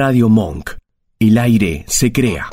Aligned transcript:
Radio 0.00 0.28
Monk. 0.28 0.76
El 1.18 1.38
aire 1.38 1.84
se 1.88 2.12
crea. 2.12 2.48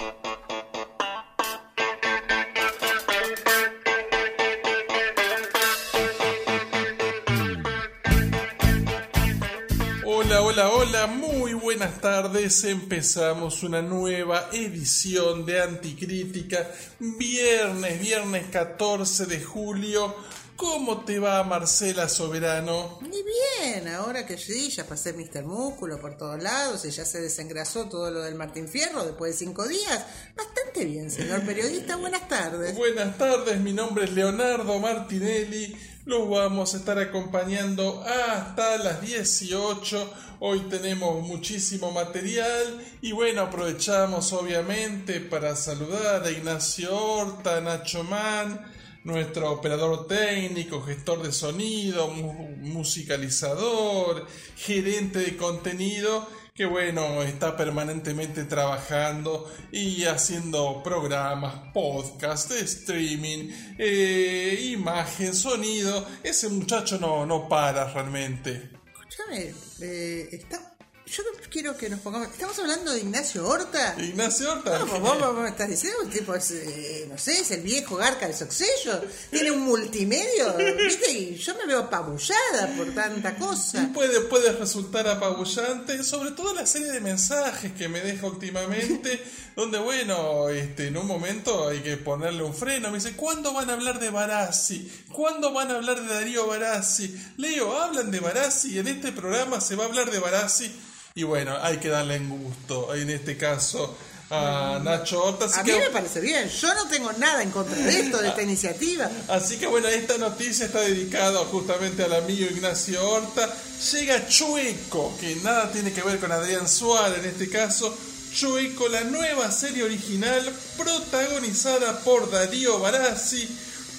Hola, 10.03 10.41
hola, 10.41 10.69
hola, 10.69 11.05
muy 11.05 11.53
buenas 11.53 12.01
tardes. 12.01 12.63
Empezamos 12.63 13.61
una 13.61 13.83
nueva 13.83 14.49
edición 14.51 15.45
de 15.45 15.61
Anticrítica. 15.61 16.67
Viernes, 16.99 18.01
viernes 18.01 18.47
14 18.47 19.27
de 19.27 19.43
julio. 19.43 20.15
¿Cómo 20.55 21.01
te 21.03 21.19
va 21.19 21.43
Marcela 21.43 22.07
Soberano? 22.07 22.99
Muy 23.01 23.23
bien, 23.23 23.87
ahora 23.89 24.25
que 24.25 24.37
sí, 24.37 24.69
ya 24.69 24.85
pasé 24.85 25.11
Mr. 25.11 25.43
Músculo 25.43 25.99
por 25.99 26.15
todos 26.15 26.41
lados 26.41 26.85
y 26.85 26.91
ya 26.91 27.03
se 27.03 27.19
desengrasó 27.19 27.89
todo 27.89 28.09
lo 28.09 28.21
del 28.21 28.35
Martín 28.35 28.69
Fierro 28.69 29.03
después 29.03 29.33
de 29.33 29.45
cinco 29.45 29.67
días. 29.67 30.05
Bastante 30.35 30.85
bien, 30.85 31.11
señor 31.11 31.41
periodista, 31.45 31.97
buenas 31.97 32.27
tardes. 32.29 32.73
Buenas 32.75 33.17
tardes, 33.17 33.59
mi 33.59 33.73
nombre 33.73 34.05
es 34.05 34.13
Leonardo 34.13 34.79
Martinelli. 34.79 35.77
Los 36.05 36.29
vamos 36.29 36.73
a 36.73 36.77
estar 36.77 36.99
acompañando 36.99 38.03
hasta 38.03 38.77
las 38.77 39.01
18. 39.01 40.13
Hoy 40.39 40.59
tenemos 40.69 41.21
muchísimo 41.27 41.91
material 41.91 42.81
y 43.01 43.11
bueno, 43.11 43.41
aprovechamos 43.41 44.31
obviamente 44.31 45.19
para 45.19 45.55
saludar 45.55 46.23
a 46.23 46.31
Ignacio 46.31 46.95
Horta, 46.95 47.59
Nacho 47.59 48.03
Man, 48.03 48.73
nuestro 49.05 49.51
operador 49.51 50.07
técnico, 50.07 50.81
gestor 50.81 51.23
de 51.23 51.31
sonido, 51.31 52.09
mu- 52.09 52.49
musicalizador, 52.57 54.27
gerente 54.57 55.19
de 55.19 55.37
contenido, 55.37 56.27
que 56.53 56.65
bueno, 56.65 57.21
está 57.23 57.55
permanentemente 57.57 58.45
trabajando 58.45 59.51
y 59.71 60.05
haciendo 60.05 60.81
programas, 60.83 61.71
podcast, 61.73 62.51
streaming, 62.51 63.49
eh, 63.77 64.71
imagen, 64.71 65.33
sonido. 65.33 66.05
Ese 66.23 66.49
muchacho 66.49 66.97
no, 66.99 67.25
no 67.25 67.47
para 67.49 67.91
realmente. 67.93 68.69
Escúchame, 69.09 69.53
eh, 69.81 70.29
está- 70.31 70.74
yo 71.05 71.23
quiero 71.49 71.77
que 71.77 71.89
nos 71.89 71.99
pongamos. 71.99 72.29
¿Estamos 72.29 72.57
hablando 72.59 72.91
de 72.91 72.99
Ignacio 72.99 73.47
Horta? 73.47 73.95
Ignacio 73.99 74.51
Horta. 74.51 74.79
No, 74.79 74.85
vos, 74.99 75.19
vos 75.19 75.37
me 75.37 75.49
estás 75.49 75.69
diciendo, 75.69 75.99
el 76.03 76.09
tipo 76.09 76.33
es, 76.33 76.51
eh, 76.51 77.05
no 77.09 77.17
sé, 77.17 77.39
es 77.39 77.51
el 77.51 77.61
viejo 77.61 77.95
Garca 77.95 78.27
de 78.27 78.33
Soxello, 78.33 79.01
tiene 79.29 79.51
un 79.51 79.61
multimedio, 79.61 80.55
¿viste? 80.77 81.11
Y 81.11 81.35
yo 81.35 81.55
me 81.55 81.67
veo 81.67 81.79
apabullada 81.79 82.75
por 82.75 82.93
tanta 82.93 83.35
cosa. 83.35 83.89
Puede, 83.93 84.21
puede 84.21 84.51
resultar 84.53 85.07
apabullante, 85.07 86.03
sobre 86.03 86.31
todo 86.31 86.53
la 86.53 86.65
serie 86.65 86.91
de 86.91 87.01
mensajes 87.01 87.71
que 87.73 87.87
me 87.87 88.01
deja 88.01 88.25
últimamente, 88.25 89.23
donde 89.55 89.77
bueno, 89.77 90.49
este, 90.49 90.87
en 90.87 90.97
un 90.97 91.05
momento 91.05 91.67
hay 91.67 91.81
que 91.81 91.97
ponerle 91.97 92.43
un 92.43 92.53
freno. 92.53 92.89
Me 92.89 92.97
dice, 92.97 93.15
¿cuándo 93.15 93.53
van 93.53 93.69
a 93.69 93.73
hablar 93.73 93.99
de 93.99 94.09
Barassi? 94.09 94.91
¿Cuándo 95.11 95.53
van 95.53 95.69
a 95.69 95.75
hablar 95.75 96.01
de 96.01 96.13
Darío 96.13 96.47
Barassi? 96.47 97.15
Leo, 97.37 97.79
hablan 97.79 98.09
de 98.09 98.19
Barassi, 98.19 98.79
en 98.79 98.87
este 98.87 99.11
programa 99.11 99.61
se 99.61 99.75
va 99.75 99.83
a 99.83 99.87
hablar 99.87 100.09
de 100.09 100.19
Barassi. 100.19 100.71
Y 101.17 101.23
bueno, 101.23 101.55
hay 101.61 101.77
que 101.77 101.87
darle 101.87 102.15
en 102.17 102.27
gusto, 102.27 102.93
en 102.93 103.09
este 103.09 103.37
caso, 103.37 103.95
a 104.29 104.81
Nacho 104.83 105.23
Horta. 105.23 105.45
Así 105.45 105.61
A 105.61 105.63
mí 105.63 105.71
que- 105.71 105.79
me 105.79 105.89
parece 105.89 106.19
bien, 106.19 106.49
yo 106.49 106.73
no 106.75 106.89
tengo 106.89 107.09
nada 107.13 107.41
en 107.41 107.51
contra 107.51 107.73
de 107.73 107.99
esto, 108.01 108.17
de 108.21 108.27
esta 108.27 108.41
iniciativa. 108.41 109.09
Así 109.29 109.55
que 109.55 109.65
bueno, 109.65 109.87
esta 109.87 110.17
noticia 110.17 110.65
está 110.65 110.81
dedicada 110.81 111.39
justamente 111.45 112.03
al 112.03 112.11
amigo 112.15 112.45
Ignacio 112.51 113.01
Horta. 113.09 113.49
Llega 113.93 114.27
Chueco, 114.27 115.15
que 115.17 115.37
nada 115.37 115.71
tiene 115.71 115.93
que 115.93 116.01
ver 116.01 116.19
con 116.19 116.33
Adrián 116.33 116.67
Suárez 116.67 117.19
en 117.19 117.29
este 117.29 117.49
caso. 117.49 117.97
Chueco, 118.33 118.89
la 118.89 119.05
nueva 119.05 119.49
serie 119.53 119.83
original 119.83 120.51
protagonizada 120.77 121.97
por 122.01 122.29
Darío 122.29 122.79
Barassi, 122.79 123.47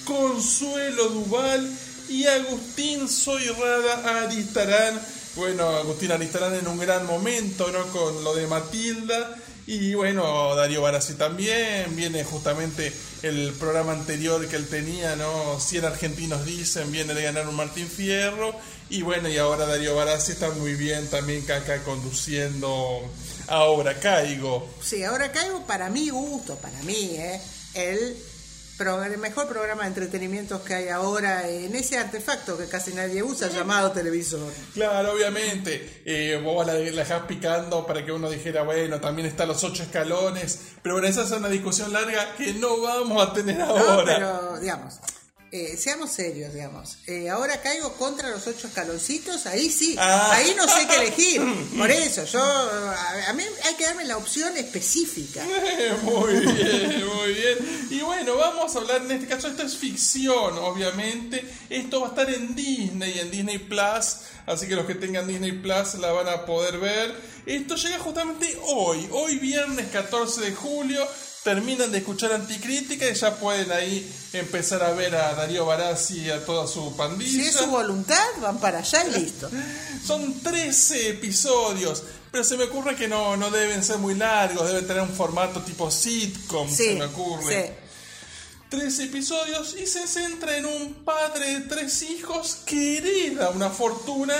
Consuelo 0.05 1.07
Duval 1.09 1.67
y 2.09 2.27
Agustín 2.27 3.09
Soyrada 3.09 4.21
Aristarán. 4.21 5.01
Bueno, 5.37 5.69
Agustín 5.69 6.11
Aristarán 6.11 6.55
en 6.55 6.67
un 6.67 6.79
gran 6.79 7.05
momento, 7.05 7.71
¿no? 7.71 7.85
Con 7.91 8.23
lo 8.23 8.33
de 8.33 8.47
Matilda. 8.47 9.37
Y 9.67 9.93
bueno, 9.93 10.55
Darío 10.55 10.81
Barassi 10.81 11.13
también, 11.13 11.95
viene 11.95 12.23
justamente 12.23 12.91
el 13.21 13.53
programa 13.53 13.91
anterior 13.91 14.47
que 14.47 14.55
él 14.55 14.67
tenía, 14.67 15.15
¿no? 15.15 15.59
100 15.59 15.85
argentinos 15.85 16.43
dicen, 16.43 16.91
viene 16.91 17.13
de 17.13 17.21
ganar 17.21 17.47
un 17.47 17.55
Martín 17.55 17.87
Fierro. 17.87 18.55
Y 18.89 19.03
bueno, 19.03 19.29
y 19.29 19.37
ahora 19.37 19.67
Darío 19.67 19.95
Barassi 19.95 20.31
está 20.31 20.49
muy 20.49 20.73
bien 20.73 21.07
también 21.07 21.43
acá 21.51 21.83
conduciendo 21.83 23.03
Ahora 23.47 23.99
Caigo. 23.99 24.67
Sí, 24.81 25.03
ahora 25.03 25.31
caigo 25.31 25.67
para 25.67 25.89
mi 25.89 26.09
gusto, 26.09 26.55
para 26.55 26.81
mí, 26.81 27.11
¿eh? 27.13 27.39
El, 27.75 28.17
pro- 28.77 29.03
el 29.03 29.17
mejor 29.17 29.47
programa 29.47 29.83
de 29.83 29.89
entretenimientos 29.89 30.61
que 30.61 30.73
hay 30.75 30.89
ahora 30.89 31.47
en 31.49 31.75
ese 31.75 31.97
artefacto 31.97 32.57
que 32.57 32.67
casi 32.67 32.93
nadie 32.93 33.23
usa 33.23 33.49
llamado 33.49 33.91
televisor. 33.91 34.51
Claro, 34.73 35.13
obviamente, 35.13 36.01
eh, 36.05 36.39
vos 36.43 36.65
la, 36.65 36.73
la 36.73 36.79
dejás 36.79 37.23
picando 37.23 37.85
para 37.85 38.05
que 38.05 38.11
uno 38.11 38.29
dijera, 38.29 38.63
bueno, 38.63 38.99
también 39.01 39.27
están 39.27 39.47
los 39.47 39.63
ocho 39.63 39.83
escalones, 39.83 40.59
pero 40.81 40.95
bueno, 40.95 41.07
esa 41.07 41.23
es 41.23 41.31
una 41.31 41.49
discusión 41.49 41.91
larga 41.91 42.35
que 42.35 42.53
no 42.53 42.81
vamos 42.81 43.27
a 43.27 43.33
tener 43.33 43.57
No, 43.57 43.65
ahora. 43.65 44.03
pero, 44.15 44.59
digamos, 44.59 44.95
eh, 45.51 45.77
seamos 45.77 46.11
serios, 46.11 46.53
digamos. 46.53 46.97
Eh, 47.07 47.29
ahora 47.29 47.61
caigo 47.61 47.93
contra 47.93 48.29
los 48.29 48.45
ocho 48.47 48.67
escaloncitos, 48.67 49.45
ahí 49.45 49.69
sí, 49.69 49.95
Ah. 49.97 50.31
ahí 50.33 50.53
no 50.57 50.67
sé 50.67 50.87
qué 50.87 50.95
elegir. 50.95 51.41
Por 51.77 51.89
eso, 51.89 52.25
yo, 52.25 52.41
a, 52.41 53.29
a 53.29 53.33
mí 53.33 53.43
hay 53.65 53.75
que 53.75 53.85
darme 53.85 54.05
la 54.05 54.17
opción 54.17 54.55
específica. 54.57 55.43
Muy 56.03 56.33
bien, 56.39 57.05
muy 57.07 57.33
bien. 57.33 57.87
Y 57.89 57.99
bueno, 58.01 58.35
vamos 58.35 58.75
a 58.75 58.79
hablar 58.79 59.01
en 59.03 59.11
este 59.11 59.27
caso, 59.27 59.47
esto 59.47 59.63
es 59.63 59.75
ficción, 59.77 60.57
obviamente. 60.57 61.43
Esto 61.69 62.01
va 62.01 62.07
a 62.07 62.09
estar 62.09 62.29
en 62.29 62.55
Disney, 62.55 63.19
en 63.19 63.31
Disney 63.31 63.57
Plus. 63.59 64.17
Así 64.45 64.67
que 64.67 64.75
los 64.75 64.85
que 64.85 64.95
tengan 64.95 65.27
Disney 65.27 65.51
Plus 65.53 65.95
la 65.95 66.11
van 66.11 66.27
a 66.29 66.45
poder 66.45 66.77
ver. 66.79 67.13
Esto 67.45 67.75
llega 67.75 67.99
justamente 67.99 68.57
hoy, 68.63 69.07
hoy 69.11 69.37
viernes 69.39 69.87
14 69.91 70.41
de 70.41 70.51
julio. 70.53 71.05
Terminan 71.47 71.93
de 71.93 71.99
escuchar 71.99 72.33
Anticrítica 72.33 73.09
y 73.09 73.13
ya 73.13 73.37
pueden 73.37 73.71
ahí 73.71 74.05
empezar 74.33 74.83
a 74.83 74.91
ver 74.91 75.15
a 75.15 75.33
Darío 75.33 75.65
Barassi 75.65 76.23
y 76.25 76.29
a 76.29 76.45
toda 76.45 76.67
su 76.67 76.93
pandilla. 76.97 77.31
Si 77.31 77.39
es 77.47 77.55
su 77.55 77.67
voluntad, 77.67 78.21
van 78.41 78.59
para 78.59 78.79
allá 78.79 79.05
y 79.07 79.21
listo. 79.21 79.49
Son 80.05 80.41
13 80.41 81.11
episodios, 81.11 82.03
pero 82.33 82.43
se 82.43 82.57
me 82.57 82.65
ocurre 82.65 82.97
que 82.97 83.07
no, 83.07 83.37
no 83.37 83.49
deben 83.49 83.81
ser 83.81 83.97
muy 83.97 84.15
largos, 84.15 84.67
deben 84.67 84.85
tener 84.87 85.03
un 85.03 85.15
formato 85.15 85.61
tipo 85.61 85.89
sitcom, 85.89 86.69
se 86.69 86.89
Sí, 86.91 86.95
me 86.99 87.05
ocurre. 87.05 87.67
sí. 87.67 87.73
13 88.69 89.03
episodios 89.05 89.73
y 89.81 89.87
se 89.87 90.05
centra 90.05 90.57
en 90.57 90.65
un 90.65 90.95
padre 91.05 91.53
de 91.53 91.61
tres 91.61 92.01
hijos 92.01 92.57
que 92.65 92.97
hereda 92.97 93.51
una 93.51 93.69
fortuna 93.69 94.35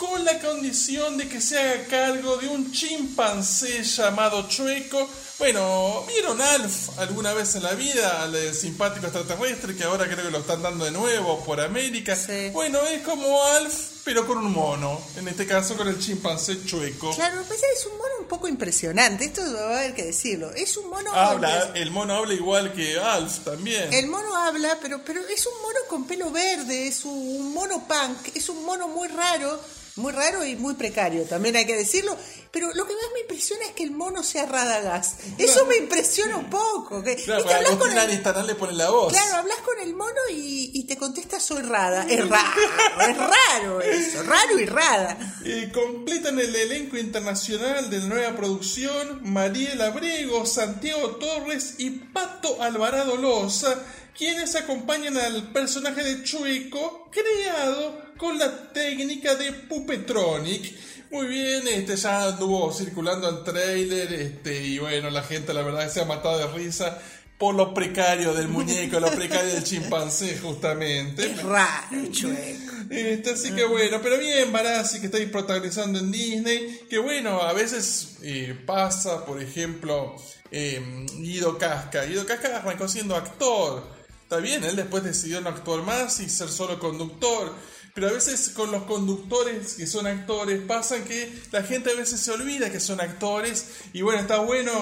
con 0.00 0.24
la 0.24 0.38
condición 0.38 1.18
de 1.18 1.28
que 1.28 1.42
se 1.42 1.58
haga 1.58 1.84
cargo 1.84 2.38
de 2.38 2.48
un 2.48 2.72
chimpancé 2.72 3.82
llamado 3.82 4.48
Chueco. 4.48 5.06
Bueno, 5.38 6.06
¿vieron 6.08 6.40
Alf 6.40 6.98
alguna 6.98 7.34
vez 7.34 7.54
en 7.56 7.64
la 7.64 7.74
vida? 7.74 8.22
Al 8.22 8.34
eh, 8.34 8.54
simpático 8.54 9.04
extraterrestre 9.04 9.76
que 9.76 9.84
ahora 9.84 10.06
creo 10.06 10.24
que 10.24 10.30
lo 10.30 10.38
están 10.38 10.62
dando 10.62 10.86
de 10.86 10.90
nuevo 10.90 11.44
por 11.44 11.60
América. 11.60 12.16
Sí. 12.16 12.48
Bueno, 12.50 12.80
es 12.86 13.02
como 13.02 13.44
Alf, 13.44 13.74
pero 14.02 14.26
con 14.26 14.38
un 14.38 14.50
mono. 14.50 15.02
En 15.16 15.28
este 15.28 15.46
caso 15.46 15.76
con 15.76 15.86
el 15.86 15.98
chimpancé 15.98 16.64
Chueco. 16.64 17.14
Claro, 17.14 17.42
pasa 17.42 17.66
es 17.76 17.84
un 17.84 17.98
mono 17.98 18.19
poco 18.30 18.46
impresionante, 18.46 19.24
esto 19.24 19.42
va 19.52 19.60
a 19.60 19.78
haber 19.80 19.94
que 19.94 20.04
decirlo. 20.04 20.52
Es 20.52 20.76
un 20.76 20.88
mono... 20.88 21.12
Habla, 21.12 21.72
el 21.74 21.90
mono 21.90 22.14
habla 22.14 22.32
igual 22.32 22.72
que 22.72 22.96
Alf 22.96 23.40
también. 23.40 23.92
El 23.92 24.06
mono 24.06 24.36
habla, 24.36 24.78
pero, 24.80 25.04
pero 25.04 25.20
es 25.26 25.44
un 25.46 25.60
mono 25.60 25.78
con 25.88 26.06
pelo 26.06 26.30
verde, 26.30 26.86
es 26.86 27.04
un 27.04 27.52
mono 27.52 27.86
punk, 27.88 28.36
es 28.36 28.48
un 28.48 28.64
mono 28.64 28.86
muy 28.86 29.08
raro, 29.08 29.60
muy 29.96 30.12
raro 30.12 30.44
y 30.46 30.54
muy 30.54 30.74
precario, 30.74 31.24
también 31.24 31.56
hay 31.56 31.66
que 31.66 31.76
decirlo. 31.76 32.16
Pero 32.52 32.66
lo 32.74 32.84
que 32.84 32.94
más 32.94 33.04
me 33.14 33.20
impresiona 33.20 33.64
es 33.66 33.72
que 33.72 33.84
el 33.84 33.92
mono 33.92 34.24
sea 34.24 34.44
Radagast. 34.44 35.20
Eso 35.38 35.66
me 35.66 35.76
impresiona 35.76 36.36
un 36.36 36.50
poco. 36.50 37.00
Que, 37.02 37.14
Claro, 37.16 37.48
Hablas 37.48 37.76
con 37.76 37.90
el- 37.96 38.46
le 38.46 38.54
pone 38.56 38.72
la 38.72 38.90
voz. 38.90 39.12
Claro, 39.12 39.36
hablas 39.36 39.58
con 39.58 39.78
el 39.78 39.94
mono 39.94 40.18
y, 40.32 40.72
y 40.74 40.84
te 40.84 40.96
contesta 40.96 41.38
soy 41.38 41.62
rada. 41.62 42.04
Es 42.08 42.28
raro, 42.28 42.60
es 43.08 43.16
raro 43.16 43.80
eso, 43.80 44.22
raro 44.24 44.58
y 44.58 44.66
rada. 44.66 45.16
Eh, 45.44 45.70
completan 45.72 46.38
el 46.40 46.54
elenco 46.54 46.96
internacional 46.98 47.88
de 47.88 47.98
la 48.00 48.06
nueva 48.06 48.34
producción 48.36 49.20
Mariel 49.22 49.80
Abrego, 49.80 50.44
Santiago 50.44 51.16
Torres 51.16 51.76
y 51.78 51.90
Pato 51.90 52.60
Alvarado 52.62 53.16
Loza, 53.16 53.76
quienes 54.16 54.56
acompañan 54.56 55.16
al 55.16 55.52
personaje 55.52 56.02
de 56.02 56.24
Chueco, 56.24 57.08
creado 57.12 58.10
con 58.18 58.38
la 58.38 58.72
técnica 58.72 59.36
de 59.36 59.52
Pupetronic. 59.52 60.74
Muy 61.10 61.26
bien, 61.26 61.66
este 61.66 61.96
ya 61.96 62.24
anduvo 62.28 62.72
circulando 62.72 63.28
el 63.28 63.42
trailer, 63.42 64.12
este, 64.12 64.64
y 64.64 64.78
bueno, 64.78 65.10
la 65.10 65.22
gente 65.24 65.52
la 65.52 65.62
verdad 65.62 65.90
se 65.90 66.00
ha 66.00 66.04
matado 66.04 66.38
de 66.38 66.46
risa 66.56 67.00
por 67.36 67.54
lo 67.54 67.74
precario 67.74 68.32
del 68.34 68.48
muñeco, 68.48 69.00
lo 69.00 69.10
precario 69.10 69.54
del 69.54 69.64
chimpancé, 69.64 70.38
justamente. 70.38 71.24
Es 71.24 71.42
raro, 71.42 72.06
chueco. 72.12 72.74
Este, 72.90 73.30
así 73.30 73.50
que 73.52 73.64
bueno, 73.64 73.98
pero 74.02 74.18
bien, 74.18 74.52
Barassi 74.52 75.00
que 75.00 75.06
estáis 75.06 75.28
protagonizando 75.30 75.98
en 75.98 76.12
Disney, 76.12 76.80
que 76.88 76.98
bueno, 76.98 77.40
a 77.40 77.54
veces 77.54 78.18
eh, 78.22 78.56
pasa, 78.66 79.24
por 79.24 79.42
ejemplo, 79.42 80.14
eh, 80.50 81.06
Guido 81.16 81.56
Casca. 81.56 82.04
Guido 82.04 82.26
Casca 82.26 82.58
arrancó 82.58 82.86
siendo 82.88 83.16
actor. 83.16 83.84
Está 84.22 84.36
bien, 84.36 84.62
él 84.62 84.76
después 84.76 85.02
decidió 85.02 85.40
no 85.40 85.48
actuar 85.48 85.82
más 85.82 86.20
y 86.20 86.28
ser 86.28 86.50
solo 86.50 86.78
conductor. 86.78 87.52
Pero 87.94 88.08
a 88.08 88.12
veces 88.12 88.50
con 88.50 88.70
los 88.70 88.84
conductores 88.84 89.74
que 89.74 89.86
son 89.86 90.06
actores 90.06 90.60
pasan 90.62 91.04
que 91.04 91.32
la 91.50 91.62
gente 91.62 91.90
a 91.90 91.94
veces 91.94 92.20
se 92.20 92.30
olvida 92.30 92.70
que 92.70 92.80
son 92.80 93.00
actores 93.00 93.66
y 93.92 94.02
bueno, 94.02 94.20
está 94.20 94.38
bueno, 94.38 94.72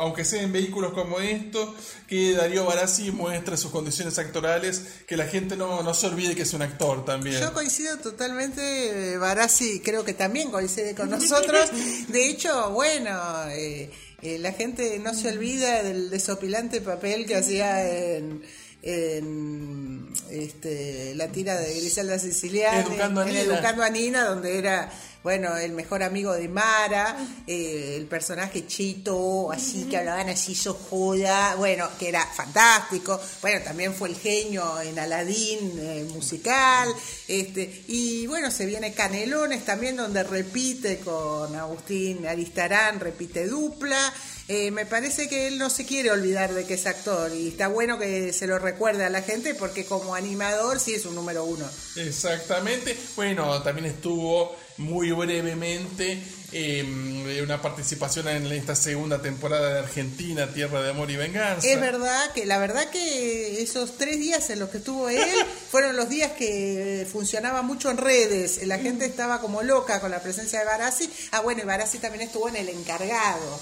aunque 0.00 0.24
sea 0.24 0.42
en 0.42 0.52
vehículos 0.52 0.92
como 0.92 1.20
esto, 1.20 1.74
que 2.06 2.34
Darío 2.34 2.64
Barassi 2.64 3.10
muestre 3.12 3.56
sus 3.56 3.70
condiciones 3.70 4.18
actorales, 4.18 4.82
que 5.06 5.16
la 5.16 5.26
gente 5.26 5.56
no, 5.56 5.82
no 5.82 5.94
se 5.94 6.06
olvide 6.06 6.34
que 6.34 6.42
es 6.42 6.52
un 6.52 6.62
actor 6.62 7.04
también. 7.04 7.40
Yo 7.40 7.52
coincido 7.52 7.96
totalmente, 7.98 9.16
Barassi 9.16 9.80
creo 9.80 10.04
que 10.04 10.14
también 10.14 10.50
coincide 10.50 10.94
con 10.94 11.10
nosotros. 11.10 11.70
De 12.08 12.28
hecho, 12.28 12.70
bueno... 12.70 13.10
Eh, 13.50 13.90
eh, 14.22 14.38
la 14.38 14.52
gente 14.52 14.98
no 14.98 15.14
se 15.14 15.28
olvida 15.30 15.82
del 15.82 16.10
desopilante 16.10 16.82
papel 16.82 17.24
que 17.24 17.36
hacía 17.36 17.88
en, 17.88 18.42
en 18.82 20.12
este, 20.30 21.14
la 21.14 21.28
tira 21.28 21.58
de 21.58 21.74
Griselda 21.74 22.18
Siciliana, 22.18 22.80
Educando 22.80 23.20
a 23.20 23.28
en 23.28 23.34
Nina. 23.34 23.42
Educando 23.42 23.82
a 23.82 23.90
Nina, 23.90 24.24
donde 24.24 24.58
era 24.58 24.90
bueno 25.22 25.54
el 25.58 25.72
mejor 25.72 26.02
amigo 26.02 26.32
de 26.32 26.48
Mara, 26.48 27.16
eh, 27.46 27.96
el 27.96 28.06
personaje 28.06 28.66
Chito, 28.66 29.52
así 29.52 29.84
que 29.84 29.98
hablaban 29.98 30.30
así 30.30 30.54
sojuda, 30.54 31.56
bueno, 31.56 31.88
que 31.98 32.08
era 32.08 32.24
fantástico, 32.26 33.20
bueno, 33.42 33.62
también 33.62 33.92
fue 33.92 34.08
el 34.08 34.16
genio 34.16 34.80
en 34.80 34.98
Aladín 34.98 35.58
eh, 35.78 36.06
musical, 36.10 36.88
este, 37.28 37.82
y 37.88 38.26
bueno, 38.28 38.50
se 38.50 38.64
viene 38.64 38.94
Canelones 38.94 39.64
también, 39.64 39.96
donde 39.96 40.22
repite 40.22 41.00
con 41.00 41.54
Agustín 41.54 42.26
Aristarán, 42.26 42.98
repite 42.98 43.46
dupla. 43.46 44.12
Eh, 44.52 44.72
me 44.72 44.84
parece 44.84 45.28
que 45.28 45.46
él 45.46 45.58
no 45.58 45.70
se 45.70 45.86
quiere 45.86 46.10
olvidar 46.10 46.52
de 46.54 46.64
que 46.64 46.74
es 46.74 46.84
actor 46.84 47.32
y 47.32 47.50
está 47.50 47.68
bueno 47.68 48.00
que 48.00 48.32
se 48.32 48.48
lo 48.48 48.58
recuerde 48.58 49.04
a 49.04 49.08
la 49.08 49.22
gente 49.22 49.54
porque 49.54 49.84
como 49.84 50.16
animador 50.16 50.80
sí 50.80 50.92
es 50.92 51.06
un 51.06 51.14
número 51.14 51.44
uno. 51.44 51.64
Exactamente. 51.94 52.98
Bueno, 53.14 53.62
también 53.62 53.86
estuvo 53.86 54.56
muy 54.78 55.12
brevemente 55.12 56.20
eh, 56.50 57.40
una 57.44 57.62
participación 57.62 58.26
en 58.26 58.44
esta 58.46 58.74
segunda 58.74 59.22
temporada 59.22 59.72
de 59.72 59.78
Argentina, 59.78 60.52
Tierra 60.52 60.82
de 60.82 60.90
Amor 60.90 61.12
y 61.12 61.16
Venganza. 61.16 61.68
Es 61.68 61.80
verdad 61.80 62.32
que 62.32 62.44
la 62.44 62.58
verdad 62.58 62.90
que 62.90 63.62
esos 63.62 63.98
tres 63.98 64.18
días 64.18 64.50
en 64.50 64.58
los 64.58 64.70
que 64.70 64.78
estuvo 64.78 65.08
él 65.08 65.22
fueron 65.70 65.94
los 65.94 66.08
días 66.08 66.32
que 66.32 67.06
funcionaba 67.08 67.62
mucho 67.62 67.88
en 67.88 67.98
redes. 67.98 68.66
La 68.66 68.80
gente 68.80 69.04
estaba 69.04 69.40
como 69.40 69.62
loca 69.62 70.00
con 70.00 70.10
la 70.10 70.20
presencia 70.20 70.58
de 70.58 70.64
Barassi. 70.64 71.08
Ah, 71.30 71.38
bueno, 71.38 71.62
y 71.62 71.66
Barassi 71.66 71.98
también 71.98 72.22
estuvo 72.22 72.48
en 72.48 72.56
el 72.56 72.68
encargado. 72.68 73.60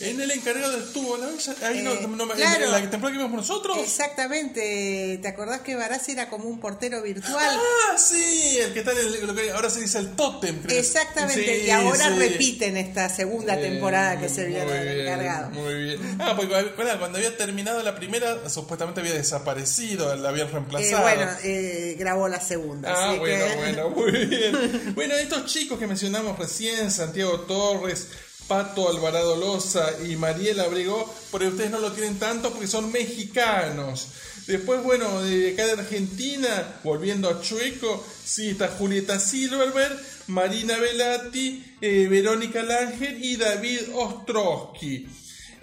En 0.00 0.20
el 0.20 0.30
encargado 0.32 0.76
estuvo, 0.76 1.16
¿no? 1.18 1.26
Ahí 1.64 1.82
no, 1.82 1.92
Eh, 1.92 2.06
no 2.08 2.26
me- 2.26 2.34
claro. 2.34 2.64
en 2.64 2.72
la 2.72 2.78
temporada 2.90 3.12
que 3.16 3.22
vimos 3.24 3.30
nosotros. 3.32 3.78
Exactamente. 3.78 5.18
¿Te 5.22 5.28
acordás 5.28 5.60
que 5.60 5.76
Barassi 5.76 6.12
era 6.12 6.28
como 6.28 6.48
un 6.48 6.58
portero 6.58 7.00
virtual? 7.02 7.36
Ah, 7.38 7.96
sí, 7.96 8.58
el 8.58 8.72
que 8.72 8.80
está 8.80 8.92
en 8.92 8.98
el, 8.98 9.26
lo 9.26 9.34
que 9.34 9.50
ahora 9.52 9.70
se 9.70 9.80
dice 9.80 9.98
el 9.98 10.16
tótem. 10.16 10.60
creo. 10.62 10.78
Exactamente, 10.78 11.60
Sí, 11.60 11.66
y 11.66 11.70
ahora 11.70 12.08
sí. 12.08 12.18
repiten 12.18 12.76
esta 12.76 13.08
segunda 13.08 13.56
temporada 13.56 14.18
que 14.18 14.28
se 14.28 14.46
bien, 14.46 14.68
encargado. 14.68 15.50
Muy 15.50 15.74
bien. 15.84 16.16
Ah, 16.18 16.34
porque 16.36 16.72
bueno, 16.76 16.98
cuando 16.98 17.18
había 17.18 17.36
terminado 17.36 17.82
la 17.82 17.94
primera, 17.94 18.48
supuestamente 18.50 19.00
había 19.00 19.14
desaparecido, 19.14 20.14
la 20.16 20.28
habían 20.30 20.48
Eh, 20.48 20.50
reemplazado. 20.50 21.02
bueno, 21.02 21.30
eh, 21.44 21.96
grabó 21.98 22.26
la 22.28 22.40
segunda. 22.40 22.90
Ah, 22.92 23.10
así 23.10 23.18
bueno, 23.20 23.44
que- 23.46 23.56
bueno, 23.56 23.90
muy 23.90 24.10
bien. 24.26 24.92
Bueno, 24.94 25.14
estos 25.14 25.46
chicos 25.46 25.78
que 25.78 25.86
mencionamos 25.86 26.38
recién, 26.38 26.90
Santiago 26.90 27.40
Torres, 27.42 28.08
Pato 28.48 28.88
Alvarado 28.88 29.36
Loza 29.36 29.86
y 30.06 30.16
Mariela 30.16 30.64
Abrego, 30.64 31.12
porque 31.30 31.48
ustedes 31.48 31.70
no 31.70 31.80
lo 31.80 31.92
tienen 31.92 32.18
tanto 32.18 32.50
porque 32.50 32.66
son 32.66 32.92
mexicanos. 32.92 34.08
Después, 34.46 34.82
bueno, 34.82 35.22
de 35.22 35.52
acá 35.52 35.66
de 35.66 35.72
Argentina, 35.72 36.78
volviendo 36.84 37.30
a 37.30 37.40
Chueco, 37.40 38.04
sí, 38.24 38.50
está 38.50 38.68
Julieta 38.68 39.18
Silverberg, 39.18 39.98
Marina 40.26 40.78
Velati, 40.78 41.64
eh, 41.80 42.06
Verónica 42.10 42.62
Langer 42.62 43.24
y 43.24 43.36
David 43.36 43.80
Ostrowski. 43.94 45.06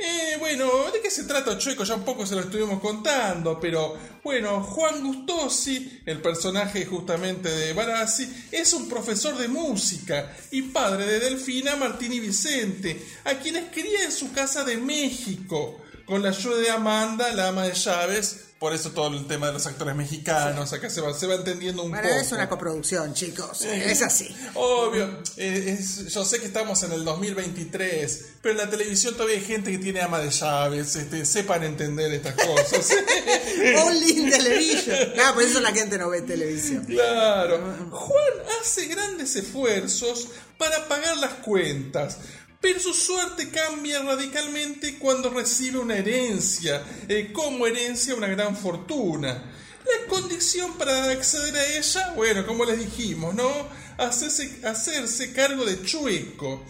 Eh, 0.04 0.38
bueno, 0.40 0.90
¿de 0.92 1.00
qué 1.00 1.12
se 1.12 1.26
trata 1.26 1.60
Chueco? 1.60 1.84
Ya 1.84 1.94
un 1.94 2.04
poco 2.04 2.26
se 2.26 2.34
lo 2.34 2.42
estuvimos 2.42 2.80
contando, 2.80 3.60
pero 3.60 3.96
bueno, 4.24 4.64
Juan 4.64 5.04
Gustosi, 5.04 6.02
el 6.08 6.20
personaje 6.20 6.88
justamente 6.88 7.50
de 7.50 7.74
Barassi, 7.74 8.28
es 8.52 8.74
un 8.74 8.90
profesor 8.90 9.38
de 9.38 9.48
música 9.48 10.36
y 10.50 10.64
padre 10.64 11.06
de 11.06 11.20
Delfina, 11.20 11.76
Martín 11.76 12.14
y 12.14 12.20
Vicente, 12.20 13.00
a 13.26 13.36
quienes 13.36 13.66
cría 13.72 14.04
en 14.04 14.12
su 14.12 14.32
casa 14.32 14.64
de 14.64 14.78
México, 14.78 15.80
con 16.06 16.22
la 16.24 16.30
ayuda 16.30 16.58
de 16.58 16.70
Amanda, 16.70 17.32
la 17.34 17.50
ama 17.50 17.64
de 17.68 17.74
llaves, 17.74 18.38
por 18.60 18.74
eso 18.74 18.92
todo 18.92 19.08
el 19.18 19.26
tema 19.26 19.48
de 19.48 19.54
los 19.54 19.66
actores 19.66 19.96
mexicanos, 19.96 20.72
acá 20.72 20.88
se 20.90 21.02
va, 21.02 21.14
se 21.16 21.26
va 21.26 21.34
entendiendo 21.36 21.82
un 21.82 21.90
Bueno, 21.90 22.08
poco. 22.08 22.22
es 22.22 22.32
una 22.32 22.48
coproducción, 22.48 23.14
chicos. 23.16 23.64
Es 23.64 24.04
así. 24.04 24.36
Obvio, 24.54 25.20
eh, 25.38 25.78
es- 25.80 26.14
yo 26.14 26.24
sé 26.24 26.40
que 26.40 26.46
estamos 26.46 26.84
en 26.84 26.92
el 26.92 27.04
2023, 27.04 28.26
pero 28.42 28.52
en 28.54 28.58
la 28.60 28.70
televisión 28.70 29.16
todavía 29.16 29.38
hay 29.38 29.44
gente 29.44 29.72
que 29.72 29.80
tiene 29.80 30.02
ama 30.02 30.20
de 30.20 30.30
llaves, 30.30 30.96
este, 30.96 31.26
sepan 31.26 31.64
entender 31.64 32.12
estas 32.14 32.36
cosas. 32.36 32.90
Only 33.84 34.30
television. 34.30 35.14
Ah, 35.26 35.32
por 35.34 35.44
eso 35.44 35.60
la 35.60 35.72
gente 35.72 35.98
no 35.98 36.10
ve 36.10 36.22
televisión. 36.22 36.86
claro, 36.86 37.60
Juan 37.90 38.34
hace 38.62 38.86
grandes 38.86 39.36
esfuerzos 39.36 40.28
para 40.58 40.88
pagar 40.88 41.18
las 41.18 41.34
cuentas. 41.36 42.18
Pero 42.62 42.80
su 42.80 42.94
suerte 42.94 43.50
cambia 43.50 44.04
radicalmente 44.04 45.00
cuando 45.00 45.32
recibe 45.32 45.80
una 45.80 45.98
herencia, 45.98 46.84
eh, 47.10 47.32
como 47.34 47.66
herencia 47.66 48.14
una 48.14 48.28
gran 48.28 48.56
fortuna. 48.56 49.52
La 49.84 50.08
condición 50.08 50.78
para 50.78 51.10
acceder 51.12 51.56
a 51.56 51.78
ella, 51.78 52.14
bueno, 52.16 52.46
como 52.46 52.64
les 52.64 52.78
dijimos, 52.78 53.34
¿no? 53.34 53.52
Hacerse, 53.98 54.62
hacerse 54.64 55.34
cargo 55.34 55.66
de 55.66 55.82
Chueco, 55.82 56.64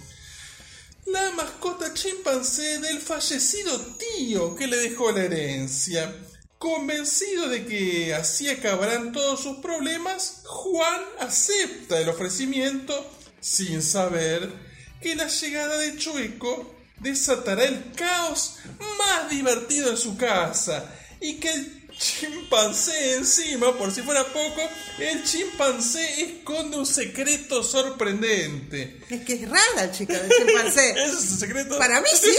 la 1.07 1.31
mascota 1.31 1.93
chimpancé 1.93 2.79
del 2.79 2.99
fallecido 2.99 3.77
tío 3.97 4.55
que 4.55 4.67
le 4.67 4.77
dejó 4.77 5.11
la 5.11 5.23
herencia. 5.23 6.15
Convencido 6.57 7.49
de 7.49 7.65
que 7.65 8.13
así 8.13 8.47
acabarán 8.47 9.11
todos 9.11 9.41
sus 9.41 9.57
problemas, 9.57 10.43
Juan 10.45 11.01
acepta 11.19 11.99
el 11.99 12.07
ofrecimiento 12.07 13.11
sin 13.41 13.81
saber 13.81 14.70
que 15.01 15.15
la 15.15 15.27
llegada 15.27 15.77
de 15.77 15.97
Chueco 15.97 16.75
desatará 16.99 17.63
el 17.63 17.91
caos 17.93 18.57
más 18.97 19.29
divertido 19.29 19.89
en 19.89 19.97
su 19.97 20.15
casa 20.15 20.85
y 21.19 21.35
que 21.35 21.51
el 21.51 21.80
chimpancé 22.01 23.15
encima, 23.15 23.77
por 23.77 23.91
si 23.93 24.01
fuera 24.01 24.23
poco, 24.25 24.61
el 24.97 25.23
chimpancé 25.23 26.21
esconde 26.23 26.77
un 26.77 26.85
secreto 26.85 27.63
sorprendente. 27.63 28.97
Es 29.09 29.21
que 29.21 29.33
es 29.33 29.47
rara 29.47 29.83
el 29.83 29.91
chico 29.91 30.13
del 30.13 30.29
chimpancé. 30.31 30.89
¿Ese 30.91 31.03
es 31.05 31.31
el 31.31 31.39
secreto? 31.39 31.77
Para 31.77 32.01
mí 32.01 32.07
sí, 32.19 32.35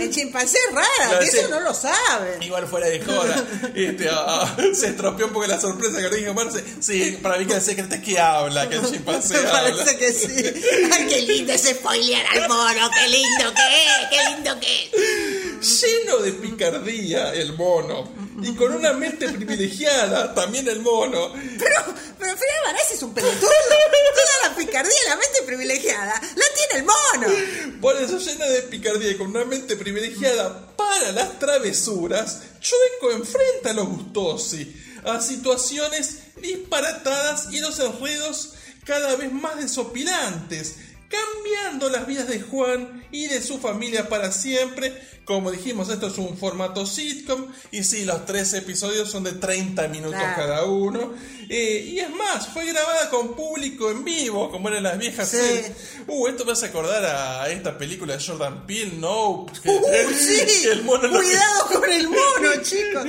el 0.00 0.10
chimpancé 0.10 0.56
es 0.68 0.74
rara, 0.74 1.18
que 1.18 1.26
sí. 1.26 1.38
eso 1.38 1.48
no 1.48 1.60
lo 1.60 1.74
saben. 1.74 2.42
Igual 2.42 2.66
fuera 2.66 2.86
de 2.86 3.00
joda, 3.04 3.44
este, 3.74 4.08
ah, 4.08 4.24
ah, 4.26 4.56
se 4.72 4.88
estropeó 4.88 5.26
un 5.26 5.32
poco 5.34 5.46
la 5.46 5.60
sorpresa 5.60 5.96
que 5.98 6.08
lo 6.08 6.16
dije 6.16 6.32
Marce. 6.32 6.64
Sí, 6.80 7.18
para 7.22 7.36
mí 7.36 7.44
que 7.46 7.54
el 7.54 7.62
secreto 7.62 7.94
es 7.94 8.02
que 8.02 8.18
habla, 8.18 8.68
que 8.68 8.76
el 8.76 8.90
chimpancé 8.90 9.34
Me 9.42 9.48
habla. 9.48 9.52
parece 9.52 9.98
que 9.98 10.12
sí. 10.12 10.62
Ay, 10.90 11.06
qué 11.08 11.20
lindo 11.22 11.52
ese 11.52 11.74
spoiler 11.74 12.24
al 12.28 12.48
mono, 12.48 12.90
qué 12.94 13.10
lindo 13.10 13.52
que 13.54 13.84
es, 13.84 14.08
qué 14.10 14.34
lindo 14.34 14.58
que 14.58 14.84
es. 14.84 15.82
Lleno 15.82 16.18
de 16.18 16.32
picardía 16.32 17.34
el 17.34 17.52
mono. 17.52 18.22
Y 18.42 18.54
con 18.54 18.72
una 18.72 18.92
mente 19.02 19.28
privilegiada, 19.28 20.32
también 20.34 20.68
el 20.68 20.80
mono. 20.80 21.32
Pero, 21.32 21.94
pero 22.18 22.36
Barassi 22.64 22.94
es 22.94 23.02
un 23.02 23.12
pelotudo. 23.12 23.40
Toda 23.40 24.48
la 24.48 24.56
picardía 24.56 24.92
y 25.04 25.08
la 25.08 25.16
mente 25.16 25.42
privilegiada 25.44 26.14
la 26.14 26.44
tiene 26.54 26.80
el 26.80 26.84
mono. 26.84 27.80
Por 27.80 27.96
eso, 27.96 28.18
llena 28.18 28.46
de 28.46 28.62
picardía 28.62 29.10
y 29.10 29.16
con 29.16 29.28
una 29.28 29.44
mente 29.44 29.76
privilegiada 29.76 30.74
para 30.76 31.12
las 31.12 31.38
travesuras, 31.38 32.40
Chueco 32.60 33.12
enfrenta 33.12 33.70
a 33.70 33.74
los 33.74 33.88
Gustosi 33.88 34.76
a 35.04 35.20
situaciones 35.20 36.18
disparatadas 36.40 37.48
y 37.50 37.58
los 37.58 37.78
enredos 37.80 38.54
cada 38.84 39.16
vez 39.16 39.32
más 39.32 39.56
desopilantes 39.56 40.76
cambiando 41.12 41.88
las 41.90 42.06
vidas 42.06 42.28
de 42.28 42.40
Juan 42.40 43.04
y 43.12 43.26
de 43.26 43.42
su 43.42 43.58
familia 43.58 44.08
para 44.08 44.32
siempre. 44.32 44.92
Como 45.24 45.52
dijimos, 45.52 45.88
esto 45.88 46.08
es 46.08 46.18
un 46.18 46.36
formato 46.36 46.84
sitcom 46.84 47.46
y 47.70 47.84
sí, 47.84 48.04
los 48.04 48.26
tres 48.26 48.52
episodios 48.54 49.08
son 49.08 49.22
de 49.22 49.30
30 49.32 49.86
minutos 49.86 50.18
Claro. 50.18 50.34
cada 50.36 50.64
uno. 50.64 51.12
Eh, 51.48 51.84
y 51.92 52.00
es 52.00 52.10
más, 52.10 52.48
fue 52.48 52.64
grabada 52.66 53.08
con 53.08 53.36
público 53.36 53.88
en 53.90 54.04
vivo, 54.04 54.50
como 54.50 54.68
eran 54.68 54.82
las 54.82 54.98
viejas 54.98 55.28
Sí. 55.28 55.36
series. 55.36 55.70
Uh, 56.08 56.26
esto 56.26 56.44
me 56.44 56.52
hace 56.52 56.66
acordar 56.66 57.04
a 57.04 57.48
esta 57.50 57.78
película 57.78 58.16
de 58.16 58.24
Jordan 58.24 58.66
Peele, 58.66 58.94
No. 58.98 59.46
Que, 59.62 59.68
Uh, 59.70 59.80
sí, 60.18 60.62
que 60.62 60.72
el 60.72 60.82
mono 60.82 61.06
lo- 61.06 61.20
cuidado 61.20 61.66
con 61.80 61.92
el 61.92 62.08
mono, 62.08 62.62
chicos. 62.62 63.04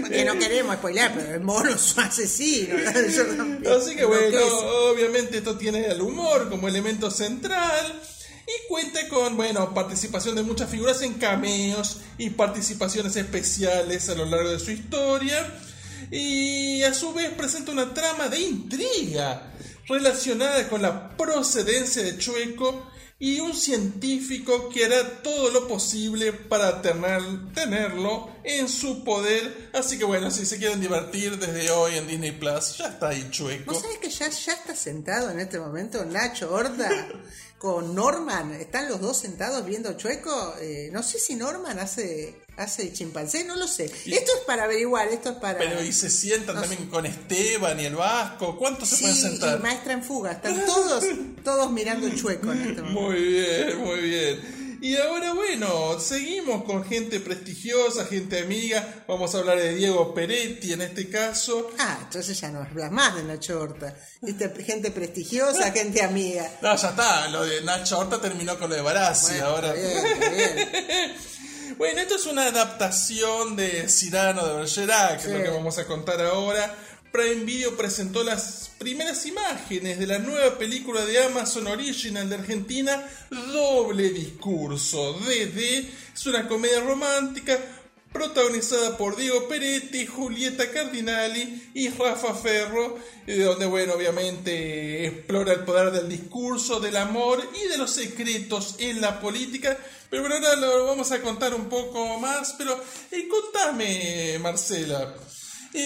Porque 0.00 0.24
no 0.24 0.38
queremos 0.38 0.76
spoiler, 0.76 1.12
pero 1.12 1.34
el 1.34 1.40
mono 1.40 1.70
es 1.74 1.94
un 1.96 2.04
asesino. 2.04 2.76
Así 3.76 3.96
que 3.96 4.04
bueno, 4.04 4.38
obviamente 4.92 5.38
esto 5.38 5.56
tiene 5.58 5.86
el 5.86 6.00
humor 6.00 6.48
como 6.48 6.68
elemento 6.68 7.10
central 7.10 7.37
y 7.46 8.68
cuenta 8.68 9.08
con, 9.08 9.36
bueno, 9.36 9.74
participación 9.74 10.34
de 10.34 10.42
muchas 10.42 10.70
figuras 10.70 11.02
en 11.02 11.14
cameos 11.14 11.98
y 12.16 12.30
participaciones 12.30 13.14
especiales 13.16 14.08
a 14.08 14.14
lo 14.14 14.24
largo 14.24 14.50
de 14.50 14.58
su 14.58 14.70
historia. 14.70 15.46
Y 16.10 16.82
a 16.84 16.94
su 16.94 17.12
vez 17.12 17.30
presenta 17.30 17.72
una 17.72 17.92
trama 17.92 18.28
de 18.28 18.40
intriga 18.40 19.52
relacionada 19.88 20.68
con 20.68 20.80
la 20.80 21.16
procedencia 21.16 22.02
de 22.02 22.16
Chueco 22.16 22.86
y 23.20 23.40
un 23.40 23.52
científico 23.54 24.68
que 24.68 24.84
hará 24.84 25.22
todo 25.22 25.50
lo 25.50 25.66
posible 25.66 26.32
para 26.32 26.80
tener- 26.82 27.52
tenerlo 27.52 28.30
en 28.44 28.68
su 28.68 29.02
poder. 29.02 29.70
Así 29.74 29.98
que 29.98 30.04
bueno, 30.04 30.30
si 30.30 30.46
se 30.46 30.58
quieren 30.58 30.80
divertir 30.80 31.36
desde 31.38 31.70
hoy 31.70 31.96
en 31.96 32.06
Disney 32.06 32.32
Plus, 32.32 32.78
ya 32.78 32.88
está 32.88 33.08
ahí 33.08 33.28
Chueco. 33.30 33.72
¿Vos 33.72 33.82
sabés 33.82 33.98
que 33.98 34.08
ya, 34.10 34.28
ya 34.28 34.52
está 34.52 34.74
sentado 34.76 35.30
en 35.30 35.40
este 35.40 35.58
momento 35.58 36.04
Nacho 36.04 36.52
Horta 36.52 37.08
con 37.58 37.94
Norman? 37.94 38.52
¿Están 38.54 38.88
los 38.88 39.00
dos 39.00 39.18
sentados 39.18 39.64
viendo 39.66 39.94
Chueco? 39.94 40.54
Eh, 40.60 40.90
no 40.92 41.02
sé 41.02 41.18
si 41.18 41.34
Norman 41.34 41.78
hace, 41.80 42.40
hace 42.58 42.92
chimpancé, 42.92 43.44
no 43.44 43.56
lo 43.56 43.66
sé. 43.66 43.84
Esto 43.86 44.32
es 44.36 44.44
para 44.46 44.64
averiguar, 44.64 45.08
esto 45.08 45.30
es 45.30 45.36
para... 45.36 45.58
Pero 45.58 45.82
y 45.82 45.92
se 45.92 46.10
sientan 46.10 46.56
No 46.56 46.62
también 46.62 46.88
con 46.88 47.06
Esteban 47.06 47.78
y 47.80 47.86
el 47.86 47.96
Vasco. 47.96 48.58
¿Cuántos 48.58 48.88
se 48.90 48.98
pueden 48.98 49.16
y 49.16 49.20
sentar? 49.20 49.60
Maestra 49.60 49.92
en 49.94 50.02
Fuga. 50.02 50.32
Están 50.32 50.66
todos, 50.66 51.04
todos 51.44 51.70
mirando 51.70 52.08
Chueco 52.10 52.52
en 52.52 52.58
este 52.68 52.82
momento. 52.82 53.00
Muy 53.00 53.22
bien, 53.22 53.78
muy 53.78 54.00
bien. 54.00 54.58
Y 54.80 54.96
ahora 54.96 55.32
bueno, 55.32 55.98
seguimos 55.98 56.62
con 56.62 56.84
gente 56.84 57.18
prestigiosa, 57.18 58.04
gente 58.06 58.38
amiga. 58.38 59.02
Vamos 59.08 59.34
a 59.34 59.38
hablar 59.38 59.58
de 59.58 59.74
Diego 59.74 60.14
Peretti 60.14 60.72
en 60.72 60.82
este 60.82 61.08
caso. 61.08 61.68
Ah, 61.80 61.98
entonces 62.04 62.40
ya 62.40 62.48
no 62.50 62.60
hablas 62.60 62.92
más 62.92 63.16
de 63.16 63.24
Nacho 63.24 63.60
Horta. 63.60 63.96
Viste, 64.22 64.48
gente 64.64 64.92
prestigiosa, 64.92 65.72
gente 65.72 66.00
amiga. 66.02 66.48
No, 66.62 66.76
ya 66.76 66.90
está, 66.90 67.28
lo 67.28 67.44
de 67.44 67.62
Nacho 67.62 67.98
Horta 67.98 68.20
terminó 68.20 68.56
con 68.56 68.70
lo 68.70 68.76
de 68.76 68.82
Barassi, 68.82 69.32
Bueno, 69.32 69.46
ahora. 69.46 69.72
bien, 69.72 69.90
bien. 70.20 71.14
Bueno, 71.76 72.00
esto 72.00 72.16
es 72.16 72.26
una 72.26 72.46
adaptación 72.46 73.56
de 73.56 73.86
Cyrano 73.88 74.46
de 74.46 74.54
Bergerac, 74.60 75.20
que 75.20 75.26
es 75.26 75.32
lo 75.32 75.38
Sí. 75.38 75.44
que 75.44 75.50
vamos 75.50 75.78
a 75.78 75.86
contar 75.86 76.20
ahora. 76.20 76.74
Prime 77.12 77.44
Video 77.44 77.76
presentó 77.76 78.22
las 78.22 78.70
primeras 78.78 79.24
imágenes 79.26 79.98
de 79.98 80.06
la 80.06 80.18
nueva 80.18 80.58
película 80.58 81.04
de 81.06 81.24
Amazon 81.24 81.66
Original 81.66 82.28
de 82.28 82.34
Argentina, 82.36 83.02
Doble 83.30 84.10
Discurso, 84.10 85.14
DD. 85.14 85.88
Es 86.14 86.26
una 86.26 86.46
comedia 86.48 86.80
romántica 86.80 87.58
protagonizada 88.12 88.96
por 88.96 89.16
Diego 89.16 89.48
Peretti, 89.48 90.06
Julieta 90.06 90.70
Cardinali 90.70 91.70
y 91.74 91.88
Rafa 91.90 92.34
Ferro, 92.34 92.98
eh, 93.26 93.42
donde, 93.42 93.66
bueno, 93.66 93.94
obviamente 93.94 95.06
explora 95.06 95.52
el 95.52 95.64
poder 95.64 95.90
del 95.90 96.08
discurso, 96.08 96.80
del 96.80 96.96
amor 96.96 97.42
y 97.62 97.68
de 97.68 97.78
los 97.78 97.90
secretos 97.90 98.76
en 98.78 99.00
la 99.00 99.20
política. 99.20 99.78
Pero 100.10 100.22
bueno, 100.22 100.36
ahora 100.36 100.56
lo 100.56 100.86
vamos 100.86 101.12
a 101.12 101.20
contar 101.20 101.54
un 101.54 101.68
poco 101.68 102.18
más. 102.18 102.54
Pero 102.56 102.80
eh, 103.10 103.28
contame, 103.28 104.38
Marcela. 104.40 105.14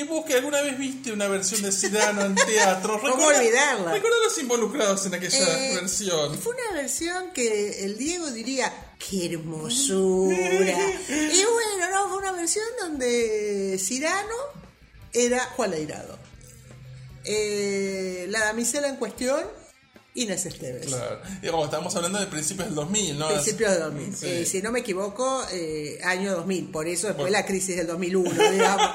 Eh, 0.01 0.05
vos 0.05 0.25
que 0.25 0.35
alguna 0.35 0.61
vez 0.63 0.79
viste 0.79 1.13
una 1.13 1.29
versión 1.29 1.63
de 1.63 1.73
Cirano 1.73 2.23
en 2.23 2.35
teatro, 2.35 2.95
¿Cómo 3.01 3.15
¿Recuerda- 3.17 3.39
olvidarla? 3.41 3.93
recuerda 3.93 4.17
los 4.25 4.39
involucrados 4.39 5.07
en 5.07 5.15
aquella 5.15 5.59
Eh, 5.71 5.75
versión. 5.77 6.39
Fue 6.39 6.55
una 6.55 6.81
versión 6.81 7.33
que 7.33 7.85
el 7.85 7.97
Diego 7.99 8.31
diría, 8.31 8.73
qué 8.99 9.33
hermosura. 9.35 10.37
y 11.09 11.45
bueno, 11.45 11.91
no, 11.93 12.09
fue 12.09 12.19
una 12.19 12.33
versión 12.33 12.65
donde 12.81 13.79
Cirano 13.79 14.35
era 15.13 15.41
Juan 15.57 15.71
Leirado. 15.73 16.19
Eh, 17.25 18.27
la 18.31 18.41
damisela 18.47 18.89
en 18.89 18.97
cuestión, 18.97 19.45
Inés 20.15 20.45
Esteves. 20.45 20.87
Claro. 20.87 21.21
Digamos, 21.41 21.65
estamos 21.65 21.97
hablando 21.97 22.21
de 22.21 22.27
principios 22.27 22.67
del 22.67 22.75
2000, 22.75 23.19
¿no? 23.19 23.29
Principios 23.29 23.71
de 23.73 23.79
2000. 23.79 24.17
Sí. 24.17 24.27
Eh, 24.27 24.47
si 24.47 24.61
no 24.61 24.71
me 24.71 24.81
equivoco, 24.81 25.43
eh, 25.53 25.99
año 26.05 26.33
2000. 26.33 26.71
Por 26.71 26.87
eso 26.87 27.07
después 27.07 27.33
la 27.33 27.47
crisis 27.47 27.77
del 27.77 27.87
2001, 27.87 28.31
digamos. 28.53 28.91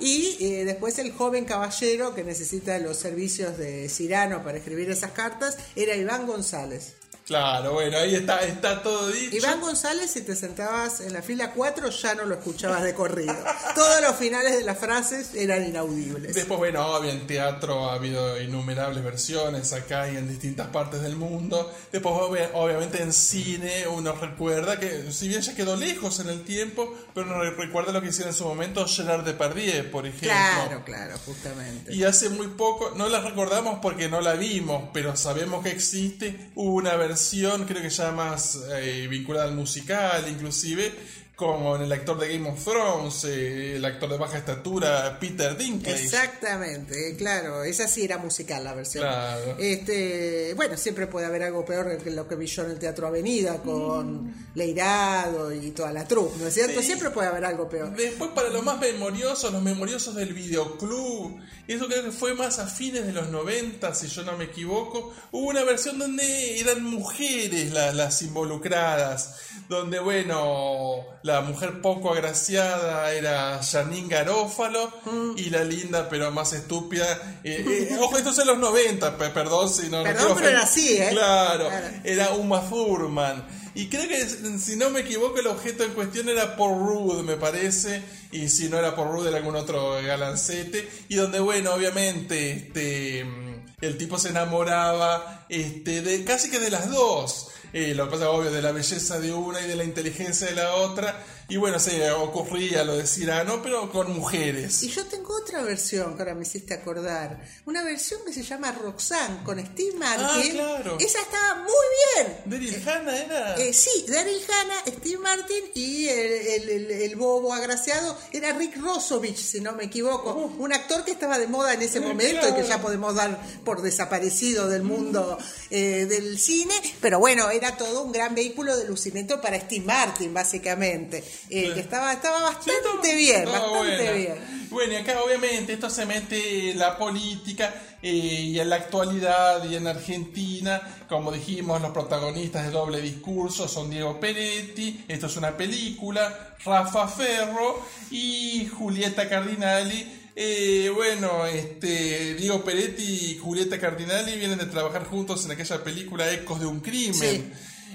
Y 0.00 0.38
eh, 0.40 0.64
después 0.64 0.98
el 0.98 1.12
joven 1.12 1.44
caballero 1.44 2.14
que 2.14 2.24
necesita 2.24 2.78
los 2.78 2.96
servicios 2.96 3.58
de 3.58 3.88
Cirano 3.90 4.42
para 4.42 4.58
escribir 4.58 4.90
esas 4.90 5.12
cartas 5.12 5.58
era 5.76 5.94
Iván 5.94 6.26
González. 6.26 6.94
Claro, 7.32 7.72
bueno, 7.72 7.96
ahí 7.98 8.14
está, 8.14 8.40
está 8.42 8.82
todo 8.82 9.08
dicho. 9.08 9.36
Iván 9.36 9.60
González, 9.60 10.10
si 10.10 10.20
te 10.22 10.36
sentabas 10.36 11.00
en 11.00 11.12
la 11.12 11.22
fila 11.22 11.52
4, 11.52 11.88
ya 11.90 12.14
no 12.14 12.24
lo 12.24 12.34
escuchabas 12.34 12.82
de 12.82 12.94
corrido. 12.94 13.34
Todos 13.74 14.00
los 14.02 14.16
finales 14.16 14.56
de 14.56 14.62
las 14.64 14.78
frases 14.78 15.34
eran 15.34 15.64
inaudibles. 15.66 16.34
Después, 16.34 16.58
bueno, 16.58 16.86
obvio, 16.94 17.10
en 17.10 17.26
teatro 17.26 17.88
ha 17.88 17.94
habido 17.94 18.40
innumerables 18.40 19.02
versiones 19.02 19.72
acá 19.72 20.10
y 20.12 20.16
en 20.16 20.28
distintas 20.28 20.68
partes 20.68 21.00
del 21.02 21.16
mundo. 21.16 21.72
Después, 21.90 22.14
obvia- 22.14 22.50
obviamente, 22.54 23.02
en 23.02 23.12
cine 23.12 23.88
uno 23.88 24.12
recuerda 24.12 24.78
que, 24.78 25.10
si 25.12 25.28
bien 25.28 25.40
ya 25.40 25.54
quedó 25.54 25.74
lejos 25.76 26.20
en 26.20 26.28
el 26.28 26.44
tiempo, 26.44 26.94
pero 27.14 27.26
uno 27.26 27.40
re- 27.40 27.50
recuerda 27.52 27.92
lo 27.92 28.02
que 28.02 28.08
hicieron 28.08 28.32
en 28.32 28.36
su 28.38 28.44
momento 28.44 28.86
Gerard 28.86 29.24
Depardieu, 29.24 29.90
por 29.90 30.06
ejemplo. 30.06 30.28
Claro, 30.28 30.84
claro, 30.84 31.14
justamente. 31.24 31.94
Y 31.94 32.04
hace 32.04 32.28
muy 32.28 32.48
poco, 32.48 32.92
no 32.96 33.08
la 33.08 33.20
recordamos 33.20 33.78
porque 33.80 34.08
no 34.08 34.20
la 34.20 34.34
vimos, 34.34 34.90
pero 34.92 35.16
sabemos 35.16 35.62
que 35.62 35.70
existe 35.70 36.50
una 36.54 36.94
versión, 36.96 37.21
creo 37.66 37.82
que 37.82 37.90
ya 37.90 38.10
más 38.12 38.58
eh, 38.70 39.06
vinculada 39.08 39.46
al 39.46 39.54
musical, 39.54 40.24
inclusive, 40.28 40.92
con 41.34 41.80
el 41.80 41.90
actor 41.90 42.18
de 42.18 42.36
Game 42.36 42.48
of 42.48 42.62
Thrones, 42.62 43.24
eh, 43.24 43.76
el 43.76 43.84
actor 43.84 44.10
de 44.10 44.18
baja 44.18 44.38
estatura, 44.38 45.18
Peter 45.18 45.56
Dinklage. 45.56 46.04
Exactamente, 46.04 47.10
eh, 47.10 47.16
claro, 47.16 47.64
esa 47.64 47.88
sí 47.88 48.04
era 48.04 48.18
musical 48.18 48.62
la 48.62 48.74
versión. 48.74 49.02
Claro. 49.02 49.56
Este, 49.58 50.52
bueno, 50.54 50.76
siempre 50.76 51.06
puede 51.06 51.26
haber 51.26 51.42
algo 51.42 51.64
peor 51.64 51.96
que 51.98 52.10
lo 52.10 52.28
que 52.28 52.36
vi 52.36 52.46
yo 52.46 52.64
en 52.64 52.72
el 52.72 52.78
Teatro 52.78 53.06
Avenida 53.06 53.58
con 53.62 54.34
Leirado 54.54 55.52
y 55.52 55.70
toda 55.70 55.92
la 55.92 56.06
troupe, 56.06 56.38
¿no 56.38 56.48
es 56.48 56.54
cierto? 56.54 56.80
Sí. 56.80 56.86
Siempre 56.86 57.10
puede 57.10 57.28
haber 57.28 57.46
algo 57.46 57.68
peor. 57.68 57.96
Después 57.96 58.30
para 58.32 58.50
los 58.50 58.62
más 58.62 58.78
memoriosos, 58.78 59.50
los 59.52 59.62
memoriosos 59.62 60.14
del 60.14 60.34
videoclub, 60.34 61.40
eso 61.66 61.86
creo 61.86 62.04
que 62.04 62.12
fue 62.12 62.34
más 62.34 62.58
a 62.58 62.66
fines 62.66 63.06
de 63.06 63.12
los 63.12 63.30
90, 63.30 63.94
si 63.94 64.08
yo 64.08 64.22
no 64.24 64.36
me 64.36 64.44
equivoco, 64.44 65.14
hubo 65.30 65.48
una 65.48 65.64
versión 65.64 65.98
donde 65.98 66.60
eran 66.60 66.84
mujeres 66.84 67.72
las, 67.72 67.94
las 67.94 68.20
involucradas, 68.22 69.36
donde 69.68 69.98
bueno, 69.98 71.06
la 71.22 71.40
mujer 71.40 71.80
poco 71.80 72.12
agraciada 72.12 73.12
era 73.12 73.60
Janine 73.62 74.08
Garófalo 74.08 74.92
y 75.36 75.50
la 75.50 75.62
linda 75.64 76.08
pero 76.08 76.30
más 76.32 76.52
estúpida, 76.52 77.38
eh, 77.44 77.88
eh, 77.92 77.96
ojo, 78.00 78.16
esto 78.18 78.30
es 78.30 78.38
en 78.38 78.46
los 78.48 78.58
90, 78.58 79.16
pe- 79.18 79.30
perdón 79.30 79.68
si 79.68 79.88
no... 79.88 79.98
no 79.98 80.04
Perdón, 80.04 80.32
pero 80.36 80.48
era 80.48 80.62
así, 80.62 80.96
¿eh? 80.98 81.08
Claro, 81.10 81.68
Claro. 81.68 81.86
era 82.04 82.30
Uma 82.30 82.60
Thurman. 82.68 83.62
Y 83.74 83.86
creo 83.88 84.06
que, 84.06 84.28
si 84.58 84.76
no 84.76 84.90
me 84.90 85.00
equivoco, 85.00 85.38
el 85.38 85.46
objeto 85.46 85.82
en 85.82 85.92
cuestión 85.92 86.28
era 86.28 86.56
por 86.56 86.76
Rude, 86.76 87.22
me 87.22 87.36
parece. 87.36 88.02
Y 88.30 88.50
si 88.50 88.68
no 88.68 88.78
era 88.78 88.94
por 88.94 89.10
Rude, 89.10 89.30
era 89.30 89.38
algún 89.38 89.56
otro 89.56 89.94
galancete. 90.02 90.86
Y 91.08 91.14
donde, 91.14 91.40
bueno, 91.40 91.72
obviamente, 91.72 92.50
este, 92.50 93.24
mm, 93.24 93.66
el 93.80 93.96
tipo 93.96 94.18
se 94.18 94.28
enamoraba 94.28 95.46
este, 95.48 96.02
de 96.02 96.22
casi 96.22 96.50
que 96.50 96.58
de 96.58 96.68
las 96.70 96.90
dos. 96.90 97.48
Eh, 97.72 97.94
lo 97.94 98.04
que 98.04 98.10
pasa, 98.10 98.30
obvio, 98.30 98.50
de 98.50 98.60
la 98.60 98.70
belleza 98.72 99.18
de 99.18 99.32
una 99.32 99.60
y 99.60 99.66
de 99.66 99.76
la 99.76 99.84
inteligencia 99.84 100.46
de 100.46 100.56
la 100.56 100.74
otra. 100.74 101.24
Y 101.52 101.58
bueno, 101.58 101.78
se 101.78 102.10
ocurría 102.12 102.82
lo 102.82 102.96
de 102.96 103.06
Cirano, 103.06 103.60
pero 103.62 103.92
con 103.92 104.10
mujeres. 104.14 104.82
Y 104.82 104.88
yo 104.88 105.04
tengo 105.04 105.36
otra 105.36 105.60
versión 105.60 106.14
que 106.16 106.22
ahora 106.22 106.34
me 106.34 106.44
hiciste 106.44 106.72
acordar. 106.72 107.42
Una 107.66 107.84
versión 107.84 108.20
que 108.24 108.32
se 108.32 108.42
llama 108.42 108.72
Roxanne 108.72 109.44
con 109.44 109.58
Steve 109.66 109.92
Martin. 109.98 110.26
Ah, 110.26 110.42
claro. 110.50 110.96
Esa 110.98 111.20
estaba 111.20 111.56
muy 111.56 112.24
bien. 112.24 112.36
Daryl 112.46 112.88
Hannah 112.88 113.18
era. 113.18 113.54
Eh, 113.56 113.74
sí, 113.74 114.06
Daryl 114.08 114.40
Hannah, 114.48 114.96
Steve 114.98 115.18
Martin 115.18 115.64
y 115.74 116.08
el, 116.08 116.32
el- 116.32 116.68
el- 116.70 116.90
el 116.90 117.16
bobo 117.16 117.52
agraciado 117.52 118.16
era 118.32 118.52
Rick 118.54 118.78
Rosovich, 118.78 119.36
si 119.36 119.60
no 119.60 119.72
me 119.72 119.84
equivoco. 119.84 120.32
Un 120.58 120.72
actor 120.72 121.04
que 121.04 121.10
estaba 121.10 121.38
de 121.38 121.48
moda 121.48 121.74
en 121.74 121.82
ese 121.82 122.00
momento 122.00 122.48
y 122.48 122.54
que 122.54 122.66
ya 122.66 122.80
podemos 122.80 123.14
dar 123.14 123.38
por 123.62 123.82
desaparecido 123.82 124.70
del 124.70 124.84
mundo 124.84 125.36
eh, 125.68 126.06
del 126.08 126.38
cine. 126.38 126.72
Pero 127.02 127.18
bueno, 127.18 127.50
era 127.50 127.76
todo 127.76 128.04
un 128.04 128.12
gran 128.12 128.34
vehículo 128.34 128.74
de 128.74 128.86
lucimiento 128.86 129.38
para 129.42 129.60
Steve 129.60 129.84
Martin, 129.84 130.32
básicamente. 130.32 131.22
Eh, 131.50 131.72
que 131.74 131.80
estaba, 131.80 132.12
estaba 132.12 132.42
bastante 132.42 133.14
bien, 133.14 133.44
bastante 133.44 133.78
buena. 133.78 134.12
bien. 134.12 134.68
Bueno, 134.70 134.94
y 134.94 134.96
acá 134.96 135.20
obviamente 135.22 135.74
esto 135.74 135.90
se 135.90 136.06
mete 136.06 136.70
en 136.70 136.78
la 136.78 136.96
política 136.96 137.74
eh, 138.02 138.08
y 138.08 138.58
en 138.58 138.70
la 138.70 138.76
actualidad 138.76 139.62
y 139.68 139.76
en 139.76 139.86
Argentina, 139.86 140.80
como 141.08 141.30
dijimos, 141.30 141.82
los 141.82 141.90
protagonistas 141.90 142.64
de 142.64 142.70
doble 142.70 143.02
discurso 143.02 143.68
son 143.68 143.90
Diego 143.90 144.18
Peretti, 144.18 145.04
esto 145.08 145.26
es 145.26 145.36
una 145.36 145.56
película, 145.56 146.56
Rafa 146.64 147.06
Ferro 147.06 147.84
y 148.10 148.66
Julieta 148.66 149.28
Cardinali. 149.28 150.20
Eh, 150.34 150.90
bueno, 150.94 151.44
este 151.44 152.34
Diego 152.34 152.64
Peretti 152.64 153.02
y 153.02 153.38
Julieta 153.38 153.78
Cardinali 153.78 154.38
vienen 154.38 154.58
de 154.58 154.66
trabajar 154.66 155.04
juntos 155.04 155.44
en 155.44 155.50
aquella 155.50 155.84
película 155.84 156.32
Ecos 156.32 156.60
de 156.60 156.66
un 156.66 156.80
crimen. 156.80 157.52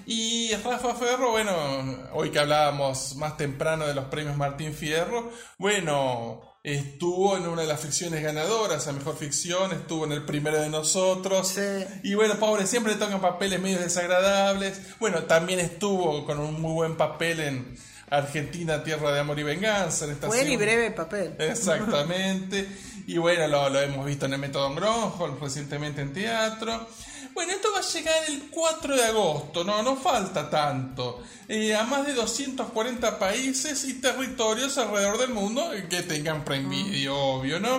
Y 0.09 0.55
Rafa 0.63 0.95
Ferro, 0.95 1.31
bueno, 1.31 1.53
hoy 2.13 2.29
que 2.29 2.39
hablábamos 2.39 3.17
más 3.17 3.35
temprano 3.35 3.85
de 3.85 3.93
los 3.93 4.05
premios 4.05 4.37
Martín 4.37 4.73
Fierro, 4.73 5.29
bueno, 5.57 6.59
estuvo 6.63 7.35
en 7.35 7.45
una 7.45 7.63
de 7.63 7.67
las 7.67 7.81
ficciones 7.81 8.23
ganadoras 8.23 8.87
a 8.87 8.93
Mejor 8.93 9.17
Ficción, 9.17 9.73
estuvo 9.73 10.05
en 10.05 10.13
el 10.13 10.23
primero 10.23 10.61
de 10.61 10.69
nosotros. 10.69 11.49
Sí. 11.49 11.85
Y 12.03 12.15
bueno, 12.15 12.35
pobre, 12.35 12.65
siempre 12.67 12.93
le 12.93 12.99
tocan 12.99 13.19
papeles 13.19 13.59
medio 13.59 13.79
desagradables. 13.79 14.79
Bueno, 14.97 15.23
también 15.23 15.59
estuvo 15.59 16.25
con 16.25 16.39
un 16.39 16.61
muy 16.61 16.71
buen 16.71 16.95
papel 16.95 17.41
en 17.41 17.77
Argentina, 18.09 18.85
Tierra 18.85 19.11
de 19.11 19.19
Amor 19.19 19.37
y 19.39 19.43
Venganza. 19.43 20.05
En 20.05 20.11
esta 20.11 20.27
Buen 20.27 20.49
y 20.49 20.55
breve 20.55 20.91
papel. 20.91 21.35
Exactamente. 21.37 22.65
Y 23.07 23.19
bueno, 23.19 23.47
lo, 23.47 23.69
lo 23.69 23.79
hemos 23.79 24.05
visto 24.05 24.25
en 24.25 24.33
el 24.33 24.39
Método 24.39 24.75
Gronholm, 24.75 25.39
recientemente 25.39 26.01
en 26.01 26.11
teatro. 26.11 26.89
Bueno, 27.38 27.51
esto 27.51 27.72
va 27.72 27.82
a 27.82 27.84
llegar 27.84 28.24
el 28.29 28.50
4 28.50 28.96
de 28.96 29.03
agosto, 29.03 29.63
no, 29.63 29.84
no 29.84 29.96
falta 29.96 30.50
tanto. 30.50 31.22
Eh, 31.48 31.75
a 31.75 31.84
más 31.84 32.08
de 32.08 32.15
240 32.15 33.20
países 33.20 33.84
y 33.84 34.01
territorios 34.01 34.75
alrededor 34.79 35.20
del 35.20 35.29
mundo 35.29 35.70
que 35.88 36.01
tengan 36.01 36.44
Prime 36.44 36.67
Video, 36.67 37.15
obvio, 37.15 37.60
¿no? 37.60 37.75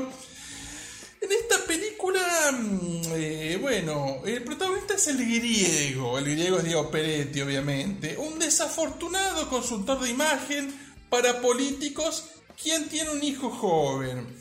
En 1.20 1.32
esta 1.32 1.64
película, 1.66 2.20
mm, 2.52 3.00
eh, 3.16 3.58
bueno, 3.60 4.22
el 4.24 4.44
protagonista 4.44 4.94
es 4.94 5.08
el 5.08 5.16
griego, 5.16 6.18
el 6.18 6.26
griego 6.26 6.58
es 6.58 6.64
Diego 6.64 6.88
Peretti, 6.88 7.40
obviamente, 7.40 8.16
un 8.16 8.38
desafortunado 8.38 9.50
consultor 9.50 9.98
de 9.98 10.10
imagen 10.10 10.72
para 11.10 11.40
políticos 11.40 12.26
quien 12.62 12.88
tiene 12.88 13.10
un 13.10 13.24
hijo 13.24 13.50
joven. 13.50 14.36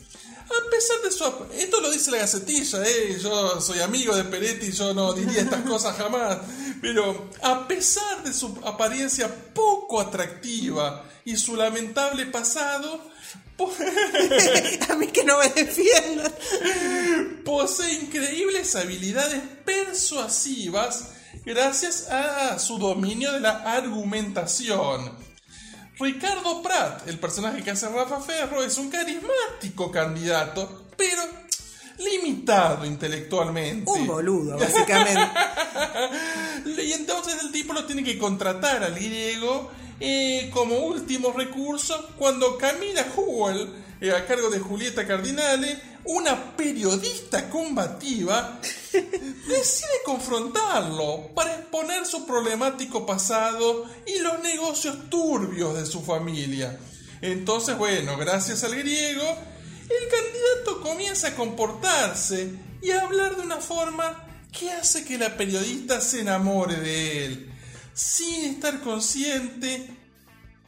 A 0.50 0.70
pesar 0.70 1.00
de 1.02 1.10
su... 1.10 1.24
Esto 1.54 1.80
lo 1.80 1.90
dice 1.90 2.10
la 2.10 2.18
gacetilla, 2.18 2.82
¿eh? 2.86 3.18
Yo 3.22 3.60
soy 3.60 3.80
amigo 3.80 4.16
de 4.16 4.24
Peretti, 4.24 4.72
yo 4.72 4.94
no 4.94 5.12
diría 5.12 5.42
estas 5.42 5.62
cosas 5.68 5.96
jamás. 5.96 6.38
Pero 6.80 7.28
a 7.42 7.66
pesar 7.68 8.22
de 8.24 8.32
su 8.32 8.58
apariencia 8.64 9.28
poco 9.54 10.00
atractiva 10.00 11.04
y 11.24 11.36
su 11.36 11.56
lamentable 11.56 12.26
pasado, 12.26 13.00
po- 13.56 13.72
A 14.90 14.94
mí 14.96 15.08
que 15.08 15.24
no 15.24 15.38
me 15.38 15.48
defiendan. 15.50 16.32
posee 17.44 17.92
increíbles 17.94 18.74
habilidades 18.76 19.42
persuasivas 19.64 21.10
gracias 21.44 22.08
a 22.10 22.58
su 22.58 22.78
dominio 22.78 23.32
de 23.32 23.40
la 23.40 23.58
argumentación. 23.72 25.12
Ricardo 26.00 26.62
Pratt, 26.62 27.08
el 27.08 27.18
personaje 27.18 27.62
que 27.62 27.72
hace 27.72 27.88
Rafa 27.88 28.20
Ferro, 28.20 28.62
es 28.62 28.78
un 28.78 28.88
carismático 28.88 29.90
candidato, 29.90 30.86
pero 30.96 31.22
limitado 31.98 32.84
intelectualmente. 32.84 33.90
Un 33.90 34.06
boludo, 34.06 34.58
básicamente. 34.58 35.28
Y 36.66 36.92
entonces 36.92 37.38
el 37.42 37.50
tipo 37.50 37.72
lo 37.72 37.84
tiene 37.84 38.04
que 38.04 38.16
contratar 38.18 38.84
al 38.84 38.94
griego 38.94 39.70
eh, 39.98 40.50
como 40.54 40.76
último 40.76 41.32
recurso 41.32 42.10
cuando 42.16 42.56
Camila 42.56 43.04
Huel, 43.16 43.68
eh, 44.00 44.12
a 44.12 44.24
cargo 44.24 44.48
de 44.50 44.60
Julieta 44.60 45.04
Cardinale, 45.06 45.80
una 46.08 46.56
periodista 46.56 47.50
combativa, 47.50 48.58
decide 48.92 50.02
confrontarlo 50.06 51.28
para 51.34 51.54
exponer 51.54 52.06
su 52.06 52.26
problemático 52.26 53.04
pasado 53.04 53.84
y 54.06 54.18
los 54.20 54.40
negocios 54.42 55.10
turbios 55.10 55.76
de 55.76 55.84
su 55.84 56.02
familia. 56.02 56.78
Entonces, 57.20 57.76
bueno, 57.76 58.16
gracias 58.16 58.64
al 58.64 58.74
griego, 58.74 59.22
el 59.22 60.08
candidato 60.08 60.80
comienza 60.80 61.28
a 61.28 61.36
comportarse 61.36 62.54
y 62.80 62.90
a 62.90 63.02
hablar 63.02 63.36
de 63.36 63.42
una 63.42 63.58
forma 63.58 64.24
que 64.50 64.70
hace 64.70 65.04
que 65.04 65.18
la 65.18 65.36
periodista 65.36 66.00
se 66.00 66.20
enamore 66.20 66.76
de 66.76 67.26
él, 67.26 67.52
sin 67.92 68.46
estar 68.46 68.80
consciente 68.80 69.90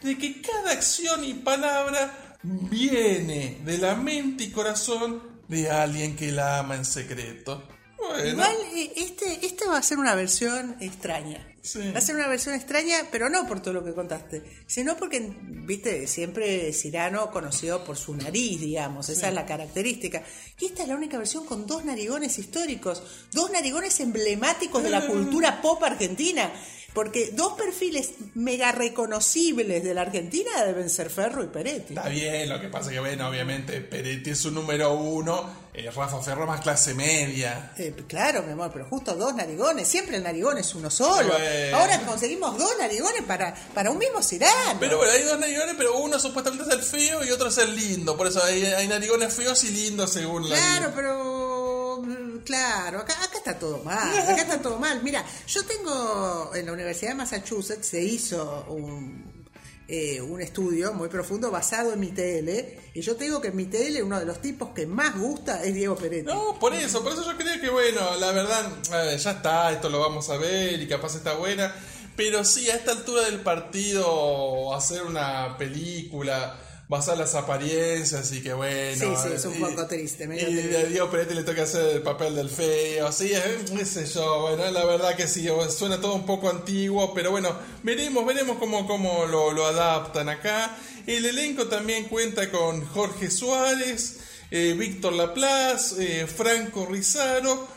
de 0.02 0.18
que 0.18 0.42
cada 0.42 0.73
acción 0.73 1.25
y 1.25 1.32
palabra 1.32 2.37
viene 2.42 3.61
de 3.64 3.78
la 3.78 3.94
mente 3.94 4.44
y 4.44 4.50
corazón 4.50 5.29
de 5.50 5.69
alguien 5.69 6.14
que 6.14 6.30
la 6.30 6.61
ama 6.61 6.76
en 6.76 6.85
secreto. 6.85 7.66
Bueno, 7.99 8.25
Igual 8.25 8.57
eh, 8.75 8.92
este, 8.97 9.45
este 9.45 9.66
va 9.66 9.78
a 9.78 9.83
ser 9.83 9.99
una 9.99 10.14
versión 10.14 10.76
extraña. 10.80 11.47
Sí. 11.61 11.90
Va 11.92 11.99
a 11.99 12.00
ser 12.00 12.14
una 12.14 12.28
versión 12.28 12.54
extraña, 12.54 12.97
pero 13.11 13.28
no 13.28 13.47
por 13.47 13.61
todo 13.61 13.75
lo 13.75 13.85
que 13.85 13.92
contaste, 13.92 14.42
sino 14.66 14.97
porque, 14.97 15.35
viste, 15.42 16.07
siempre 16.07 16.73
Cirano 16.73 17.30
conoció 17.30 17.85
por 17.85 17.98
su 17.98 18.14
nariz, 18.14 18.61
digamos, 18.61 19.11
esa 19.11 19.29
es 19.29 19.35
la 19.35 19.44
característica. 19.44 20.22
Y 20.59 20.66
esta 20.66 20.85
es 20.85 20.88
la 20.88 20.94
única 20.94 21.18
versión 21.18 21.44
con 21.44 21.66
dos 21.66 21.85
narigones 21.85 22.38
históricos, 22.38 23.03
dos 23.33 23.51
narigones 23.51 24.01
emblemáticos 24.01 24.83
de 24.83 24.90
la 24.90 25.07
cultura 25.07 25.61
pop 25.61 25.83
argentina. 25.83 26.51
Porque 26.92 27.31
dos 27.33 27.55
perfiles 27.55 28.11
mega 28.35 28.72
reconocibles 28.72 29.85
de 29.85 29.94
la 29.94 30.03
Argentina 30.03 30.64
deben 30.64 30.90
ser 30.90 31.11
Ferro 31.11 31.44
y 31.44 31.46
Peretti. 31.46 31.94
Está 31.94 32.09
bien, 32.09 32.48
lo 32.48 32.61
que 32.61 32.68
pasa 32.68 32.90
que, 32.90 33.00
bueno, 33.00 33.29
obviamente 33.29 33.81
Peretti 33.81 34.31
es 34.31 34.38
su 34.38 34.50
número 34.50 34.92
uno, 34.94 35.48
eh, 35.72 35.88
Rafa 35.90 36.20
Ferro 36.20 36.46
más 36.46 36.61
clase 36.61 36.94
media. 36.94 37.72
Eh, 37.79 37.94
claro, 38.09 38.42
mi 38.42 38.53
amor, 38.53 38.70
pero 38.72 38.87
justo 38.87 39.14
dos 39.14 39.35
narigones. 39.35 39.87
Siempre 39.87 40.16
el 40.16 40.24
narigón 40.24 40.59
es 40.59 40.74
uno 40.74 40.90
solo. 40.90 41.33
Bueno. 41.33 41.76
Ahora 41.76 42.00
conseguimos 42.00 42.59
dos 42.59 42.72
narigones 42.79 43.22
para, 43.22 43.55
para 43.72 43.90
un 43.90 43.98
mismo 43.98 44.20
cirano. 44.20 44.81
Pero 44.81 44.96
bueno, 44.96 45.12
hay 45.12 45.22
dos 45.22 45.38
narigones, 45.38 45.74
pero 45.79 45.98
uno 45.98 46.18
supuestamente 46.18 46.64
es 46.68 46.74
el 46.74 46.83
feo 46.83 47.24
y 47.24 47.31
otro 47.31 47.48
es 47.48 47.59
el 47.59 47.76
lindo. 47.76 48.16
Por 48.16 48.26
eso 48.26 48.42
hay, 48.42 48.64
hay 48.64 48.88
narigones 48.88 49.33
feos 49.33 49.62
y 49.64 49.70
lindos 49.70 50.12
según 50.12 50.48
la 50.48 50.57
Claro, 50.57 50.92
pero 50.94 51.39
claro, 52.44 53.00
acá, 53.00 53.14
acá 53.22 53.38
está 53.38 53.58
todo 53.58 53.78
mal, 53.84 54.18
acá 54.28 54.42
está 54.42 54.60
todo 54.60 54.78
mal. 54.78 55.02
Mira, 55.02 55.24
yo 55.46 55.64
tengo 55.64 56.50
en 56.54 56.66
la 56.66 56.72
Universidad 56.72 57.10
de 57.10 57.16
Massachusetts 57.16 57.86
se 57.86 58.02
hizo 58.02 58.66
un, 58.68 59.44
eh, 59.88 60.20
un 60.20 60.40
estudio 60.40 60.92
muy 60.92 61.08
profundo 61.08 61.50
basado 61.50 61.92
en 61.92 62.00
mi 62.00 62.12
TL 62.12 62.78
y 62.94 63.00
yo 63.00 63.16
te 63.16 63.24
digo 63.24 63.40
que 63.40 63.48
en 63.48 63.56
mi 63.56 63.66
TL 63.66 64.02
uno 64.02 64.20
de 64.20 64.24
los 64.24 64.40
tipos 64.40 64.70
que 64.70 64.86
más 64.86 65.18
gusta 65.18 65.64
es 65.64 65.74
Diego 65.74 65.96
Peretti. 65.96 66.26
No, 66.26 66.58
por 66.58 66.74
eso, 66.74 67.02
por 67.02 67.12
eso 67.12 67.24
yo 67.24 67.36
creo 67.36 67.60
que, 67.60 67.70
bueno, 67.70 68.16
la 68.16 68.32
verdad, 68.32 68.70
eh, 68.92 69.18
ya 69.18 69.32
está, 69.32 69.72
esto 69.72 69.88
lo 69.88 70.00
vamos 70.00 70.30
a 70.30 70.36
ver 70.36 70.80
y 70.80 70.86
capaz 70.86 71.16
está 71.16 71.34
buena. 71.34 71.74
Pero 72.16 72.44
sí, 72.44 72.68
a 72.68 72.74
esta 72.74 72.92
altura 72.92 73.22
del 73.22 73.40
partido, 73.40 74.74
hacer 74.74 75.02
una 75.02 75.56
película, 75.56 76.56
basar 76.90 77.16
las 77.16 77.37
apariencias 77.37 78.33
y 78.33 78.42
que 78.42 78.53
bueno. 78.53 78.98
Sí, 78.98 79.07
sí, 79.22 79.33
es 79.33 79.44
un 79.44 79.55
y- 79.55 79.59
poco 79.61 79.87
triste, 79.87 80.26
medio 80.26 80.48
Y 80.48 80.53
triste. 80.53 80.76
a 80.76 80.83
Diego 80.87 81.09
Peretti 81.09 81.35
le 81.35 81.44
toca 81.44 81.62
hacer 81.62 81.87
el 81.96 82.03
papel 82.03 82.35
del 82.35 82.50
feo, 82.50 83.12
sí, 83.12 83.31
eh, 83.33 83.59
qué 83.76 83.87
sé 83.87 84.05
yo, 84.07 84.40
bueno, 84.42 84.68
la 84.72 84.85
verdad 84.85 85.14
que 85.14 85.29
sí, 85.29 85.46
suena 85.70 86.00
todo 86.00 86.14
un 86.16 86.26
poco 86.26 86.50
antiguo, 86.50 87.14
pero 87.14 87.31
bueno, 87.31 87.57
veremos, 87.85 88.26
veremos 88.26 88.59
cómo, 88.59 88.88
cómo 88.88 89.24
lo, 89.26 89.53
lo 89.53 89.66
adaptan 89.66 90.29
acá. 90.29 90.76
El 91.07 91.24
elenco 91.26 91.68
también 91.68 92.05
cuenta 92.09 92.50
con 92.50 92.85
Jorge 92.87 93.31
Suárez, 93.31 94.18
eh, 94.50 94.74
Víctor 94.76 95.12
Laplace, 95.12 96.22
eh, 96.22 96.26
Franco 96.26 96.87
Rizaro, 96.87 97.68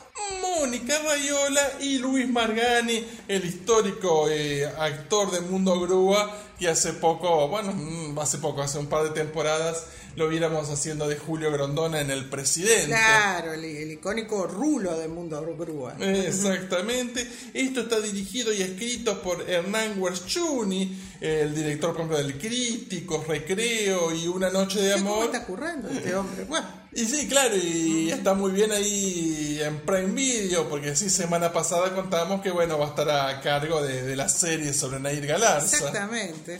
Mónica 0.41 0.99
Rayola 0.99 1.73
y 1.82 1.97
Luis 1.97 2.30
Margani, 2.30 3.04
el 3.28 3.45
histórico 3.45 4.30
eh, 4.30 4.65
actor 4.65 5.32
de 5.32 5.41
Mundo 5.41 5.80
Grúa, 5.80 6.32
que 6.60 6.67
hace 6.67 6.93
poco, 6.93 7.47
bueno, 7.47 7.73
mm, 7.73 8.17
hace 8.19 8.38
poco, 8.38 8.62
hace 8.62 8.78
un 8.78 8.88
par 8.88 9.04
de 9.04 9.10
temporadas, 9.10 9.88
lo 10.15 10.28
viéramos 10.30 10.69
haciendo 10.69 11.08
de 11.08 11.17
Julio 11.17 11.52
Grondona 11.52 11.99
en 11.99 12.12
El 12.12 12.30
Presidente. 12.30 12.88
Claro, 12.88 13.54
el, 13.54 13.65
el 13.65 13.91
icónico 13.93 14.45
rulo 14.45 14.97
del 14.97 15.10
mundo 15.10 15.43
grúa. 15.58 15.95
Exactamente. 15.99 17.28
Esto 17.54 17.82
está 17.82 17.99
dirigido 17.99 18.54
y 18.54 18.62
escrito 18.62 19.21
por 19.21 19.49
Hernán 19.49 19.99
Werschuni, 19.99 20.95
el 21.23 21.55
director 21.55 21.95
ejemplo, 21.95 22.17
del 22.17 22.38
Crítico, 22.38 23.23
Recreo 23.27 24.13
y 24.13 24.27
Una 24.27 24.49
Noche 24.49 24.81
de 24.81 24.93
¿Qué 24.95 25.01
cómo 25.01 25.13
Amor. 25.15 25.25
está 25.27 25.45
currando 25.45 25.89
este 25.89 26.13
hombre? 26.15 26.43
Bueno, 26.43 26.67
Y 26.91 27.05
sí, 27.05 27.27
claro, 27.29 27.55
y 27.55 28.12
está 28.12 28.33
muy 28.33 28.51
bien 28.51 28.71
ahí 28.73 29.59
en 29.63 29.79
Prime 29.81 30.12
Video, 30.13 30.67
porque 30.67 30.95
sí, 30.97 31.09
semana 31.09 31.53
pasada 31.53 31.95
contábamos 31.95 32.41
que 32.41 32.51
bueno, 32.51 32.77
va 32.77 32.88
a 32.88 32.89
estar 32.89 33.09
a 33.09 33.39
cargo 33.41 33.81
de, 33.81 34.03
de 34.03 34.15
la 34.17 34.27
serie 34.27 34.73
sobre 34.73 34.99
Nair 34.99 35.25
Galarza. 35.25 35.77
exactamente. 35.77 36.59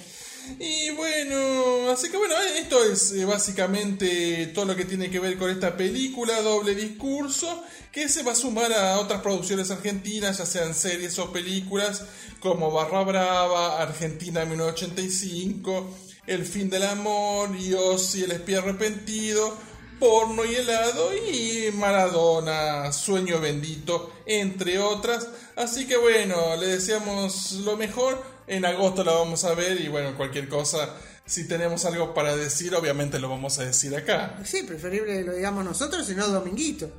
Y 0.60 0.92
bueno, 0.92 1.90
así 1.92 2.10
que 2.10 2.18
bueno, 2.18 2.36
esto 2.58 2.84
es 2.84 3.14
eh, 3.14 3.26
básicamente 3.26 4.48
todo 4.48 4.66
lo 4.66 4.76
que 4.76 4.86
tiene 4.86 5.10
que 5.10 5.20
ver 5.20 5.38
con 5.38 5.50
esta 5.50 5.76
película, 5.78 6.42
doble 6.42 6.76
discurso, 6.76 7.64
que 7.92 8.10
se 8.10 8.24
va 8.24 8.34
a 8.34 8.36
sumar 8.36 8.74
a 8.74 9.00
otras 9.00 9.22
producciones 9.22 9.72
argentinas, 9.72 10.38
ya 10.38 10.46
sean 10.46 10.76
series 10.76 11.18
o 11.20 11.32
películas, 11.32 12.04
como 12.40 12.72
Barra 12.72 13.04
Brava, 13.04 13.82
Argentina 13.82 14.44
1985, 14.46 15.90
El 16.28 16.46
fin 16.46 16.70
del 16.70 16.84
amor, 16.84 17.58
Yossi, 17.58 18.24
el 18.24 18.32
espía 18.32 18.60
arrepentido, 18.60 19.58
porno 20.00 20.44
y 20.44 20.56
helado 20.56 21.12
y 21.16 21.72
Maradona, 21.74 22.92
sueño 22.92 23.40
bendito, 23.40 24.12
entre 24.26 24.80
otras. 24.80 25.28
Así 25.56 25.88
que 25.88 25.98
bueno, 25.98 26.56
le 26.58 26.68
deseamos 26.68 27.54
lo 27.64 27.78
mejor. 27.78 28.33
En 28.48 28.66
agosto 28.66 29.04
la 29.04 29.14
vamos 29.14 29.44
a 29.46 29.54
ver 29.54 29.80
y 29.80 29.88
bueno, 29.88 30.16
cualquier 30.18 30.50
cosa, 30.50 30.96
si 31.26 31.48
tenemos 31.48 31.86
algo 31.86 32.14
para 32.14 32.36
decir, 32.36 32.76
obviamente 32.76 33.20
lo 33.20 33.30
vamos 33.30 33.60
a 33.60 33.66
decir 33.66 33.96
acá. 33.96 34.40
Sí, 34.44 34.64
preferible 34.64 35.14
que 35.14 35.24
lo 35.24 35.34
digamos 35.34 35.64
nosotros 35.64 36.10
y 36.10 36.16
no 36.16 36.28
Dominguito. 36.28 36.92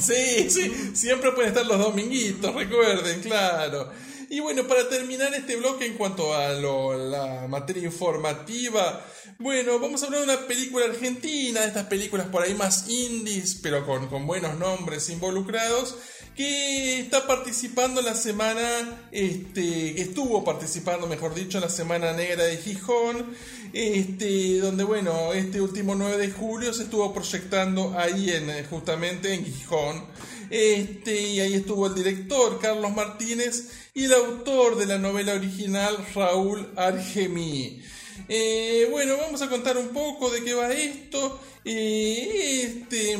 Sí, 0.00 0.48
sí, 0.48 0.92
siempre 0.94 1.32
pueden 1.32 1.50
estar 1.50 1.66
los 1.66 1.78
dominguitos, 1.78 2.54
recuerden, 2.54 3.20
claro. 3.20 3.90
Y 4.30 4.40
bueno, 4.40 4.66
para 4.66 4.88
terminar 4.88 5.34
este 5.34 5.56
bloque 5.56 5.84
en 5.84 5.94
cuanto 5.94 6.32
a 6.34 6.52
la 6.52 7.46
materia 7.48 7.82
informativa, 7.82 9.04
bueno, 9.38 9.78
vamos 9.78 10.02
a 10.02 10.06
hablar 10.06 10.20
de 10.20 10.32
una 10.32 10.46
película 10.46 10.86
argentina, 10.86 11.60
de 11.60 11.66
estas 11.66 11.86
películas 11.86 12.28
por 12.28 12.42
ahí 12.42 12.54
más 12.54 12.88
indies, 12.88 13.58
pero 13.62 13.84
con, 13.84 14.08
con 14.08 14.26
buenos 14.26 14.56
nombres 14.56 15.10
involucrados, 15.10 15.96
que 16.36 17.00
está 17.00 17.26
participando 17.26 18.00
en 18.00 18.06
la 18.06 18.14
semana, 18.14 18.62
este, 19.10 20.00
estuvo 20.00 20.42
participando, 20.44 21.06
mejor 21.06 21.34
dicho, 21.34 21.58
en 21.58 21.64
la 21.64 21.70
Semana 21.70 22.12
Negra 22.12 22.44
de 22.44 22.56
Gijón, 22.56 23.34
este, 23.72 24.58
donde, 24.58 24.84
bueno, 24.84 25.32
este 25.34 25.60
último 25.60 25.94
9 25.94 26.16
de 26.16 26.30
julio 26.30 26.72
se 26.72 26.84
estuvo 26.84 27.12
proyectando 27.12 27.98
ahí 27.98 28.30
en, 28.30 28.64
justamente 28.66 29.34
en 29.34 29.44
Gijón. 29.44 30.04
Este, 30.50 31.18
y 31.18 31.40
ahí 31.40 31.54
estuvo 31.54 31.86
el 31.86 31.94
director 31.94 32.58
Carlos 32.60 32.92
Martínez 32.92 33.70
y 33.94 34.04
el 34.04 34.12
autor 34.12 34.76
de 34.76 34.86
la 34.86 34.98
novela 34.98 35.34
original 35.34 35.96
Raúl 36.14 36.72
Argemí. 36.76 37.82
Eh, 38.34 38.88
bueno, 38.90 39.18
vamos 39.18 39.42
a 39.42 39.48
contar 39.50 39.76
un 39.76 39.88
poco 39.88 40.30
de 40.30 40.42
qué 40.42 40.54
va 40.54 40.72
esto. 40.72 41.38
este 41.66 43.12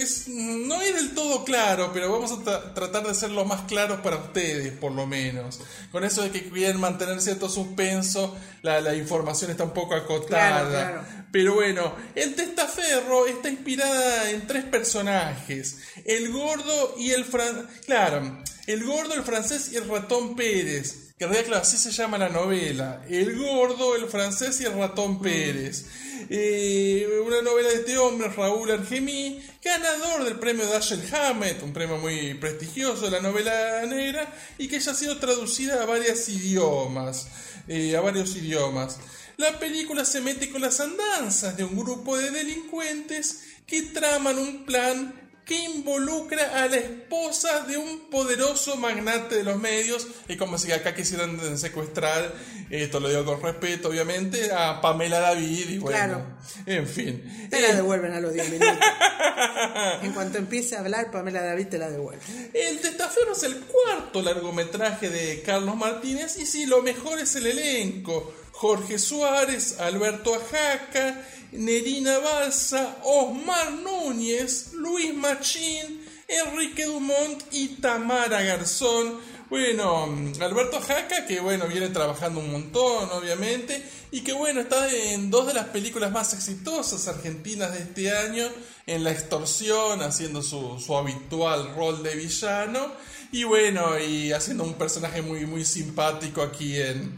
es, 0.00 0.28
no 0.28 0.80
es 0.80 0.94
del 0.94 1.14
todo 1.14 1.44
claro, 1.44 1.90
pero 1.92 2.10
vamos 2.10 2.32
a 2.32 2.72
tratar 2.72 3.06
de 3.06 3.14
ser 3.14 3.32
lo 3.32 3.44
más 3.44 3.66
claros 3.68 4.00
para 4.00 4.16
ustedes, 4.16 4.72
por 4.72 4.92
lo 4.92 5.06
menos. 5.06 5.60
Con 5.92 6.04
eso 6.04 6.22
de 6.22 6.30
que 6.30 6.48
quieren 6.48 6.80
mantener 6.80 7.20
cierto 7.20 7.50
suspenso, 7.50 8.34
la, 8.62 8.94
información 8.94 9.50
está 9.50 9.64
un 9.64 9.74
poco 9.74 9.94
acotada. 9.94 11.26
Pero 11.30 11.56
bueno, 11.56 11.94
el 12.14 12.34
testaferro 12.34 13.26
está 13.26 13.50
inspirada 13.50 14.30
en 14.30 14.46
tres 14.46 14.64
personajes: 14.64 15.80
el 16.06 16.32
gordo 16.32 16.94
y 16.96 17.10
el 17.10 17.26
francés. 17.26 17.66
Claro, 17.84 18.38
el 18.66 18.84
gordo, 18.86 19.12
el 19.12 19.22
francés 19.22 19.70
y 19.70 19.76
el 19.76 19.86
ratón 19.86 20.34
Pérez 20.34 21.07
que 21.18 21.24
en 21.24 21.32
realidad, 21.32 21.62
así 21.62 21.76
se 21.76 21.90
llama 21.90 22.16
la 22.16 22.28
novela. 22.28 23.02
El 23.08 23.36
gordo, 23.36 23.96
el 23.96 24.06
francés 24.06 24.60
y 24.60 24.64
el 24.64 24.74
ratón 24.74 25.20
Pérez. 25.20 25.86
Eh, 26.30 27.08
una 27.26 27.42
novela 27.42 27.70
de 27.70 27.76
este 27.76 27.98
hombre, 27.98 28.28
Raúl 28.28 28.70
Argemí, 28.70 29.42
ganador 29.62 30.24
del 30.24 30.38
premio 30.38 30.66
Dashiell 30.66 31.02
Hammett, 31.12 31.62
un 31.62 31.72
premio 31.72 31.96
muy 31.98 32.34
prestigioso 32.34 33.06
de 33.06 33.10
la 33.10 33.20
novela 33.20 33.84
negra, 33.86 34.32
y 34.58 34.68
que 34.68 34.78
ya 34.78 34.92
ha 34.92 34.94
sido 34.94 35.18
traducida 35.18 35.82
a 35.82 35.86
varios 35.86 36.28
idiomas. 36.28 37.26
Eh, 37.66 37.96
a 37.96 38.00
varios 38.00 38.36
idiomas. 38.36 38.98
La 39.38 39.58
película 39.58 40.04
se 40.04 40.20
mete 40.20 40.50
con 40.50 40.62
las 40.62 40.80
andanzas 40.80 41.56
de 41.56 41.64
un 41.64 41.76
grupo 41.76 42.16
de 42.16 42.30
delincuentes 42.30 43.42
que 43.66 43.82
traman 43.82 44.38
un 44.38 44.64
plan 44.64 45.17
que 45.48 45.56
involucra 45.64 46.62
a 46.62 46.68
la 46.68 46.76
esposa 46.76 47.60
de 47.60 47.78
un 47.78 48.10
poderoso 48.10 48.76
magnate 48.76 49.36
de 49.36 49.44
los 49.44 49.58
medios, 49.58 50.06
y 50.28 50.36
como 50.36 50.58
si 50.58 50.70
acá 50.72 50.94
quisieran 50.94 51.56
secuestrar, 51.56 52.34
esto 52.68 53.00
lo 53.00 53.08
digo 53.08 53.24
con 53.24 53.40
respeto, 53.40 53.88
obviamente, 53.88 54.52
a 54.52 54.78
Pamela 54.82 55.20
David, 55.20 55.70
y 55.70 55.78
bueno, 55.78 56.22
en 56.66 56.86
fin. 56.86 57.48
Te 57.48 57.62
la 57.62 57.68
eh, 57.68 57.76
devuelven 57.76 58.12
a 58.12 58.20
los 58.20 58.34
10 58.34 58.50
minutos. 58.50 58.76
en 60.02 60.12
cuanto 60.12 60.36
empiece 60.36 60.76
a 60.76 60.80
hablar, 60.80 61.10
Pamela 61.10 61.42
David 61.42 61.68
te 61.68 61.78
la 61.78 61.88
devuelve. 61.88 62.20
El 62.52 62.78
Testaferro 62.80 63.32
es 63.32 63.42
el 63.44 63.56
cuarto 63.60 64.20
largometraje 64.20 65.08
de 65.08 65.40
Carlos 65.40 65.76
Martínez, 65.76 66.36
y 66.38 66.44
sí, 66.44 66.66
lo 66.66 66.82
mejor 66.82 67.20
es 67.20 67.34
el 67.36 67.46
elenco. 67.46 68.34
Jorge 68.52 68.98
Suárez, 68.98 69.78
Alberto 69.78 70.34
Ajaca, 70.34 71.24
Nerina 71.52 72.18
Balsa, 72.18 72.98
Osmar 73.04 73.72
Núñez, 73.72 74.72
Luis 74.74 75.14
Machín, 75.14 76.04
Enrique 76.28 76.84
Dumont 76.84 77.42
y 77.52 77.68
Tamara 77.80 78.42
Garzón. 78.42 79.18
Bueno, 79.48 80.14
Alberto 80.40 80.78
Jaca, 80.78 81.24
que 81.26 81.40
bueno, 81.40 81.66
viene 81.68 81.88
trabajando 81.88 82.40
un 82.40 82.52
montón, 82.52 83.08
obviamente, 83.12 83.82
y 84.10 84.20
que 84.20 84.34
bueno, 84.34 84.60
está 84.60 84.92
en 84.92 85.30
dos 85.30 85.46
de 85.46 85.54
las 85.54 85.68
películas 85.68 86.12
más 86.12 86.34
exitosas 86.34 87.08
argentinas 87.08 87.72
de 87.72 87.78
este 87.78 88.14
año, 88.14 88.46
en 88.86 89.04
La 89.04 89.10
extorsión, 89.10 90.02
haciendo 90.02 90.42
su, 90.42 90.78
su 90.78 90.94
habitual 90.94 91.74
rol 91.74 92.02
de 92.02 92.14
villano, 92.14 92.92
y 93.32 93.44
bueno, 93.44 93.98
y 93.98 94.32
haciendo 94.32 94.64
un 94.64 94.74
personaje 94.74 95.22
muy, 95.22 95.46
muy 95.46 95.64
simpático 95.64 96.42
aquí 96.42 96.76
en, 96.76 97.14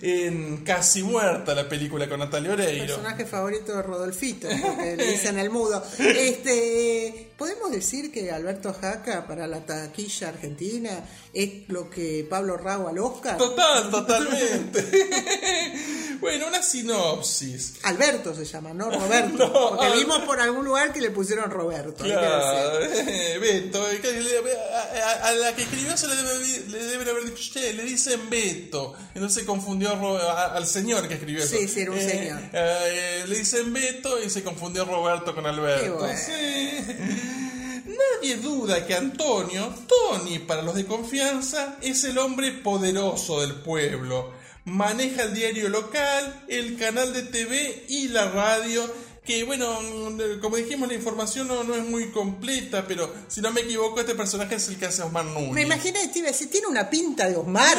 en 0.00 0.58
Casi 0.58 1.02
Muerta, 1.02 1.54
la 1.54 1.68
película 1.68 2.08
con 2.08 2.20
Natalia 2.20 2.52
Oreiro. 2.52 2.86
Personaje 2.86 3.26
favorito 3.26 3.76
de 3.76 3.82
Rodolfito, 3.82 4.48
porque 4.48 4.96
le 4.96 5.12
dicen 5.12 5.38
el 5.38 5.50
mudo. 5.50 5.82
Este, 6.22 7.31
¿Podemos 7.42 7.72
decir 7.72 8.12
que 8.12 8.30
Alberto 8.30 8.72
Jaca 8.72 9.26
para 9.26 9.48
la 9.48 9.66
taquilla 9.66 10.28
argentina 10.28 11.04
es 11.34 11.66
lo 11.66 11.90
que 11.90 12.24
Pablo 12.30 12.56
Rago 12.56 12.86
al 12.86 12.96
Oscar? 13.00 13.36
Total, 13.36 13.90
totalmente. 13.90 14.80
bueno, 16.20 16.46
una 16.46 16.62
sinopsis. 16.62 17.80
Alberto 17.82 18.32
se 18.32 18.44
llama, 18.44 18.72
no 18.72 18.90
Roberto. 18.96 19.70
porque 19.70 19.90
vimos 19.96 20.20
por 20.20 20.38
algún 20.40 20.64
lugar 20.64 20.92
que 20.92 21.00
le 21.00 21.10
pusieron 21.10 21.50
Roberto. 21.50 22.04
Claro, 22.04 22.78
Beto. 23.40 23.84
A, 23.84 25.32
la 25.32 25.52
que 25.56 25.62
escribió 25.62 25.96
se 25.96 26.06
le, 26.06 26.14
debe, 26.14 26.84
deben 26.84 27.08
haber 27.08 27.24
dicho, 27.24 27.58
le 27.58 27.82
dicen 27.82 28.30
Beto. 28.30 28.94
Y 29.16 29.18
no 29.18 29.28
se 29.28 29.44
confundió 29.44 29.90
al 30.30 30.64
señor 30.68 31.08
que 31.08 31.14
escribió 31.14 31.42
eso. 31.42 31.56
Sí, 31.56 31.66
sí, 31.66 31.80
era 31.80 31.90
un 31.90 31.98
eh, 31.98 32.08
señor. 32.08 32.40
Eh, 32.52 33.24
le 33.26 33.36
dicen 33.36 33.72
Beto 33.72 34.22
y 34.22 34.30
se 34.30 34.44
confundió 34.44 34.84
Roberto 34.84 35.34
con 35.34 35.44
Alberto. 35.44 36.06
Nadie 37.92 38.36
duda 38.36 38.86
que 38.86 38.94
Antonio, 38.94 39.74
Tony 39.86 40.38
para 40.38 40.62
los 40.62 40.74
de 40.74 40.86
confianza, 40.86 41.78
es 41.82 42.04
el 42.04 42.18
hombre 42.18 42.52
poderoso 42.52 43.40
del 43.40 43.56
pueblo. 43.56 44.32
Maneja 44.64 45.24
el 45.24 45.34
diario 45.34 45.68
local, 45.68 46.44
el 46.48 46.78
canal 46.78 47.12
de 47.12 47.22
TV 47.22 47.86
y 47.88 48.08
la 48.08 48.30
radio 48.30 48.88
que 49.24 49.44
bueno, 49.44 49.78
como 50.40 50.56
dijimos, 50.56 50.88
la 50.88 50.94
información 50.94 51.46
no, 51.46 51.62
no, 51.62 51.76
es 51.76 51.84
muy 51.84 52.10
completa, 52.10 52.84
pero 52.88 53.12
si 53.28 53.40
no 53.40 53.52
me 53.52 53.60
equivoco, 53.60 54.00
este 54.00 54.16
personaje 54.16 54.56
es 54.56 54.68
el 54.68 54.78
que 54.78 54.86
hace 54.86 55.02
Osmar 55.02 55.24
Núñez. 55.24 55.52
Me 55.52 55.62
imaginé, 55.62 56.04
Steve, 56.06 56.32
si 56.32 56.46
tiene 56.46 56.66
una 56.66 56.90
pinta 56.90 57.28
de 57.28 57.36
Osmar. 57.36 57.78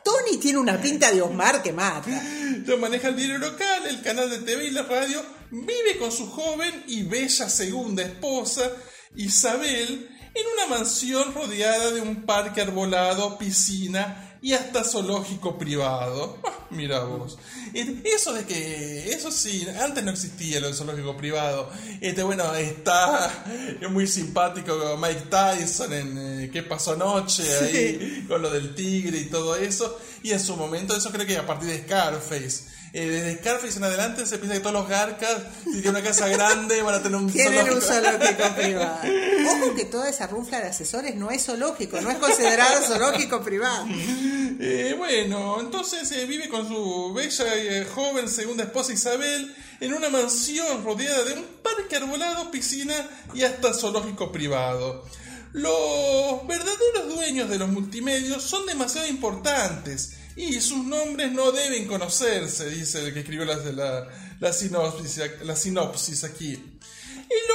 Tony 0.04 0.36
tiene 0.36 0.58
una 0.58 0.78
pinta 0.78 1.10
de 1.10 1.22
Osmar 1.22 1.62
que 1.62 1.72
mata. 1.72 2.22
Lo 2.66 2.76
maneja 2.76 3.08
el 3.08 3.16
diario 3.16 3.38
local, 3.38 3.86
el 3.86 4.02
canal 4.02 4.28
de 4.28 4.38
TV 4.40 4.66
y 4.66 4.70
la 4.70 4.82
radio, 4.82 5.24
vive 5.50 5.96
con 5.98 6.12
su 6.12 6.30
joven 6.30 6.84
y 6.88 7.04
bella 7.04 7.48
segunda 7.48 8.02
esposa, 8.02 8.70
Isabel, 9.16 10.10
en 10.34 10.42
una 10.54 10.76
mansión 10.76 11.32
rodeada 11.34 11.90
de 11.90 12.00
un 12.00 12.22
parque 12.26 12.60
arbolado, 12.60 13.38
piscina 13.38 14.38
y 14.44 14.52
hasta 14.52 14.84
zoológico 14.84 15.56
privado. 15.56 16.38
Ah, 16.44 16.66
mira 16.68 17.04
vos. 17.04 17.38
Eso 17.72 18.34
de 18.34 18.44
que, 18.44 19.10
eso 19.10 19.30
sí, 19.30 19.66
antes 19.80 20.04
no 20.04 20.10
existía 20.10 20.60
lo 20.60 20.68
de 20.68 20.74
zoológico 20.74 21.16
privado. 21.16 21.70
Este, 22.00 22.22
bueno, 22.22 22.54
está 22.54 23.44
muy 23.90 24.06
simpático 24.06 24.98
Mike 24.98 25.28
Tyson 25.30 25.92
en 25.92 26.18
eh, 26.18 26.50
¿Qué 26.52 26.62
pasó 26.62 26.92
anoche? 26.92 27.42
Ahí, 27.58 28.26
con 28.28 28.42
lo 28.42 28.50
del 28.50 28.74
tigre 28.74 29.18
y 29.18 29.26
todo 29.26 29.56
eso. 29.56 29.98
Y 30.22 30.32
en 30.32 30.40
su 30.40 30.56
momento, 30.56 30.94
eso 30.94 31.10
creo 31.10 31.26
que 31.26 31.38
a 31.38 31.46
partir 31.46 31.70
de 31.70 31.82
Scarface 31.84 32.74
eh, 32.96 33.08
desde 33.08 33.38
Scarface 33.38 33.76
en 33.78 33.84
adelante 33.84 34.24
se 34.24 34.38
piensa 34.38 34.54
que 34.54 34.60
todos 34.60 34.72
los 34.74 34.88
garcas, 34.88 35.36
si 35.64 35.72
tienen 35.82 35.90
una 35.96 36.02
casa 36.02 36.28
grande, 36.28 36.80
van 36.80 36.94
a 36.94 37.02
tener 37.02 37.18
un 37.18 37.28
Tienen 37.30 37.66
zoológico. 37.66 37.74
un 37.74 37.82
zoológico 37.82 38.54
privado. 38.54 38.98
Ojo 39.50 39.74
que 39.74 39.84
toda 39.86 40.08
esa 40.08 40.28
rufla 40.28 40.60
de 40.60 40.68
asesores 40.68 41.16
no 41.16 41.30
es 41.32 41.44
zoológico, 41.44 42.00
no 42.00 42.10
es 42.10 42.18
considerado 42.18 42.80
zoológico 42.82 43.42
privado. 43.42 43.86
Eh, 44.60 44.94
bueno, 44.96 45.58
entonces 45.60 46.10
eh, 46.12 46.24
vive 46.26 46.48
con 46.48 46.68
su 46.68 47.12
bella 47.12 47.56
y 47.56 47.84
joven 47.92 48.28
segunda 48.28 48.62
esposa 48.62 48.92
Isabel 48.92 49.52
en 49.80 49.92
una 49.92 50.08
mansión 50.08 50.84
rodeada 50.84 51.24
de 51.24 51.32
un 51.32 51.44
parque 51.62 51.96
arbolado, 51.96 52.52
piscina 52.52 52.94
y 53.34 53.42
hasta 53.42 53.74
zoológico 53.74 54.30
privado. 54.30 55.04
Los 55.52 56.46
verdaderos 56.46 57.14
dueños 57.14 57.48
de 57.50 57.58
los 57.58 57.68
multimedios 57.68 58.42
son 58.42 58.66
demasiado 58.66 59.06
importantes 59.08 60.12
y 60.36 60.60
sus 60.60 60.84
nombres 60.84 61.32
no 61.32 61.52
deben 61.52 61.86
conocerse, 61.86 62.68
dice 62.70 63.04
el 63.04 63.12
que 63.12 63.20
escribió 63.20 63.44
la, 63.44 64.08
la, 64.40 64.52
sinopsis, 64.52 65.20
la 65.42 65.54
sinopsis 65.54 66.24
aquí. 66.24 66.52
El 66.52 67.50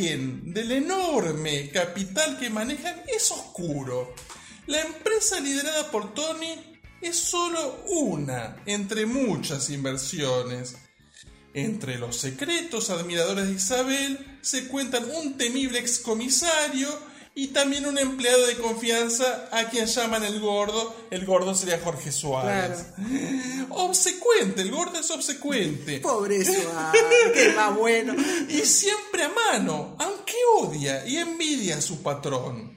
origen 0.00 0.52
del 0.52 0.72
enorme 0.72 1.70
capital 1.70 2.38
que 2.38 2.50
manejan 2.50 3.02
es 3.06 3.30
oscuro. 3.30 4.14
La 4.66 4.80
empresa 4.80 5.38
liderada 5.40 5.90
por 5.90 6.14
Tony 6.14 6.78
es 7.00 7.16
solo 7.16 7.84
una 7.88 8.56
entre 8.64 9.04
muchas 9.04 9.68
inversiones. 9.70 10.76
Entre 11.52 11.98
los 11.98 12.16
secretos 12.16 12.90
admiradores 12.90 13.46
de 13.46 13.52
Isabel 13.52 14.38
se 14.40 14.66
cuentan 14.66 15.08
un 15.10 15.36
temible 15.36 15.78
excomisario 15.78 16.88
y 17.36 17.48
también 17.48 17.86
un 17.86 17.98
empleado 17.98 18.46
de 18.46 18.56
confianza 18.56 19.48
a 19.50 19.68
quien 19.68 19.86
llaman 19.86 20.22
el 20.24 20.40
gordo. 20.40 20.94
El 21.10 21.26
gordo 21.26 21.54
sería 21.54 21.80
Jorge 21.82 22.12
Suárez. 22.12 22.86
Obsecuente, 23.70 24.62
el 24.62 24.70
gordo 24.70 25.00
es 25.00 25.10
obsecuente. 25.10 25.98
Pobre 25.98 26.44
Suárez, 26.44 27.32
que 27.34 27.52
más 27.56 27.76
bueno. 27.76 28.14
Y 28.48 28.60
siempre 28.60 29.24
a 29.24 29.30
mano, 29.30 29.96
aunque 29.98 30.34
odia 30.58 31.04
y 31.06 31.16
envidia 31.16 31.78
a 31.78 31.82
su 31.82 32.02
patrón. 32.02 32.72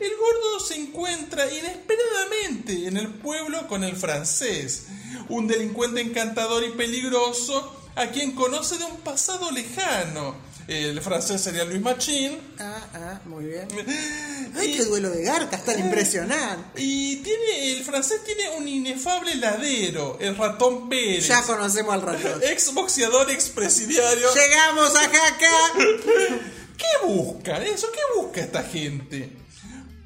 El 0.00 0.12
gordo 0.16 0.60
se 0.60 0.76
encuentra 0.76 1.52
inesperadamente 1.52 2.86
en 2.86 2.96
el 2.96 3.08
pueblo 3.08 3.66
con 3.66 3.82
el 3.82 3.96
francés, 3.96 4.86
un 5.28 5.48
delincuente 5.48 6.00
encantador 6.00 6.64
y 6.64 6.70
peligroso 6.70 7.74
a 7.96 8.06
quien 8.06 8.32
conoce 8.32 8.78
de 8.78 8.84
un 8.84 8.98
pasado 8.98 9.50
lejano. 9.50 10.36
El 10.68 11.00
francés 11.00 11.40
sería 11.40 11.64
Luis 11.64 11.80
Machín. 11.80 12.38
Ah, 12.58 12.86
ah, 12.92 13.20
muy 13.24 13.46
bien. 13.46 13.66
Ay, 14.54 14.74
qué 14.76 14.84
duelo 14.84 15.08
de 15.08 15.22
garcas 15.22 15.64
tan 15.64 15.80
impresionante. 15.80 16.82
Y 16.82 17.16
tiene, 17.16 17.72
el 17.72 17.84
francés 17.84 18.22
tiene 18.22 18.50
un 18.50 18.68
inefable 18.68 19.34
ladero, 19.36 20.18
el 20.20 20.36
ratón 20.36 20.90
Pérez. 20.90 21.26
Ya 21.26 21.42
conocemos 21.42 21.94
al 21.94 22.02
ratón. 22.02 22.42
Ex 22.42 22.74
boxeador, 22.74 23.30
ex 23.30 23.48
presidiario. 23.48 24.28
Llegamos 24.34 24.94
a 24.94 25.00
Jaca. 25.00 25.72
¿Qué 26.76 27.06
busca 27.06 27.64
eso? 27.64 27.88
¿Qué 27.90 28.20
busca 28.20 28.42
esta 28.42 28.62
gente? 28.62 29.32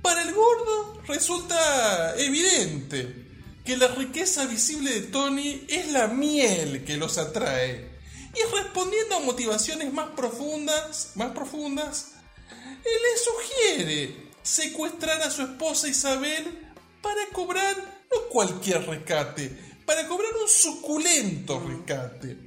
Para 0.01 0.23
el 0.23 0.33
gordo 0.33 1.03
resulta 1.09 2.15
evidente 2.19 3.17
que 3.65 3.77
la 3.77 3.89
riqueza 3.89 4.47
visible 4.47 4.93
de 4.93 5.01
Tony 5.09 5.67
es 5.69 5.91
la 5.91 6.07
miel 6.07 6.85
que 6.85 6.97
los 6.97 7.19
atrae. 7.19 7.92
Y 8.35 8.57
respondiendo 8.57 9.17
a 9.17 9.21
motivaciones 9.21 9.93
más 9.93 10.11
profundas, 10.11 11.13
más 11.17 11.33
profundas, 11.33 12.13
él 12.85 13.01
le 13.03 13.19
sugiere 13.19 14.17
secuestrar 14.43 15.21
a 15.23 15.31
su 15.31 15.43
esposa 15.43 15.89
Isabel 15.89 16.73
para 17.01 17.27
cobrar 17.33 17.77
no 18.11 18.29
cualquier 18.29 18.87
rescate, 18.87 19.51
para 19.85 20.07
cobrar 20.07 20.31
un 20.41 20.49
suculento 20.49 21.61
rescate. 21.61 22.39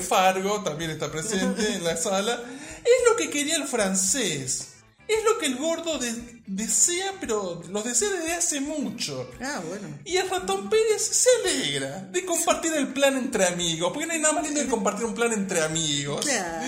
Fargo 0.00 0.62
también 0.62 0.90
está 0.90 1.10
presente 1.10 1.74
en 1.74 1.84
la 1.84 1.96
sala. 1.96 2.42
Es 2.80 3.10
lo 3.10 3.16
que 3.16 3.30
quería 3.30 3.56
el 3.56 3.64
francés. 3.64 4.69
Es 5.10 5.24
lo 5.24 5.38
que 5.38 5.46
el 5.46 5.56
gordo 5.56 5.98
desea, 6.46 7.14
pero 7.20 7.60
los 7.68 7.84
desea 7.84 8.10
desde 8.10 8.32
hace 8.32 8.60
mucho. 8.60 9.28
Ah, 9.40 9.60
bueno. 9.66 9.98
Y 10.04 10.16
el 10.16 10.30
ratón 10.30 10.70
Pérez 10.70 11.02
se 11.02 11.28
alegra 11.42 12.02
de 12.12 12.24
compartir 12.24 12.72
el 12.74 12.92
plan 12.92 13.16
entre 13.16 13.46
amigos, 13.46 13.90
porque 13.92 14.06
no 14.06 14.12
hay 14.12 14.20
nada 14.20 14.34
más 14.34 14.44
lindo 14.44 14.60
que 14.60 14.68
compartir 14.68 15.06
un 15.06 15.14
plan 15.14 15.32
entre 15.32 15.62
amigos. 15.62 16.24
Claro. 16.24 16.64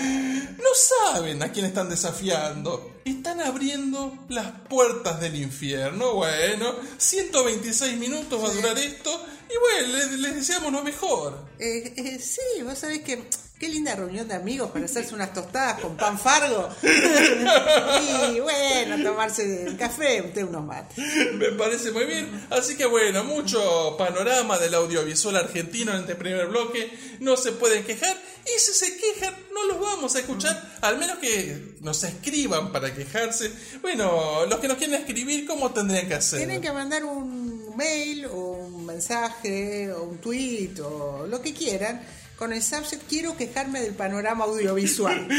No 0.59 0.69
saben 0.75 1.41
a 1.41 1.53
quién 1.53 1.67
están 1.67 1.89
desafiando. 1.89 3.01
Están 3.05 3.41
abriendo 3.41 4.27
las 4.29 4.51
puertas 4.69 5.21
del 5.21 5.37
infierno. 5.37 6.15
Bueno, 6.15 6.75
126 6.99 7.97
minutos 7.97 8.43
va 8.43 8.49
a 8.49 8.53
durar 8.53 8.77
esto. 8.77 9.25
Y 9.49 9.59
bueno, 9.59 9.99
les, 9.99 10.11
les 10.19 10.35
deseamos 10.35 10.73
lo 10.73 10.83
mejor. 10.83 11.47
Eh, 11.61 11.95
eh, 11.97 12.19
sí, 12.19 12.63
vos 12.65 12.77
sabés 12.77 13.03
que 13.03 13.23
qué 13.63 13.69
linda 13.69 13.95
reunión 13.95 14.27
de 14.27 14.35
amigos 14.35 14.73
para 14.73 14.87
hacerse 14.87 15.15
unas 15.15 15.33
tostadas 15.33 15.81
con 15.81 15.97
pan 15.97 16.19
fargo. 16.19 16.69
y 16.83 18.41
bueno, 18.41 19.05
tomarse 19.05 19.67
un 19.69 19.77
café, 19.77 20.21
usted 20.21 20.43
unos 20.43 20.65
mates. 20.65 20.99
Me 21.35 21.53
parece 21.53 21.93
muy 21.93 22.07
bien. 22.07 22.29
Así 22.51 22.77
que 22.77 22.87
bueno, 22.87 23.23
mucho 23.23 23.95
panorama 23.97 24.59
del 24.59 24.75
audiovisual 24.75 25.37
argentino 25.37 25.93
en 25.95 26.01
este 26.01 26.17
primer 26.17 26.49
bloque. 26.49 26.91
No 27.21 27.37
se 27.37 27.53
pueden 27.53 27.85
quejar. 27.85 28.21
Y 28.45 28.59
si 28.59 28.73
se 28.73 28.97
quejan, 28.97 29.33
no 29.55 29.65
los 29.67 29.79
vamos 29.79 30.17
a 30.17 30.19
escuchar. 30.19 30.61
Al 30.81 30.99
menos 30.99 31.19
que 31.19 31.77
nos 31.83 32.03
escriban 32.03 32.73
para 32.73 32.93
quejarse. 32.93 33.53
Bueno, 33.81 34.45
los 34.47 34.59
que 34.59 34.67
nos 34.67 34.77
quieren 34.77 34.97
escribir, 34.99 35.47
¿cómo 35.47 35.71
tendrían 35.71 36.09
que 36.09 36.15
hacer? 36.15 36.41
Tienen 36.41 36.61
que 36.61 36.73
mandar 36.73 37.05
un 37.05 37.77
mail 37.77 38.27
o 38.27 38.35
un 38.35 38.85
mensaje 38.87 39.93
o 39.93 40.03
un 40.03 40.19
tweet 40.19 40.81
o 40.83 41.29
lo 41.29 41.41
que 41.41 41.55
quieran 41.55 42.03
con 42.43 42.53
el 42.53 42.61
subject 42.61 43.09
quiero 43.09 43.37
quejarme 43.37 43.81
del 43.81 43.95
panorama 43.95 44.45
audiovisual. 44.47 45.29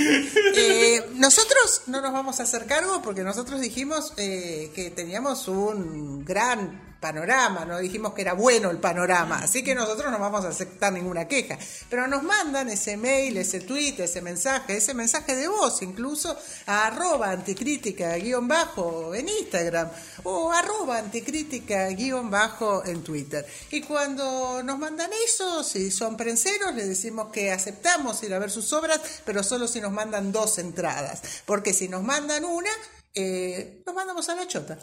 Eh, 0.56 1.04
nosotros 1.16 1.82
no 1.88 2.00
nos 2.00 2.13
vamos 2.13 2.39
a 2.39 2.44
hacer 2.44 2.66
cargo 2.66 3.02
porque 3.02 3.24
nosotros 3.24 3.60
dijimos 3.60 4.13
eh, 4.18 4.72
que 4.76 4.92
teníamos 4.92 5.48
un 5.48 6.24
gran 6.24 6.92
panorama, 7.04 7.66
no 7.66 7.80
dijimos 7.80 8.13
que 8.13 8.22
era 8.22 8.32
bueno 8.32 8.72
el 8.72 8.78
panorama, 8.78 9.39
así 9.39 9.62
que 9.62 9.76
nosotros 9.76 10.10
no 10.10 10.20
vamos 10.20 10.46
a 10.46 10.48
aceptar 10.48 10.94
ninguna 10.94 11.28
queja, 11.28 11.60
pero 11.89 12.08
nos 12.08 12.24
mandan 12.24 12.70
ese 12.70 12.96
mail, 12.96 13.36
ese 13.36 13.60
tweet, 13.60 13.96
ese 14.00 14.22
mensaje, 14.22 14.78
ese 14.78 14.94
mensaje 14.94 15.36
de 15.36 15.50
voz 15.50 15.82
incluso 15.82 16.38
a 16.66 16.88
arroba 16.88 17.32
anticrítica 17.32 18.16
guion 18.16 18.48
bajo 18.48 19.13
en 19.13 19.28
Instagram 19.28 19.89
o 20.24 20.54
arroba 20.54 20.98
anticrítica 21.00 21.89
guion 21.89 22.32
bajo 22.32 22.86
en 22.86 23.04
Twitter. 23.04 23.46
Y 23.72 23.82
cuando 23.82 24.63
nos 24.63 24.80
mandan 24.80 25.12
eso, 25.26 25.62
si 25.62 25.92
son 25.92 26.16
prenseros, 26.16 26.74
les 26.74 26.88
decimos 26.88 27.34
que 27.34 27.52
aceptamos 27.52 28.24
ir 28.24 28.34
a 28.34 28.39
ver 28.39 28.50
sus 28.50 28.72
obras, 28.72 29.02
pero 29.26 29.44
solo 29.44 29.68
si 29.68 29.82
nos 29.82 29.92
mandan 29.92 30.32
dos 30.32 30.58
entradas, 30.58 31.22
porque 31.46 31.74
si 31.74 31.89
nos 31.89 32.02
mandan 32.02 32.46
una, 32.46 32.72
eh, 33.13 33.84
nos 33.86 33.94
mandamos 33.94 34.30
a 34.30 34.36
la 34.36 34.48
chota. 34.48 34.80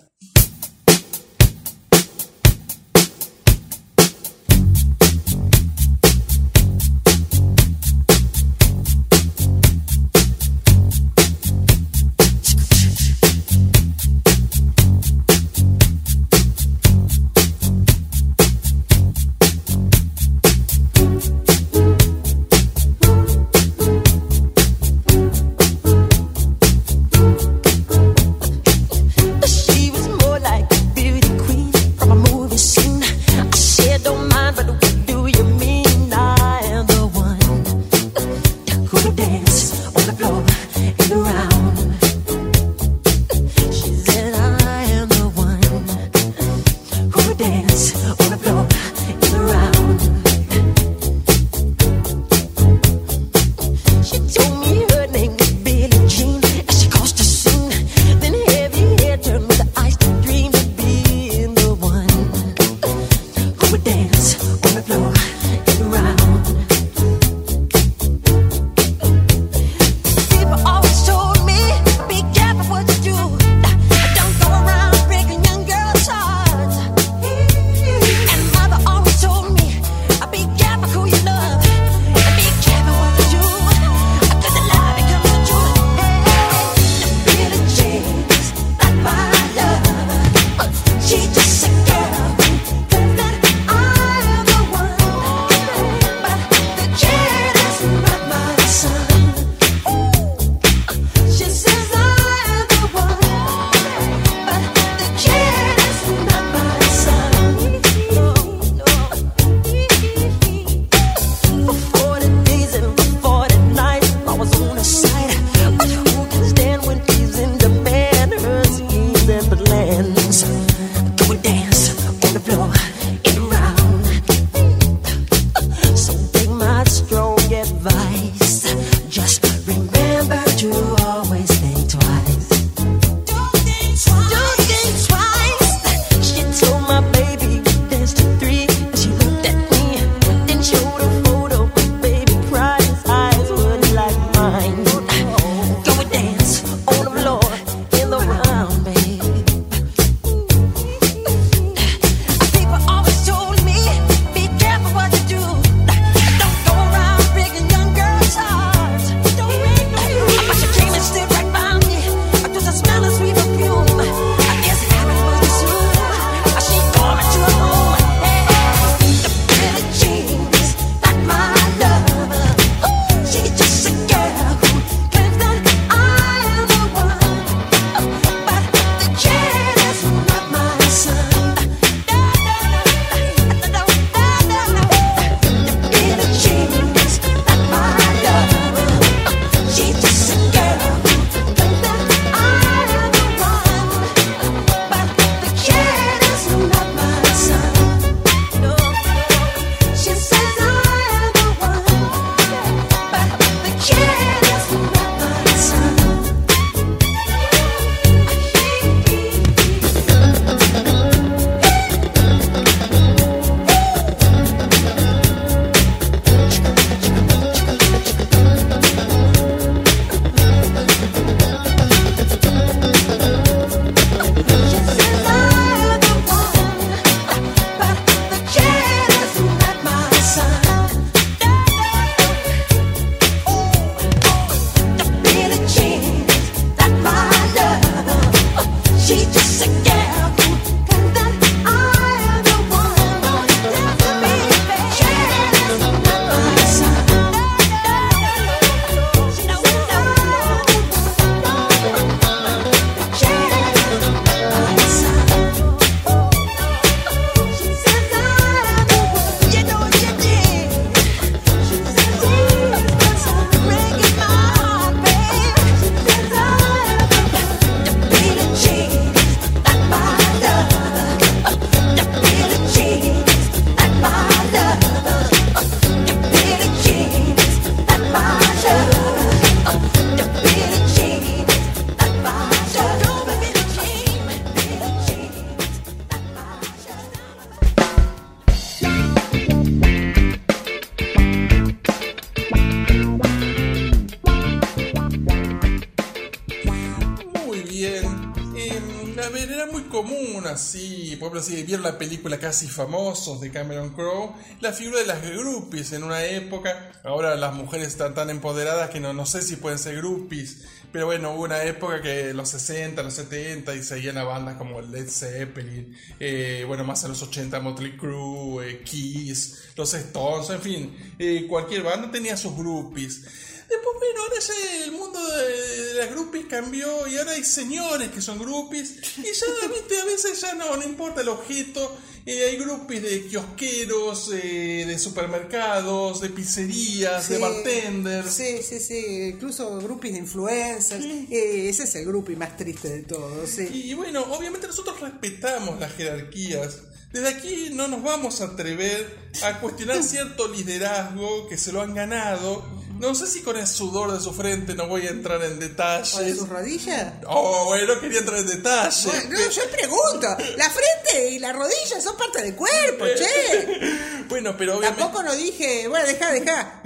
Por 301.20 301.36
ejemplo, 301.36 301.42
si 301.42 301.62
vieron 301.64 301.84
la 301.84 301.98
película 301.98 302.38
Casi 302.38 302.66
Famosos 302.66 303.42
de 303.42 303.50
Cameron 303.50 303.90
Crowe, 303.90 304.34
la 304.60 304.72
figura 304.72 305.00
de 305.00 305.06
las 305.06 305.22
groupies 305.22 305.92
en 305.92 306.02
una 306.02 306.24
época, 306.24 306.92
ahora 307.04 307.36
las 307.36 307.54
mujeres 307.54 307.88
están 307.88 308.14
tan 308.14 308.30
empoderadas 308.30 308.88
que 308.88 309.00
no, 309.00 309.12
no 309.12 309.26
sé 309.26 309.42
si 309.42 309.56
pueden 309.56 309.78
ser 309.78 309.96
groupies, 309.98 310.64
pero 310.90 311.04
bueno, 311.04 311.34
hubo 311.34 311.44
una 311.44 311.62
época 311.64 312.00
que 312.00 312.32
los 312.32 312.48
60, 312.48 313.02
los 313.02 313.12
70 313.12 313.74
y 313.74 313.82
seguían 313.82 314.16
a 314.16 314.24
bandas 314.24 314.56
como 314.56 314.80
Led 314.80 315.10
Zeppelin, 315.10 315.94
eh, 316.18 316.64
bueno, 316.66 316.84
más 316.84 317.04
a 317.04 317.08
los 317.08 317.22
80 317.22 317.60
Motley 317.60 317.98
Crue, 317.98 318.70
eh, 318.70 318.82
Kiss, 318.82 319.72
los 319.76 319.92
Stones, 319.92 320.48
en 320.48 320.60
fin, 320.62 321.14
eh, 321.18 321.46
cualquier 321.46 321.82
banda 321.82 322.10
tenía 322.10 322.34
sus 322.38 322.56
groupies. 322.56 323.26
Después, 323.70 323.96
bueno, 324.00 324.22
ahora 324.22 324.40
ya 324.40 324.84
el 324.84 324.92
mundo 324.92 325.24
de, 325.24 325.94
las 325.94 326.10
groupies 326.10 326.46
cambió 326.46 327.06
y 327.06 327.16
ahora 327.16 327.32
hay 327.32 327.44
señores 327.44 328.10
que 328.10 328.20
son 328.20 328.40
groupies 328.40 328.96
y 329.16 329.22
ya, 329.22 329.68
viste, 329.74 330.00
a 330.00 330.04
veces 330.04 330.40
ya 330.40 330.54
no, 330.54 330.76
no 330.76 330.82
importa 330.82 331.20
el 331.20 331.28
objeto. 331.28 331.96
Eh, 332.26 332.46
hay 332.50 332.56
groupies 332.56 333.02
de 333.02 333.26
kiosqueros, 333.26 334.30
eh, 334.34 334.84
de 334.86 334.98
supermercados, 334.98 336.20
de 336.20 336.30
pizzerías, 336.30 337.28
de 337.28 337.38
bartenders. 337.38 338.34
Sí, 338.34 338.60
sí, 338.62 338.80
sí. 338.80 339.32
Incluso 339.34 339.78
groupies 339.78 340.14
de 340.14 340.18
influencers. 340.18 341.04
Eh, 341.04 341.68
ese 341.68 341.84
es 341.84 341.94
el 341.94 342.06
groupie 342.06 342.36
más 342.36 342.56
triste 342.56 342.88
de 342.88 343.02
todos. 343.04 343.48
Sí. 343.48 343.68
Y, 343.72 343.90
y 343.92 343.94
bueno, 343.94 344.22
obviamente 344.30 344.66
nosotros 344.66 345.00
respetamos 345.00 345.78
las 345.78 345.92
jerarquías. 345.94 346.80
Desde 347.12 347.28
aquí 347.28 347.70
no 347.72 347.88
nos 347.88 348.02
vamos 348.02 348.40
a 348.40 348.44
atrever 348.44 349.30
a 349.42 349.60
cuestionar 349.60 350.02
cierto 350.02 350.48
liderazgo 350.48 351.48
que 351.48 351.56
se 351.56 351.72
lo 351.72 351.80
han 351.82 351.94
ganado. 351.94 352.79
No 353.00 353.14
sé 353.14 353.26
si 353.26 353.40
con 353.40 353.56
el 353.56 353.66
sudor 353.66 354.12
de 354.12 354.20
su 354.20 354.32
frente 354.34 354.74
no 354.74 354.86
voy 354.86 355.06
a 355.06 355.10
entrar 355.10 355.42
en 355.42 355.52
¿O 355.52 355.56
de 355.56 355.68
detalles. 355.68 356.36
sus 356.38 356.48
rodillas? 356.48 357.14
Oh, 357.26 357.64
bueno, 357.64 357.98
quería 357.98 358.18
entrar 358.18 358.38
en 358.40 358.46
detalles. 358.46 359.06
Bueno, 359.06 359.38
no, 359.38 359.50
yo 359.50 359.62
pregunto. 359.70 360.28
La 360.58 360.68
frente 360.70 361.30
y 361.30 361.38
la 361.38 361.52
rodilla 361.54 361.98
son 362.00 362.14
parte 362.18 362.42
del 362.42 362.54
cuerpo, 362.54 363.06
che. 363.16 363.80
Bueno, 364.28 364.54
pero 364.56 364.76
obviamente. 364.76 365.02
Tampoco 365.02 365.22
no 365.22 365.34
dije. 365.34 365.88
Bueno, 365.88 366.06
deja, 366.06 366.30
deja. 366.30 366.82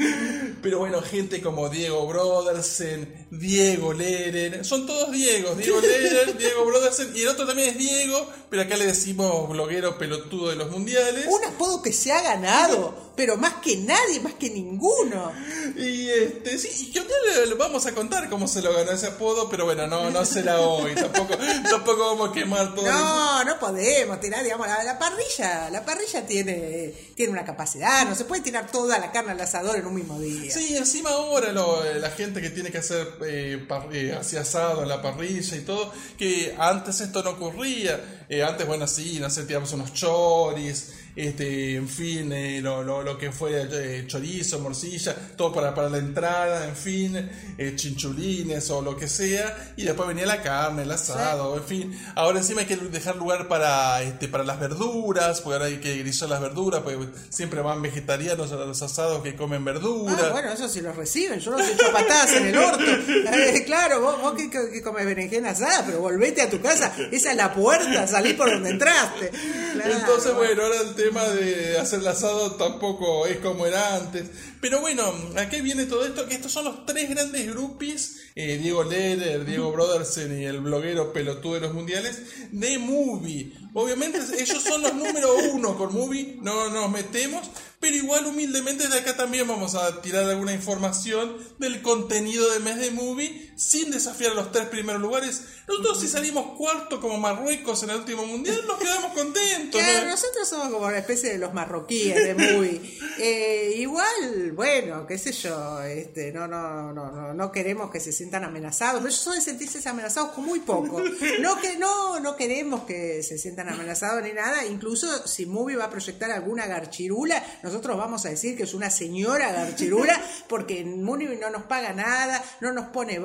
Pero 0.62 0.78
bueno, 0.78 1.02
gente 1.02 1.42
como 1.42 1.68
Diego 1.68 2.06
Brodersen, 2.06 3.23
Diego 3.38 3.92
Leren, 3.92 4.64
son 4.64 4.86
todos 4.86 5.10
Diegos, 5.10 5.56
Diego 5.56 5.80
Leren, 5.82 6.36
Diego 6.38 6.64
Brodersen, 6.66 7.12
y 7.14 7.22
el 7.22 7.28
otro 7.28 7.46
también 7.46 7.70
es 7.70 7.78
Diego, 7.78 8.28
pero 8.50 8.62
acá 8.62 8.76
le 8.76 8.86
decimos 8.86 9.48
bloguero 9.48 9.98
pelotudo 9.98 10.50
de 10.50 10.56
los 10.56 10.70
mundiales. 10.70 11.26
Un 11.28 11.44
apodo 11.44 11.82
que 11.82 11.92
se 11.92 12.12
ha 12.12 12.22
ganado, 12.22 13.12
pero 13.16 13.36
más 13.36 13.54
que 13.54 13.76
nadie, 13.78 14.20
más 14.20 14.34
que 14.34 14.50
ninguno. 14.50 15.32
Y 15.76 16.08
este, 16.10 16.58
sí, 16.58 16.68
y 16.88 16.92
que 16.92 17.00
le, 17.00 17.46
le 17.46 17.54
vamos 17.54 17.86
a 17.86 17.92
contar 17.94 18.28
cómo 18.30 18.46
se 18.46 18.62
lo 18.62 18.72
ganó 18.72 18.92
ese 18.92 19.06
apodo, 19.08 19.48
pero 19.48 19.64
bueno, 19.64 19.86
no, 19.86 20.10
no 20.10 20.24
será 20.24 20.60
hoy, 20.60 20.94
tampoco, 20.94 21.34
tampoco 21.70 21.98
vamos 22.14 22.30
a 22.30 22.32
quemar 22.32 22.74
todo. 22.74 22.86
No, 22.86 23.44
no 23.44 23.58
podemos 23.58 24.20
tirar, 24.20 24.42
digamos, 24.44 24.66
la, 24.66 24.82
la 24.84 24.98
parrilla. 24.98 25.70
La 25.70 25.84
parrilla 25.84 26.26
tiene, 26.26 26.94
tiene 27.14 27.32
una 27.32 27.44
capacidad, 27.44 28.06
no 28.06 28.14
se 28.14 28.24
puede 28.24 28.42
tirar 28.42 28.70
toda 28.70 28.98
la 28.98 29.10
carne 29.10 29.32
al 29.32 29.40
asador 29.40 29.76
en 29.76 29.86
un 29.86 29.94
mismo 29.94 30.18
día. 30.20 30.52
Sí, 30.52 30.76
encima 30.76 31.10
ahora 31.10 31.52
lo- 31.52 31.82
la 31.94 32.10
gente 32.10 32.40
que 32.40 32.50
tiene 32.50 32.70
que 32.70 32.78
hacer 32.78 33.08
eh, 33.26 33.66
eh, 33.92 34.12
asado 34.14 34.82
en 34.82 34.88
la 34.88 35.02
parrilla 35.02 35.56
y 35.56 35.60
todo, 35.60 35.92
que 36.18 36.54
antes 36.58 37.00
esto 37.00 37.22
no 37.22 37.30
ocurría. 37.30 38.24
Eh, 38.28 38.42
antes, 38.42 38.66
bueno, 38.66 38.86
sí, 38.86 39.18
no 39.20 39.30
sé, 39.30 39.44
tiramos 39.44 39.72
unos 39.72 39.92
choris, 39.92 40.94
este, 41.16 41.76
en 41.76 41.88
fin, 41.88 42.32
eh, 42.32 42.60
lo, 42.60 42.82
lo, 42.82 43.02
lo 43.02 43.16
que 43.16 43.30
fue 43.30 43.68
eh, 43.70 44.04
chorizo, 44.06 44.58
morcilla, 44.58 45.14
todo 45.36 45.52
para, 45.52 45.74
para 45.74 45.88
la 45.88 45.98
entrada, 45.98 46.66
en 46.66 46.74
fin, 46.74 47.30
eh, 47.56 47.72
chinchulines 47.76 48.68
o 48.70 48.82
lo 48.82 48.96
que 48.96 49.06
sea, 49.06 49.72
y 49.76 49.84
después 49.84 50.08
venía 50.08 50.26
la 50.26 50.42
carne, 50.42 50.82
el 50.82 50.90
asado, 50.90 51.56
en 51.56 51.64
fin. 51.64 52.00
Ahora 52.16 52.38
encima 52.38 52.62
hay 52.62 52.66
que 52.66 52.76
dejar 52.76 53.16
lugar 53.16 53.46
para, 53.46 54.02
este, 54.02 54.28
para 54.28 54.44
las 54.44 54.58
verduras, 54.58 55.40
porque 55.40 55.54
ahora 55.54 55.66
hay 55.66 55.78
que 55.78 55.98
grillar 55.98 56.28
las 56.28 56.40
verduras, 56.40 56.80
porque 56.82 57.08
siempre 57.28 57.60
van 57.60 57.80
vegetarianos 57.80 58.50
a 58.50 58.56
los 58.56 58.82
asados 58.82 59.22
que 59.22 59.36
comen 59.36 59.64
verduras. 59.64 60.20
Ah, 60.20 60.30
bueno, 60.32 60.52
eso 60.52 60.68
sí 60.68 60.80
lo 60.80 60.92
reciben, 60.92 61.38
yo 61.38 61.52
los 61.52 61.68
echo 61.68 61.92
patadas 61.92 62.32
en 62.32 62.46
el 62.46 62.58
orto. 62.58 62.84
Eh, 63.34 63.64
claro, 63.64 64.00
vos, 64.00 64.20
vos 64.20 64.34
que, 64.34 64.50
que 64.50 64.82
comes 64.82 65.04
berenjena 65.04 65.50
asada, 65.50 65.84
pero 65.84 66.00
volvete 66.00 66.42
a 66.42 66.50
tu 66.50 66.60
casa, 66.60 66.94
esa 67.10 67.30
es 67.30 67.36
la 67.36 67.52
puerta, 67.52 68.06
salí 68.06 68.34
por 68.34 68.50
donde 68.50 68.70
entraste. 68.70 69.30
Claro, 69.74 69.94
Entonces, 69.94 70.34
bueno, 70.34 70.62
ahora 70.62 70.76
el 70.80 71.03
tema 71.04 71.24
de 71.24 71.76
hacer 71.78 72.00
el 72.00 72.08
asado 72.08 72.52
tampoco 72.52 73.26
es 73.26 73.36
como 73.36 73.66
era 73.66 73.96
antes. 73.96 74.24
Pero 74.62 74.80
bueno, 74.80 75.02
¿a 75.36 75.50
qué 75.50 75.60
viene 75.60 75.84
todo 75.84 76.06
esto? 76.06 76.26
Que 76.26 76.36
estos 76.36 76.50
son 76.50 76.64
los 76.64 76.86
tres 76.86 77.10
grandes 77.10 77.46
groupies, 77.46 78.22
eh, 78.34 78.56
Diego 78.56 78.84
Leder, 78.84 79.44
Diego 79.44 79.70
Brodersen 79.70 80.40
y 80.40 80.44
el 80.46 80.60
bloguero 80.60 81.12
pelotudo 81.12 81.54
de 81.54 81.60
los 81.60 81.74
mundiales, 81.74 82.22
de 82.50 82.78
Movie. 82.78 83.52
Obviamente 83.74 84.18
ellos 84.38 84.62
son 84.62 84.80
los 84.80 84.94
número 84.94 85.34
uno 85.52 85.76
con 85.76 85.92
Movie, 85.92 86.38
no 86.40 86.70
nos 86.70 86.90
metemos, 86.90 87.50
pero 87.80 87.96
igual 87.96 88.24
humildemente 88.24 88.88
de 88.88 88.98
acá 88.98 89.14
también 89.14 89.46
vamos 89.46 89.74
a 89.74 90.00
tirar 90.00 90.24
alguna 90.24 90.54
información 90.54 91.36
del 91.58 91.82
contenido 91.82 92.50
de 92.50 92.60
mes 92.60 92.78
de 92.78 92.92
Movie 92.92 93.52
sin 93.56 93.90
desafiar 93.90 94.32
a 94.32 94.34
los 94.34 94.52
tres 94.52 94.66
primeros 94.66 95.00
lugares. 95.00 95.42
Nosotros 95.66 96.00
si 96.00 96.08
salimos 96.08 96.56
cuarto 96.56 97.00
como 97.00 97.18
Marruecos 97.18 97.82
en 97.82 97.90
el 97.90 97.96
último 97.96 98.26
mundial 98.26 98.60
nos 98.66 98.78
quedamos 98.78 99.12
contentos. 99.12 99.80
Claro, 99.80 100.04
¿no? 100.04 100.10
nosotros 100.10 100.48
somos 100.48 100.68
como 100.68 100.86
una 100.86 100.98
especie 100.98 101.32
de 101.32 101.38
los 101.38 101.54
marroquíes 101.54 102.16
de 102.16 102.34
movie. 102.34 102.80
Eh, 103.18 103.74
igual, 103.76 104.52
bueno, 104.54 105.06
qué 105.06 105.18
sé 105.18 105.32
yo, 105.32 105.82
este, 105.82 106.32
no, 106.32 106.48
no, 106.48 106.92
no, 106.92 107.10
no, 107.12 107.32
no 107.32 107.52
queremos 107.52 107.90
que 107.90 108.00
se 108.00 108.12
sientan 108.12 108.44
amenazados, 108.44 108.96
pero 108.96 109.08
ellos 109.08 109.20
suelen 109.20 109.42
sentirse 109.42 109.88
amenazados 109.88 110.32
con 110.32 110.44
muy 110.44 110.60
poco. 110.60 111.00
No 111.40 111.60
que 111.60 111.76
no, 111.76 112.20
no 112.20 112.36
queremos 112.36 112.84
que 112.84 113.22
se 113.22 113.38
sientan 113.38 113.68
amenazados 113.68 114.22
ni 114.22 114.32
nada. 114.32 114.64
Incluso 114.66 115.26
si 115.26 115.46
Movie 115.46 115.76
va 115.76 115.84
a 115.84 115.90
proyectar 115.90 116.30
alguna 116.30 116.66
garchirula, 116.66 117.42
nosotros 117.62 117.96
vamos 117.96 118.24
a 118.26 118.30
decir 118.30 118.56
que 118.56 118.64
es 118.64 118.74
una 118.74 118.90
señora 118.90 119.52
garchirula, 119.52 120.20
porque 120.48 120.84
Movie 120.84 121.36
no 121.36 121.50
nos 121.50 121.64
paga 121.64 121.92
nada, 121.92 122.42
no 122.60 122.72
nos 122.72 122.88
pone 122.88 123.18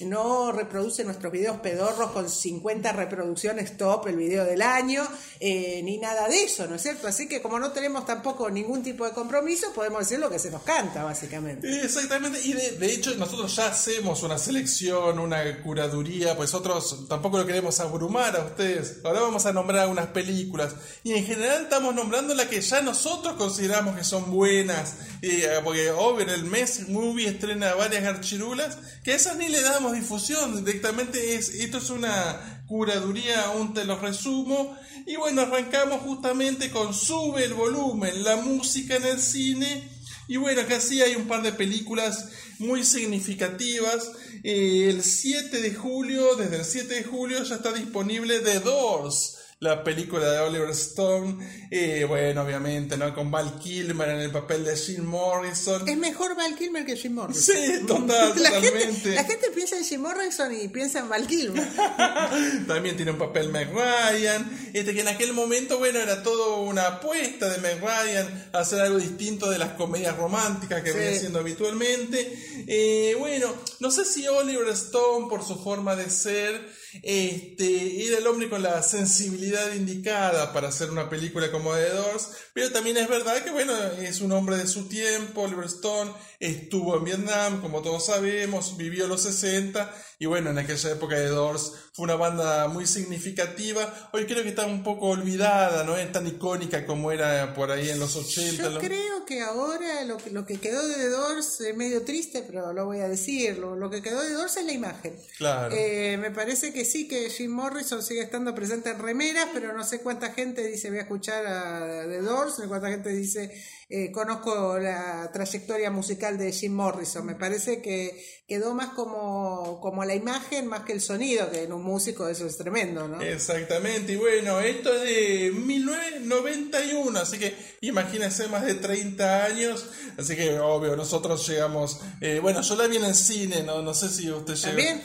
no 0.00 0.52
reproduce 0.52 1.04
nuestros 1.04 1.32
videos 1.32 1.58
pedorros 1.58 2.10
con 2.12 2.28
50 2.28 2.92
reproducciones 2.92 3.76
top 3.76 4.06
el 4.08 4.16
video 4.16 4.44
del 4.44 4.62
año, 4.62 5.02
eh, 5.40 5.80
ni 5.84 5.98
nada 5.98 6.28
de 6.28 6.44
eso, 6.44 6.66
¿no 6.66 6.76
es 6.76 6.82
cierto? 6.82 7.08
Así 7.08 7.28
que 7.28 7.42
como 7.42 7.58
no 7.58 7.72
tenemos 7.72 8.06
tampoco 8.06 8.50
ningún 8.50 8.82
tipo 8.82 9.04
de 9.04 9.12
compromiso, 9.12 9.72
podemos 9.74 10.00
decir 10.00 10.18
lo 10.18 10.30
que 10.30 10.38
se 10.38 10.50
nos 10.50 10.62
canta, 10.62 11.04
básicamente. 11.04 11.68
Exactamente, 11.84 12.40
y 12.42 12.52
de, 12.52 12.86
hecho 12.92 13.14
nosotros 13.16 13.54
ya 13.56 13.68
hacemos 13.68 14.22
una 14.22 14.38
selección, 14.38 15.18
una 15.18 15.62
curaduría, 15.62 16.36
pues 16.36 16.52
nosotros 16.52 17.08
tampoco 17.08 17.38
lo 17.38 17.46
queremos 17.46 17.78
abrumar 17.80 18.36
a 18.36 18.44
ustedes. 18.44 18.98
Ahora 19.04 19.20
vamos 19.20 19.44
a 19.46 19.52
nombrar 19.52 19.82
algunas 19.82 20.06
películas 20.08 20.74
y 21.02 21.12
en 21.12 21.24
general 21.24 21.64
estamos 21.64 21.94
nombrando 21.94 22.34
las 22.34 22.46
que 22.46 22.60
ya 22.60 22.80
nosotros 22.80 23.34
consideramos 23.34 23.96
que 23.96 24.04
son 24.04 24.30
buenas, 24.30 24.96
eh, 25.22 25.48
porque 25.64 25.90
obvio 25.90 26.26
el 26.26 26.44
mes 26.44 26.88
Movie 26.88 27.28
estrena 27.28 27.74
varias 27.74 28.02
garchirulas 28.02 28.78
que 29.02 29.14
a 29.14 29.25
ni 29.34 29.48
le 29.48 29.60
damos 29.60 29.92
difusión, 29.92 30.64
directamente 30.64 31.34
es, 31.34 31.50
esto 31.50 31.78
es 31.78 31.90
una 31.90 32.62
curaduría, 32.66 33.46
aún 33.46 33.74
te 33.74 33.84
lo 33.84 33.98
resumo, 33.98 34.76
y 35.06 35.16
bueno, 35.16 35.42
arrancamos 35.42 36.02
justamente 36.02 36.70
con 36.70 36.92
Sube 36.92 37.44
el 37.44 37.54
volumen, 37.54 38.24
la 38.24 38.36
música 38.36 38.96
en 38.96 39.04
el 39.04 39.20
cine. 39.20 39.88
Y 40.28 40.36
bueno, 40.36 40.62
acá 40.62 40.80
sí 40.80 41.00
hay 41.00 41.14
un 41.14 41.28
par 41.28 41.42
de 41.42 41.52
películas 41.52 42.28
muy 42.58 42.84
significativas. 42.84 44.10
Eh, 44.42 44.88
el 44.88 45.04
7 45.04 45.60
de 45.60 45.74
julio, 45.74 46.34
desde 46.34 46.56
el 46.56 46.64
7 46.64 46.94
de 46.94 47.04
julio 47.04 47.42
ya 47.44 47.54
está 47.54 47.72
disponible 47.72 48.40
The 48.40 48.60
Doors, 48.60 49.35
la 49.58 49.82
película 49.82 50.30
de 50.30 50.38
Oliver 50.40 50.68
Stone. 50.70 51.38
Eh, 51.70 52.04
bueno, 52.06 52.42
obviamente, 52.42 52.96
¿no? 52.98 53.14
Con 53.14 53.30
Val 53.30 53.58
Kilmer 53.58 54.08
en 54.10 54.20
el 54.20 54.30
papel 54.30 54.64
de 54.64 54.76
Jim 54.76 55.02
Morrison. 55.04 55.88
Es 55.88 55.96
mejor 55.96 56.36
Val 56.36 56.54
Kilmer 56.56 56.84
que 56.84 56.94
Jim 56.96 57.14
Morrison. 57.14 57.54
Sí, 57.56 57.86
total, 57.86 58.34
La 58.40 58.50
gente, 58.50 58.68
totalmente. 58.70 59.14
la 59.14 59.24
gente 59.24 59.50
piensa 59.54 59.78
en 59.78 59.84
Jim 59.84 60.00
Morrison 60.02 60.54
y 60.54 60.68
piensa 60.68 60.98
en 60.98 61.08
Val 61.08 61.26
Kilmer. 61.26 61.66
También 62.66 62.96
tiene 62.96 63.12
un 63.12 63.18
papel 63.18 63.48
Meg 63.50 63.70
Ryan. 63.72 64.70
Este 64.74 64.92
que 64.92 65.00
en 65.00 65.08
aquel 65.08 65.32
momento, 65.32 65.78
bueno, 65.78 66.00
era 66.00 66.22
todo 66.22 66.60
una 66.62 66.86
apuesta 66.86 67.48
de 67.48 67.58
Meg 67.58 67.80
Ryan 67.80 68.48
a 68.52 68.58
hacer 68.58 68.80
algo 68.80 68.98
distinto 68.98 69.48
de 69.50 69.58
las 69.58 69.70
comedias 69.72 70.16
románticas 70.16 70.82
que 70.82 70.92
Sí. 70.92 70.98
venía 70.98 71.16
haciendo 71.16 71.38
habitualmente. 71.38 72.64
Eh, 72.68 73.14
bueno, 73.18 73.52
no 73.80 73.90
sé 73.90 74.04
si 74.04 74.26
Oliver 74.28 74.68
Stone, 74.68 75.28
por 75.30 75.42
su 75.44 75.56
forma 75.62 75.96
de 75.96 76.10
ser, 76.10 76.60
este, 77.02 78.06
era 78.06 78.18
el 78.18 78.26
hombre 78.26 78.48
con 78.48 78.62
la 78.62 78.82
sensibilidad 78.82 79.72
indicada 79.74 80.52
para 80.52 80.68
hacer 80.68 80.90
una 80.90 81.08
película 81.08 81.50
como 81.50 81.74
The 81.74 81.90
Doors, 81.90 82.28
pero 82.52 82.70
también 82.72 82.96
es 82.96 83.08
verdad 83.08 83.42
que, 83.44 83.50
bueno, 83.50 83.72
es 84.00 84.20
un 84.20 84.32
hombre 84.32 84.56
de 84.56 84.66
su 84.66 84.88
tiempo. 84.88 85.42
Oliver 85.42 85.66
Stone 85.66 86.12
estuvo 86.40 86.96
en 86.96 87.04
Vietnam, 87.04 87.60
como 87.60 87.82
todos 87.82 88.06
sabemos, 88.06 88.76
vivió 88.76 89.06
los 89.06 89.22
60 89.22 89.92
y 90.18 90.26
bueno, 90.26 90.50
en 90.50 90.58
aquella 90.58 90.90
época 90.92 91.16
de 91.16 91.26
Doors 91.28 91.72
fue 91.92 92.04
una 92.04 92.14
banda 92.16 92.68
muy 92.68 92.86
significativa. 92.86 94.10
Hoy 94.12 94.24
creo 94.26 94.42
que 94.42 94.48
está 94.50 94.64
un 94.66 94.82
poco 94.82 95.08
olvidada, 95.08 95.84
no 95.84 95.96
es 95.96 96.10
tan 96.12 96.26
icónica 96.26 96.86
como 96.86 97.12
era 97.12 97.52
por 97.54 97.70
ahí 97.70 97.90
en 97.90 97.98
los 97.98 98.16
80. 98.16 98.70
Yo 98.70 98.78
creo 98.78 99.24
que 99.26 99.40
ahora 99.42 100.04
lo, 100.04 100.16
que- 100.16 100.30
lo 100.30 100.46
que 100.46 100.58
quedó 100.58 100.86
de 100.88 100.94
The 100.94 101.08
Doors 101.10 101.60
es 101.60 101.76
medio 101.76 102.02
triste, 102.02 102.42
pero 102.46 102.72
lo 102.72 102.86
voy 102.86 103.00
a 103.00 103.08
decir. 103.08 103.58
Lo, 103.58 103.76
lo 103.76 103.90
que 103.90 104.00
quedó 104.00 104.22
de 104.22 104.28
The 104.28 104.34
Doors 104.34 104.56
es 104.56 104.64
la 104.64 104.72
imagen. 104.72 105.16
Claro. 105.36 105.74
Eh, 105.76 106.16
me 106.18 106.30
parece 106.30 106.72
que 106.72 106.84
sí, 106.90 107.06
que 107.08 107.28
Jim 107.30 107.50
Morrison 107.50 108.02
sigue 108.02 108.22
estando 108.22 108.54
presente 108.54 108.90
en 108.90 108.98
remeras, 108.98 109.48
pero 109.52 109.72
no 109.72 109.84
sé 109.84 110.00
cuánta 110.00 110.32
gente 110.32 110.66
dice 110.66 110.88
voy 110.88 110.98
a 110.98 111.02
escuchar 111.02 111.46
a 111.46 112.06
The 112.08 112.20
Doors, 112.20 112.58
no 112.58 112.64
sé 112.64 112.68
cuánta 112.68 112.90
gente 112.90 113.10
dice 113.10 113.52
eh, 113.88 114.10
conozco 114.10 114.78
la 114.78 115.30
trayectoria 115.32 115.90
musical 115.90 116.38
de 116.38 116.50
Jim 116.50 116.72
Morrison. 116.72 117.24
Me 117.24 117.36
parece 117.36 117.80
que 117.80 118.20
quedó 118.48 118.74
más 118.74 118.90
como, 118.90 119.80
como 119.80 120.04
la 120.04 120.14
imagen 120.14 120.66
más 120.66 120.82
que 120.82 120.92
el 120.92 121.00
sonido, 121.00 121.50
que 121.50 121.64
en 121.64 121.72
un 121.72 121.82
músico 121.82 122.28
eso 122.28 122.46
es 122.46 122.56
tremendo, 122.56 123.08
¿no? 123.08 123.20
Exactamente, 123.20 124.12
y 124.12 124.16
bueno, 124.16 124.60
esto 124.60 124.92
es 124.92 125.02
de 125.02 125.50
1991, 125.52 127.18
así 127.18 127.38
que 127.38 127.54
imagínense 127.80 128.46
más 128.46 128.64
de 128.64 128.74
30 128.74 129.44
años, 129.44 129.88
así 130.16 130.36
que 130.36 130.60
obvio, 130.60 130.94
nosotros 130.96 131.46
llegamos, 131.48 132.00
eh, 132.20 132.38
bueno, 132.40 132.62
yo 132.62 132.76
la 132.76 132.86
vi 132.86 132.98
en 132.98 133.04
el 133.04 133.16
cine, 133.16 133.64
no, 133.64 133.82
no 133.82 133.94
sé 133.94 134.08
si 134.08 134.30
usted 134.30 134.54
llegó. 134.54 134.68
También, 134.68 135.02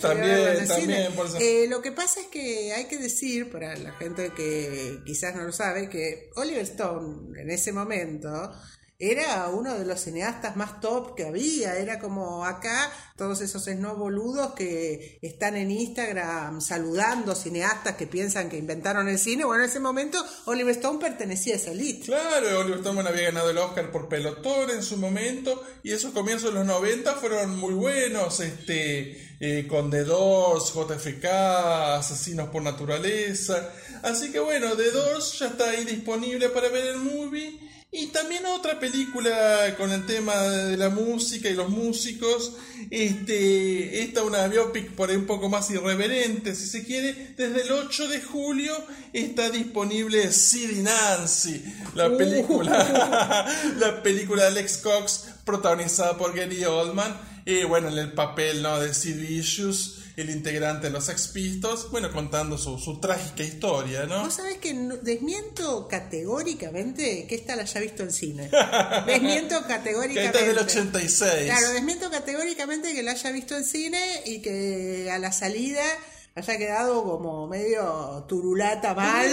también, 0.67 1.11
eh, 1.39 1.65
lo 1.67 1.81
que 1.81 1.91
pasa 1.91 2.19
es 2.19 2.27
que 2.27 2.73
hay 2.73 2.85
que 2.85 2.99
decir, 2.99 3.49
para 3.51 3.75
la 3.75 3.93
gente 3.93 4.33
que 4.35 4.99
quizás 5.03 5.35
no 5.35 5.43
lo 5.43 5.51
sabe, 5.51 5.89
que 5.89 6.29
Oliver 6.35 6.61
Stone 6.61 7.39
en 7.39 7.49
ese 7.49 7.71
momento 7.71 8.51
era 9.01 9.49
uno 9.49 9.77
de 9.79 9.85
los 9.85 9.99
cineastas 9.99 10.55
más 10.55 10.79
top 10.79 11.15
que 11.15 11.25
había. 11.25 11.75
Era 11.75 11.99
como 11.99 12.45
acá, 12.45 12.91
todos 13.17 13.41
esos 13.41 13.67
no 13.75 13.95
boludos 13.95 14.53
que 14.53 15.17
están 15.23 15.57
en 15.57 15.71
Instagram 15.71 16.61
saludando 16.61 17.33
cineastas 17.33 17.95
que 17.95 18.05
piensan 18.05 18.47
que 18.47 18.57
inventaron 18.57 19.09
el 19.09 19.17
cine. 19.17 19.43
Bueno, 19.43 19.63
en 19.63 19.69
ese 19.69 19.79
momento 19.79 20.23
Oliver 20.45 20.75
Stone 20.75 20.99
pertenecía 20.99 21.55
a 21.55 21.57
esa 21.57 21.71
elite. 21.71 22.05
Claro, 22.05 22.59
Oliver 22.59 22.77
Stone 22.77 23.01
había 23.09 23.23
ganado 23.23 23.49
el 23.49 23.57
Oscar 23.57 23.91
por 23.91 24.07
Pelotón 24.07 24.69
en 24.69 24.83
su 24.83 24.97
momento 24.97 25.63
y 25.81 25.91
esos 25.91 26.11
comienzos 26.11 26.53
de 26.53 26.59
los 26.59 26.67
90 26.67 27.15
fueron 27.15 27.57
muy 27.57 27.73
buenos. 27.73 28.39
Este, 28.39 29.31
eh, 29.43 29.65
con 29.67 29.89
The 29.89 30.03
Doors, 30.03 30.71
JFK, 30.71 31.25
Asesinos 31.97 32.49
por 32.49 32.61
Naturaleza. 32.61 33.73
Así 34.03 34.31
que 34.31 34.39
bueno, 34.39 34.75
The 34.75 34.91
Doors 34.91 35.39
ya 35.39 35.47
está 35.47 35.71
ahí 35.71 35.83
disponible 35.83 36.49
para 36.49 36.69
ver 36.69 36.85
el 36.85 36.97
movie. 36.97 37.59
Y 37.93 38.07
también 38.07 38.45
otra 38.45 38.79
película 38.79 39.75
con 39.77 39.91
el 39.91 40.05
tema 40.05 40.33
de 40.33 40.77
la 40.77 40.89
música 40.89 41.49
y 41.49 41.55
los 41.55 41.69
músicos. 41.69 42.53
Este, 42.89 44.03
esta 44.03 44.23
una 44.23 44.47
biopic 44.47 44.91
por 44.91 45.09
ahí 45.09 45.17
un 45.17 45.25
poco 45.25 45.49
más 45.49 45.69
irreverente, 45.71 46.55
si 46.55 46.67
se 46.67 46.85
quiere. 46.85 47.33
Desde 47.35 47.63
el 47.63 47.71
8 47.73 48.07
de 48.07 48.21
julio 48.21 48.73
está 49.11 49.49
disponible 49.49 50.31
Sid 50.31 50.77
Nancy, 50.77 51.61
la 51.93 52.07
uh. 52.07 52.17
película, 52.17 53.45
la 53.77 54.01
película 54.01 54.43
de 54.43 54.47
Alex 54.47 54.77
Cox, 54.77 55.25
protagonizada 55.43 56.17
por 56.17 56.33
Gary 56.33 56.63
Oldman. 56.63 57.13
Y 57.45 57.65
bueno, 57.65 57.89
en 57.89 57.97
el 57.97 58.13
papel 58.13 58.61
¿no? 58.61 58.79
de 58.79 58.93
Sid 58.93 59.17
Vicious 59.17 60.00
el 60.21 60.29
integrante 60.29 60.87
de 60.87 60.93
los 60.93 61.05
Sex 61.05 61.33
bueno, 61.89 62.11
contando 62.11 62.57
su, 62.57 62.99
trágica 62.99 63.43
historia, 63.43 64.05
¿no? 64.05 64.23
Vos 64.23 64.35
sabés 64.35 64.57
que 64.57 64.73
desmiento 65.01 65.87
categóricamente 65.87 67.25
que 67.27 67.35
esta 67.35 67.55
la 67.55 67.63
haya 67.63 67.81
visto 67.81 68.03
en 68.03 68.11
cine. 68.11 68.49
desmiento 69.05 69.61
categóricamente. 69.67 70.21
Que 70.21 70.25
esta 70.25 70.39
es 70.39 70.47
del 70.47 70.59
86. 70.59 71.45
Claro, 71.45 71.69
desmiento 71.69 72.09
categóricamente 72.09 72.93
que 72.93 73.03
la 73.03 73.11
haya 73.11 73.31
visto 73.31 73.55
en 73.57 73.65
cine 73.65 73.99
y 74.25 74.41
que 74.41 75.09
a 75.11 75.19
la 75.19 75.31
salida 75.31 75.83
haya 76.33 76.57
quedado 76.57 77.03
como 77.03 77.45
medio 77.45 78.25
turulata 78.27 78.93
mal 78.93 79.29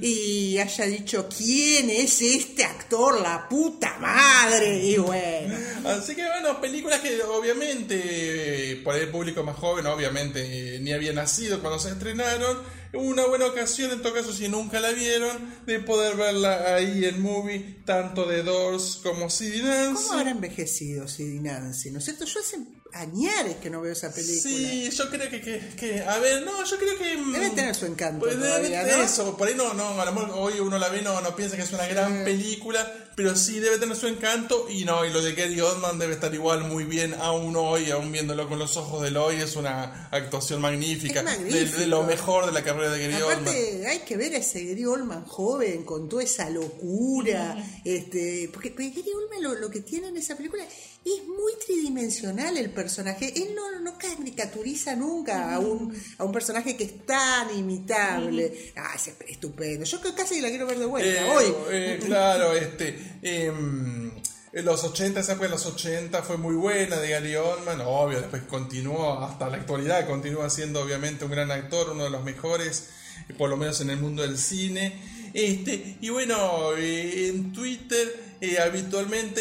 y 0.00 0.58
haya 0.58 0.84
dicho 0.84 1.26
quién 1.34 1.88
es 1.88 2.20
este 2.20 2.64
actor, 2.64 3.20
la 3.20 3.48
puta 3.48 3.98
madre, 3.98 4.78
y 4.84 4.98
bueno. 4.98 5.56
Así 5.86 6.14
que 6.14 6.26
bueno, 6.26 6.60
películas 6.60 7.00
que 7.00 7.22
obviamente 7.22 8.80
por 8.84 8.94
el 8.94 9.08
público 9.08 9.42
más 9.42 9.56
joven, 9.56 9.86
obviamente 9.86 10.78
ni 10.80 10.92
había 10.92 11.14
nacido 11.14 11.60
cuando 11.60 11.78
se 11.78 11.90
estrenaron, 11.90 12.58
una 12.92 13.26
buena 13.26 13.46
ocasión 13.46 13.90
en 13.90 14.02
todo 14.02 14.14
caso 14.14 14.32
si 14.32 14.48
nunca 14.48 14.80
la 14.80 14.90
vieron 14.90 15.54
de 15.66 15.80
poder 15.80 16.14
verla 16.16 16.74
ahí 16.76 17.06
en 17.06 17.22
movie 17.22 17.78
tanto 17.84 18.24
de 18.26 18.42
Doors 18.42 19.00
como 19.02 19.30
Sidney 19.30 19.62
Nancy. 19.62 20.04
¿Cómo 20.08 20.18
habrá 20.18 20.30
envejecido 20.30 21.08
Sidney 21.08 21.40
Nancy? 21.40 21.90
¿No 21.90 21.98
es 21.98 22.04
cierto? 22.04 22.24
Yo 22.24 22.38
hace 22.38 22.58
añares 22.94 23.56
que 23.56 23.70
no 23.70 23.80
veo 23.80 23.92
esa 23.92 24.12
película. 24.12 24.40
Sí, 24.40 24.90
yo 24.90 25.10
creo 25.10 25.28
que, 25.28 25.40
que, 25.40 26.02
a 26.02 26.18
ver, 26.18 26.42
no, 26.42 26.64
yo 26.64 26.78
creo 26.78 26.96
que... 26.96 27.16
Mm, 27.16 27.32
debe 27.32 27.50
tener 27.50 27.74
su 27.74 27.86
encanto 27.86 28.20
pues 28.20 28.38
todavía, 28.38 28.82
¿no? 28.82 29.02
Eso, 29.02 29.36
por 29.36 29.48
ahí 29.48 29.54
no, 29.54 29.74
no, 29.74 30.00
a 30.00 30.04
lo 30.04 30.12
mejor 30.12 30.30
hoy 30.34 30.60
uno 30.60 30.78
la 30.78 30.88
ve 30.88 31.02
no, 31.02 31.20
no 31.20 31.34
piensa 31.34 31.56
que 31.56 31.62
es 31.62 31.72
una 31.72 31.86
gran 31.86 32.24
película, 32.24 33.03
pero 33.14 33.36
sí 33.36 33.60
debe 33.60 33.78
tener 33.78 33.96
su 33.96 34.06
encanto 34.06 34.66
y 34.68 34.84
no, 34.84 35.04
y 35.04 35.10
lo 35.10 35.22
de 35.22 35.34
Gary 35.34 35.60
Oldman 35.60 35.98
debe 35.98 36.14
estar 36.14 36.34
igual 36.34 36.64
muy 36.64 36.84
bien 36.84 37.14
aún 37.14 37.54
hoy, 37.56 37.90
aún 37.90 38.10
viéndolo 38.10 38.48
con 38.48 38.58
los 38.58 38.76
ojos 38.76 39.02
del 39.02 39.16
hoy, 39.16 39.36
es 39.36 39.56
una 39.56 40.08
actuación 40.10 40.60
magnífica, 40.60 41.22
de, 41.22 41.86
lo 41.86 42.02
mejor 42.02 42.46
de 42.46 42.52
la 42.52 42.62
carrera 42.62 42.90
de 42.90 43.08
Gary 43.08 43.22
Aparte, 43.22 43.86
hay 43.86 44.00
que 44.00 44.16
ver 44.16 44.34
a 44.34 44.38
ese 44.38 44.64
Gary 44.64 44.84
Oldman 44.84 45.24
joven 45.24 45.84
con 45.84 46.08
toda 46.08 46.22
esa 46.22 46.50
locura, 46.50 47.56
este, 47.84 48.50
porque, 48.52 48.70
Gary 48.70 49.10
Oldman 49.14 49.42
lo, 49.42 49.54
lo 49.54 49.70
que 49.70 49.80
tiene 49.80 50.08
en 50.08 50.16
esa 50.16 50.36
película 50.36 50.64
es 51.04 51.26
muy 51.26 51.52
tridimensional 51.64 52.56
el 52.56 52.70
personaje. 52.70 53.32
Él 53.36 53.54
no, 53.54 53.78
no 53.80 53.98
caricaturiza 53.98 54.96
nunca 54.96 55.54
a 55.54 55.58
un, 55.58 55.94
a 56.18 56.24
un 56.24 56.32
personaje 56.32 56.76
que 56.76 56.84
es 56.84 57.04
tan 57.04 57.54
imitable. 57.56 58.72
Ah, 58.76 58.92
es 58.96 59.12
estupendo. 59.28 59.84
Yo 59.84 60.00
casi 60.16 60.40
la 60.40 60.48
quiero 60.48 60.66
ver 60.66 60.78
de 60.78 60.86
vuelta 60.86 61.26
eh, 61.26 61.30
hoy. 61.30 61.54
Eh, 61.70 62.00
claro, 62.04 62.54
este. 62.54 63.03
Em, 63.22 64.10
en 64.52 64.64
los 64.64 64.84
80, 64.84 65.20
esa 65.20 65.36
fue 65.36 65.46
en 65.46 65.52
los 65.52 65.66
80 65.66 66.22
fue 66.22 66.36
muy 66.36 66.54
buena 66.54 66.96
de 66.96 67.10
Gary 67.10 67.34
Oldman, 67.34 67.80
obvio, 67.80 68.20
después 68.20 68.42
continuó 68.42 69.24
hasta 69.24 69.48
la 69.48 69.56
actualidad, 69.56 70.06
continúa 70.06 70.48
siendo 70.48 70.80
obviamente 70.80 71.24
un 71.24 71.32
gran 71.32 71.50
actor, 71.50 71.90
uno 71.90 72.04
de 72.04 72.10
los 72.10 72.22
mejores, 72.22 72.90
por 73.36 73.50
lo 73.50 73.56
menos 73.56 73.80
en 73.80 73.90
el 73.90 73.98
mundo 73.98 74.22
del 74.22 74.38
cine. 74.38 75.00
Este, 75.32 75.96
y 76.00 76.08
bueno, 76.10 76.76
eh, 76.76 77.28
en 77.28 77.52
Twitter 77.52 78.24
eh, 78.44 78.58
habitualmente 78.58 79.40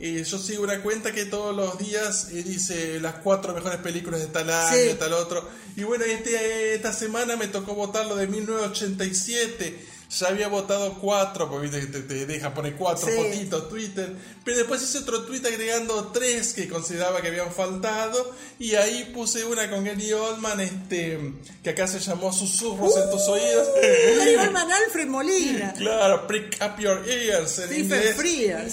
eh, 0.00 0.24
yo 0.24 0.38
sigo 0.38 0.64
una 0.64 0.82
cuenta 0.82 1.12
que 1.12 1.26
todos 1.26 1.54
los 1.54 1.78
días 1.78 2.28
eh, 2.32 2.42
dice 2.42 2.98
las 2.98 3.14
cuatro 3.16 3.54
mejores 3.54 3.78
películas 3.78 4.18
de 4.20 4.26
tal 4.26 4.50
año, 4.50 4.76
de 4.76 4.94
tal 4.94 5.12
otro. 5.12 5.48
Y 5.76 5.84
bueno, 5.84 6.04
este, 6.04 6.74
esta 6.74 6.92
semana 6.92 7.36
me 7.36 7.46
tocó 7.46 7.74
votar 7.74 8.06
lo 8.06 8.16
de 8.16 8.26
1987 8.26 9.93
ya 10.18 10.28
había 10.28 10.48
votado 10.48 10.94
cuatro, 10.94 11.50
porque 11.50 11.68
te, 11.68 11.86
te 11.86 12.26
deja 12.26 12.54
poner 12.54 12.76
cuatro 12.76 13.08
fotitos 13.08 13.68
Twitter, 13.68 14.14
pero 14.44 14.58
después 14.58 14.82
hice 14.82 14.98
otro 14.98 15.22
tweet 15.24 15.42
agregando 15.46 16.10
tres 16.12 16.52
que 16.52 16.68
consideraba 16.68 17.20
que 17.20 17.28
habían 17.28 17.52
faltado, 17.52 18.34
y 18.58 18.74
ahí 18.74 19.10
puse 19.14 19.44
una 19.44 19.68
con 19.70 19.84
Gary 19.84 20.12
Oldman, 20.12 20.60
este, 20.60 21.34
que 21.62 21.70
acá 21.70 21.86
se 21.86 21.98
llamó 21.98 22.32
Susurros 22.32 22.96
en 22.96 23.10
tus 23.10 23.28
oídos. 23.28 23.68
Gary 24.18 24.36
Oldman, 24.36 24.70
Alfred 24.70 25.06
Molina. 25.06 25.72
Claro, 25.74 26.26
prick 26.26 26.58
up 26.60 26.80
your 26.80 27.02
ears 27.08 27.58
en 27.58 27.72
inglés. 27.72 28.16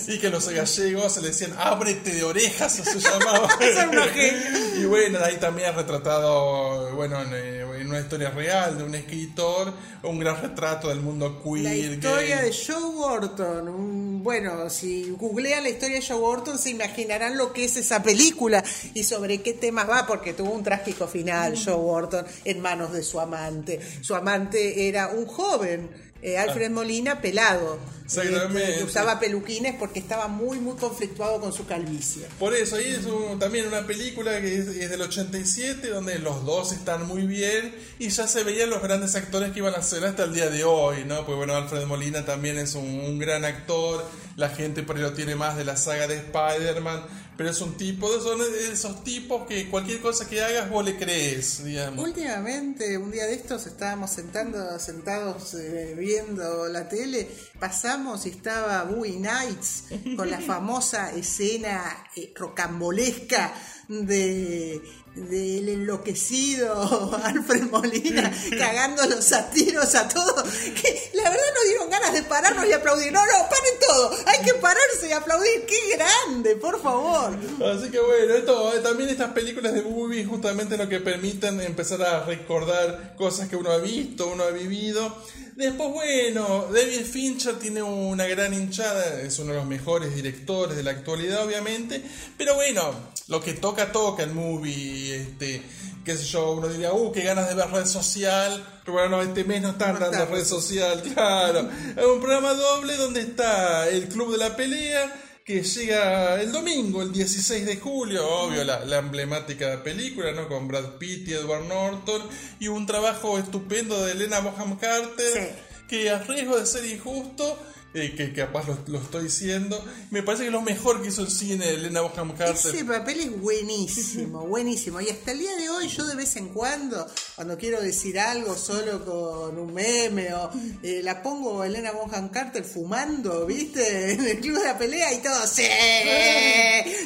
Y 0.08 0.20
que 0.20 0.30
los 0.30 0.48
gallegos 0.48 1.14
se 1.14 1.22
le 1.22 1.30
decían, 1.30 1.56
ábrete 1.58 2.14
de 2.14 2.24
orejas, 2.24 2.74
se 2.74 3.00
llamaba. 3.00 3.50
y 4.80 4.86
bueno, 4.86 5.20
ahí 5.24 5.38
también 5.38 5.76
retratado, 5.76 6.96
bueno, 6.96 7.22
en, 7.22 7.34
en 7.34 7.88
una 7.88 8.00
historia 8.00 8.30
real 8.30 8.78
de 8.78 8.84
un 8.84 8.96
escritor, 8.96 9.74
un 10.04 10.20
gran 10.20 10.42
retrato 10.42 10.90
del 10.90 11.02
mundo 11.02 11.31
la 11.58 11.76
historia 11.76 12.42
de 12.42 12.54
Joe 12.54 12.96
Wharton. 12.96 14.24
bueno, 14.24 14.70
si 14.70 15.10
googlean 15.12 15.64
la 15.64 15.70
historia 15.70 16.00
de 16.00 16.06
Joe 16.06 16.18
Wharton 16.18 16.58
se 16.58 16.70
imaginarán 16.70 17.38
lo 17.38 17.54
que 17.54 17.66
es 17.66 17.78
esa 17.78 18.02
película 18.04 18.64
y 18.94 19.04
sobre 19.04 19.42
qué 19.42 19.54
temas 19.54 19.90
va, 19.90 20.06
porque 20.06 20.34
tuvo 20.34 20.52
un 20.52 20.64
trágico 20.64 21.08
final 21.08 21.58
Joe 21.58 21.76
Wharton 21.76 22.26
en 22.46 22.60
manos 22.62 22.92
de 22.92 23.04
su 23.04 23.20
amante. 23.20 23.80
Su 24.02 24.16
amante 24.16 24.88
era 24.88 25.10
un 25.10 25.26
joven 25.26 26.11
eh, 26.22 26.38
Alfred 26.38 26.68
ah. 26.68 26.70
Molina 26.70 27.22
pelado. 27.22 27.80
Este, 28.20 28.84
usaba 28.84 29.22
peluquines 29.22 29.76
porque 29.80 30.00
estaba 30.00 30.28
muy, 30.28 30.60
muy 30.60 30.76
conflictuado 30.76 31.40
con 31.40 31.54
su 31.54 31.66
calvicie. 31.66 32.28
Por 32.40 32.54
eso, 32.54 32.76
ahí 32.76 32.88
es 32.88 33.08
también 33.40 33.68
una 33.68 33.88
película 33.88 34.42
que 34.42 34.58
es, 34.58 34.90
del 34.90 35.02
87, 35.02 35.88
donde 35.88 36.20
los 36.20 36.44
dos 36.44 36.74
están 36.74 37.08
muy 37.08 37.26
bien 37.26 37.74
y 38.00 38.10
ya 38.10 38.28
se 38.28 38.44
veían 38.44 38.70
los 38.70 38.82
grandes 38.82 39.16
actores 39.16 39.54
que 39.54 39.60
iban 39.60 39.76
a 39.76 39.82
ser 39.82 40.04
hasta 40.04 40.26
el 40.26 40.34
día 40.34 40.50
de 40.50 40.66
hoy, 40.66 41.06
¿no? 41.06 41.26
Pues 41.26 41.38
bueno, 41.38 41.56
Alfred 41.56 41.86
Molina 41.86 42.26
también 42.26 42.58
es 42.58 42.76
un, 42.76 42.86
un 42.86 43.18
gran 43.18 43.46
actor, 43.46 44.06
la 44.36 44.50
gente 44.50 44.84
por 44.84 44.98
ahí 44.98 45.04
lo 45.04 45.14
tiene 45.14 45.36
más 45.36 45.56
de 45.56 45.64
la 45.64 45.78
saga 45.78 46.08
de 46.08 46.18
Spider-Man 46.18 47.04
pero 47.38 47.50
es 47.50 47.62
un 47.62 47.76
tipo, 47.76 48.08
son 48.20 48.40
esos 48.72 49.04
tipos 49.04 49.48
que 49.48 49.70
cualquier 49.70 50.00
cosa 50.00 50.28
que 50.30 50.42
hagas 50.42 50.70
vos 50.70 50.86
le 50.86 50.98
crees, 50.98 51.64
digamos. 51.64 52.06
Últimamente, 52.06 52.98
un 52.98 53.12
día 53.12 53.26
de 53.26 53.34
estos 53.34 53.66
estábamos 53.66 54.12
sentando, 54.12 54.78
sentados 54.80 55.54
eh, 55.56 55.96
viendo 55.98 56.68
la 56.68 56.88
tele, 56.88 57.28
pasamos 57.60 58.26
y 58.26 58.30
estaba 58.30 58.84
Bowie 58.84 59.20
Nights 59.20 59.86
con 60.16 60.30
la 60.30 60.40
famosa 60.42 61.12
escena 61.12 62.06
eh, 62.16 62.34
rocambolesca 62.36 63.54
de 63.88 64.82
del 65.16 65.68
enloquecido 65.68 67.20
Alfred 67.24 67.64
Molina 67.64 68.32
cagando 68.58 69.06
los 69.08 69.34
tiros 69.54 69.94
a 69.96 70.08
todos 70.08 70.44
que 70.50 71.12
la 71.14 71.30
verdad 71.30 71.46
nos 71.54 71.68
dieron 71.68 71.90
ganas 71.90 72.14
de 72.14 72.24
pararnos 72.24 72.66
y 72.66 72.72
aplaudir 72.72 73.12
no, 73.12 73.20
no, 73.26 73.50
paren 73.50 73.80
todo 73.88 74.12
hay 74.26 74.46
que 74.46 74.54
pararse 74.56 75.08
de 75.08 75.14
aplaudir. 75.14 75.66
¡Qué 75.66 75.96
grande, 75.96 76.56
por 76.56 76.82
favor! 76.82 77.32
Así 77.66 77.90
que 77.90 78.00
bueno, 78.00 78.34
esto, 78.34 78.74
eh, 78.74 78.80
también 78.80 79.10
estas 79.10 79.32
películas 79.32 79.74
de 79.74 79.82
movie 79.82 80.26
justamente 80.26 80.78
lo 80.78 80.88
que 80.88 81.00
permiten 81.00 81.60
empezar 81.62 82.02
a 82.02 82.24
recordar 82.26 83.16
cosas 83.18 83.50
que 83.50 83.56
uno 83.56 83.72
ha 83.72 83.78
visto, 83.78 84.28
uno 84.28 84.44
ha 84.44 84.52
vivido. 84.52 85.18
Después, 85.56 85.90
bueno, 85.90 86.68
David 86.74 87.06
Fincher 87.06 87.60
tiene 87.60 87.84
una 87.84 88.26
gran 88.26 88.54
hinchada, 88.54 89.22
es 89.22 89.38
uno 89.40 89.52
de 89.52 89.60
los 89.60 89.68
mejores 89.68 90.16
directores 90.16 90.78
de 90.78 90.84
la 90.84 90.92
actualidad, 90.92 91.46
obviamente. 91.46 92.02
Pero 92.38 92.56
bueno, 92.56 93.12
lo 93.32 93.42
que 93.42 93.54
toca, 93.54 93.92
toca 93.92 94.22
el 94.24 94.32
movie. 94.32 95.16
Este, 95.16 95.64
qué 96.06 96.16
sé 96.18 96.26
yo, 96.26 96.52
uno 96.52 96.68
diría, 96.68 96.94
uh, 96.94 97.12
qué 97.12 97.22
ganas 97.24 97.50
de 97.50 97.56
ver 97.56 97.70
red 97.72 97.86
social. 97.86 98.64
Pero 98.86 98.94
bueno, 98.94 99.22
este 99.22 99.44
mes 99.44 99.62
no 99.62 99.70
están 99.70 99.94
No 99.96 100.00
dando 100.02 100.18
está. 100.24 100.26
red 100.36 100.46
social, 100.46 101.02
claro. 101.14 101.70
Es 101.98 102.06
un 102.06 102.20
programa 102.20 102.54
doble 102.54 102.96
donde 102.98 103.22
está 103.22 103.88
el 103.90 104.08
Club 104.10 104.34
de 104.34 104.38
la 104.38 104.56
Pelea, 104.56 105.16
que 105.44 105.64
llega 105.64 106.40
el 106.42 106.52
domingo, 106.52 107.02
el 107.02 107.12
16 107.12 107.66
de 107.66 107.78
julio, 107.78 108.28
obvio, 108.28 108.64
la, 108.64 108.86
la 108.86 108.98
emblemática 109.00 109.82
película, 109.84 110.32
¿no? 110.34 110.48
Con 110.48 110.68
Brad 110.68 110.98
Pitt 111.00 111.28
y 111.30 111.34
Edward 111.34 111.66
Norton, 111.68 112.22
y 112.60 112.68
un 112.68 112.86
trabajo 112.86 113.40
estupendo 113.40 114.06
de 114.06 114.12
Elena 114.12 114.40
Bonham 114.40 114.78
Carter, 114.78 115.34
Sí. 115.34 115.86
que 115.90 116.10
a 116.12 116.20
riesgo 116.20 116.60
de 116.60 116.66
ser 116.68 116.86
injusto, 116.86 117.58
eh, 117.94 118.14
que 118.16 118.32
capaz 118.32 118.68
lo, 118.68 118.78
lo 118.88 119.00
estoy 119.00 119.26
diciendo, 119.26 119.84
me 120.12 120.24
parece 120.24 120.44
que 120.44 120.48
es 120.48 120.54
lo 120.54 120.62
mejor 120.62 121.02
que 121.02 121.10
hizo 121.10 121.22
el 121.22 121.30
cine 121.30 121.66
de 121.66 121.74
Elena 121.74 122.02
Bonham 122.02 122.32
Carter. 122.38 122.74
Ese 122.74 122.86
papel 122.86 123.20
es 123.20 123.42
buenísimo, 123.42 124.42
buenísimo. 124.48 125.02
Y 125.02 125.10
hasta 125.10 125.32
el 125.34 125.40
día 125.40 125.56
de 125.58 125.70
hoy, 125.70 125.90
yo 125.90 126.06
de 126.06 126.16
vez 126.16 126.36
en 126.38 126.50
cuando, 126.50 127.06
cuando 127.36 127.58
quiero 127.58 127.82
decir 127.82 128.18
algo 128.18 128.56
solo 128.56 129.04
con 129.04 129.60
un 129.60 129.74
meme 129.74 130.34
o 130.34 130.52
eh, 130.82 131.02
la 131.04 131.22
pongo 131.22 131.62
a 131.62 131.68
Elena 131.68 131.92
Bonham 131.92 132.30
Carter 132.30 132.64
fumando, 132.64 133.46
¿viste? 133.46 134.14
En 134.22 134.26
el 134.26 134.40
club 134.40 134.58
de 134.58 134.66
la 134.66 134.78
pelea 134.78 135.14
y 135.14 135.22
todo, 135.22 135.46
¡sí! 135.48 135.64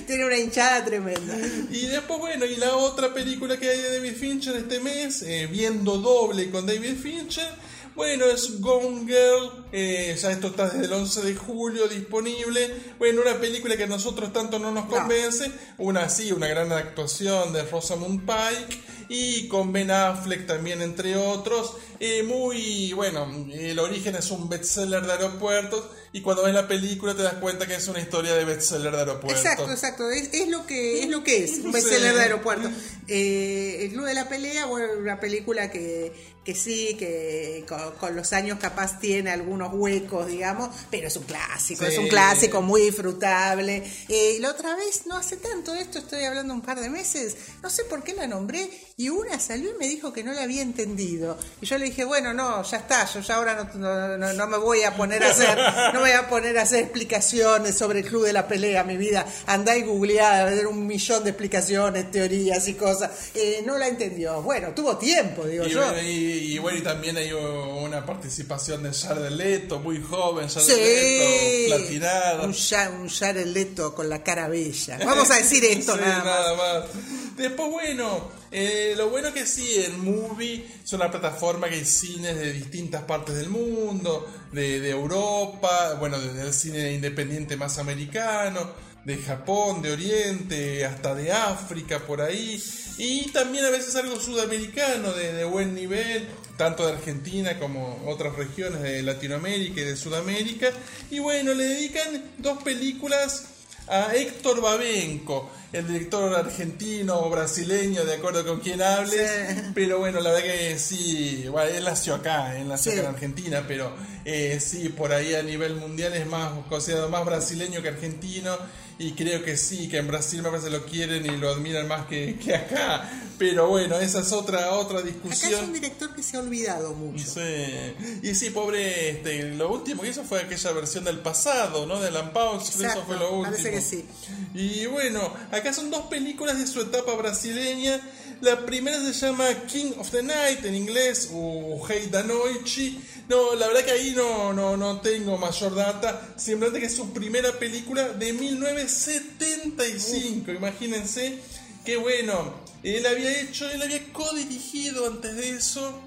Tiene 0.06 0.26
una 0.26 0.38
hinchada 0.38 0.86
tremenda. 0.86 1.36
Y 1.72 1.88
después, 1.88 2.20
bueno, 2.20 2.46
y 2.46 2.58
la 2.58 2.76
otra 2.76 3.14
película 3.14 3.58
que 3.58 3.70
hay 3.70 3.82
de 3.82 3.98
David 3.98 4.16
Fincher 4.16 4.56
este 4.56 4.80
mes, 4.80 5.24
eh, 5.24 5.48
viendo 5.52 5.98
doble 5.98 6.50
con 6.52 6.66
David 6.66 6.96
Fincher, 7.02 7.48
bueno, 7.96 8.26
es 8.26 8.60
Gone 8.60 9.06
Girl, 9.06 9.66
eh, 9.72 10.16
ya 10.22 10.32
esto 10.32 10.48
está 10.48 10.70
desde 10.70 10.86
el 10.86 10.94
11 10.94 11.22
de 11.22 11.36
julio 11.36 11.88
disponible. 11.88 12.72
Bueno, 13.00 13.22
una 13.22 13.40
película 13.40 13.78
que 13.78 13.84
a 13.84 13.88
nosotros 13.88 14.34
tanto 14.34 14.60
no 14.60 14.72
nos 14.72 14.86
No. 14.86 14.90
convence, 14.92 15.52
una 15.78 16.10
sí, 16.10 16.32
una 16.32 16.48
gran 16.48 16.72
actuación 16.72 17.54
de 17.54 17.64
Rosamund 17.64 18.22
Pike 18.26 18.82
y 19.10 19.48
con 19.48 19.72
Ben 19.72 19.92
Affleck 19.92 20.46
también, 20.48 20.82
entre 20.82 21.16
otros. 21.18 21.76
Eh, 22.00 22.24
muy, 22.24 22.92
bueno, 22.94 23.26
el 23.54 23.80
origen 23.80 24.16
es 24.16 24.30
un 24.32 24.50
bestseller 24.50 25.06
de 25.06 25.14
aeropuertos 25.14 25.86
y 26.12 26.22
cuando 26.22 26.44
ves 26.44 26.54
la 26.54 26.68
película 26.68 27.16
te 27.16 27.24
das 27.24 27.36
cuenta 27.36 27.66
que 27.68 27.76
es 27.76 27.88
una 27.88 28.00
historia 28.02 28.34
de 28.36 28.44
bestseller 28.44 28.92
de 28.92 28.98
aeropuertos. 29.00 29.40
Exacto, 29.46 29.72
exacto. 29.72 30.10
Es, 30.12 30.30
es 30.34 30.50
lo 30.50 30.66
que 30.66 31.04
es 31.04 31.10
lo 31.10 31.24
que 31.24 31.44
es, 31.46 31.60
un 31.60 31.72
bestseller 31.72 32.10
Sí. 32.12 32.16
de 32.18 32.22
aeropuerto. 32.22 32.70
Eh, 33.08 33.86
el 33.86 33.92
Club 33.92 34.06
de 34.06 34.14
la 34.14 34.28
Pelea, 34.28 34.66
bueno, 34.66 34.88
una 35.00 35.20
película 35.20 35.70
que, 35.72 36.12
que 36.44 36.54
sí, 36.56 36.96
que 36.98 37.64
con, 37.68 37.92
con 37.94 38.16
los 38.16 38.34
años 38.34 38.58
capaz 38.60 39.00
tiene 39.00 39.30
algunos 39.32 39.72
huecos, 39.74 40.28
digamos, 40.28 40.70
pero 40.92 41.08
es 41.08 41.16
un 41.16 41.24
clásico, 41.24 41.86
Sí. 41.86 41.94
es 41.94 41.98
un 42.00 42.08
clásico 42.08 42.62
muy 42.62 42.82
disfrutable. 42.82 43.84
Eh, 44.10 44.38
la 44.42 44.50
otra 44.52 44.76
vez, 44.76 45.06
no 45.06 45.16
hace 45.16 45.38
tanto 45.38 45.74
esto, 45.74 46.00
estoy 46.00 46.24
hablando 46.24 46.54
un 46.54 46.62
par 46.62 46.80
de 46.82 46.90
meses, 46.90 47.36
no 47.62 47.70
sé 47.70 47.84
por 47.86 48.04
qué 48.04 48.14
la 48.14 48.28
nombré, 48.28 48.70
y 48.98 49.10
una 49.10 49.38
salió 49.42 49.72
y 49.72 49.78
me 49.78 49.90
dijo 49.90 50.14
que 50.14 50.24
no 50.24 50.32
la 50.32 50.44
había 50.44 50.62
entendido. 50.62 51.38
Y 51.60 51.66
yo 51.66 51.78
le 51.78 51.86
dije, 51.86 52.06
bueno, 52.06 52.34
no, 52.34 52.64
ya 52.64 52.78
está, 52.78 53.06
yo 53.14 53.20
ya 53.20 53.36
ahora 53.36 53.70
no, 53.76 54.18
no- 54.18 54.34
no- 54.34 54.48
me 54.48 54.58
voy 54.58 54.84
a 54.84 54.96
poner 54.96 55.22
a 55.22 55.32
hacer, 55.32 55.58
no 55.94 56.00
me 56.00 56.00
voy 56.00 56.12
a 56.12 56.30
poner 56.30 56.58
a 56.58 56.62
hacer 56.62 56.84
explicaciones 56.84 57.78
sobre 57.78 58.00
el 58.00 58.06
club 58.06 58.26
de 58.26 58.32
la 58.32 58.48
pelea, 58.48 58.86
mi 58.86 58.96
vida. 58.96 59.26
Andá 59.48 59.76
y 59.76 59.82
googleá, 59.84 60.42
a 60.42 60.46
ver 60.46 60.66
un 60.68 60.88
millón 60.88 61.26
de 61.26 61.32
explicaciones, 61.32 62.10
teorías 62.10 62.66
y 62.70 62.76
cosas. 62.76 63.12
Eh, 63.34 63.62
no 63.66 63.78
la 63.78 63.90
entendió. 63.90 64.42
Bueno, 64.42 64.70
tuvo 64.74 64.98
tiempo, 64.98 65.46
digo 65.46 65.66
Y, 65.66 65.72
yo. 65.72 66.02
y, 66.02 66.54
y 66.54 66.58
bueno, 66.60 66.78
y 66.78 66.82
también 66.82 67.18
hay 67.18 67.34
una 67.34 68.06
participación 68.06 68.84
de 68.84 68.94
Jared 68.94 69.30
Leto, 69.32 69.80
muy 69.80 70.02
joven, 70.02 70.48
Jared 70.48 70.66
Sí, 70.68 71.68
Leto, 71.68 71.76
platinado. 71.76 72.44
un, 72.46 73.02
un 73.02 73.10
Jared 73.10 73.46
Leto 73.48 73.94
con 73.94 74.08
la 74.08 74.24
cara 74.24 74.48
bella. 74.48 75.00
Vamos 75.06 75.30
a 75.32 75.36
decir 75.36 75.66
esto 75.66 75.96
Sí, 75.96 76.02
nada 76.02 76.24
más. 76.56 76.58
más. 76.58 77.36
Después, 77.36 77.70
bueno, 77.70 78.45
eh, 78.58 78.94
lo 78.96 79.10
bueno 79.10 79.34
que 79.34 79.46
sí, 79.46 79.84
en 79.84 80.04
Movie 80.04 80.66
es 80.82 80.94
una 80.94 81.12
plataforma 81.12 81.68
que 81.68 81.76
hay 81.76 81.86
cines 81.86 82.38
de 82.38 82.54
distintas 82.54 83.04
partes 83.04 83.36
del 83.36 83.50
mundo, 83.50 84.26
de, 84.54 84.80
de 84.80 84.92
Europa, 84.92 85.96
bueno, 86.00 86.18
desde 86.18 86.42
el 86.42 86.54
cine 86.54 86.94
independiente 86.94 87.58
más 87.58 87.80
americano, 87.80 88.72
de 89.04 89.18
Japón, 89.18 89.82
de 89.82 89.92
Oriente, 89.92 90.86
hasta 90.86 91.14
de 91.14 91.34
África, 91.34 92.00
por 92.00 92.22
ahí. 92.22 92.64
Y 92.98 93.30
también 93.32 93.66
a 93.66 93.70
veces 93.70 93.94
algo 93.98 94.20
sudamericano 94.20 95.12
de, 95.12 95.34
de 95.34 95.44
buen 95.44 95.76
nivel, 95.76 96.26
tanto 96.58 96.88
de 96.88 96.94
Argentina 96.94 97.60
como 97.60 98.04
otras 98.08 98.36
regiones 98.38 98.82
de 98.82 99.04
Latinoamérica 99.04 99.82
y 99.82 99.84
de 99.84 99.98
Sudamérica. 99.98 100.70
Y 101.12 101.20
bueno, 101.20 101.54
le 101.54 101.66
dedican 101.66 102.32
dos 102.38 102.64
películas 102.64 103.48
a 103.88 104.16
Héctor 104.16 104.62
Babenco, 104.62 105.52
el 105.78 105.88
director 105.88 106.34
argentino 106.36 107.20
o 107.20 107.30
brasileño, 107.30 108.06
de 108.06 108.16
acuerdo 108.16 108.46
con 108.46 108.60
quien 108.60 108.82
hables. 108.82 109.30
Sí. 109.56 109.62
Pero 109.74 110.00
bueno, 110.00 110.20
la 110.22 110.32
verdad 110.32 110.44
que 110.46 110.80
sí, 110.80 111.46
bueno, 111.50 111.70
él 111.70 111.84
nació 111.84 112.16
acá, 112.16 112.58
él 112.58 112.68
nació 112.68 112.92
Sí. 112.94 113.00
acá 113.00 113.10
en 113.10 113.16
Argentina, 113.16 113.66
pero 113.68 113.94
eh, 114.26 114.60
sí, 114.62 114.90
por 114.90 115.12
ahí 115.14 115.34
a 115.36 115.44
nivel 115.44 115.76
mundial 115.76 116.14
es 116.14 116.26
más 116.28 116.52
considerado 116.70 117.10
más 117.10 117.26
brasileño 117.26 117.82
que 117.82 117.90
argentino. 117.90 118.56
Y 118.98 119.12
creo 119.12 119.44
que 119.44 119.58
sí, 119.58 119.90
que 119.90 119.98
en 119.98 120.08
Brasil 120.08 120.42
me 120.42 120.50
parece 120.50 120.70
lo 120.70 120.86
quieren 120.86 121.26
y 121.26 121.36
lo 121.36 121.50
admiran 121.50 121.86
más 121.86 122.06
que, 122.06 122.38
que 122.40 122.56
acá. 122.56 123.10
Pero 123.38 123.68
bueno, 123.68 124.00
esa 124.00 124.22
es 124.22 124.32
otra, 124.32 124.70
otra 124.72 125.00
Acá 125.00 125.08
discusión. 125.08 125.54
es 125.54 125.60
un 125.60 125.74
director 125.74 126.16
que 126.16 126.24
se 126.24 126.38
ha 126.38 126.40
olvidado 126.40 126.94
mucho. 126.94 127.26
Sí. 127.26 128.22
Y 128.24 128.34
sí, 128.36 128.52
pobre, 128.52 129.10
este, 129.10 129.50
lo 129.56 129.70
último 129.70 130.02
que 130.02 130.08
hizo 130.12 130.24
fue 130.24 130.40
aquella 130.40 130.72
versión 130.72 131.04
del 131.04 131.20
pasado, 131.20 131.86
¿no? 131.86 132.00
De 132.00 132.10
Lampause, 132.10 132.70
eso 132.86 133.04
fue 133.06 133.18
lo 133.18 133.32
último. 133.34 133.52
parece 133.58 133.72
que 133.72 133.82
sí. 133.82 134.06
Y 134.54 134.86
bueno, 134.86 135.34
acá 135.52 135.65
son 135.74 135.90
dos 135.90 136.08
películas 136.08 136.58
de 136.58 136.68
su 136.68 136.82
etapa 136.82 137.14
brasileña. 137.16 138.02
La 138.42 138.66
primera 138.66 139.00
se 139.00 139.14
llama 139.14 139.46
King 139.68 139.94
of 139.98 140.12
the 140.12 140.22
Night 140.22 140.66
en 140.66 140.76
inglés, 140.76 141.30
o 141.34 141.82
Hei 141.88 142.08
da 142.08 142.22
Noite. 142.24 143.00
No, 143.30 143.56
la 143.56 143.68
verdad 143.68 143.86
que 143.86 143.92
ahí 143.92 144.12
no, 144.16 144.52
no, 144.54 144.76
no 144.78 145.02
tengo 145.02 145.38
mayor 145.38 145.74
data. 145.74 146.36
Simplemente 146.36 146.80
que 146.80 146.86
es 146.88 146.96
su 146.96 147.14
primera 147.14 147.54
película 147.54 148.10
de 148.10 148.34
1975. 148.34 150.52
Imagínense 150.52 151.40
que 151.84 151.98
bueno, 151.98 152.54
él 152.84 153.04
había 153.06 153.42
hecho, 153.42 153.70
él 153.70 153.82
había 153.82 154.14
codirigido 154.14 155.08
antes 155.08 155.36
de 155.36 155.50
eso 155.50 156.02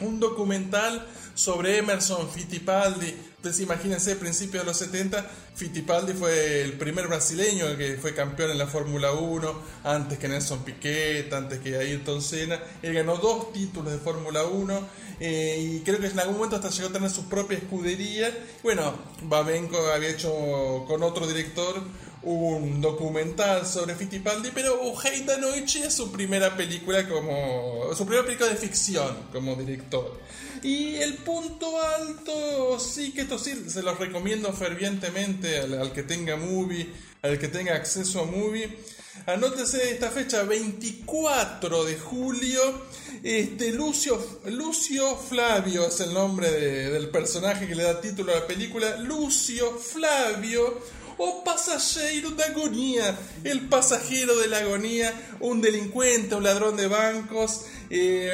un 0.00 0.18
documental 0.18 1.06
sobre 1.34 1.78
Emerson 1.78 2.28
Fittipaldi. 2.30 3.14
Entonces 3.42 3.64
imagínense, 3.64 4.14
principios 4.14 4.62
de 4.62 4.68
los 4.68 4.76
70, 4.76 5.28
Fittipaldi 5.56 6.12
fue 6.12 6.62
el 6.62 6.74
primer 6.74 7.08
brasileño 7.08 7.76
que 7.76 7.98
fue 8.00 8.14
campeón 8.14 8.52
en 8.52 8.58
la 8.58 8.68
Fórmula 8.68 9.10
1, 9.10 9.62
antes 9.82 10.16
que 10.20 10.28
Nelson 10.28 10.62
Piquet, 10.62 11.32
antes 11.32 11.58
que 11.58 11.76
Ayrton 11.76 12.22
Senna. 12.22 12.60
Él 12.82 12.94
ganó 12.94 13.16
dos 13.16 13.52
títulos 13.52 13.92
de 13.92 13.98
Fórmula 13.98 14.44
1 14.44 14.80
eh, 15.18 15.58
y 15.60 15.80
creo 15.80 15.98
que 15.98 16.06
en 16.06 16.20
algún 16.20 16.36
momento 16.36 16.54
hasta 16.54 16.70
llegó 16.70 16.90
a 16.90 16.92
tener 16.92 17.10
su 17.10 17.28
propia 17.28 17.58
escudería. 17.58 18.32
Bueno, 18.62 18.94
Babenco 19.22 19.76
había 19.90 20.10
hecho 20.10 20.84
con 20.86 21.02
otro 21.02 21.26
director 21.26 21.82
un 22.22 22.80
documental 22.80 23.66
sobre 23.66 23.96
Fittipaldi, 23.96 24.50
pero 24.54 24.80
Uhei 24.82 25.24
da 25.24 25.36
Noite 25.38 25.80
es 25.80 25.94
su 25.94 26.12
primera 26.12 26.56
película 26.56 27.08
como 27.08 27.92
su 27.96 28.06
primera 28.06 28.24
película 28.24 28.50
de 28.50 28.56
ficción 28.56 29.16
como 29.32 29.56
director. 29.56 30.20
Y 30.62 30.94
el 30.96 31.14
punto 31.14 31.80
alto, 31.82 32.78
sí 32.78 33.12
que 33.12 33.22
esto 33.22 33.38
sí 33.38 33.64
se 33.68 33.82
los 33.82 33.98
recomiendo 33.98 34.52
fervientemente 34.52 35.58
al, 35.58 35.92
que 35.92 36.02
tenga 36.04 36.36
movie, 36.36 36.88
al 37.22 37.38
que 37.38 37.48
tenga 37.48 37.74
acceso 37.74 38.20
a 38.20 38.24
movie. 38.26 38.78
Anótese 39.26 39.90
esta 39.90 40.10
fecha, 40.10 40.42
24 40.44 41.84
de 41.84 41.98
julio. 41.98 42.60
Este 43.22 43.70
Lucio, 43.72 44.40
Lucio 44.46 45.16
Flavio 45.16 45.86
es 45.88 46.00
el 46.00 46.14
nombre 46.14 46.50
de- 46.50 46.90
del 46.90 47.08
personaje 47.08 47.66
que 47.68 47.74
le 47.74 47.82
da 47.84 48.00
título 48.00 48.32
a 48.32 48.40
la 48.40 48.46
película. 48.46 48.96
Lucio 48.98 49.76
Flavio 49.78 50.80
o 51.18 51.44
pasajero 51.44 52.30
de 52.30 52.44
agonía, 52.44 53.14
el 53.44 53.68
pasajero 53.68 54.38
de 54.38 54.48
la 54.48 54.56
agonía, 54.58 55.12
un 55.40 55.60
delincuente, 55.60 56.34
un 56.34 56.44
ladrón 56.44 56.76
de 56.76 56.86
bancos. 56.86 57.66
Eh, 57.90 58.32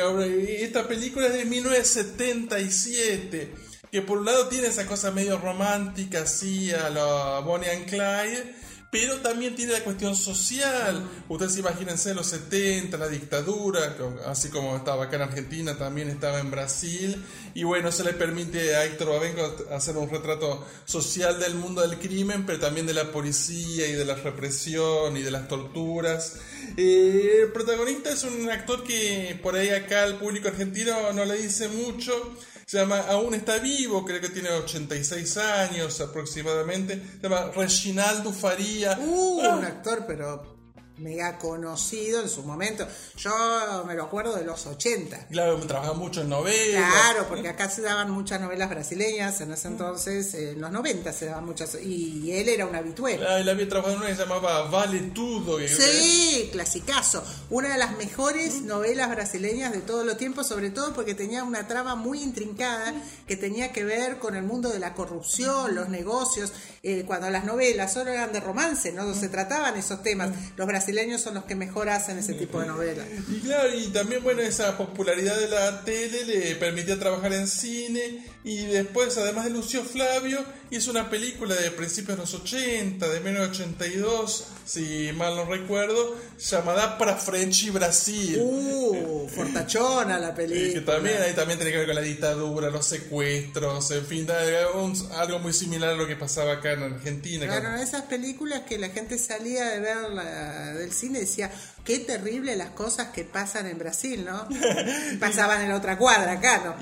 esta 0.61 0.87
película 0.87 1.27
es 1.27 1.35
de 1.35 1.45
1977, 1.45 3.53
que 3.91 4.03
por 4.03 4.19
un 4.19 4.27
lado 4.27 4.47
tiene 4.49 4.69
esa 4.69 4.87
cosa 4.87 5.11
medio 5.11 5.39
romántica, 5.39 6.23
así, 6.23 6.71
a 6.73 6.89
la 6.91 7.41
Bonnie 7.41 7.71
and 7.71 7.87
Clyde, 7.87 8.55
pero 8.91 9.19
también 9.19 9.55
tiene 9.55 9.73
la 9.73 9.85
cuestión 9.85 10.17
social. 10.17 11.03
Ustedes 11.29 11.59
imagínense 11.59 12.15
los 12.15 12.27
70, 12.29 12.97
la 12.97 13.09
dictadura, 13.09 13.97
así 14.27 14.49
como 14.49 14.77
estaba 14.77 15.05
acá 15.05 15.17
en 15.17 15.23
Argentina, 15.23 15.77
también 15.77 16.09
estaba 16.09 16.41
en 16.41 16.51
Brasil. 16.51 17.23
Y 17.55 17.65
bueno, 17.65 17.93
se 17.93 18.05
le 18.05 18.15
permite 18.15 18.77
a 18.77 18.85
Héctor 18.85 19.11
Babenco 19.11 19.57
hacer 19.73 19.97
un 19.97 20.09
retrato 20.09 20.67
social 20.87 21.39
del 21.39 21.55
mundo 21.55 21.83
del 21.83 21.99
crimen, 21.99 22.47
pero 22.47 22.59
también 22.59 22.87
de 22.87 22.95
la 22.95 23.13
policía 23.13 23.87
y 23.87 23.93
de 23.93 24.05
la 24.05 24.15
represión 24.15 25.17
y 25.17 25.23
de 25.23 25.31
las 25.31 25.49
torturas. 25.49 26.37
Eh, 26.77 27.41
el 27.43 27.53
protagonista 27.53 28.11
es 28.11 28.25
un 28.25 28.51
actor 28.51 28.85
que 28.85 29.39
por 29.43 29.55
ahí 29.55 29.69
acá 29.69 30.05
al 30.05 30.19
público 30.19 30.49
argentino 30.49 31.13
no 31.13 31.25
le 31.25 31.37
dice 31.37 31.69
mucho 31.69 32.37
se 32.69 32.77
llama 32.77 33.01
Aún 33.09 33.33
está 33.33 33.57
vivo, 33.61 34.05
creo 34.05 34.21
que 34.21 34.29
tiene 34.29 34.51
86 34.51 35.39
años 35.39 36.03
aproximadamente. 36.03 37.03
Se 37.19 37.23
llama 37.23 37.51
Reginaldo 37.57 38.31
Faría. 38.31 38.99
Uh, 38.99 39.39
un 39.57 39.65
actor, 39.65 40.05
pero 40.07 40.58
mega 40.99 41.39
conocido 41.39 42.21
en 42.23 42.29
su 42.29 42.43
momento. 42.43 42.87
Yo 43.17 43.85
me 43.87 43.95
lo 43.95 44.05
acuerdo 44.05 44.35
de 44.35 44.45
los 44.45 44.67
80. 44.67 45.29
Claro, 45.29 45.57
trabajaba 45.59 45.95
mucho 45.95 46.23
en 46.23 46.29
novelas. 46.29 46.93
Claro, 46.93 47.27
porque 47.29 47.49
acá 47.49 47.69
se 47.71 47.83
daban 47.83 48.11
muchas 48.11 48.41
novelas 48.41 48.69
brasileñas 48.69 49.41
en 49.41 49.53
ese 49.53 49.69
entonces, 49.69 50.35
en 50.35 50.61
los 50.61 50.71
90 50.71 51.13
se 51.13 51.27
daban 51.27 51.45
muchas, 51.45 51.77
y 51.83 52.33
él 52.33 52.49
era 52.49 52.67
un 52.67 52.75
habitué. 52.75 53.21
Ah, 53.27 53.39
él 53.39 53.49
había 53.49 53.69
trabajado 53.69 53.95
en 53.95 54.01
una 54.01 54.11
que 54.11 54.17
se 54.17 54.23
llamaba 54.23 54.63
Vale 54.69 55.01
Tudo. 55.15 55.59
Sí, 55.67 56.49
clasicazo. 56.53 57.23
Una 57.51 57.71
de 57.71 57.79
las 57.79 57.97
mejores 57.97 58.63
novelas 58.63 59.11
brasileñas 59.11 59.73
de 59.73 59.81
todos 59.81 60.05
los 60.05 60.17
tiempos, 60.17 60.47
sobre 60.47 60.71
todo 60.71 60.93
porque 60.95 61.15
tenía 61.15 61.45
una 61.45 61.67
trama 61.69 61.95
muy 61.95 62.23
intrincada 62.23 62.95
que 63.27 63.37
tenía 63.37 63.73
que 63.73 63.85
ver 63.85 64.19
con 64.19 64.35
el 64.35 64.45
mundo 64.45 64.71
de 64.71 64.79
la 64.79 64.95
corrupción, 64.95 65.75
los 65.75 65.89
negocios, 65.89 66.53
eh, 66.83 67.05
cuando 67.07 67.31
las 67.31 67.45
novelas 67.45 67.93
solo 67.93 68.11
eran 68.11 68.33
de 68.33 68.41
romance, 68.41 68.93
no 68.93 69.15
se 69.15 69.29
trataban 69.29 69.77
esos 69.77 70.03
temas. 70.03 70.31
Los 70.57 70.67
brasileños 70.67 70.88
son 71.19 71.35
los 71.35 71.45
que 71.45 71.55
mejor 71.55 71.89
hacen 71.89 72.19
ese 72.19 72.35
tipo 72.35 72.61
de 72.61 72.67
novelas. 72.67 73.07
Y 73.29 73.41
claro, 73.41 73.75
y 73.75 73.89
también, 73.89 74.23
bueno, 74.23 74.41
esa 74.41 74.77
popularidad 74.77 75.39
de 75.39 75.49
la 75.49 75.85
tele 75.85 76.25
le 76.25 76.55
permitía 76.57 76.99
trabajar 76.99 77.33
en 77.33 77.47
cine 77.47 78.25
y 78.45 78.67
después, 78.67 79.17
además 79.19 79.45
de 79.45 79.51
Lucio 79.51 79.83
Flavio, 79.83 80.45
hizo 80.71 80.91
una 80.91 81.11
película 81.11 81.55
de 81.57 81.71
principios 81.73 82.17
de 82.17 82.23
los 82.23 82.35
80, 82.35 83.09
de 83.09 83.21
1982, 83.21 84.47
si 84.65 85.11
mal 85.17 85.35
no 85.35 85.45
recuerdo, 85.45 86.17
llamada 86.39 86.99
Para 86.99 87.17
French 87.17 87.73
Brasil. 87.73 88.39
Uh, 88.41 89.29
fortachona 89.29 90.19
la 90.19 90.35
película. 90.35 90.69
Que 90.79 90.81
también 90.81 91.21
ahí 91.21 91.35
también 91.35 91.59
tiene 91.59 91.73
que 91.73 91.79
ver 91.79 91.87
con 91.87 91.97
la 91.97 92.03
dictadura, 92.03 92.71
los 92.71 92.87
secuestros, 92.87 93.91
en 93.91 94.07
fin, 94.07 94.27
algo 94.31 95.39
muy 95.41 95.53
similar 95.53 95.91
a 95.91 95.97
lo 95.97 96.07
que 96.07 96.15
pasaba 96.15 96.55
acá 96.55 96.73
en 96.73 96.85
Argentina. 96.85 97.47
Claro, 97.47 97.75
esas 97.77 98.03
películas 98.03 98.63
que 98.63 98.79
la 98.79 98.91
gente 98.91 99.19
salía 99.19 99.65
de 99.67 99.81
ver 99.81 100.77
del 100.77 100.93
cine 100.93 101.19
y 101.19 101.23
decía, 101.23 101.51
qué 101.89 102.01
terrible 102.01 102.55
las 102.55 102.69
cosas 102.73 103.09
que 103.15 103.25
pasan 103.25 103.67
en 103.67 103.79
Brasil, 103.79 104.23
¿no? 104.23 104.47
Pasaban 105.21 105.63
en 105.63 105.73
otra 105.73 105.97
cuadra 105.97 106.33
acá, 106.33 106.63
¿no? 106.63 106.77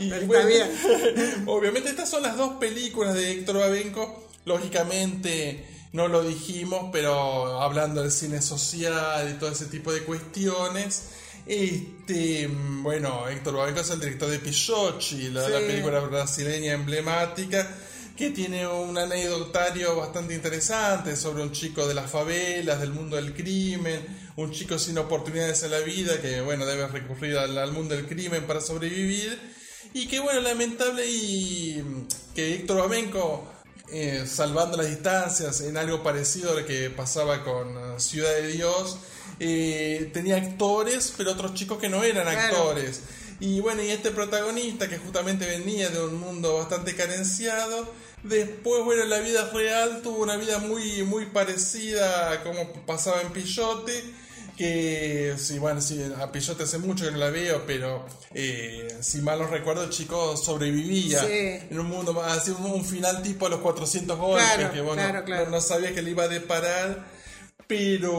obviamente 1.46 1.90
estas 1.90 2.10
son 2.10 2.24
las 2.24 2.36
dos 2.36 2.54
películas 2.54 3.14
de 3.14 3.30
Héctor 3.30 3.58
Babenco, 3.58 4.28
lógicamente 4.46 5.64
no 5.92 6.08
lo 6.08 6.24
dijimos, 6.24 6.90
pero 6.92 7.62
hablando 7.62 8.02
del 8.02 8.10
cine 8.10 8.42
social 8.42 9.30
y 9.30 9.38
todo 9.38 9.52
ese 9.52 9.66
tipo 9.66 9.92
de 9.92 10.00
cuestiones. 10.00 11.10
Este, 11.46 12.50
bueno, 12.50 13.28
Héctor 13.28 13.58
Babenco 13.58 13.82
es 13.82 13.90
el 13.90 14.00
director 14.00 14.28
de 14.28 14.40
Pichochi, 14.40 15.30
la, 15.30 15.48
la 15.48 15.60
película 15.60 16.00
brasileña 16.00 16.72
emblemática 16.72 17.70
que 18.16 18.30
tiene 18.30 18.66
un 18.66 18.96
anecdotario 18.96 19.94
bastante 19.96 20.34
interesante 20.34 21.16
sobre 21.16 21.42
un 21.42 21.52
chico 21.52 21.86
de 21.86 21.94
las 21.94 22.10
favelas, 22.10 22.80
del 22.80 22.92
mundo 22.92 23.16
del 23.16 23.34
crimen, 23.34 24.32
un 24.36 24.50
chico 24.52 24.78
sin 24.78 24.96
oportunidades 24.96 25.62
en 25.64 25.72
la 25.72 25.80
vida 25.80 26.20
que, 26.20 26.40
bueno, 26.40 26.64
debe 26.64 26.86
recurrir 26.86 27.36
al, 27.36 27.72
mundo 27.72 27.94
del 27.94 28.06
crimen 28.06 28.46
para 28.46 28.62
sobrevivir. 28.62 29.38
Y 29.92 30.08
que, 30.08 30.18
bueno, 30.20 30.40
lamentable 30.40 31.06
y 31.06 31.82
que 32.34 32.54
Héctor 32.54 32.78
Bamenco, 32.78 33.50
eh, 33.92 34.24
salvando 34.26 34.78
las 34.78 34.88
distancias 34.88 35.60
en 35.60 35.76
algo 35.76 36.02
parecido 36.02 36.52
a 36.52 36.60
lo 36.60 36.66
que 36.66 36.90
pasaba 36.90 37.44
con 37.44 37.76
uh, 37.76 38.00
Ciudad 38.00 38.32
de 38.32 38.48
Dios, 38.48 38.98
eh, 39.40 40.10
tenía 40.14 40.36
actores, 40.36 41.12
pero 41.16 41.32
otros 41.32 41.52
chicos 41.54 41.78
que 41.78 41.90
no 41.90 42.02
eran 42.02 42.26
actores. 42.26 43.02
Y 43.40 43.60
bueno, 43.60 43.82
y 43.82 43.90
este 43.90 44.10
protagonista 44.10 44.88
que 44.88 44.96
justamente 44.96 45.44
venía 45.46 45.90
de 45.90 46.02
un 46.02 46.18
mundo 46.18 46.56
bastante 46.56 46.94
carenciado, 46.94 47.92
Después, 48.22 48.84
bueno, 48.84 49.02
en 49.02 49.10
la 49.10 49.20
vida 49.20 49.50
real 49.52 50.00
tuvo 50.02 50.22
una 50.22 50.36
vida 50.36 50.58
muy, 50.58 51.02
muy 51.02 51.26
parecida 51.26 52.32
a 52.32 52.42
como 52.42 52.72
pasaba 52.84 53.22
en 53.22 53.32
Pillote. 53.32 54.04
Que, 54.56 55.34
sí, 55.36 55.58
bueno, 55.58 55.82
sí, 55.82 56.02
a 56.18 56.32
Pillote 56.32 56.62
hace 56.62 56.78
mucho 56.78 57.04
que 57.04 57.10
no 57.10 57.18
la 57.18 57.28
veo, 57.28 57.64
pero 57.66 58.06
eh, 58.32 58.88
si 59.02 59.20
mal 59.20 59.38
no 59.38 59.46
recuerdo, 59.46 59.82
el 59.82 59.90
chico 59.90 60.34
sobrevivía 60.34 61.20
en 61.28 61.78
un 61.78 61.86
mundo 61.86 62.14
más, 62.14 62.38
así 62.38 62.52
un, 62.52 62.82
final 62.82 63.22
tipo 63.22 63.46
a 63.46 63.50
los 63.50 63.60
400 63.60 64.18
golpes, 64.18 64.70
que 64.72 64.80
bueno, 64.80 65.22
No, 65.26 65.46
no, 65.50 65.60
sabía 65.60 65.94
que 65.94 66.00
le 66.00 66.12
iba 66.12 66.24
a 66.24 66.28
deparar 66.28 67.15
pero 67.66 68.12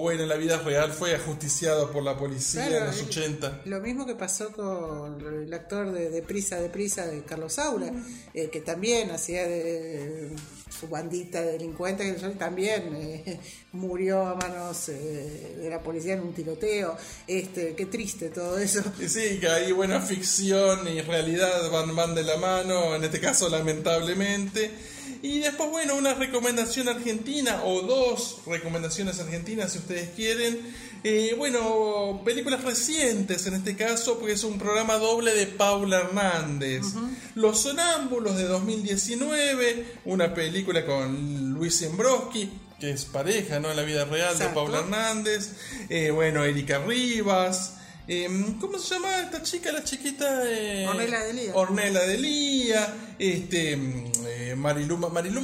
bueno, 0.00 0.22
en 0.22 0.28
la 0.28 0.36
vida 0.36 0.58
real 0.58 0.92
fue 0.92 1.14
ajusticiado 1.14 1.90
por 1.90 2.02
la 2.02 2.16
policía 2.16 2.66
en 2.66 2.86
los 2.86 3.02
80. 3.02 3.62
Lo 3.64 3.80
mismo 3.80 4.06
que 4.06 4.14
pasó 4.14 4.52
con 4.52 5.20
el 5.20 5.52
actor 5.52 5.90
de, 5.90 6.10
de 6.10 6.22
Prisa 6.22 6.60
de 6.60 6.68
Prisa 6.68 7.06
de 7.06 7.22
Carlos 7.24 7.54
Saura, 7.54 7.90
eh, 8.34 8.48
que 8.50 8.60
también 8.60 9.10
hacía 9.10 9.46
de, 9.46 10.30
su 10.78 10.88
bandita 10.88 11.40
de 11.42 11.52
delincuentes, 11.52 12.20
que 12.20 12.28
también 12.30 12.94
eh, 12.94 13.40
murió 13.72 14.26
a 14.26 14.34
manos 14.34 14.88
eh, 14.90 15.56
de 15.58 15.70
la 15.70 15.80
policía 15.80 16.14
en 16.14 16.20
un 16.20 16.32
tiroteo. 16.32 16.96
Este, 17.26 17.74
qué 17.74 17.86
triste 17.86 18.28
todo 18.28 18.58
eso. 18.58 18.82
Sí, 19.06 19.38
que 19.40 19.48
ahí 19.48 19.72
buena 19.72 20.00
ficción 20.00 20.86
y 20.86 21.00
realidad 21.00 21.70
van, 21.70 21.94
van 21.96 22.14
de 22.14 22.22
la 22.22 22.36
mano, 22.36 22.94
en 22.94 23.04
este 23.04 23.20
caso 23.20 23.48
lamentablemente. 23.48 24.70
Y 25.22 25.40
después, 25.40 25.70
bueno, 25.70 25.96
una 25.96 26.14
recomendación 26.14 26.88
argentina 26.88 27.62
o 27.64 27.82
dos 27.82 28.38
recomendaciones 28.46 29.18
argentinas 29.18 29.72
si 29.72 29.78
ustedes 29.78 30.10
quieren. 30.10 30.60
Eh, 31.04 31.34
bueno, 31.36 32.22
películas 32.24 32.64
recientes 32.64 33.46
en 33.46 33.54
este 33.54 33.76
caso, 33.76 34.18
porque 34.18 34.34
es 34.34 34.44
un 34.44 34.58
programa 34.58 34.94
doble 34.94 35.34
de 35.34 35.46
Paula 35.46 36.00
Hernández. 36.00 36.82
Los 37.34 37.62
Sonámbulos 37.62 38.36
de 38.36 38.44
2019, 38.44 39.86
una 40.04 40.34
película 40.34 40.84
con 40.84 41.52
Luis 41.52 41.82
Embroski, 41.82 42.50
que 42.80 42.90
es 42.90 43.04
pareja, 43.04 43.60
¿no? 43.60 43.70
En 43.70 43.76
la 43.76 43.82
vida 43.82 44.04
real 44.04 44.38
de 44.38 44.46
Paula 44.46 44.80
Hernández. 44.80 45.52
Eh, 45.88 46.10
bueno, 46.10 46.44
Erika 46.44 46.78
Rivas. 46.78 47.77
Em, 48.10 48.58
¿Cómo 48.58 48.78
se 48.78 48.94
llama 48.94 49.20
esta 49.20 49.42
chica, 49.42 49.70
la 49.70 49.84
chiquita? 49.84 50.42
Eh, 50.46 50.86
Ornella 50.88 51.24
Delía. 51.24 51.54
Ornella 51.54 52.00
Delía, 52.06 52.94
este, 53.18 53.72
em, 53.72 54.10
eh, 54.26 54.54
Marilu, 54.56 54.96
Marini, 54.96 55.40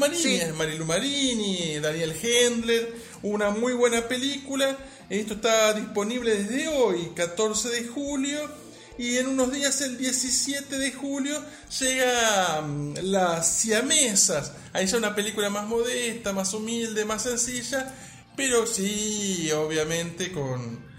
Marilu 0.57 0.87
Marini, 0.87 1.79
Daniel 1.79 2.17
Hendler, 2.23 2.95
una 3.23 3.51
muy 3.51 3.75
buena 3.75 4.09
película. 4.09 4.79
Esto 5.11 5.35
está 5.35 5.75
disponible 5.75 6.43
desde 6.43 6.69
hoy, 6.69 7.11
14 7.15 7.69
de 7.69 7.85
julio. 7.85 8.41
Y 8.97 9.19
en 9.19 9.27
unos 9.27 9.53
días, 9.53 9.83
el 9.83 9.99
17 9.99 10.79
de 10.79 10.91
julio, 10.93 11.39
llega 11.81 12.61
um, 12.61 12.95
Las 13.03 13.59
Siamesas. 13.59 14.53
Ahí 14.73 14.87
ya 14.87 14.97
una 14.97 15.15
película 15.15 15.51
más 15.51 15.67
modesta, 15.67 16.33
más 16.33 16.55
humilde, 16.55 17.05
más 17.05 17.25
sencilla, 17.25 17.95
pero 18.37 18.67
sí, 18.67 19.51
obviamente, 19.53 20.33
con, 20.33 20.94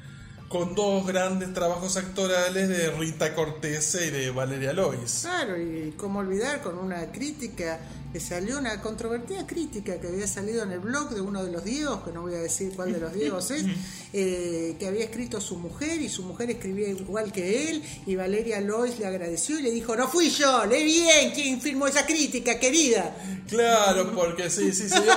con 0.49 0.75
dos 0.75 1.05
grandes 1.05 1.53
trabajos 1.53 1.97
actorales 1.97 2.69
de 2.69 2.91
Rita 2.91 3.33
Cortese 3.33 4.07
y 4.07 4.09
de 4.11 4.31
Valeria 4.31 4.73
Lois. 4.73 5.19
Claro, 5.21 5.59
y 5.59 5.93
cómo 5.97 6.19
olvidar 6.19 6.61
con 6.61 6.77
una 6.77 7.11
crítica 7.11 7.79
que 8.15 8.21
salió 8.21 8.59
una 8.59 8.79
controvertida 8.79 9.45
crítica 9.45 9.99
que 9.99 10.07
había 10.07 10.25
salido 10.25 10.63
en 10.63 10.71
el 10.71 10.79
blog 10.79 11.09
de 11.09 11.19
uno 11.19 11.43
de 11.43 11.51
los 11.51 11.65
Diegos, 11.65 12.01
que 12.01 12.13
no 12.13 12.21
voy 12.21 12.35
a 12.35 12.37
decir 12.37 12.71
cuál 12.73 12.93
de 12.93 12.99
los 13.01 13.13
Diegos 13.13 13.51
es, 13.51 13.65
eh, 14.13 14.77
que 14.79 14.87
había 14.87 15.03
escrito 15.03 15.41
su 15.41 15.57
mujer 15.57 16.01
y 16.01 16.07
su 16.07 16.23
mujer 16.23 16.49
escribía 16.49 16.87
igual 16.87 17.33
que 17.33 17.69
él 17.69 17.83
y 18.05 18.15
Valeria 18.15 18.61
Lois 18.61 18.99
le 18.99 19.05
agradeció 19.05 19.59
y 19.59 19.63
le 19.63 19.71
dijo, 19.71 19.97
no 19.97 20.07
fui 20.07 20.29
yo, 20.29 20.65
le 20.65 20.81
bien 20.85 21.31
quien 21.31 21.59
firmó 21.59 21.87
esa 21.87 22.05
crítica, 22.05 22.57
querida. 22.57 23.17
Claro, 23.49 24.09
porque 24.15 24.49
sí, 24.49 24.71
sí, 24.71 24.85
dio 24.85 25.13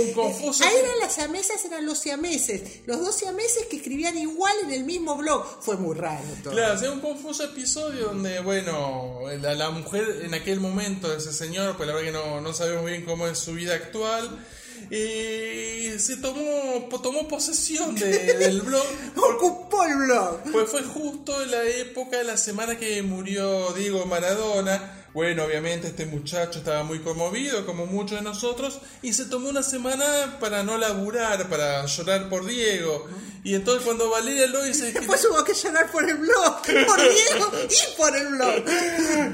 un 0.00 0.12
confuso. 0.14 0.64
Ahí 0.64 0.76
eran 0.82 0.98
las 0.98 1.12
siamesas, 1.12 1.62
eran 1.66 1.84
los 1.84 1.98
siameses, 1.98 2.80
los 2.86 3.00
dos 3.00 3.14
siameses 3.14 3.66
que 3.66 3.76
escribían 3.76 4.16
igual 4.16 4.54
en 4.64 4.70
el 4.72 4.84
mismo 4.84 5.14
blog. 5.18 5.44
Fue 5.60 5.76
muy 5.76 5.94
raro 5.94 6.24
todo. 6.42 6.54
Claro, 6.54 6.78
se 6.78 6.88
un 6.88 7.00
confuso 7.00 7.44
episodio 7.44 8.06
donde, 8.06 8.40
bueno, 8.40 9.20
la, 9.42 9.54
la 9.54 9.70
mujer 9.70 10.22
en 10.24 10.32
aquel 10.32 10.58
momento, 10.58 11.12
ese 11.12 11.34
señor, 11.34 11.76
pues 11.76 11.86
la 11.86 11.94
verdad 11.94 12.06
que 12.06 12.12
no 12.12 12.29
no, 12.40 12.52
sabemos 12.52 12.84
bien 12.86 13.04
cómo 13.04 13.26
es 13.26 13.38
su 13.38 13.54
vida 13.54 13.74
actual. 13.74 14.38
Y 14.90 15.98
se 15.98 16.16
tomó, 16.18 16.88
tomó 17.02 17.28
posesión 17.28 17.94
del 17.94 18.62
blog. 18.62 18.86
Ocupó 19.16 19.84
el 19.84 19.96
blog. 19.96 20.40
Pues 20.52 20.70
fue 20.70 20.82
justo 20.82 21.42
en 21.42 21.50
la 21.50 21.64
época 21.64 22.18
de 22.18 22.24
la 22.24 22.36
semana 22.36 22.78
que 22.78 23.02
murió 23.02 23.72
Diego 23.72 24.04
Maradona. 24.06 24.99
Bueno, 25.12 25.44
obviamente 25.44 25.88
este 25.88 26.06
muchacho 26.06 26.60
estaba 26.60 26.84
muy 26.84 27.00
conmovido, 27.00 27.66
como 27.66 27.86
muchos 27.86 28.18
de 28.18 28.24
nosotros, 28.24 28.80
y 29.02 29.12
se 29.12 29.24
tomó 29.24 29.48
una 29.48 29.62
semana 29.62 30.38
para 30.38 30.62
no 30.62 30.78
laburar, 30.78 31.48
para 31.48 31.84
llorar 31.86 32.28
por 32.28 32.46
Diego. 32.46 33.08
Y 33.42 33.54
entonces 33.54 33.84
cuando 33.84 34.08
Valeria 34.08 34.46
Lois... 34.46 34.80
Después 34.94 35.26
hubo 35.28 35.42
que 35.42 35.54
llorar 35.54 35.90
por 35.90 36.08
el 36.08 36.16
blog, 36.16 36.62
por 36.62 37.00
Diego 37.00 37.52
y 37.68 37.96
por 37.96 38.16
el 38.16 38.28
blog. 38.28 38.64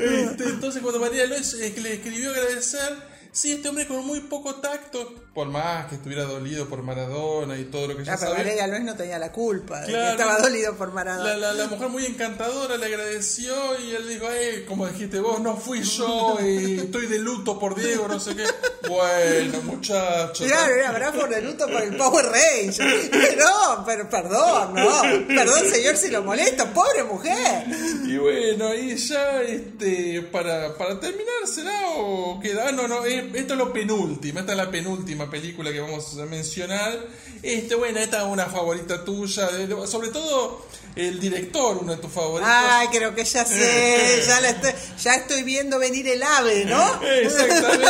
Este, 0.06 0.44
entonces 0.44 0.82
cuando 0.82 1.00
Valeria 1.00 1.26
Lois 1.26 1.52
le 1.54 1.94
escribió 1.94 2.30
agradecer 2.30 2.96
Sí, 3.36 3.52
este 3.52 3.68
hombre 3.68 3.86
con 3.86 4.02
muy 4.06 4.20
poco 4.20 4.54
tacto, 4.54 5.12
por 5.34 5.48
más 5.48 5.88
que 5.88 5.96
estuviera 5.96 6.22
dolido 6.22 6.66
por 6.70 6.82
Maradona 6.82 7.58
y 7.58 7.64
todo 7.64 7.88
lo 7.88 7.94
que 7.94 8.02
ya 8.02 8.14
ah, 8.14 8.16
pero. 8.18 8.32
Valeria 8.32 8.66
Luis 8.66 8.82
no 8.82 8.96
tenía 8.96 9.18
la 9.18 9.30
culpa, 9.30 9.84
estaba 9.84 10.38
dolido 10.38 10.74
por 10.74 10.90
Maradona. 10.94 11.52
La, 11.52 11.66
mujer 11.66 11.90
muy 11.90 12.06
encantadora 12.06 12.78
le 12.78 12.86
agradeció 12.86 13.54
y 13.78 13.94
él 13.94 14.08
dijo, 14.08 14.24
eh, 14.30 14.64
como 14.66 14.86
dijiste 14.86 15.20
vos, 15.20 15.38
no 15.40 15.54
fui 15.54 15.82
yo 15.98 16.38
y 16.40 16.78
estoy 16.78 17.08
de 17.08 17.18
luto 17.18 17.58
por 17.58 17.74
Diego, 17.74 18.08
no 18.08 18.18
sé 18.18 18.34
qué. 18.34 18.44
Bueno, 18.86 19.62
muchachos. 19.62 20.46
Claro, 20.46 20.72
era 20.72 20.92
bravo 20.92 21.26
de 21.26 21.42
luto 21.42 21.66
por 21.66 21.82
el 21.82 21.96
Power 21.96 22.24
Rangers. 22.24 23.10
No, 23.36 23.84
pero 23.84 24.08
perdón, 24.08 24.74
no. 24.74 25.02
Perdón, 25.26 25.68
señor, 25.68 25.96
si 25.96 26.08
lo 26.08 26.22
molesto, 26.22 26.66
pobre 26.72 27.02
mujer. 27.02 27.66
Y 28.06 28.16
bueno, 28.16 28.68
ahí 28.68 28.96
ya, 28.96 29.42
este, 29.42 30.22
para, 30.30 30.76
para 30.76 31.00
terminar, 31.00 31.48
¿será 31.52 31.76
o 31.96 32.38
queda? 32.38 32.70
No, 32.70 32.86
no, 32.86 33.04
es 33.04 33.25
esto 33.34 33.52
es 33.54 33.58
lo 33.58 33.72
penúltimo, 33.72 34.40
esta 34.40 34.52
es 34.52 34.58
la 34.58 34.70
penúltima 34.70 35.30
película 35.30 35.72
que 35.72 35.80
vamos 35.80 36.18
a 36.18 36.26
mencionar. 36.26 37.06
Este, 37.42 37.74
bueno, 37.74 37.98
esta 37.98 38.22
es 38.22 38.24
una 38.24 38.46
favorita 38.46 39.04
tuya, 39.04 39.48
sobre 39.86 40.08
todo 40.08 40.66
el 40.96 41.20
director, 41.20 41.78
uno 41.78 41.94
de 41.94 41.98
tus 42.00 42.10
favoritos. 42.10 42.52
Ay, 42.54 42.88
creo 42.88 43.14
que 43.14 43.24
ya 43.24 43.44
sé, 43.44 44.22
ya, 44.26 44.38
estoy, 44.48 44.72
ya 45.02 45.14
estoy 45.14 45.42
viendo 45.42 45.78
venir 45.78 46.08
el 46.08 46.22
ave, 46.22 46.64
¿no? 46.64 47.02
Exactamente. 47.02 47.86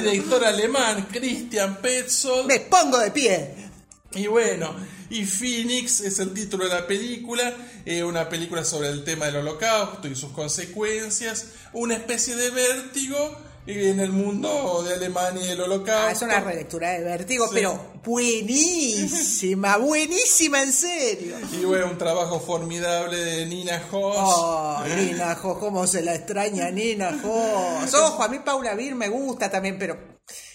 director 0.10 0.44
alemán, 0.44 1.08
Christian 1.12 1.76
Petzold. 1.76 2.46
Me 2.46 2.60
pongo 2.60 2.98
de 2.98 3.10
pie. 3.10 3.54
Y 4.14 4.26
bueno, 4.28 4.74
y 5.10 5.24
Phoenix 5.26 6.00
es 6.00 6.18
el 6.18 6.32
título 6.32 6.64
de 6.64 6.74
la 6.74 6.86
película, 6.86 7.52
eh, 7.84 8.02
una 8.02 8.28
película 8.28 8.64
sobre 8.64 8.88
el 8.88 9.04
tema 9.04 9.26
del 9.26 9.36
holocausto 9.36 10.08
y 10.08 10.14
sus 10.14 10.32
consecuencias, 10.32 11.48
una 11.72 11.94
especie 11.94 12.36
de 12.36 12.50
vértigo 12.50 13.36
y 13.66 13.88
en 13.88 14.00
el 14.00 14.12
mundo 14.12 14.82
de 14.82 14.94
Alemania 14.94 15.46
y 15.46 15.50
el 15.50 15.60
holocausto. 15.60 16.06
Ah, 16.06 16.12
es 16.12 16.22
una 16.22 16.40
relectura 16.40 16.90
de 16.90 17.02
vértigo, 17.02 17.48
pero 17.52 17.78
buenísima, 18.04 19.78
buenísima 19.78 20.62
en 20.62 20.72
serio. 20.72 21.36
Y 21.52 21.64
bueno, 21.64 21.86
un 21.86 21.98
trabajo 21.98 22.40
formidable 22.40 23.16
de 23.16 23.46
Nina 23.46 23.82
Hoss. 23.90 24.16
Oh, 24.18 24.82
Nina 24.96 25.38
Hoss, 25.42 25.58
cómo 25.58 25.86
se 25.86 26.02
la 26.02 26.14
extraña 26.14 26.70
Nina 26.70 27.18
Hoss. 27.24 27.94
Ojo, 27.94 28.22
a 28.22 28.28
mí 28.28 28.38
Paula 28.44 28.74
Vir 28.74 28.94
me 28.94 29.08
gusta 29.08 29.50
también, 29.50 29.78
pero 29.78 30.13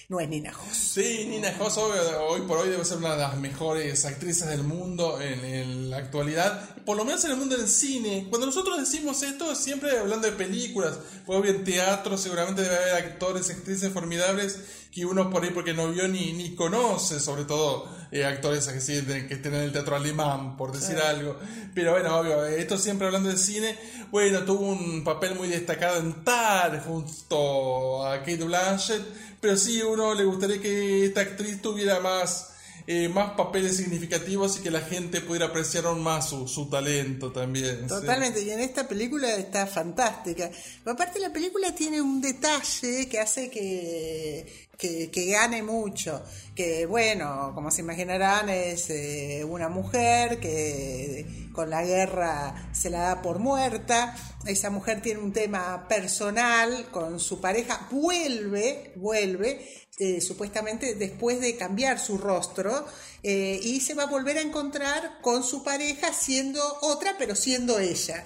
no 0.09 0.19
es 0.19 0.27
Nina 0.27 0.51
Hoss. 0.51 0.75
Sí, 0.75 1.27
Nina 1.29 1.55
Hoss 1.59 1.77
hoy 1.77 2.41
por 2.41 2.57
hoy 2.57 2.69
debe 2.69 2.83
ser 2.83 2.97
una 2.97 3.11
de 3.11 3.19
las 3.19 3.37
mejores 3.37 4.05
actrices 4.05 4.49
del 4.49 4.63
mundo 4.63 5.21
en, 5.21 5.91
la 5.91 5.97
actualidad, 5.97 6.75
por 6.83 6.97
lo 6.97 7.05
menos 7.05 7.23
en 7.25 7.31
el 7.31 7.37
mundo 7.37 7.55
del 7.55 7.67
cine. 7.67 8.25
Cuando 8.29 8.47
nosotros 8.47 8.79
decimos 8.79 9.21
esto, 9.21 9.55
siempre 9.55 9.99
hablando 9.99 10.27
de 10.27 10.33
películas, 10.33 10.97
puede 11.27 11.51
en 11.51 11.63
teatro, 11.63 12.17
seguramente 12.17 12.63
debe 12.63 12.75
haber 12.75 12.95
actores, 12.95 13.51
actrices 13.51 13.93
formidables 13.93 14.87
que 14.91 15.05
uno 15.05 15.29
por 15.29 15.43
ahí 15.43 15.51
porque 15.51 15.73
no 15.73 15.91
vio 15.91 16.07
ni, 16.07 16.33
ni 16.33 16.55
conoce, 16.55 17.19
sobre 17.19 17.45
todo 17.45 17.87
eh, 18.11 18.25
actores 18.25 18.67
que, 18.67 18.81
sí, 18.81 19.01
que 19.05 19.35
estén 19.35 19.53
en 19.53 19.61
el 19.61 19.71
teatro 19.71 19.95
alemán, 19.95 20.57
por 20.57 20.71
decir 20.71 20.97
algo. 20.97 21.37
Pero 21.75 21.91
bueno, 21.91 22.17
obvio, 22.17 22.45
esto 22.45 22.77
siempre 22.77 23.07
hablando 23.07 23.29
de 23.29 23.37
cine, 23.37 23.77
bueno, 24.11 24.43
tuvo 24.43 24.61
un 24.61 25.03
papel 25.03 25.35
muy 25.35 25.47
destacado 25.47 25.99
en 25.99 26.23
Tar 26.23 26.83
junto 26.83 28.05
a 28.05 28.19
Kate 28.19 28.43
Blanchett 28.43 29.29
pero 29.39 29.57
sí 29.57 29.81
uno 29.81 30.13
le 30.13 30.25
gustaría 30.25 30.59
que 30.59 31.05
esta 31.05 31.21
actriz 31.21 31.61
tuviera 31.61 31.99
más, 31.99 32.49
eh, 32.87 33.07
más 33.07 33.31
papeles 33.31 33.77
significativos 33.77 34.57
y 34.57 34.61
que 34.61 34.71
la 34.71 34.81
gente 34.81 35.21
pudiera 35.21 35.47
apreciar 35.47 35.85
aún 35.85 36.03
más 36.03 36.29
su, 36.29 36.47
su 36.47 36.69
talento 36.69 37.31
también. 37.31 37.87
Totalmente, 37.87 38.41
y 38.41 38.49
en 38.49 38.59
esta 38.59 38.87
película 38.87 39.33
está 39.35 39.65
fantástica. 39.65 40.51
aparte 40.85 41.19
la 41.19 41.31
película 41.31 41.73
tiene 41.73 42.01
un 42.01 42.19
detalle 42.21 43.07
que 43.07 43.19
hace 43.19 43.49
que, 43.49 44.68
que, 44.79 45.25
gane 45.25 45.61
mucho. 45.61 46.23
Que 46.55 46.85
bueno, 46.85 47.51
como 47.53 47.69
se 47.69 47.81
imaginarán, 47.81 48.49
es 48.49 48.89
eh, 48.89 49.43
una 49.43 49.69
mujer 49.69 50.39
que 50.39 51.49
con 51.53 51.69
la 51.69 51.83
guerra 51.83 52.69
se 52.71 52.89
la 52.89 52.99
da 53.01 53.21
por 53.21 53.39
muerta. 53.39 54.15
Esa 54.45 54.69
mujer 54.69 55.01
tiene 55.01 55.19
un 55.19 55.33
tema 55.33 55.87
personal 55.87 56.87
con 56.91 57.19
su 57.19 57.41
pareja, 57.41 57.87
vuelve, 57.91 58.93
vuelve, 58.95 59.67
eh, 59.99 60.21
supuestamente 60.21 60.95
después 60.95 61.41
de 61.41 61.57
cambiar 61.57 61.99
su 61.99 62.17
rostro, 62.17 62.85
eh, 63.21 63.59
y 63.61 63.81
se 63.81 63.95
va 63.95 64.03
a 64.03 64.07
volver 64.07 64.37
a 64.37 64.41
encontrar 64.41 65.19
con 65.21 65.43
su 65.43 65.61
pareja 65.61 66.13
siendo 66.13 66.61
otra, 66.81 67.15
pero 67.17 67.35
siendo 67.35 67.79
ella. 67.79 68.23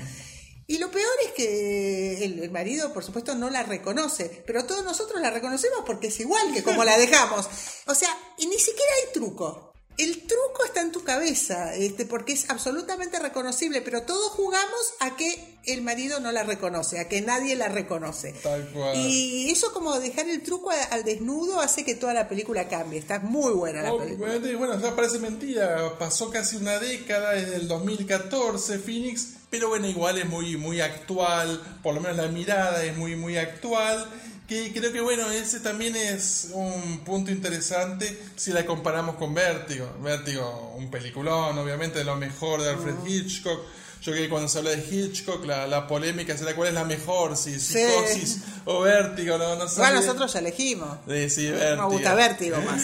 Y 0.65 0.77
lo 0.77 0.89
peor 0.91 1.11
es 1.25 1.31
que 1.33 2.23
el, 2.23 2.51
marido, 2.51 2.93
por 2.93 3.03
supuesto, 3.03 3.35
no 3.35 3.49
la 3.49 3.63
reconoce, 3.63 4.43
pero 4.45 4.65
todos 4.65 4.83
nosotros 4.83 5.21
la 5.21 5.29
reconocemos 5.29 5.79
porque 5.85 6.07
es 6.07 6.19
igual 6.19 6.53
que 6.53 6.63
como 6.63 6.83
la 6.83 6.97
dejamos. 6.97 7.47
O 7.87 7.95
sea, 7.95 8.09
y 8.37 8.47
ni 8.47 8.57
siquiera 8.57 8.91
hay 9.01 9.13
truco. 9.13 9.73
El 9.97 10.21
truco 10.25 10.65
está 10.65 10.81
en 10.81 10.91
tu 10.91 11.03
cabeza, 11.03 11.75
este, 11.75 12.05
porque 12.05 12.33
es 12.33 12.49
absolutamente 12.49 13.19
reconocible, 13.19 13.81
pero 13.81 14.01
todos 14.01 14.31
jugamos 14.31 14.93
a 14.99 15.15
que 15.15 15.59
el 15.65 15.83
marido 15.83 16.19
no 16.19 16.31
la 16.31 16.41
reconoce, 16.41 16.99
a 16.99 17.07
que 17.07 17.21
nadie 17.21 17.55
la 17.55 17.67
reconoce. 17.67 18.33
Tal 18.41 18.71
cual. 18.71 18.97
Y 18.97 19.51
eso 19.51 19.71
como 19.71 19.99
dejar 19.99 20.27
el 20.29 20.41
truco 20.41 20.71
al 20.71 21.03
desnudo 21.03 21.61
hace 21.61 21.85
que 21.85 21.93
toda 21.93 22.13
la 22.13 22.27
película 22.27 22.67
cambie. 22.67 22.97
Está 22.97 23.19
muy 23.19 23.53
buena 23.53 23.83
la 23.83 23.95
película. 23.95 24.39
Bueno, 24.57 24.79
ya 24.79 24.95
parece 24.95 25.19
mentira. 25.19 25.95
Pasó 25.99 26.31
casi 26.31 26.55
una 26.55 26.79
década, 26.79 27.33
desde 27.33 27.57
el 27.57 27.67
2014, 27.67 28.79
Phoenix, 28.79 29.33
pero 29.53 29.69
bueno, 29.69 29.87
igual 29.87 30.17
es 30.17 30.25
muy, 30.25 30.57
muy 30.57 30.81
actual, 30.81 31.61
por 31.83 31.93
lo 31.93 32.01
menos 32.01 32.17
la 32.17 32.27
mirada 32.27 32.83
es 32.83 32.97
muy, 32.97 33.15
muy 33.15 33.37
actual. 33.37 34.03
Que 34.47 34.73
creo 34.73 34.91
que 34.91 34.99
bueno, 34.99 35.29
ese 35.29 35.59
también 35.59 35.95
es 35.95 36.49
un 36.53 37.01
punto 37.05 37.29
interesante 37.29 38.19
si 38.35 38.51
la 38.51 38.65
comparamos 38.65 39.15
con 39.17 39.35
Vértigo. 39.35 39.95
Vértigo, 40.01 40.73
un 40.75 40.89
peliculón, 40.89 41.55
obviamente, 41.55 41.99
de 41.99 42.03
lo 42.03 42.15
mejor 42.15 42.63
de 42.63 42.71
Alfred 42.71 42.95
Hitchcock. 43.05 43.61
Yo 44.03 44.11
creo 44.11 44.25
que 44.25 44.29
cuando 44.29 44.49
se 44.49 44.57
habla 44.57 44.71
de 44.71 44.85
Hitchcock, 44.91 45.45
la, 45.45 45.65
la 45.65 45.87
polémica 45.87 46.37
será 46.37 46.53
cuál 46.55 46.67
es 46.67 46.73
la 46.73 46.83
mejor, 46.83 47.37
si 47.37 47.57
Psicosis 47.57 48.39
o 48.65 48.81
Vértigo, 48.81 49.37
no, 49.37 49.55
no 49.55 49.69
sé. 49.69 49.79
Bueno, 49.79 50.01
nosotros 50.01 50.33
ya 50.33 50.39
elegimos. 50.39 50.97
Sí, 51.07 51.29
sí, 51.29 51.49
Vértigo. 51.49 51.87
Me 51.87 51.93
gusta 51.93 52.13
Vértigo 52.13 52.57
más. 52.61 52.81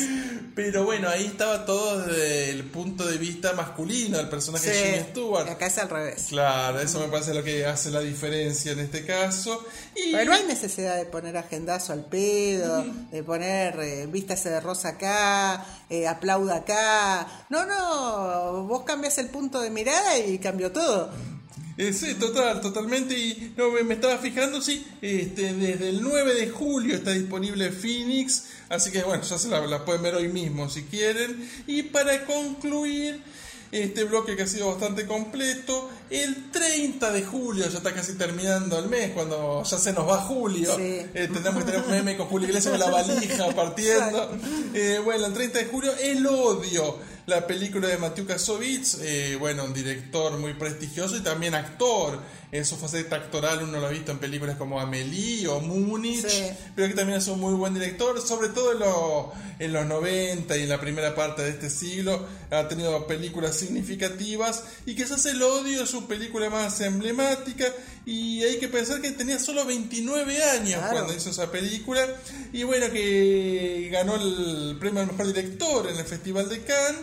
Pero 0.55 0.83
bueno, 0.83 1.07
ahí 1.09 1.25
estaba 1.25 1.65
todo 1.65 2.01
desde 2.05 2.49
el 2.49 2.63
punto 2.65 3.05
de 3.05 3.17
vista 3.17 3.53
masculino, 3.53 4.19
el 4.19 4.27
personaje 4.29 4.69
de 4.69 4.83
Jimmy 4.83 5.05
Stewart. 5.11 5.47
acá 5.49 5.67
es 5.67 5.77
al 5.77 5.89
revés. 5.89 6.25
Claro, 6.29 6.79
eso 6.81 6.99
me 6.99 7.07
parece 7.07 7.33
lo 7.33 7.43
que 7.43 7.65
hace 7.65 7.91
la 7.91 8.01
diferencia 8.01 8.71
en 8.71 8.79
este 8.79 9.05
caso. 9.05 9.65
Y... 10.05 10.11
Pero 10.11 10.25
no 10.25 10.33
hay 10.33 10.43
necesidad 10.43 10.97
de 10.97 11.05
poner 11.05 11.37
agendazo 11.37 11.93
al 11.93 12.05
pedo, 12.05 12.85
de 13.11 13.23
poner 13.23 13.79
eh, 13.79 14.07
vístase 14.07 14.49
de 14.49 14.59
rosa 14.59 14.89
acá, 14.89 15.65
eh, 15.89 16.07
aplauda 16.07 16.57
acá. 16.57 17.27
No, 17.49 17.65
no, 17.65 18.63
vos 18.63 18.83
cambias 18.83 19.17
el 19.17 19.29
punto 19.29 19.61
de 19.61 19.69
mirada 19.69 20.17
y 20.17 20.39
cambió 20.39 20.71
todo. 20.71 21.11
Eh, 21.79 21.93
sí, 21.93 22.15
total, 22.15 22.59
totalmente. 22.59 23.17
Y 23.17 23.53
no, 23.55 23.71
me, 23.71 23.93
estaba 23.93 24.17
fijando, 24.17 24.61
sí, 24.61 24.85
este, 25.01 25.53
desde 25.53 25.87
el 25.87 26.01
9 26.01 26.35
de 26.35 26.49
julio 26.49 26.95
está 26.95 27.11
disponible 27.11 27.71
Phoenix. 27.71 28.47
Así 28.67 28.91
que 28.91 29.01
bueno, 29.03 29.23
ya 29.23 29.37
se 29.37 29.47
la, 29.47 29.85
pueden 29.85 30.03
ver 30.03 30.15
hoy 30.15 30.27
mismo 30.27 30.69
si 30.69 30.83
quieren. 30.83 31.49
Y 31.67 31.83
para 31.83 32.25
concluir 32.25 33.23
este 33.71 34.03
bloque 34.03 34.35
que 34.35 34.43
ha 34.43 34.47
sido 34.47 34.67
bastante 34.67 35.05
completo, 35.05 35.89
el 36.09 36.49
30 36.51 37.11
de 37.11 37.23
julio, 37.23 37.67
ya 37.69 37.77
está 37.77 37.93
casi 37.93 38.13
terminando 38.15 38.79
el 38.79 38.87
mes, 38.87 39.11
cuando 39.11 39.63
ya 39.63 39.77
se 39.77 39.93
nos 39.93 40.07
va 40.07 40.17
julio, 40.17 40.75
eh, 40.79 41.07
tendremos 41.13 41.63
que 41.63 41.71
tener 41.71 41.85
un 41.85 41.91
meme 41.91 42.17
con 42.17 42.27
Julio 42.27 42.47
Iglesias 42.47 42.71
con 42.71 42.79
la 42.79 42.89
valija 42.89 43.47
partiendo. 43.55 44.31
Eh, 44.73 44.99
bueno, 45.03 45.27
el 45.27 45.33
30 45.33 45.59
de 45.59 45.65
julio, 45.65 45.91
El 46.01 46.25
Odio 46.25 46.97
la 47.29 47.45
película 47.45 47.87
de 47.87 47.97
Matthew 47.97 48.25
Kasovitz, 48.25 48.97
eh, 49.01 49.37
bueno, 49.39 49.63
un 49.63 49.73
director 49.73 50.37
muy 50.37 50.55
prestigioso 50.55 51.15
y 51.15 51.21
también 51.21 51.53
actor. 51.53 52.19
En 52.51 52.65
su 52.65 52.77
faceta 52.77 53.15
actoral 53.15 53.61
uno 53.61 53.79
lo 53.79 53.85
ha 53.85 53.91
visto 53.91 54.11
en 54.11 54.17
películas 54.17 54.57
como 54.57 54.79
Amelie 54.79 55.47
o 55.47 55.59
Múnich, 55.59 56.25
pero 56.75 56.87
que 56.87 56.95
también 56.95 57.19
es 57.19 57.27
un 57.27 57.39
muy 57.39 57.53
buen 57.53 57.75
director, 57.75 58.19
sobre 58.19 58.49
todo 58.49 58.71
en, 59.59 59.65
en, 59.65 59.73
los 59.73 59.85
90 59.85 60.57
y 60.57 60.63
en 60.63 60.69
la 60.69 60.81
primera 60.81 61.13
parte 61.13 61.43
de 61.43 61.49
este 61.49 61.69
siglo. 61.69 62.25
Ha 62.49 62.67
tenido 62.67 63.05
películas 63.05 63.55
significativas 63.55 64.63
y 64.87 64.95
quizás 64.95 65.23
El 65.27 65.43
Odio 65.43 65.83
es 65.83 65.89
su 65.91 66.07
película 66.07 66.49
más 66.49 66.81
emblemática 66.81 67.65
y 68.07 68.41
hay 68.41 68.57
que 68.57 68.67
pensar 68.67 68.99
que 68.99 69.11
tenía 69.11 69.37
solo 69.37 69.63
29 69.65 70.43
años 70.43 70.81
cuando 70.89 71.13
hizo 71.13 71.29
esa 71.29 71.51
película 71.51 72.03
y 72.51 72.63
bueno, 72.63 72.89
que 72.91 73.89
ganó 73.91 74.15
el 74.15 74.75
premio 74.79 75.01
al 75.01 75.07
mejor 75.11 75.27
director 75.27 75.87
en 75.87 75.97
el 75.97 76.05
Festival 76.05 76.49
de 76.49 76.63
Cannes 76.63 77.01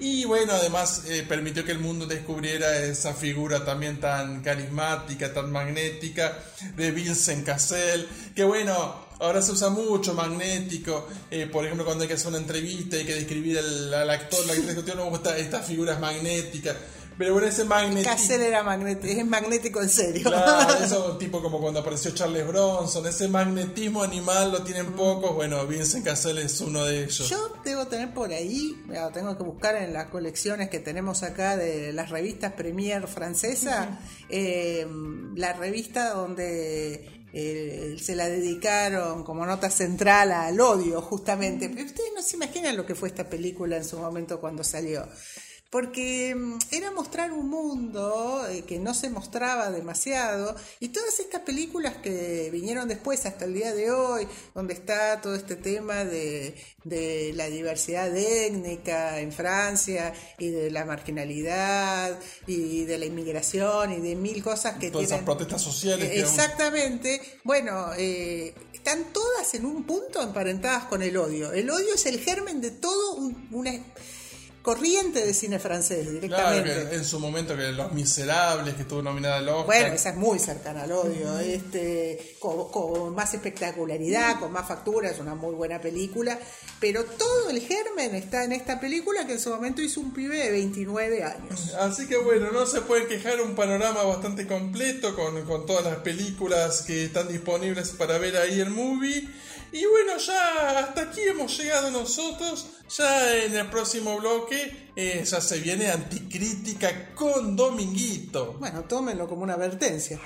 Y 0.00 0.24
bueno, 0.26 0.52
además 0.52 1.02
eh, 1.08 1.24
permitió 1.28 1.64
que 1.64 1.72
el 1.72 1.80
mundo 1.80 2.06
descubriera 2.06 2.78
esa 2.78 3.14
figura 3.14 3.64
también 3.64 3.98
tan 3.98 4.42
carismática, 4.42 5.32
tan 5.32 5.50
magnética 5.50 6.38
de 6.76 6.92
Vincent 6.92 7.44
Cassel, 7.44 8.08
que 8.34 8.44
bueno, 8.44 9.08
ahora 9.18 9.42
se 9.42 9.52
usa 9.52 9.70
mucho 9.70 10.14
magnético, 10.14 11.08
eh, 11.30 11.48
por 11.50 11.64
ejemplo 11.64 11.84
cuando 11.84 12.02
hay 12.02 12.08
que 12.08 12.14
hacer 12.14 12.28
una 12.28 12.38
entrevista, 12.38 12.96
hay 12.96 13.04
que 13.04 13.16
describir 13.16 13.58
al, 13.58 13.92
al 13.92 14.10
actor, 14.10 14.46
la 14.46 14.52
actriz, 14.52 14.86
no 14.94 15.04
me 15.04 15.10
gusta 15.10 15.36
estas 15.36 15.66
figuras 15.66 15.98
magnéticas. 15.98 16.76
Pero 17.18 17.32
bueno, 17.32 17.48
ese 17.48 17.64
magnetismo. 17.64 18.12
Cassel 18.12 18.42
era 18.42 18.62
magnético, 18.62 19.12
es 19.12 19.26
magnético 19.26 19.82
en 19.82 19.88
serio. 19.88 20.22
Claro, 20.22 20.72
eso 20.84 21.18
tipo 21.18 21.42
como 21.42 21.60
cuando 21.60 21.80
apareció 21.80 22.12
Charles 22.12 22.46
Bronson, 22.46 23.04
ese 23.06 23.26
magnetismo 23.26 24.04
animal 24.04 24.52
lo 24.52 24.62
tienen 24.62 24.92
pocos. 24.92 25.34
Bueno, 25.34 25.66
Vincent 25.66 26.04
Cassel 26.04 26.38
es 26.38 26.60
uno 26.60 26.84
de 26.84 27.02
ellos. 27.02 27.28
Yo 27.28 27.56
debo 27.64 27.88
tener 27.88 28.14
por 28.14 28.30
ahí, 28.32 28.80
tengo 29.12 29.36
que 29.36 29.42
buscar 29.42 29.74
en 29.74 29.92
las 29.92 30.06
colecciones 30.06 30.70
que 30.70 30.78
tenemos 30.78 31.24
acá 31.24 31.56
de 31.56 31.92
las 31.92 32.10
revistas 32.10 32.52
Premier 32.52 33.08
francesa, 33.08 33.98
eh, 34.28 34.86
la 35.34 35.54
revista 35.54 36.10
donde 36.10 37.26
eh, 37.32 37.96
se 38.00 38.14
la 38.14 38.28
dedicaron 38.28 39.24
como 39.24 39.44
nota 39.44 39.70
central 39.70 40.30
al 40.30 40.60
odio, 40.60 41.02
justamente. 41.02 41.68
Pero 41.68 41.84
ustedes 41.84 42.10
no 42.14 42.22
se 42.22 42.36
imaginan 42.36 42.76
lo 42.76 42.86
que 42.86 42.94
fue 42.94 43.08
esta 43.08 43.28
película 43.28 43.76
en 43.76 43.84
su 43.84 43.98
momento 43.98 44.40
cuando 44.40 44.62
salió 44.62 45.04
porque 45.70 46.34
mm, 46.34 46.58
era 46.70 46.90
mostrar 46.90 47.32
un 47.32 47.48
mundo 47.48 48.46
eh, 48.48 48.62
que 48.62 48.78
no 48.78 48.94
se 48.94 49.10
mostraba 49.10 49.70
demasiado 49.70 50.56
y 50.80 50.88
todas 50.88 51.20
estas 51.20 51.42
películas 51.42 51.96
que 51.96 52.48
vinieron 52.50 52.88
después 52.88 53.26
hasta 53.26 53.44
el 53.44 53.54
día 53.54 53.74
de 53.74 53.90
hoy, 53.90 54.26
donde 54.54 54.74
está 54.74 55.20
todo 55.20 55.34
este 55.34 55.56
tema 55.56 56.04
de, 56.04 56.54
la 57.34 57.46
diversidad 57.50 58.16
étnica 58.16 59.20
en 59.20 59.30
Francia 59.30 60.14
y 60.38 60.48
de 60.48 60.70
la 60.70 60.86
marginalidad 60.86 62.18
y 62.46 62.84
de 62.84 62.96
la 62.96 63.04
inmigración 63.04 63.92
y 63.92 64.00
de 64.00 64.16
mil 64.16 64.42
cosas 64.42 64.78
que 64.78 64.90
todas 64.90 65.08
esas 65.08 65.22
protestas 65.22 65.60
sociales. 65.60 66.10
exactamente. 66.14 67.20
Bueno, 67.44 67.90
eh, 67.98 68.54
están 68.72 69.12
todas 69.12 69.52
en 69.52 69.66
un 69.66 69.84
punto 69.84 70.22
emparentadas 70.22 70.84
con 70.84 71.02
el 71.02 71.16
odio. 71.18 71.52
El 71.52 71.68
odio 71.68 71.94
es 71.94 72.06
el 72.06 72.20
germen 72.20 72.62
de 72.62 72.70
todo 72.70 73.16
un, 73.16 73.48
una 73.52 73.72
corriente 74.68 75.24
de 75.24 75.32
cine 75.32 75.58
francés 75.58 76.10
directamente. 76.10 76.74
Claro, 76.74 76.92
en 76.92 77.02
su 77.02 77.18
momento 77.18 77.56
que 77.56 77.72
Los 77.72 77.90
Miserables, 77.94 78.74
que 78.74 78.82
estuvo 78.82 79.00
nominada 79.00 79.38
al 79.38 79.48
Oscar. 79.48 79.64
Bueno, 79.64 79.94
esa 79.94 80.10
es 80.10 80.16
muy 80.16 80.38
cercana 80.38 80.82
al 80.82 80.92
odio, 80.92 81.38
este, 81.38 82.36
con, 82.38 83.14
más 83.14 83.32
espectacularidad, 83.32 84.38
con 84.38 84.52
más 84.52 84.68
factura, 84.68 85.08
es 85.08 85.20
una 85.20 85.34
muy 85.34 85.54
buena 85.54 85.80
película, 85.80 86.38
pero 86.80 87.02
todo 87.04 87.48
el 87.48 87.62
germen 87.62 88.14
está 88.14 88.44
en 88.44 88.52
esta 88.52 88.78
película 88.78 89.26
que 89.26 89.32
en 89.32 89.40
su 89.40 89.48
momento 89.48 89.80
hizo 89.80 90.02
un 90.02 90.12
pibe 90.12 90.36
de 90.36 90.50
29 90.50 91.24
años. 91.24 91.74
Así 91.80 92.06
que 92.06 92.18
bueno, 92.18 92.52
no 92.52 92.66
se 92.66 92.82
puede 92.82 93.06
quejar, 93.06 93.40
un 93.40 93.54
panorama 93.54 94.02
bastante 94.02 94.46
completo 94.46 95.16
con, 95.16 95.46
con 95.46 95.64
todas 95.64 95.84
las 95.84 95.96
películas 96.00 96.82
que 96.82 97.06
están 97.06 97.28
disponibles 97.28 97.88
para 97.92 98.18
ver 98.18 98.36
ahí 98.36 98.60
el 98.60 98.68
movie. 98.68 99.30
Y 99.72 99.84
bueno, 99.86 100.16
ya 100.16 100.78
hasta 100.78 101.02
aquí 101.02 101.20
hemos 101.22 101.58
llegado 101.58 101.90
nosotros. 101.90 102.66
Ya 102.96 103.44
en 103.44 103.54
el 103.54 103.66
próximo 103.68 104.18
bloque 104.18 104.90
eh, 104.96 105.22
ya 105.24 105.40
se 105.40 105.58
viene 105.60 105.90
anticrítica 105.90 107.14
con 107.14 107.54
Dominguito. 107.54 108.54
Bueno, 108.58 108.84
tómenlo 108.84 109.28
como 109.28 109.42
una 109.42 109.54
advertencia. 109.54 110.18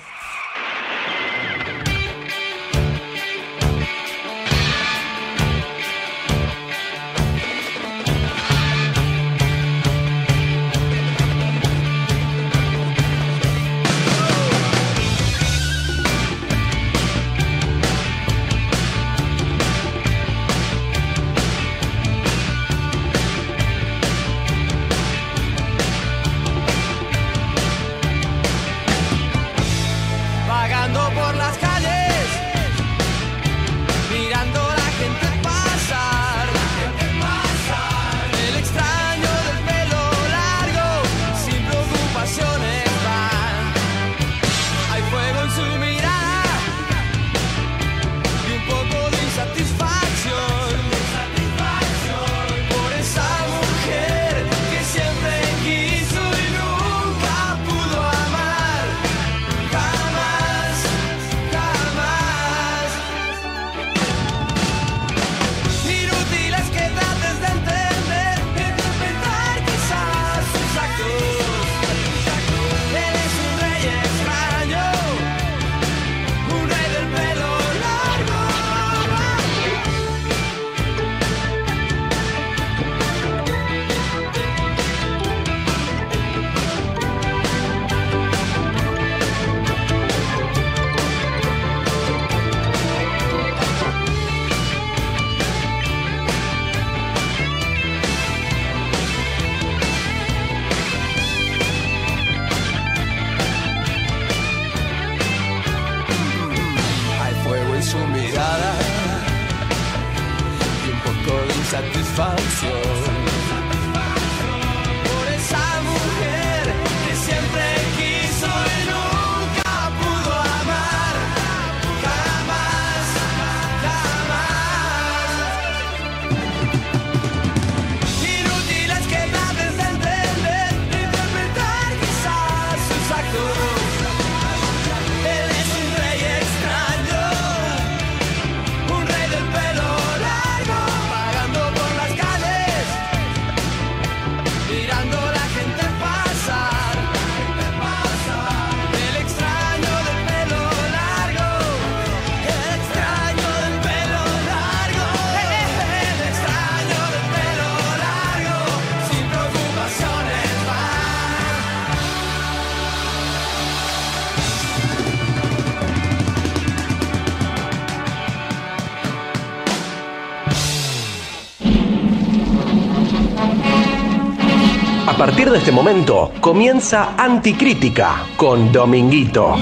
A 175.13 175.15
partir 175.15 175.51
de 175.51 175.59
este 175.59 175.71
momento 175.71 176.31
comienza 176.41 177.13
Anticrítica 177.15 178.25
con 178.35 178.71
Dominguito. 178.71 179.55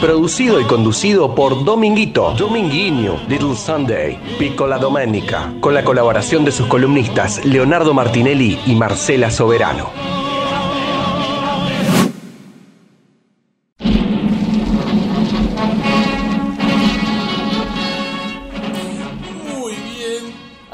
Producido 0.00 0.58
y 0.58 0.64
conducido 0.64 1.34
por 1.34 1.66
Dominguito, 1.66 2.32
Dominguinho, 2.32 3.20
Little 3.28 3.54
Sunday, 3.54 4.18
Piccola 4.38 4.78
Domenica, 4.78 5.52
con 5.60 5.74
la 5.74 5.84
colaboración 5.84 6.46
de 6.46 6.52
sus 6.52 6.66
columnistas 6.66 7.44
Leonardo 7.44 7.92
Martinelli 7.92 8.58
y 8.64 8.74
Marcela 8.74 9.30
Soberano. 9.30 10.03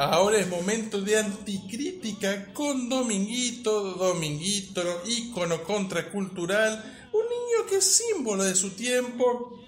Ahora 0.00 0.38
es 0.38 0.48
momento 0.48 1.02
de 1.02 1.18
anticrítica 1.18 2.54
con 2.54 2.88
Dominguito, 2.88 3.94
Dominguito, 3.94 5.02
ícono 5.06 5.62
contracultural, 5.62 7.08
un 7.12 7.20
niño 7.20 7.66
que 7.68 7.76
es 7.76 7.84
símbolo 7.84 8.44
de 8.44 8.54
su 8.54 8.70
tiempo. 8.70 9.60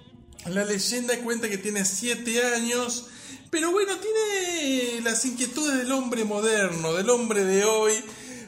La 0.47 0.64
leyenda 0.64 1.18
cuenta 1.18 1.51
que 1.51 1.59
tiene 1.59 1.85
7 1.85 2.55
años, 2.55 3.09
pero 3.51 3.70
bueno, 3.72 3.93
tiene 3.99 5.03
las 5.03 5.22
inquietudes 5.26 5.76
del 5.76 5.93
hombre 5.93 6.24
moderno, 6.24 6.95
del 6.95 7.11
hombre 7.11 7.45
de 7.45 7.64
hoy, 7.66 7.93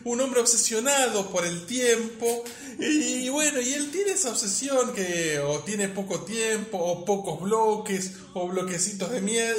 un 0.05 0.21
hombre 0.21 0.41
obsesionado 0.41 1.31
por 1.31 1.45
el 1.45 1.67
tiempo. 1.67 2.45
Y 2.79 3.29
bueno, 3.29 3.61
y 3.61 3.73
él 3.73 3.91
tiene 3.91 4.13
esa 4.13 4.31
obsesión 4.31 4.93
que 4.93 5.39
o 5.39 5.61
tiene 5.61 5.89
poco 5.89 6.21
tiempo, 6.21 6.79
o 6.79 7.05
pocos 7.05 7.41
bloques, 7.41 8.13
o 8.35 8.49
bloquecitos 8.49 9.11
de 9.11 9.21
mierda, 9.21 9.57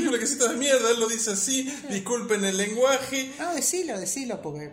bloquecitos 0.10 0.50
de 0.50 0.56
mierda, 0.56 0.90
él 0.90 1.00
lo 1.00 1.08
dice 1.08 1.32
así, 1.32 1.72
disculpen 1.88 2.44
el 2.44 2.56
lenguaje. 2.56 3.32
No, 3.38 3.54
decilo, 3.54 3.98
decilo, 3.98 4.42
porque 4.42 4.72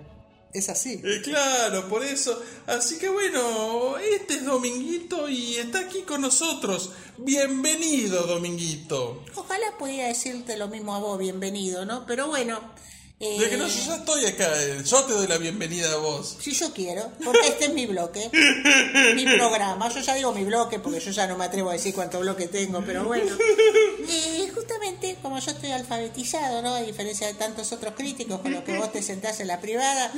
es 0.53 0.69
así. 0.69 1.01
Eh, 1.03 1.21
claro, 1.23 1.87
por 1.87 2.03
eso. 2.03 2.41
Así 2.65 2.97
que 2.97 3.09
bueno, 3.09 3.97
este 3.97 4.35
es 4.35 4.45
Dominguito 4.45 5.29
y 5.29 5.57
está 5.57 5.79
aquí 5.81 6.01
con 6.01 6.21
nosotros. 6.21 6.91
Bienvenido, 7.17 8.23
Dominguito. 8.23 9.23
Ojalá 9.35 9.77
pudiera 9.77 10.07
decirte 10.07 10.57
lo 10.57 10.67
mismo 10.67 10.95
a 10.95 10.99
vos, 10.99 11.17
bienvenido, 11.19 11.85
¿no? 11.85 12.05
Pero 12.05 12.27
bueno. 12.27 12.59
Eh, 13.19 13.39
De 13.39 13.49
que 13.49 13.57
no, 13.57 13.67
yo 13.67 13.79
ya 13.85 13.95
estoy 13.95 14.25
acá, 14.25 14.63
eh, 14.63 14.83
yo 14.85 15.03
te 15.03 15.13
doy 15.13 15.27
la 15.27 15.37
bienvenida 15.37 15.91
a 15.93 15.97
vos. 15.97 16.37
Si 16.39 16.51
yo 16.51 16.71
quiero, 16.71 17.11
porque 17.23 17.47
este 17.47 17.65
es 17.65 17.73
mi 17.73 17.87
bloque, 17.87 18.29
mi 19.15 19.25
programa. 19.25 19.89
Yo 19.89 20.01
ya 20.01 20.13
digo 20.13 20.31
mi 20.33 20.43
bloque 20.43 20.79
porque 20.79 20.99
yo 20.99 21.11
ya 21.11 21.25
no 21.25 21.35
me 21.37 21.45
atrevo 21.45 21.71
a 21.71 21.73
decir 21.73 21.95
cuánto 21.95 22.19
bloque 22.19 22.47
tengo, 22.47 22.83
pero 22.85 23.05
bueno. 23.05 23.35
Eh, 24.09 24.49
justamente, 24.53 25.17
como 25.21 25.39
yo 25.39 25.51
estoy 25.51 25.71
alfabetizado, 25.71 26.61
¿no? 26.61 26.75
A 26.75 26.81
diferencia 26.81 27.27
de 27.27 27.33
tantos 27.33 27.71
otros 27.73 27.93
críticos 27.95 28.39
con 28.39 28.53
los 28.53 28.63
que 28.63 28.77
vos 28.77 28.91
te 28.91 29.01
sentás 29.01 29.39
en 29.41 29.47
la 29.47 29.59
privada, 29.59 30.11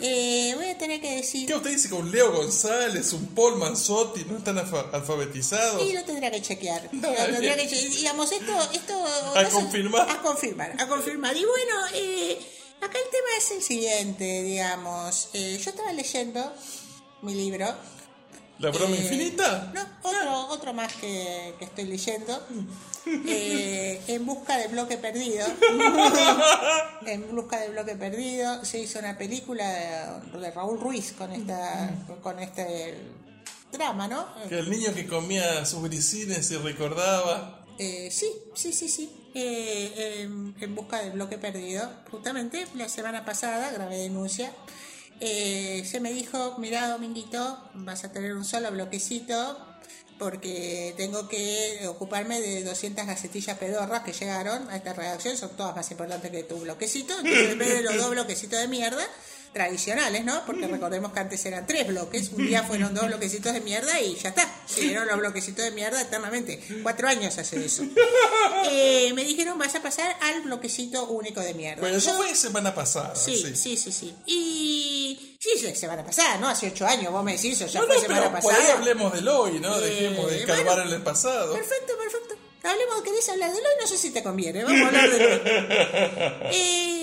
eh, 0.00 0.52
voy 0.56 0.66
a 0.68 0.78
tener 0.78 1.00
que 1.00 1.16
decir. 1.16 1.46
¿Qué 1.46 1.54
usted 1.54 1.70
dice 1.70 1.88
que 1.88 1.94
un 1.94 2.10
Leo 2.10 2.32
González, 2.32 3.12
un 3.12 3.26
Paul 3.34 3.56
Manzotti 3.56 4.24
no 4.24 4.38
están 4.38 4.58
alfa- 4.58 4.88
alfabetizados? 4.92 5.82
Y 5.82 5.92
lo 5.92 6.04
tendría 6.04 6.30
que 6.30 6.40
chequear. 6.42 6.88
Lo 6.92 7.00
tendría 7.00 7.56
que 7.56 7.68
che- 7.68 7.88
digamos, 7.88 8.32
esto, 8.32 8.52
esto 8.72 9.04
A 9.34 9.42
no 9.42 9.50
confirmar. 9.50 10.10
A 10.10 10.22
confirmar, 10.22 10.74
a 10.80 10.86
confirmar. 10.88 11.36
Y 11.36 11.44
bueno, 11.44 11.74
eh, 11.94 12.38
acá 12.80 12.98
el 12.98 13.10
tema 13.10 13.28
es 13.38 13.50
el 13.50 13.62
siguiente, 13.62 14.42
digamos. 14.42 15.28
Eh, 15.32 15.60
yo 15.62 15.70
estaba 15.70 15.92
leyendo 15.92 16.52
mi 17.22 17.34
libro. 17.34 17.66
¿La 18.58 18.70
broma 18.70 18.94
Eh, 18.94 19.00
infinita? 19.00 19.70
No, 19.74 19.86
otro, 20.02 20.46
otro 20.48 20.72
más 20.74 20.92
que, 20.94 21.54
que 21.58 21.64
estoy 21.64 21.84
leyendo. 21.84 22.46
Eh, 23.06 24.00
en 24.06 24.26
busca 24.26 24.56
del 24.58 24.72
bloque 24.72 24.96
perdido. 24.96 25.46
en 27.06 27.34
busca 27.34 27.60
del 27.60 27.72
bloque 27.72 27.96
perdido. 27.96 28.64
Se 28.64 28.78
hizo 28.78 28.98
una 28.98 29.16
película 29.16 29.68
de, 29.68 30.38
de 30.38 30.50
Raúl 30.50 30.80
Ruiz 30.80 31.12
con 31.12 31.32
esta, 31.32 31.90
con 32.22 32.38
este 32.38 32.98
drama, 33.72 34.08
¿no? 34.08 34.26
Que 34.48 34.58
el 34.58 34.70
niño 34.70 34.92
que 34.94 35.06
comía 35.06 35.64
sus 35.64 35.82
grisines 35.82 36.50
y 36.50 36.56
recordaba. 36.56 37.64
Eh, 37.78 38.10
sí, 38.10 38.30
sí, 38.54 38.72
sí, 38.72 38.88
sí. 38.88 39.10
Eh, 39.34 40.22
en, 40.22 40.54
en 40.60 40.74
busca 40.74 41.00
del 41.00 41.12
bloque 41.12 41.38
perdido. 41.38 41.88
Justamente 42.10 42.66
la 42.74 42.88
semana 42.88 43.24
pasada 43.24 43.70
grabé 43.70 43.98
denuncia. 43.98 44.52
Eh, 45.20 45.84
se 45.84 46.00
me 46.00 46.12
dijo, 46.12 46.56
mira 46.58 46.88
Dominguito, 46.88 47.58
vas 47.74 48.04
a 48.04 48.12
tener 48.12 48.34
un 48.34 48.44
solo 48.44 48.70
bloquecito 48.70 49.58
porque 50.20 50.92
tengo 50.98 51.26
que 51.26 51.80
ocuparme 51.88 52.42
de 52.42 52.62
200 52.62 53.06
gacetillas 53.06 53.56
pedorras 53.56 54.02
que 54.02 54.12
llegaron 54.12 54.68
a 54.68 54.76
esta 54.76 54.92
redacción, 54.92 55.34
son 55.38 55.56
todas 55.56 55.74
más 55.74 55.90
importantes 55.90 56.30
que 56.30 56.42
tu 56.42 56.60
bloquecito, 56.60 57.14
entonces 57.14 57.52
en 57.52 57.58
vez 57.58 57.70
de 57.70 57.82
los 57.82 57.96
dos 57.96 58.10
bloquecitos 58.10 58.60
de 58.60 58.68
mierda, 58.68 59.02
tradicionales, 59.52 60.24
¿no? 60.24 60.44
Porque 60.46 60.66
recordemos 60.68 61.12
que 61.12 61.20
antes 61.20 61.44
eran 61.44 61.66
tres 61.66 61.86
bloques, 61.88 62.30
un 62.30 62.46
día 62.46 62.62
fueron 62.62 62.94
dos 62.94 63.06
bloquecitos 63.06 63.52
de 63.52 63.60
mierda 63.60 64.00
y 64.00 64.14
ya 64.14 64.28
está, 64.28 64.48
siguieron 64.66 65.08
los 65.08 65.18
bloquecitos 65.18 65.64
de 65.64 65.70
mierda 65.72 66.00
eternamente, 66.00 66.62
cuatro 66.82 67.08
años 67.08 67.36
hace 67.36 67.64
eso. 67.64 67.82
Eh, 68.70 69.12
me 69.14 69.24
dijeron, 69.24 69.58
vas 69.58 69.74
a 69.74 69.82
pasar 69.82 70.16
al 70.20 70.42
bloquecito 70.42 71.06
único 71.08 71.40
de 71.40 71.54
mierda. 71.54 71.80
Bueno, 71.80 71.96
eso 71.96 72.14
fue 72.14 72.34
semana 72.34 72.74
pasada. 72.74 73.14
Sí, 73.16 73.36
sí. 73.36 73.56
sí, 73.56 73.76
sí, 73.76 73.90
sí. 73.92 74.14
Y 74.26 75.36
sí, 75.40 75.74
semana 75.74 76.04
pasada, 76.04 76.36
¿no? 76.38 76.48
Hace 76.48 76.68
ocho 76.68 76.86
años, 76.86 77.10
vos 77.12 77.24
me 77.24 77.32
decís, 77.32 77.60
eso 77.60 77.66
ya 77.66 77.80
No, 77.80 77.86
fue 77.86 77.96
no, 77.96 78.02
semana 78.02 78.20
pero 78.30 78.40
por 78.42 78.52
ahí 78.52 78.58
pasada. 78.60 78.78
hablemos 78.78 79.12
del 79.12 79.28
hoy, 79.28 79.58
¿no? 79.60 79.76
Eh, 79.78 79.80
Dejemos 79.80 80.30
de 80.30 80.36
bueno. 80.46 80.54
calvar 80.54 80.86
en 80.86 80.92
el 80.94 81.02
pasado. 81.02 81.54
Perfecto, 81.54 81.92
perfecto. 81.98 82.34
Hablemos, 82.62 83.02
¿querés 83.02 83.28
hablar 83.30 83.50
de 83.50 83.56
hoy? 83.56 83.64
No 83.80 83.86
sé 83.86 83.96
si 83.98 84.10
te 84.10 84.22
conviene, 84.22 84.62
vamos 84.64 84.80
a 84.82 84.86
hablar 84.86 85.10
de 85.10 85.26
hoy. 85.26 85.40
Eh, 86.52 86.96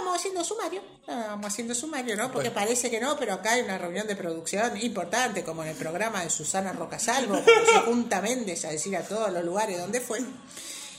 estábamos 0.00 0.18
haciendo 0.18 0.44
sumario, 0.44 0.82
estábamos 1.00 1.46
haciendo 1.46 1.74
sumario, 1.74 2.16
¿no? 2.16 2.32
Porque 2.32 2.50
parece 2.50 2.90
que 2.90 3.00
no, 3.00 3.18
pero 3.18 3.34
acá 3.34 3.52
hay 3.52 3.62
una 3.62 3.76
reunión 3.76 4.06
de 4.06 4.16
producción 4.16 4.80
importante, 4.80 5.44
como 5.44 5.62
en 5.62 5.68
el 5.68 5.76
programa 5.76 6.22
de 6.22 6.30
Susana 6.30 6.72
Rocasalvo, 6.72 7.38
cuando 7.44 7.66
se 7.70 7.78
junta 7.80 8.22
Méndez 8.22 8.64
a 8.64 8.70
decir 8.70 8.96
a 8.96 9.02
todos 9.02 9.30
los 9.30 9.44
lugares 9.44 9.78
donde 9.78 10.00
fue. 10.00 10.20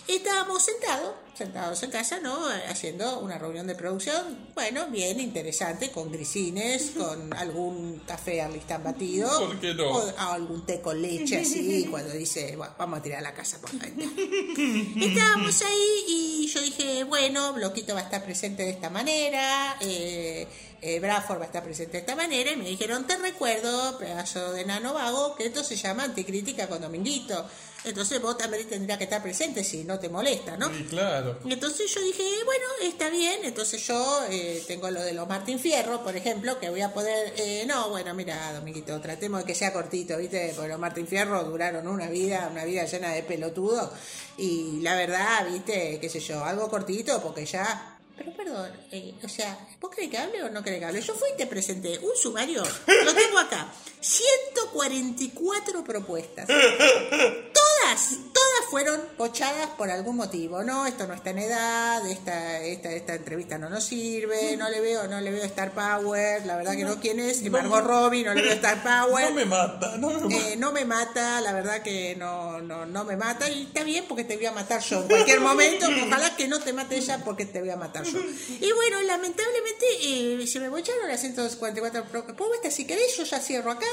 Estábamos 0.07 0.63
sentados, 0.63 1.13
sentados 1.37 1.83
en 1.83 1.91
casa, 1.91 2.19
¿no? 2.19 2.37
Haciendo 2.69 3.19
una 3.19 3.37
reunión 3.37 3.67
de 3.67 3.75
producción, 3.75 4.49
bueno, 4.53 4.87
bien 4.87 5.19
interesante, 5.19 5.91
con 5.91 6.11
grisines, 6.11 6.91
con 6.97 7.33
algún 7.33 8.01
café 8.05 8.41
arlistán 8.41 8.83
batido. 8.83 9.29
¿Por 9.47 9.59
qué 9.59 9.73
no? 9.73 9.89
o 9.89 10.13
algún 10.17 10.65
té 10.65 10.81
con 10.81 11.01
leche 11.01 11.39
así, 11.39 11.87
cuando 11.89 12.13
dice, 12.13 12.55
"Bueno, 12.55 12.73
vamos 12.77 12.99
a 12.99 13.01
tirar 13.01 13.21
la 13.21 13.33
casa 13.33 13.59
por 13.59 13.73
la 13.73 13.85
ventana. 13.85 14.11
Estábamos 15.01 15.61
ahí 15.61 16.03
y 16.07 16.47
yo 16.47 16.61
dije, 16.61 17.03
bueno, 17.05 17.53
Bloquito 17.53 17.93
va 17.93 18.01
a 18.01 18.03
estar 18.03 18.23
presente 18.23 18.63
de 18.63 18.71
esta 18.71 18.89
manera, 18.89 19.77
eh, 19.79 20.47
eh, 20.81 20.99
Bradford 20.99 21.39
va 21.39 21.43
a 21.43 21.45
estar 21.45 21.63
presente 21.63 21.93
de 21.93 21.99
esta 21.99 22.15
manera, 22.15 22.51
y 22.51 22.57
me 22.57 22.65
dijeron, 22.65 23.05
te 23.05 23.15
recuerdo, 23.17 23.97
pedazo 23.97 24.51
de 24.51 24.65
nano 24.65 24.93
vago, 24.93 25.35
que 25.35 25.45
esto 25.45 25.63
se 25.63 25.75
llama 25.75 26.03
anticrítica 26.03 26.67
con 26.67 26.81
Dominguito. 26.81 27.45
Entonces 27.83 28.21
vos 28.21 28.37
también 28.37 28.67
tendrías 28.67 28.97
que 28.99 29.05
estar 29.05 29.23
presente 29.23 29.63
si 29.63 29.83
no 29.83 29.99
te 29.99 30.07
molesta, 30.07 30.55
¿no? 30.55 30.69
Sí, 30.69 30.85
claro. 30.89 31.39
Entonces 31.45 31.91
yo 31.93 32.01
dije, 32.01 32.23
bueno, 32.45 32.65
está 32.83 33.09
bien, 33.09 33.39
entonces 33.43 33.85
yo 33.87 34.23
eh, 34.29 34.63
tengo 34.67 34.91
lo 34.91 35.01
de 35.01 35.13
los 35.13 35.27
Martín 35.27 35.59
Fierro, 35.59 36.03
por 36.03 36.15
ejemplo, 36.15 36.59
que 36.59 36.69
voy 36.69 36.81
a 36.81 36.93
poder... 36.93 37.33
eh, 37.37 37.65
no, 37.67 37.89
bueno, 37.89 38.13
mira, 38.13 38.53
Dominguito, 38.53 39.01
tratemos 39.01 39.39
de 39.41 39.45
que 39.47 39.55
sea 39.55 39.73
cortito, 39.73 40.15
¿viste? 40.17 40.53
Porque 40.55 40.69
los 40.69 40.79
Martín 40.79 41.07
Fierro 41.07 41.43
duraron 41.43 41.87
una 41.87 42.07
vida, 42.07 42.49
una 42.51 42.65
vida 42.65 42.85
llena 42.85 43.13
de 43.13 43.23
pelotudos, 43.23 43.89
y 44.37 44.79
la 44.81 44.95
verdad, 44.95 45.47
¿viste? 45.51 45.97
qué 45.99 46.09
sé 46.09 46.19
yo, 46.19 46.43
algo 46.45 46.69
cortito, 46.69 47.19
porque 47.21 47.45
ya... 47.45 47.97
Pero 48.15 48.33
perdón, 48.33 48.71
eh, 48.91 49.15
o 49.23 49.29
sea, 49.29 49.57
¿vos 49.79 49.89
querés 49.89 50.11
que 50.11 50.17
hable 50.19 50.43
o 50.43 50.49
no 50.49 50.61
querés 50.61 50.79
que 50.79 50.85
hable? 50.85 51.01
Yo 51.01 51.15
fui 51.15 51.29
y 51.33 51.37
te 51.37 51.47
presenté 51.47 51.97
un 51.97 52.15
sumario, 52.15 52.61
lo 53.05 53.13
tengo 53.15 53.39
acá, 53.39 53.73
144 53.99 55.83
propuestas. 55.83 56.47
Todas, 57.81 58.09
todas 58.31 58.69
fueron 58.69 59.01
pochadas 59.17 59.69
por 59.77 59.89
algún 59.89 60.15
motivo. 60.15 60.63
No, 60.63 60.85
esto 60.85 61.07
no 61.07 61.13
está 61.13 61.31
en 61.31 61.39
edad, 61.39 62.05
esta, 62.07 62.59
esta, 62.61 62.91
esta 62.91 63.15
entrevista 63.15 63.57
no 63.57 63.69
nos 63.69 63.83
sirve, 63.83 64.55
no 64.57 64.69
le 64.69 64.79
veo, 64.81 65.07
no 65.07 65.19
le 65.19 65.31
veo 65.31 65.43
Star 65.45 65.71
Power, 65.71 66.45
la 66.45 66.57
verdad 66.57 66.73
que 66.75 66.83
no, 66.83 66.99
¿quién 66.99 67.19
es? 67.19 67.41
Margot 67.49 67.83
Robbie, 67.83 68.23
no 68.23 68.33
le 68.33 68.41
veo 68.43 68.53
Star 68.53 68.81
Power. 69.07 69.29
No 69.29 69.35
me 69.35 69.45
mata, 69.45 69.97
no 69.97 70.09
me 70.09 70.19
mata. 70.19 70.35
Eh, 70.49 70.55
no 70.57 70.71
me 70.71 70.85
mata, 70.85 71.41
la 71.41 71.53
verdad 71.53 71.81
que 71.81 72.15
no, 72.17 72.61
no, 72.61 72.85
no 72.85 73.03
me 73.03 73.17
mata 73.17 73.49
y 73.49 73.63
está 73.63 73.83
bien 73.83 74.05
porque 74.07 74.23
te 74.23 74.35
voy 74.37 74.45
a 74.45 74.51
matar 74.51 74.81
yo 74.81 75.01
en 75.01 75.07
cualquier 75.07 75.39
momento, 75.41 75.87
ojalá 76.05 76.35
que 76.35 76.47
no 76.47 76.59
te 76.59 76.71
mate 76.73 76.97
ella 76.97 77.19
porque 77.25 77.45
te 77.45 77.59
voy 77.61 77.71
a 77.71 77.75
matar 77.77 78.03
yo. 78.05 78.19
Y 78.61 78.71
bueno, 78.73 79.01
lamentablemente 79.01 79.85
eh, 80.03 80.47
se 80.47 80.59
me 80.59 80.69
bocharon 80.69 81.07
las 81.07 81.19
144 81.21 82.05
pro- 82.05 82.25
propuestas, 82.25 82.73
si 82.73 82.85
querés 82.85 83.17
yo 83.17 83.23
ya 83.23 83.39
cierro 83.39 83.71
acá, 83.71 83.87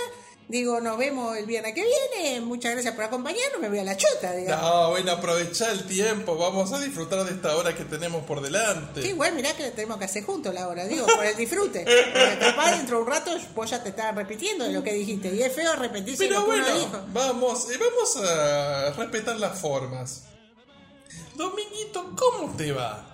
digo 0.48 0.80
nos 0.80 0.96
vemos 0.98 1.36
el 1.36 1.46
viernes 1.46 1.74
que 1.74 1.84
viene, 1.84 2.40
muchas 2.40 2.72
gracias 2.72 2.94
por 2.94 3.04
acompañarnos, 3.04 3.60
me 3.60 3.68
voy 3.68 3.78
a 3.78 3.84
la 3.84 3.96
chota, 3.96 4.32
digamos. 4.32 4.62
No, 4.62 4.90
bueno, 4.90 5.12
aprovechá 5.12 5.70
el 5.70 5.84
tiempo, 5.86 6.36
vamos 6.36 6.72
a 6.72 6.80
disfrutar 6.80 7.24
de 7.24 7.32
esta 7.32 7.54
hora 7.56 7.74
que 7.76 7.84
tenemos 7.84 8.24
por 8.24 8.40
delante. 8.40 9.02
Sí, 9.02 9.08
igual 9.08 9.34
mirá 9.34 9.54
que 9.54 9.70
tenemos 9.70 9.98
que 9.98 10.06
hacer 10.06 10.24
juntos 10.24 10.52
la 10.54 10.68
hora, 10.68 10.86
digo, 10.86 11.06
por 11.06 11.24
el 11.24 11.36
disfrute. 11.36 11.84
Porque 11.84 12.38
capaz 12.40 12.76
dentro 12.76 12.96
de 12.96 13.02
un 13.02 13.08
rato 13.08 13.30
vos 13.54 13.70
ya 13.70 13.82
te 13.82 13.90
estás 13.90 14.14
repitiendo 14.14 14.64
de 14.64 14.72
lo 14.72 14.82
que 14.82 14.94
dijiste. 14.94 15.34
Y 15.34 15.42
es 15.42 15.52
feo 15.54 15.74
repetirse 15.76 16.26
Pero 16.26 16.40
lo 16.40 16.46
que 16.46 16.50
uno 16.52 16.64
bueno, 16.64 16.78
dijo. 16.78 17.04
vamos, 17.12 17.70
eh, 17.70 17.78
vamos 17.78 18.16
a 18.16 18.90
respetar 18.92 19.36
las 19.38 19.58
formas. 19.60 20.24
Dominguito, 21.34 22.14
¿cómo 22.16 22.54
te 22.56 22.72
va? 22.72 23.04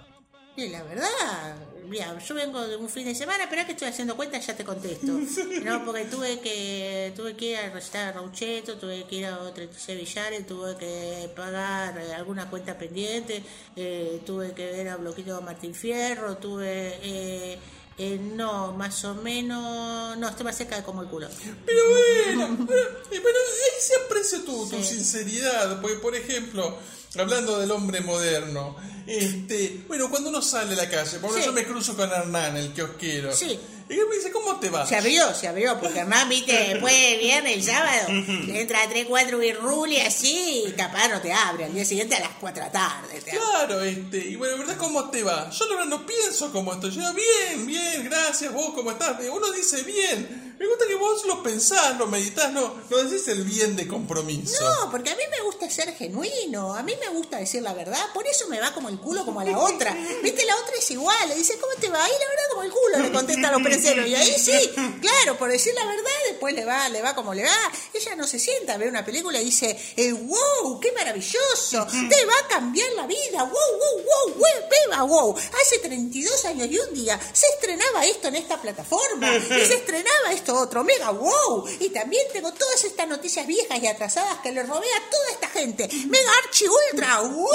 Y 0.57 0.69
la 0.69 0.83
verdad, 0.85 1.57
mira, 1.89 2.19
yo 2.19 2.35
vengo 2.35 2.61
de 2.67 2.77
un 2.77 2.89
fin 2.89 3.05
de 3.05 3.15
semana, 3.15 3.47
pero 3.49 3.65
que 3.67 3.73
estoy 3.73 3.89
haciendo 3.89 4.17
cuenta 4.17 4.39
ya 4.39 4.57
te 4.57 4.65
contesto. 4.65 5.07
No, 5.65 5.85
porque 5.85 6.05
tuve 6.07 6.41
que 6.41 7.13
tuve 7.17 7.35
que 7.37 7.47
ir 7.47 7.57
a 7.57 7.71
recitar 7.71 8.09
a 8.09 8.13
Raucheto, 8.13 8.77
tuve 8.77 9.05
que 9.05 9.17
ir 9.17 9.27
a 9.27 9.53
36 9.53 9.99
Villares, 9.99 10.47
tuve 10.47 10.77
que 10.77 11.31
pagar 11.35 11.99
eh, 11.99 12.13
alguna 12.15 12.49
cuenta 12.51 12.77
pendiente, 12.77 13.43
eh, 13.77 14.21
tuve 14.27 14.53
que 14.53 14.67
ver 14.71 14.89
a 14.89 14.97
Bloquito 14.97 15.41
Martín 15.43 15.75
Fierro, 15.75 16.37
tuve... 16.37 16.99
Eh, 17.03 17.59
eh, 17.97 18.19
no, 18.19 18.73
más 18.73 19.05
o 19.05 19.15
menos. 19.15 20.17
No, 20.19 20.29
estoy 20.29 20.45
más 20.45 20.57
cerca 20.57 20.75
de 20.75 20.83
como 20.83 21.03
el 21.03 21.09
culo. 21.09 21.29
Pero 21.65 21.81
bueno, 21.89 22.67
pero, 22.67 22.83
pero 23.09 23.29
ahí 23.29 23.81
se 23.81 23.95
aprecia 24.05 24.45
tu, 24.45 24.69
tu 24.69 24.77
Sí. 24.83 24.97
sinceridad. 24.97 25.81
Porque, 25.81 25.99
por 25.99 26.17
ejemplo, 26.17 26.77
hablando 27.23 27.59
del 27.59 27.71
hombre 27.71 28.01
moderno, 28.01 28.77
este, 29.07 29.83
bueno, 29.87 30.09
cuando 30.11 30.31
uno 30.31 30.41
sale 30.43 30.73
a 30.75 30.77
la 30.77 30.89
calle, 30.89 31.19
por 31.19 31.35
Sí. 31.35 31.45
yo 31.45 31.53
me 31.53 31.65
cruzo 31.65 31.97
con 31.97 32.11
Hernán, 32.11 32.57
el 32.57 32.73
kiosquero. 32.73 33.35
Sí. 33.35 33.59
Y 33.87 33.93
él 33.93 34.07
me 34.09 34.17
dice, 34.17 34.33
¿cómo 34.33 34.59
te 34.59 34.71
va? 34.71 34.87
Se 34.87 34.97
abrió, 34.97 35.35
se 35.35 35.47
abrió, 35.47 35.79
porque 35.79 35.99
Hernán, 35.99 36.27
viste, 36.29 36.53
después 36.73 36.95
del 36.95 37.19
viernes, 37.21 37.57
el 37.57 37.63
sábado, 37.63 38.09
le 38.09 38.61
entra 38.63 38.83
a 38.83 38.89
3, 38.89 39.05
4 39.07 39.39
birruli 39.39 40.01
así, 40.01 40.65
y 40.67 40.73
capaz 40.73 41.09
no 41.09 41.21
te 41.21 41.33
abre. 41.35 41.67
Al 41.67 41.75
día 41.75 41.85
siguiente 41.85 42.15
a 42.17 42.21
las 42.21 42.31
4 42.41 42.63
de 42.63 42.67
la 42.67 42.73
tarde. 42.73 43.23
Claro, 43.31 43.83
este, 43.83 44.19
y 44.19 44.37
bueno, 44.37 44.57
¿verdad 44.57 44.79
cómo 44.79 45.11
te 45.11 45.23
va? 45.23 45.51
Yo 45.51 45.69
verdad 45.69 45.85
no 45.85 46.07
pienso 46.07 46.51
cómo 46.51 46.73
estoy. 46.73 46.93
Yo, 46.93 47.03
bien, 47.13 47.67
bien, 47.67 48.05
gracias, 48.05 48.51
vos 48.55 48.73
cómo 48.75 48.91
estás. 48.91 49.19
Uno 49.31 49.53
dice 49.53 49.83
bien. 49.83 50.44
Me 50.59 50.67
gusta 50.69 50.87
que 50.87 50.95
vos 50.95 51.25
lo 51.27 51.43
pensás, 51.43 51.99
lo 51.99 52.07
meditas, 52.07 52.53
no, 52.53 52.75
no 52.89 52.97
decís 52.97 53.27
el 53.29 53.43
bien 53.43 53.75
de 53.75 53.89
compromiso. 53.89 54.63
No, 54.63 54.91
porque 54.91 55.11
a 55.11 55.17
mí 55.17 55.23
me 55.31 55.43
gusta 55.43 55.69
ser 55.69 55.93
genuino, 55.95 56.75
a 56.75 56.83
mí 56.83 56.95
me 57.01 57.09
gusta 57.09 57.39
decir 57.39 57.63
la 57.63 57.75
verdad, 57.75 58.01
por 58.15 58.27
eso 58.27 58.47
me 58.49 58.61
va 58.61 58.73
como 58.73 58.89
el 58.89 58.99
culo 58.99 59.25
como 59.25 59.41
a 59.41 59.45
la 59.45 59.59
otra. 59.59 59.93
Viste, 60.23 60.45
la 60.45 60.57
otra 60.57 60.77
es 60.79 60.91
igual, 60.93 61.29
le 61.29 61.35
dice, 61.35 61.59
¿cómo 61.59 61.73
te 61.81 61.89
va? 61.89 62.07
Y 62.09 62.13
la 62.13 62.29
verdad 62.29 62.45
como 62.51 62.63
el 62.63 62.71
culo, 62.71 62.99
le 62.99 63.13
contesta 63.13 63.49
a 63.49 63.53
los 63.53 63.63
preseros. 63.63 64.07
Y 64.07 64.15
ahí 64.15 64.35
sí, 64.39 64.71
claro, 65.01 65.37
por 65.39 65.51
decir 65.51 65.75
la 65.75 65.87
verdad, 65.87 66.11
después 66.29 66.55
le 66.55 66.65
va, 66.65 66.89
le 66.89 67.03
va 67.03 67.15
como 67.15 67.35
le 67.35 67.43
va. 67.43 67.73
Ella 67.93 68.15
no 68.15 68.27
se 68.27 68.39
sienta 68.39 68.75
a 68.75 68.79
ver 68.79 68.89
una 68.89 69.05
película 69.05 69.41
y 69.41 69.47
dice, 69.47 69.77
eh, 69.97 70.13
wow, 70.13 70.79
qué 70.79 70.93
maravilloso, 70.93 71.87
te 72.09 72.27
va 72.27 72.35
a 72.45 72.49
cambiar 72.49 72.93
la 72.93 73.07
vida, 73.07 73.43
wow, 73.43 73.51
wow, 73.51 74.05
wow, 74.05 74.35
wow, 74.35 74.69
beba, 74.71 75.03
wow. 75.03 75.37
Hace 75.37 75.79
32 75.81 76.45
años 76.45 76.69
y 76.71 76.79
un 76.79 76.95
día 76.95 77.19
se 77.33 77.47
estrenaba 77.55 78.05
esto 78.05 78.29
en 78.29 78.37
esta 78.37 78.61
plataforma, 78.61 79.33
se 79.49 79.75
estrenaba 79.75 80.33
esto 80.33 80.44
otro, 80.53 80.85
mega 80.85 81.11
wow. 81.11 81.65
Y 81.81 81.89
también 81.91 82.27
tengo 82.33 82.53
todas 82.53 82.85
estas 82.85 83.09
noticias 83.09 83.47
viejas 83.47 83.83
y 83.83 83.87
atrasadas 83.87 84.39
que 84.41 84.53
le 84.53 84.63
robé 84.63 84.87
a 84.87 85.11
toda 85.11 85.31
esta 85.33 85.49
gente, 85.49 85.89
mega 86.09 86.31
archi 86.45 86.65
ultra, 86.93 87.21
wow. 87.21 87.49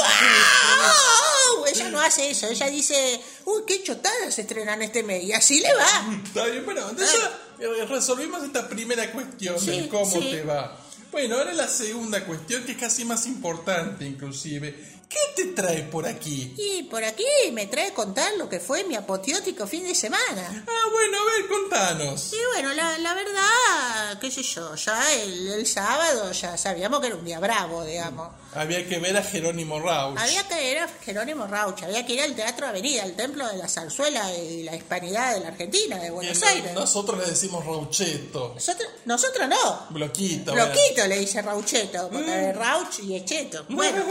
Ella 1.67 1.89
no 1.89 2.01
hace 2.01 2.29
eso, 2.31 2.47
ella 2.47 2.67
dice, 2.67 3.21
uy, 3.45 3.61
qué 3.67 3.83
chotadas 3.83 4.33
se 4.33 4.41
estrenan 4.41 4.81
este 4.81 5.03
mes, 5.03 5.23
y 5.23 5.33
así 5.33 5.59
le 5.59 5.73
va. 5.73 6.05
Está 6.25 6.45
bien, 6.45 6.65
bueno, 6.65 6.89
entonces 6.89 7.19
ya 7.59 7.65
eh, 7.65 7.85
resolvimos 7.85 8.43
esta 8.43 8.67
primera 8.67 9.11
cuestión 9.11 9.59
Sí, 9.59 9.81
de 9.81 9.89
cómo 9.89 10.09
sí. 10.09 10.31
te 10.31 10.43
va. 10.43 10.77
Bueno, 11.11 11.37
ahora 11.37 11.53
la 11.53 11.67
segunda 11.67 12.23
cuestión, 12.25 12.63
que 12.63 12.73
es 12.73 12.77
casi 12.77 13.03
más 13.05 13.25
importante 13.25 14.05
inclusive. 14.05 14.98
¿Qué 15.09 15.17
te 15.35 15.45
trae 15.53 15.83
por 15.83 16.05
aquí? 16.05 16.53
Y 16.55 16.83
por 16.83 17.03
aquí 17.03 17.25
me 17.51 17.65
trae 17.65 17.91
contar 17.93 18.31
lo 18.37 18.47
que 18.47 18.59
fue 18.59 18.83
mi 18.83 18.95
apoteótico 18.95 19.65
fin 19.65 19.83
de 19.83 19.95
semana. 19.95 20.65
Ah, 20.67 20.89
bueno, 20.91 21.17
a 21.19 21.25
ver, 21.25 21.47
contanos. 21.49 22.31
Y 22.31 22.37
bueno, 22.53 22.73
la, 22.75 22.97
la 22.99 23.13
verdad, 23.15 24.19
qué 24.21 24.29
sé 24.29 24.43
yo, 24.43 24.75
ya 24.75 25.13
el, 25.15 25.47
el 25.47 25.65
sábado 25.65 26.31
ya 26.31 26.55
sabíamos 26.57 26.99
que 26.99 27.07
era 27.07 27.15
un 27.15 27.25
día 27.25 27.39
bravo, 27.39 27.83
digamos. 27.83 28.29
Había 28.53 28.87
que 28.87 28.99
ver 28.99 29.15
a 29.17 29.23
Jerónimo 29.23 29.79
Rauch. 29.79 30.17
Había 30.17 30.47
que 30.47 30.71
ir 30.71 30.77
a 30.79 30.87
Jerónimo 30.87 31.47
Rauch, 31.47 31.83
había 31.83 32.05
que 32.05 32.13
ir 32.13 32.21
al 32.21 32.35
Teatro 32.35 32.67
Avenida, 32.67 33.03
al 33.03 33.13
Templo 33.13 33.47
de 33.47 33.57
la 33.57 33.67
Zarzuela 33.67 34.33
y 34.35 34.63
la 34.63 34.75
Hispanidad 34.75 35.35
de 35.35 35.41
la 35.41 35.49
Argentina, 35.49 35.97
de 35.97 36.09
Buenos 36.09 36.39
Bien, 36.39 36.53
Aires. 36.53 36.73
Nosotros 36.73 37.19
le 37.19 37.25
decimos 37.25 37.65
Raucheto. 37.65 38.53
Nosotros, 38.55 38.89
nosotros 39.05 39.47
no. 39.47 39.87
Bloquito. 39.91 40.51
bueno. 40.51 40.65
Bloquito 40.67 41.07
le 41.07 41.19
dice 41.19 41.41
Raucheto, 41.41 42.09
porque 42.09 42.31
de 42.31 42.53
Rauch 42.53 42.99
y 43.03 43.15
Echeto. 43.15 43.65
Bueno, 43.79 44.03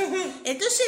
entonces, 0.44 0.86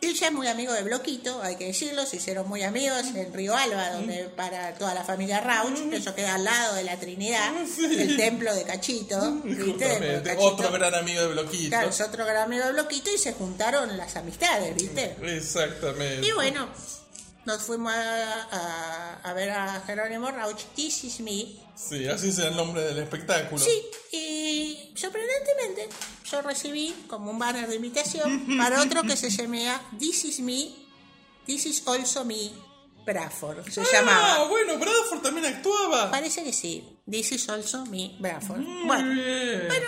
él 0.00 0.14
ya 0.14 0.28
es 0.28 0.32
muy 0.32 0.46
amigo 0.46 0.72
de 0.72 0.82
Bloquito, 0.82 1.42
hay 1.42 1.56
que 1.56 1.66
decirlo, 1.66 2.06
se 2.06 2.16
hicieron 2.16 2.48
muy 2.48 2.62
amigos 2.62 3.04
en 3.14 3.32
Río 3.32 3.56
Alba, 3.56 3.90
donde 3.90 4.24
para 4.24 4.74
toda 4.74 4.94
la 4.94 5.04
familia 5.04 5.40
Rauch, 5.40 5.78
eso 5.92 6.14
queda 6.14 6.36
al 6.36 6.44
lado 6.44 6.76
de 6.76 6.84
la 6.84 6.96
Trinidad, 6.98 7.52
el 7.78 8.16
templo 8.16 8.54
de 8.54 8.64
Cachito, 8.64 9.40
¿viste? 9.44 10.22
Cachito, 10.24 10.44
Otro 10.44 10.70
gran 10.70 10.94
amigo 10.94 11.22
de 11.22 11.28
Bloquito. 11.28 11.70
Claro, 11.70 11.88
es 11.88 12.00
otro 12.00 12.24
gran 12.24 12.44
amigo 12.44 12.64
de 12.64 12.72
Bloquito 12.72 13.10
y 13.14 13.18
se 13.18 13.32
juntaron 13.32 13.96
las 13.96 14.16
amistades, 14.16 14.74
¿viste? 14.74 15.16
Exactamente. 15.22 16.26
Y 16.26 16.32
bueno, 16.32 16.68
nos 17.48 17.62
fuimos 17.62 17.92
a, 17.92 18.42
a- 18.52 19.20
a 19.24 19.32
ver 19.32 19.50
a 19.50 19.80
Jerónimo 19.86 20.30
Rauch, 20.30 20.60
This 20.76 21.04
is 21.04 21.20
Me. 21.20 21.46
Sí, 21.74 22.06
así 22.06 22.30
sea 22.32 22.48
el 22.48 22.56
nombre 22.56 22.82
del 22.82 22.98
espectáculo. 22.98 23.64
Sí, 23.64 23.82
y 24.12 24.92
sorprendentemente 24.96 25.88
yo 26.30 26.42
recibí 26.42 26.94
como 27.08 27.30
un 27.30 27.38
banner 27.38 27.66
de 27.68 27.76
invitación 27.76 28.46
para 28.58 28.82
otro 28.82 29.02
que 29.02 29.16
se 29.16 29.30
llamaba 29.30 29.80
This 29.98 30.24
is 30.26 30.40
Me, 30.40 30.70
This 31.46 31.64
is 31.66 31.82
also 31.86 32.24
me, 32.26 32.50
Bradford, 33.06 33.66
se 33.70 33.80
Ah, 33.80 33.84
llamaba. 33.92 34.48
bueno, 34.48 34.76
Bradford 34.78 35.22
también 35.22 35.46
actuaba. 35.46 36.10
Parece 36.10 36.44
que 36.44 36.52
sí, 36.52 36.84
This 37.10 37.32
is 37.32 37.48
also 37.48 37.86
me, 37.86 38.14
Bradford. 38.20 38.58
Muy 38.60 38.86
Bueno, 38.86 39.10
bien. 39.14 39.64
bueno, 39.68 39.86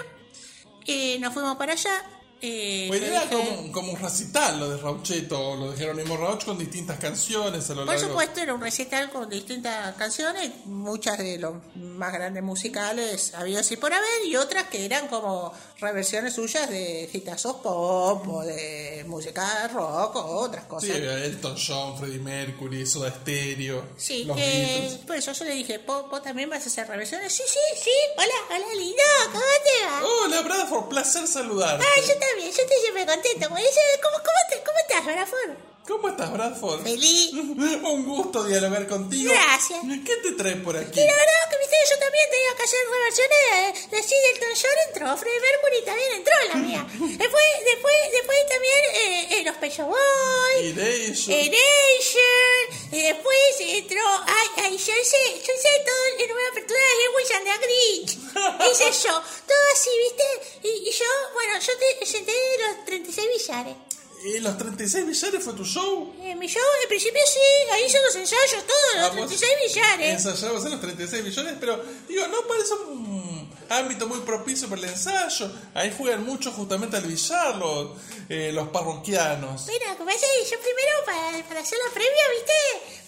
eh, 0.87 1.19
nos 1.21 1.35
fuimos 1.35 1.57
para 1.57 1.73
allá. 1.75 2.03
Eh, 2.43 2.87
Pues 2.89 3.01
yo 3.01 3.07
era 3.07 3.27
dije- 3.27 3.37
como, 3.37 3.73
como 3.73 3.93
un 3.93 3.99
recital 4.01 4.59
lo 4.59 4.71
de 4.71 4.77
Raucheto 4.79 5.39
o 5.39 5.57
lo 5.57 5.71
de 5.73 5.77
Jerónimo 5.77 6.17
Rauch 6.17 6.45
con 6.45 6.57
distintas 6.59 6.99
canciones 6.99 7.69
a 7.69 7.75
lo 7.75 7.85
Por 7.85 7.95
largo. 7.95 8.09
supuesto, 8.09 8.41
era 8.41 8.55
un 8.55 8.61
recital 8.63 9.11
con 9.11 9.29
distintas 9.29 9.95
canciones, 9.97 10.51
muchas 10.65 11.19
de 11.19 11.39
los 11.39 11.55
más 11.77 12.13
grandes 12.13 12.43
musicales 12.43 13.35
habidos 13.35 13.71
y 13.73 13.77
por 13.77 13.93
haber, 13.93 14.25
y 14.25 14.37
otras 14.37 14.65
que 14.69 14.85
eran 14.87 15.09
como 15.09 15.53
reversiones 15.81 16.35
suyas 16.35 16.69
de 16.71 17.09
hitazos 17.13 17.57
pop 17.57 18.27
o 18.29 18.43
de 18.43 19.05
música 19.07 19.69
rock 19.69 20.17
o 20.17 20.25
otras 20.41 20.63
Sí, 20.65 20.69
cosas. 20.69 20.91
Elton 20.97 21.57
John, 21.57 21.99
Freddie 21.99 22.19
Mercury, 22.21 22.87
Soda 22.87 23.11
Stereo, 23.11 23.85
Sí, 23.99 24.25
los 24.25 24.37
que 24.37 24.99
por 25.07 25.17
eso 25.17 25.33
yo 25.33 25.45
le 25.45 25.55
dije, 25.55 25.79
¿vos, 25.87 26.09
vos 26.11 26.23
también 26.23 26.49
vas 26.49 26.65
a 26.65 26.67
hacer 26.69 26.87
reversiones? 26.89 27.33
Sí, 27.33 27.43
sí, 27.47 27.59
sí, 27.85 27.91
hola, 28.17 28.57
hola, 28.57 28.75
lindo, 28.75 29.03
¿cómo 29.27 29.45
te 29.65 29.87
va? 29.87 30.03
Hola 30.25 30.41
Bradford, 30.43 30.89
placer 30.89 31.27
saludarte. 31.27 31.85
Ay, 31.97 32.03
yo 32.03 32.13
también, 32.15 32.30
yo 32.39 32.49
estoy 32.49 32.87
súper 32.87 33.07
contenta. 33.07 33.49
¿Cómo, 33.49 33.61
cómo, 33.61 34.41
te, 34.51 34.63
¿Cómo 34.63 34.79
estás? 34.79 35.70
¿Cómo 35.91 36.09
estás, 36.09 36.33
Bradford? 36.33 36.85
Feliz. 36.85 37.33
Un 37.35 38.05
gusto 38.05 38.45
dialogar 38.45 38.87
contigo. 38.87 39.33
Gracias. 39.33 39.81
¿Qué 40.07 40.17
te 40.23 40.33
trae 40.39 40.55
por 40.57 40.77
aquí? 40.77 41.01
Y 41.01 41.05
la 41.05 41.13
verdad 41.13 41.43
que 41.51 41.59
viste, 41.59 41.77
yo 41.91 41.99
también 41.99 42.27
tenía 42.31 42.53
que 42.57 42.63
hacer 42.63 42.79
reversiones 42.95 43.91
de, 43.91 43.97
de 43.97 44.03
sí, 44.05 44.15
Elton 44.33 44.55
John 44.55 44.79
entró, 44.87 45.17
Freddie 45.17 45.41
Mercury 45.41 45.85
también 45.85 46.13
entró 46.15 46.35
la 46.47 46.55
mía. 46.55 46.87
Después, 47.19 47.49
después, 47.65 47.97
después 48.13 48.39
también 48.49 48.81
eh, 48.95 49.27
eh, 49.31 49.43
los 49.45 49.57
Pecho 49.57 49.87
Boys, 49.87 50.63
Y 50.63 50.73
de 50.73 51.07
eso. 51.07 51.33
Erasure, 51.33 52.63
y 52.93 53.03
después 53.03 53.41
entró, 53.59 54.03
ay, 54.27 54.49
ay, 54.65 54.79
yo 54.79 54.93
hice, 54.95 55.19
yo 55.45 55.53
hice 55.59 55.71
todo 55.85 56.25
en 56.25 56.33
una 56.33 56.49
apertura 56.51 56.81
de 56.81 56.95
Lewis 57.03 57.31
and 57.35 57.47
the 57.51 57.57
Grinch. 57.67 58.11
Hice 58.71 59.09
yo, 59.09 59.15
todo 59.47 59.65
así, 59.73 59.91
viste, 60.07 60.69
y, 60.69 60.89
y 60.89 60.93
yo, 60.93 61.05
bueno, 61.35 61.59
yo 61.59 61.73
te 61.99 62.07
senté 62.07 62.33
los 62.61 62.85
36 62.85 63.29
billares. 63.29 63.90
¿Y 64.23 64.39
los 64.41 64.59
36 64.59 65.07
billares 65.07 65.43
fue 65.43 65.53
tu 65.55 65.65
show? 65.65 66.15
Eh, 66.21 66.35
mi 66.37 66.47
show, 66.47 66.63
al 66.83 66.89
principio 66.89 67.21
sí, 67.27 67.39
ahí 67.73 67.85
hice 67.87 67.99
los 68.05 68.15
ensayos, 68.17 68.65
todos 68.67 68.95
los 68.97 69.05
Ah, 69.05 69.09
vos 69.09 69.27
36 69.29 69.51
billares. 69.67 70.27
Ensayabas 70.27 70.65
en 70.67 70.71
los 70.73 70.81
36 70.81 71.25
millones, 71.25 71.55
pero 71.59 71.83
digo, 72.07 72.27
no 72.29 72.47
parece 72.47 72.75
un 72.75 73.40
ámbito 73.71 74.07
muy 74.07 74.21
propicio 74.21 74.69
para 74.69 74.83
el 74.83 74.89
ensayo. 74.89 75.51
Ahí 75.75 75.95
juegan 75.97 76.25
mucho 76.25 76.53
justamente 76.53 76.97
al 76.97 77.05
billar 77.05 77.57
los, 77.57 77.99
eh, 78.29 78.51
los 78.53 78.69
parroquianos. 78.69 79.67
Mira, 79.67 79.97
que 79.97 80.51
yo 80.51 80.57
primero 80.61 80.93
para, 81.07 81.45
para 81.49 81.61
hacer 81.61 81.79
la 81.87 81.93
previa, 81.95 82.23
¿viste? 82.35 82.53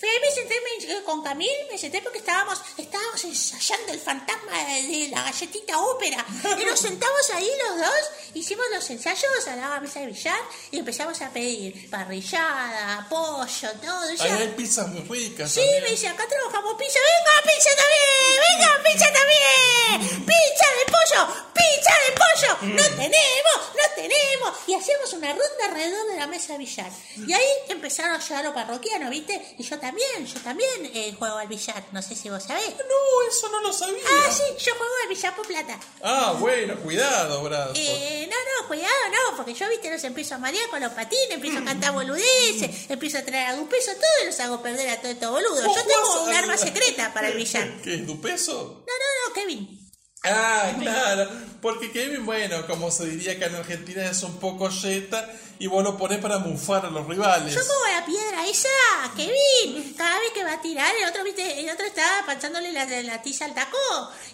Fui 0.01 0.09
ahí, 0.09 0.18
me 0.20 0.30
senté 0.32 0.55
me- 0.60 1.02
con 1.05 1.22
Camil, 1.22 1.51
me 1.70 1.78
senté 1.78 2.01
porque 2.02 2.18
estábamos, 2.18 2.60
estábamos 2.76 3.22
ensayando 3.24 3.93
el 3.93 4.01
fantasma 4.01 4.52
de, 4.64 5.09
la 5.12 5.22
galletita 5.24 5.78
ópera. 5.78 6.24
Y 6.60 6.64
nos 6.64 6.80
sentamos 6.80 7.30
ahí 7.34 7.48
los 7.68 7.78
dos, 7.78 8.10
hicimos 8.34 8.64
los 8.74 8.89
ensayos 8.90 9.47
a 9.48 9.56
la 9.56 9.80
mesa 9.80 10.01
de 10.01 10.06
billar 10.06 10.40
y 10.70 10.78
empezamos 10.78 11.20
a 11.22 11.30
pedir 11.30 11.89
parrillada, 11.90 13.06
pollo, 13.09 13.70
todo. 13.80 14.02
Ahí 14.02 14.16
ya- 14.16 14.36
hay 14.36 14.48
pizzas 14.56 14.89
muy 14.89 15.02
ricas. 15.02 15.51
Sí, 15.52 15.60
también. 15.60 15.82
me 15.84 15.90
dice, 15.90 16.09
acá 16.09 16.24
trabajamos 16.28 16.74
pizza. 16.78 16.98
¡Venga, 16.98 17.52
pizza 17.55 17.70
también! 17.76 18.40
¡Venga, 18.59 18.82
pizza 18.84 19.12
también! 19.12 20.26
¡Pizza 20.26 20.52
de 20.61 20.93
pollo! 20.93 21.33
¡Pizza 21.55 21.95
de 22.07 22.12
pollo! 22.12 22.74
¡No 22.74 22.97
tenemos! 22.97 23.59
¡No 23.74 23.95
tenemos! 23.95 24.59
Y 24.66 24.74
hacíamos 24.74 25.12
una 25.15 25.29
ronda 25.29 25.65
alrededor 25.69 26.07
de 26.09 26.16
la 26.16 26.27
mesa 26.27 26.53
de 26.53 26.59
billar. 26.59 26.91
Y 27.27 27.33
ahí 27.33 27.49
empezaron 27.69 28.12
a 28.12 28.19
llegar 28.19 28.45
los 28.45 28.55
parroquianos, 28.55 29.11
¿viste? 29.11 29.55
Y 29.59 29.62
yo 29.62 29.79
también, 29.79 30.27
yo 30.27 30.41
también 30.41 30.91
eh, 30.95 31.15
juego 31.19 31.37
al 31.37 31.49
billar. 31.49 31.85
No 31.93 32.03
sé 32.03 32.15
si 32.15 32.29
vos 32.31 32.43
sabés. 32.43 32.69
No, 32.69 33.29
eso 33.29 33.49
no 33.51 33.61
lo 33.61 33.73
sabía. 33.73 34.03
Ah, 34.07 34.33
sí, 34.33 34.43
yo 34.65 34.74
juego 34.74 34.93
al 35.03 35.09
billar 35.09 35.37
por 35.37 35.47
plata. 35.47 35.79
Ah, 36.03 36.37
bueno, 36.39 36.77
cuidado, 36.81 37.43
Bradford. 37.43 37.77
Eh, 37.77 38.29
no, 38.31 38.37
no, 38.37 38.69
cuidado, 38.69 38.93
no, 39.11 39.37
porque 39.37 39.55
yo, 39.55 39.69
viste, 39.69 39.91
los 39.91 40.05
empiezo 40.05 40.35
a 40.35 40.39
marear 40.39 40.69
con 40.69 40.81
los 40.81 40.93
patines, 40.93 41.31
empiezo 41.31 41.59
a 41.59 41.65
cantar 41.65 41.93
boludeces, 41.93 42.91
empiezo 42.91 43.19
a 43.19 43.23
traer 43.23 43.49
algún 43.49 43.69
peso, 43.69 43.93
todo 43.93 44.23
y 44.23 44.27
los 44.27 44.41
hago 44.41 44.62
perder 44.62 44.91
a 44.91 45.01
todo 45.01 45.11
estos 45.11 45.31
boludos. 45.31 45.65
¿Vos 45.65 45.77
Yo 45.77 45.87
tengo 45.87 46.23
un 46.24 46.33
arma 46.35 46.57
secreta 46.57 47.12
para 47.12 47.29
el 47.29 47.37
billar. 47.37 47.69
¿Qué 47.83 47.95
es 47.95 48.07
tu 48.07 48.20
peso? 48.20 48.85
No, 48.87 48.93
no, 48.93 49.29
no, 49.29 49.35
Kevin. 49.35 49.82
Ah, 50.24 50.73
claro, 50.78 51.28
porque 51.61 51.90
Kevin, 51.90 52.24
bueno, 52.24 52.65
como 52.69 52.93
se 52.93 53.07
diría 53.07 53.32
acá 53.32 53.47
en 53.47 53.57
Argentina, 53.57 54.05
es 54.09 54.23
un 54.23 54.39
poco 54.39 54.69
yeta 54.69 55.28
y 55.59 55.66
vos 55.66 55.82
lo 55.82 55.97
ponés 55.97 56.20
para 56.20 56.39
mufar 56.39 56.86
a 56.86 56.90
los 56.90 57.09
rivales. 57.09 57.53
Yo 57.53 57.61
como 57.61 57.93
la 57.93 58.07
piedra 58.07 58.47
esa, 58.47 58.69
Kevin. 59.16 59.94
Cada 59.97 60.20
vez 60.20 60.31
que 60.32 60.44
va 60.44 60.53
a 60.53 60.62
tirar, 60.62 60.94
el 61.01 61.09
otro, 61.09 61.24
viste, 61.24 61.59
el 61.59 61.69
otro 61.69 61.85
está 61.86 62.23
pasándole 62.24 62.70
la, 62.70 62.85
la 63.03 63.20
tiza 63.20 63.47
al 63.47 63.55
taco. 63.55 63.77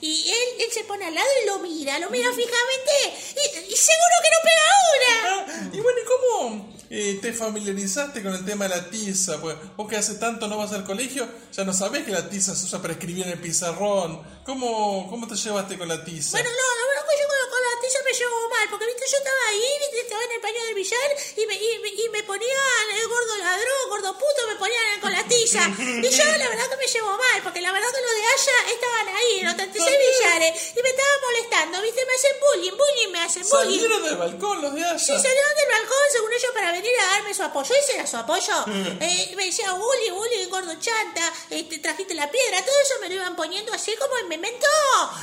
Y 0.02 0.31
él, 0.31 0.65
él 0.66 0.73
se 0.73 0.85
pone 0.85 1.06
al 1.06 1.15
lado 1.15 1.27
y 1.43 1.47
lo 1.47 1.59
mira, 1.60 1.98
lo 1.98 2.10
mira 2.10 2.28
fijamente. 2.32 3.19
Y, 3.35 3.73
y 3.73 3.77
seguro 3.77 4.15
que 4.23 4.31
no 4.31 4.39
pega 4.44 4.65
una. 4.94 5.44
Ah, 5.55 5.70
y 5.73 5.81
bueno, 5.81 5.98
¿y 6.01 6.05
cómo 6.05 6.77
eh, 6.90 7.19
te 7.20 7.32
familiarizaste 7.32 8.23
con 8.23 8.35
el 8.35 8.44
tema 8.44 8.65
de 8.65 8.77
la 8.77 8.90
tiza? 8.90 9.40
Pues 9.40 9.56
vos 9.77 9.89
que 9.89 9.97
hace 9.97 10.15
tanto 10.15 10.48
no 10.48 10.56
vas 10.56 10.73
al 10.73 10.85
colegio, 10.85 11.28
ya 11.52 11.65
no 11.65 11.73
sabés 11.73 12.05
que 12.05 12.12
la 12.12 12.28
tiza 12.28 12.55
se 12.55 12.66
usa 12.66 12.81
para 12.81 12.94
escribir 12.94 13.27
en 13.27 13.32
el 13.32 13.39
pizarrón. 13.39 14.20
¿Cómo, 14.44 15.09
cómo 15.10 15.27
te 15.27 15.36
llevaste 15.36 15.77
con 15.77 15.89
la 15.89 16.05
tiza? 16.05 16.32
Bueno, 16.32 16.48
no, 16.48 16.78
verdad 16.89 17.09
que 17.09 17.16
yo 17.20 17.28
con, 17.28 17.38
con 17.78 17.82
la 17.82 17.88
tiza 17.88 17.98
me 18.05 18.12
llevo 18.12 18.48
mal, 18.48 18.66
porque 18.70 18.86
viste, 18.86 19.05
yo 19.10 19.18
estaba 19.18 19.42
ahí, 19.48 19.68
viste, 19.80 20.00
estaba 20.00 20.24
en 20.24 20.32
el 20.32 20.40
paño 20.40 20.64
del 20.64 20.74
billar 20.74 21.10
y 21.36 21.46
me, 21.46 21.55
y, 21.55 21.78
me- 21.78 21.88
y 21.88 22.09
me 22.09 22.22
ponían 22.24 22.84
el 23.00 23.09
gordo 23.09 23.36
ladrón, 23.38 23.88
gordo 23.88 24.12
puto, 24.14 24.46
me 24.48 24.56
ponían 24.56 25.00
con 25.00 25.12
la 25.12 25.22
tiza. 25.24 25.62
Y 25.78 26.09
yo 26.10 26.24
la 26.24 26.48
verdad 26.48 26.68
que 26.70 26.76
me 26.76 26.86
llevo 26.86 27.16
mal, 27.16 27.42
porque 27.42 27.60
la 27.60 27.72
verdad 27.72 27.88
que 27.94 28.00
los 28.02 28.10
de 28.12 28.26
allá 28.26 28.72
estaban 28.74 29.09
ahí, 29.16 29.40
en 29.40 29.46
los 29.46 29.56
36 29.56 29.96
billares, 29.98 30.72
y 30.76 30.82
me 30.82 30.88
estaban 30.90 31.18
molestando, 31.22 31.82
viste, 31.82 32.05
me 32.06 32.14
hacen 32.14 32.36
bullying, 32.40 32.76
bullying, 32.76 33.12
me 33.12 33.20
hacen 33.20 33.42
bullying. 33.48 33.78
Salieron 33.80 34.02
del 34.02 34.16
balcón 34.16 34.62
los 34.62 34.74
de 34.74 34.84
allá. 34.84 34.98
Sí, 34.98 35.12
salieron 35.14 35.55
del 35.56 35.68
balcón, 35.70 36.05
según 36.12 36.32
ellos, 36.32 36.50
para 36.55 36.72
venir 36.72 36.92
a 37.00 37.06
darme 37.14 37.34
su 37.34 37.42
apoyo. 37.42 37.74
Ese 37.74 37.94
era 37.94 38.06
su 38.06 38.16
apoyo. 38.16 38.55
Eh, 39.00 39.32
me 39.36 39.44
decía, 39.46 39.72
Bully, 39.72 40.10
Bully, 40.10 40.44
gordo 40.46 40.74
chanta, 40.80 41.32
eh, 41.50 41.62
te 41.68 41.78
trajiste 41.78 42.14
la 42.14 42.30
piedra. 42.30 42.64
Todo 42.64 42.74
eso 42.80 42.94
me 43.00 43.09
lo 43.09 43.14
iban 43.16 43.36
poniendo 43.36 43.72
así 43.72 43.94
como 43.96 44.16
en 44.18 44.28
memento. 44.28 44.66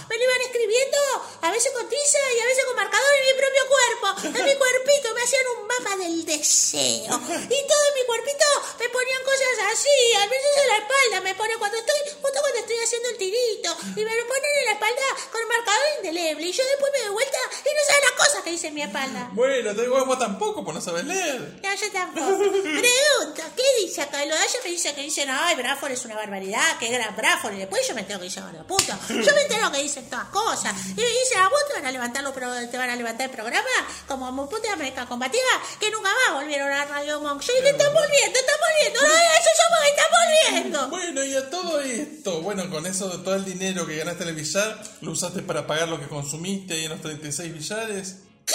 Me 0.10 0.18
lo 0.18 0.24
iban 0.24 0.42
escribiendo, 0.42 0.98
a 1.42 1.52
veces 1.52 1.72
con 1.74 1.88
tiza 1.90 2.18
y 2.36 2.40
a 2.40 2.45
veces 2.46 2.66
con 2.66 2.76
marcador 2.76 3.12
en 3.20 3.26
mi 3.26 3.34
propio 3.42 3.64
cuerpo. 3.68 4.06
En 4.38 4.46
mi 4.46 4.56
cuerpito 4.56 5.14
me 5.14 5.22
hacían 5.22 5.46
un 5.58 5.68
mapa 5.68 5.98
del 5.98 6.26
deseo. 6.26 7.14
Y 7.50 7.60
todo 7.68 7.84
en 7.90 7.96
mi 7.96 8.04
cuerpito 8.06 8.46
me 8.80 8.90
ponían 8.90 9.24
cosas 9.24 9.56
así. 9.74 9.98
A 10.18 10.28
veces 10.28 10.52
en 10.62 10.68
la 10.68 10.78
espalda 10.78 11.22
me 11.22 11.36
ponen 11.36 11.58
cuando 11.60 11.78
estoy, 11.78 12.00
justo 12.22 12.40
cuando 12.42 12.60
estoy 12.60 12.78
haciendo 12.78 13.10
el 13.10 13.18
tirito. 13.18 13.72
Y 13.96 14.02
me 14.06 14.16
lo 14.16 14.24
ponen 14.28 14.52
en 14.60 14.66
la 14.66 14.74
espalda 14.74 15.08
con 15.32 15.42
marcador 15.48 15.88
indeleble. 15.98 16.46
Y 16.46 16.52
yo 16.52 16.64
después 16.64 16.92
me 16.94 17.00
doy 17.06 17.14
vuelta 17.14 17.40
y 17.66 17.72
no 17.74 17.82
saben 17.88 18.04
las 18.06 18.18
cosas 18.26 18.44
que 18.44 18.52
dice 18.52 18.68
en 18.68 18.74
mi 18.74 18.82
espalda. 18.82 19.30
Bueno, 19.34 19.76
te 19.76 19.82
digo, 19.82 20.06
vos 20.06 20.20
tampoco, 20.20 20.64
pues 20.64 20.76
no 20.76 20.82
sabes 20.82 21.06
leer. 21.06 21.60
No, 21.62 21.76
yo 21.76 21.92
tampoco. 21.92 22.38
Pregunta, 22.52 23.44
¿qué 23.56 23.64
dice 23.82 24.02
acá? 24.02 24.24
Lo 24.26 24.36
de 24.36 24.44
ella 24.44 24.60
me 24.64 24.70
dice 24.70 24.94
que 24.94 25.02
dicen, 25.02 25.30
ay, 25.30 25.56
Bradford 25.56 25.92
es 25.92 26.06
una 26.06 26.16
barbaridad, 26.16 26.78
qué 26.80 26.90
gran 26.90 27.16
Bradford. 27.16 27.54
Y 27.54 27.58
después 27.58 27.88
yo 27.88 27.94
me 27.94 28.02
entero 28.02 28.20
que 28.20 28.26
dice, 28.26 28.42
la 28.42 28.64
puta. 28.64 29.00
Yo 29.10 29.34
me 29.34 29.42
entero 29.42 29.72
que 29.72 29.82
dicen 29.82 30.10
todas 30.10 30.28
cosas. 30.30 30.74
Y 30.90 31.02
me 31.02 31.08
dicen, 31.08 31.40
a 31.40 31.50
vos 31.50 31.60
te 31.68 31.74
van 31.74 31.86
a 31.86 31.92
levantar, 31.92 32.24
los 32.24 32.34
pro- 32.36 32.70
te 32.70 32.78
van 32.78 32.90
a 32.92 32.96
levantar 32.96 33.30
el 33.30 33.36
programa 33.36 33.70
como 34.08 34.32
muy 34.32 34.48
puta 34.48 34.72
América 34.74 35.06
combativa, 35.08 35.44
que 35.80 35.90
nunca 35.90 36.10
más 36.28 36.42
volvieron 36.42 36.70
a 36.72 36.86
Radio 36.86 37.20
Monk. 37.22 37.42
Yo 37.42 37.54
dije, 37.54 37.70
están 37.72 37.94
volviendo, 37.94 38.40
están 38.40 38.56
volviendo. 38.60 39.02
No, 39.02 39.08
eso 39.08 39.50
somos 39.64 39.80
que 39.82 39.90
están 39.90 40.12
volviendo. 40.12 40.88
Bueno, 40.90 41.24
y 41.24 41.36
a 41.36 41.50
todo 41.50 41.80
esto, 41.82 42.42
bueno, 42.42 42.70
con 42.70 42.86
eso 42.86 43.10
de 43.10 43.24
todo 43.24 43.36
el 43.36 43.46
dinero 43.46 43.88
que 43.88 43.96
ganaste 43.98 44.24
en 44.24 44.30
el 44.30 44.36
billar, 44.36 44.84
¿lo 45.02 45.12
usaste 45.12 45.42
para 45.42 45.66
pagar 45.66 45.88
lo 45.88 46.00
que 46.00 46.08
consumiste 46.08 46.74
ahí 46.76 46.84
en 46.86 46.92
los 46.92 47.02
36 47.02 47.54
billares? 47.54 48.16
¿Qué? 48.46 48.54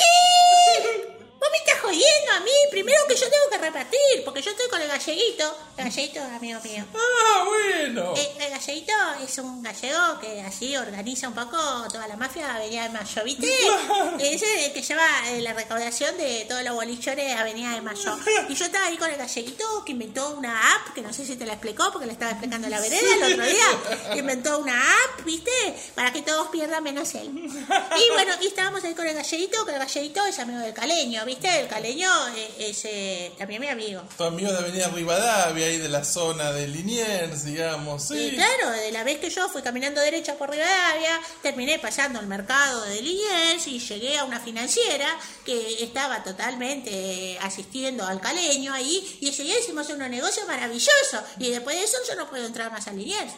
¿Vos 1.40 1.48
me 1.50 1.58
estás 1.58 1.80
jodiendo 1.80 2.06
a 2.36 2.40
mí? 2.40 2.50
Primero 2.70 2.98
que 3.08 3.14
yo 3.14 3.28
tengo 3.28 3.50
que 3.50 3.58
repartir, 3.58 4.24
porque 4.24 4.42
yo 4.42 4.50
estoy 4.50 4.68
con 4.68 4.80
el 4.80 4.88
galleguito. 4.88 5.56
El 5.76 5.84
galleguito 5.84 6.20
amigo 6.22 6.60
mío. 6.62 6.84
Ah, 6.94 7.44
bueno. 7.44 8.14
Eh, 8.16 8.32
el 8.40 8.50
galleguito 8.50 8.92
es 9.24 9.38
un 9.38 9.62
gallego 9.62 10.20
que 10.20 10.40
así 10.42 10.76
organiza 10.76 11.28
un 11.28 11.34
poco 11.34 11.58
toda 11.92 12.06
la 12.06 12.16
mafia 12.16 12.54
Avenida 12.54 12.84
de 12.84 12.90
Mayo, 12.90 13.24
¿viste? 13.24 13.48
Es 14.20 14.42
el 14.42 14.72
que 14.72 14.82
lleva 14.82 15.06
eh, 15.28 15.40
la 15.40 15.52
recaudación 15.52 16.16
de 16.16 16.46
todos 16.48 16.62
los 16.62 16.74
bolichones 16.74 17.36
Avenida 17.36 17.74
de 17.74 17.80
Mayo. 17.80 18.16
Y 18.48 18.54
yo 18.54 18.64
estaba 18.64 18.86
ahí 18.86 18.96
con 18.96 19.10
el 19.10 19.16
galleguito 19.16 19.84
que 19.84 19.92
inventó 19.92 20.30
una 20.30 20.74
app, 20.74 20.94
que 20.94 21.02
no 21.02 21.12
sé 21.12 21.24
si 21.24 21.36
te 21.36 21.46
la 21.46 21.54
explicó 21.54 21.90
porque 21.92 22.06
le 22.06 22.12
estaba 22.12 22.32
explicando 22.32 22.66
en 22.66 22.70
la 22.72 22.80
vereda 22.80 23.14
el 23.16 23.32
otro 23.32 23.46
día. 23.46 24.16
Inventó 24.16 24.58
una 24.58 24.80
app, 24.80 25.24
¿viste? 25.24 25.50
Para 25.94 26.12
que 26.12 26.22
todos 26.22 26.48
pierdan 26.48 26.82
menos 26.82 27.14
él. 27.14 27.30
Y 27.30 28.12
bueno, 28.12 28.34
y 28.40 28.46
estábamos 28.46 28.84
ahí 28.84 28.94
con 28.94 29.06
el 29.06 29.14
galleguito, 29.14 29.64
que 29.64 29.72
el 29.72 29.78
galleguito 29.78 30.24
es 30.26 30.38
amigo 30.38 30.60
del 30.60 30.74
caleño, 30.74 31.24
¿viste? 31.24 31.60
El 31.60 31.68
caleño 31.68 32.10
es 32.58 32.84
eh, 32.84 33.32
también 33.38 33.60
mi 33.60 33.68
amigo. 33.68 34.02
Tu 34.16 34.24
amigo 34.24 34.50
de 34.52 34.58
Avenida 34.58 34.88
Rivadavia, 34.88 35.66
ahí 35.66 35.78
de 35.78 35.88
la 35.88 36.04
zona 36.04 36.52
de 36.52 36.68
Liniers, 36.68 37.44
digamos, 37.44 38.08
sí. 38.08 38.16
Y 38.18 38.34
claro, 38.34 38.70
de 38.70 38.92
la 38.92 39.04
vez 39.04 39.18
que 39.18 39.30
yo 39.30 39.48
fui 39.48 39.62
caminando 39.62 40.00
derecha 40.00 40.34
por 40.36 40.50
Rivadavia, 40.50 41.20
terminé 41.42 41.78
pasando 41.78 42.18
al 42.18 42.26
mercado 42.26 42.82
de 42.84 43.02
Liniers 43.02 43.66
y 43.66 43.78
llegué 43.78 44.18
a 44.18 44.24
una 44.24 44.40
financiera 44.40 45.18
que 45.44 45.82
estaba 45.82 46.22
totalmente 46.22 46.90
eh, 46.92 47.38
asistiendo 47.40 48.04
al 48.06 48.20
caleño 48.20 48.72
ahí 48.72 49.18
y 49.20 49.28
ese 49.28 49.42
día 49.42 49.58
hicimos 49.58 49.88
un 49.90 49.98
negocio 49.98 50.46
maravilloso 50.46 51.22
y 51.38 51.50
después 51.50 51.76
de 51.76 51.84
eso 51.84 51.96
yo 52.08 52.14
no 52.16 52.28
puedo 52.28 52.46
entrar 52.46 52.70
más 52.72 52.86
a 52.88 52.92
Liniers. 52.92 53.32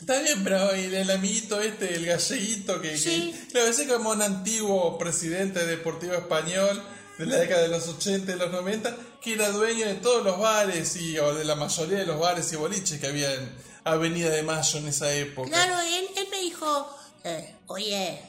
Está 0.00 0.18
bien, 0.20 0.42
pero 0.42 0.70
el, 0.72 0.94
el 0.94 1.10
amiguito 1.10 1.60
este, 1.60 1.94
el 1.94 2.06
galleguito, 2.06 2.80
que, 2.80 2.92
que- 2.92 2.96
Sí. 2.98 3.34
claro, 3.52 3.68
ese 3.68 3.86
como 3.86 4.10
un 4.10 4.22
antiguo 4.22 4.96
presidente 4.96 5.66
deportivo 5.66 6.14
español 6.14 6.82
de 7.20 7.26
la 7.26 7.36
década 7.36 7.60
de 7.60 7.68
los 7.68 7.86
80 7.86 8.32
y 8.32 8.38
los 8.38 8.50
90, 8.50 8.96
que 9.20 9.34
era 9.34 9.50
dueño 9.50 9.86
de 9.86 9.96
todos 9.96 10.24
los 10.24 10.38
bares 10.38 10.96
y 10.96 11.18
o 11.18 11.34
de 11.34 11.44
la 11.44 11.54
mayoría 11.54 11.98
de 11.98 12.06
los 12.06 12.18
bares 12.18 12.50
y 12.50 12.56
boliches 12.56 12.98
que 12.98 13.06
había 13.06 13.34
en 13.34 13.52
Avenida 13.84 14.30
de 14.30 14.42
Mayo 14.42 14.78
en 14.78 14.88
esa 14.88 15.12
época. 15.12 15.50
Claro, 15.50 15.78
él, 15.80 16.06
él 16.16 16.26
me 16.30 16.40
dijo, 16.40 16.88
eh, 17.24 17.56
oye, 17.66 18.22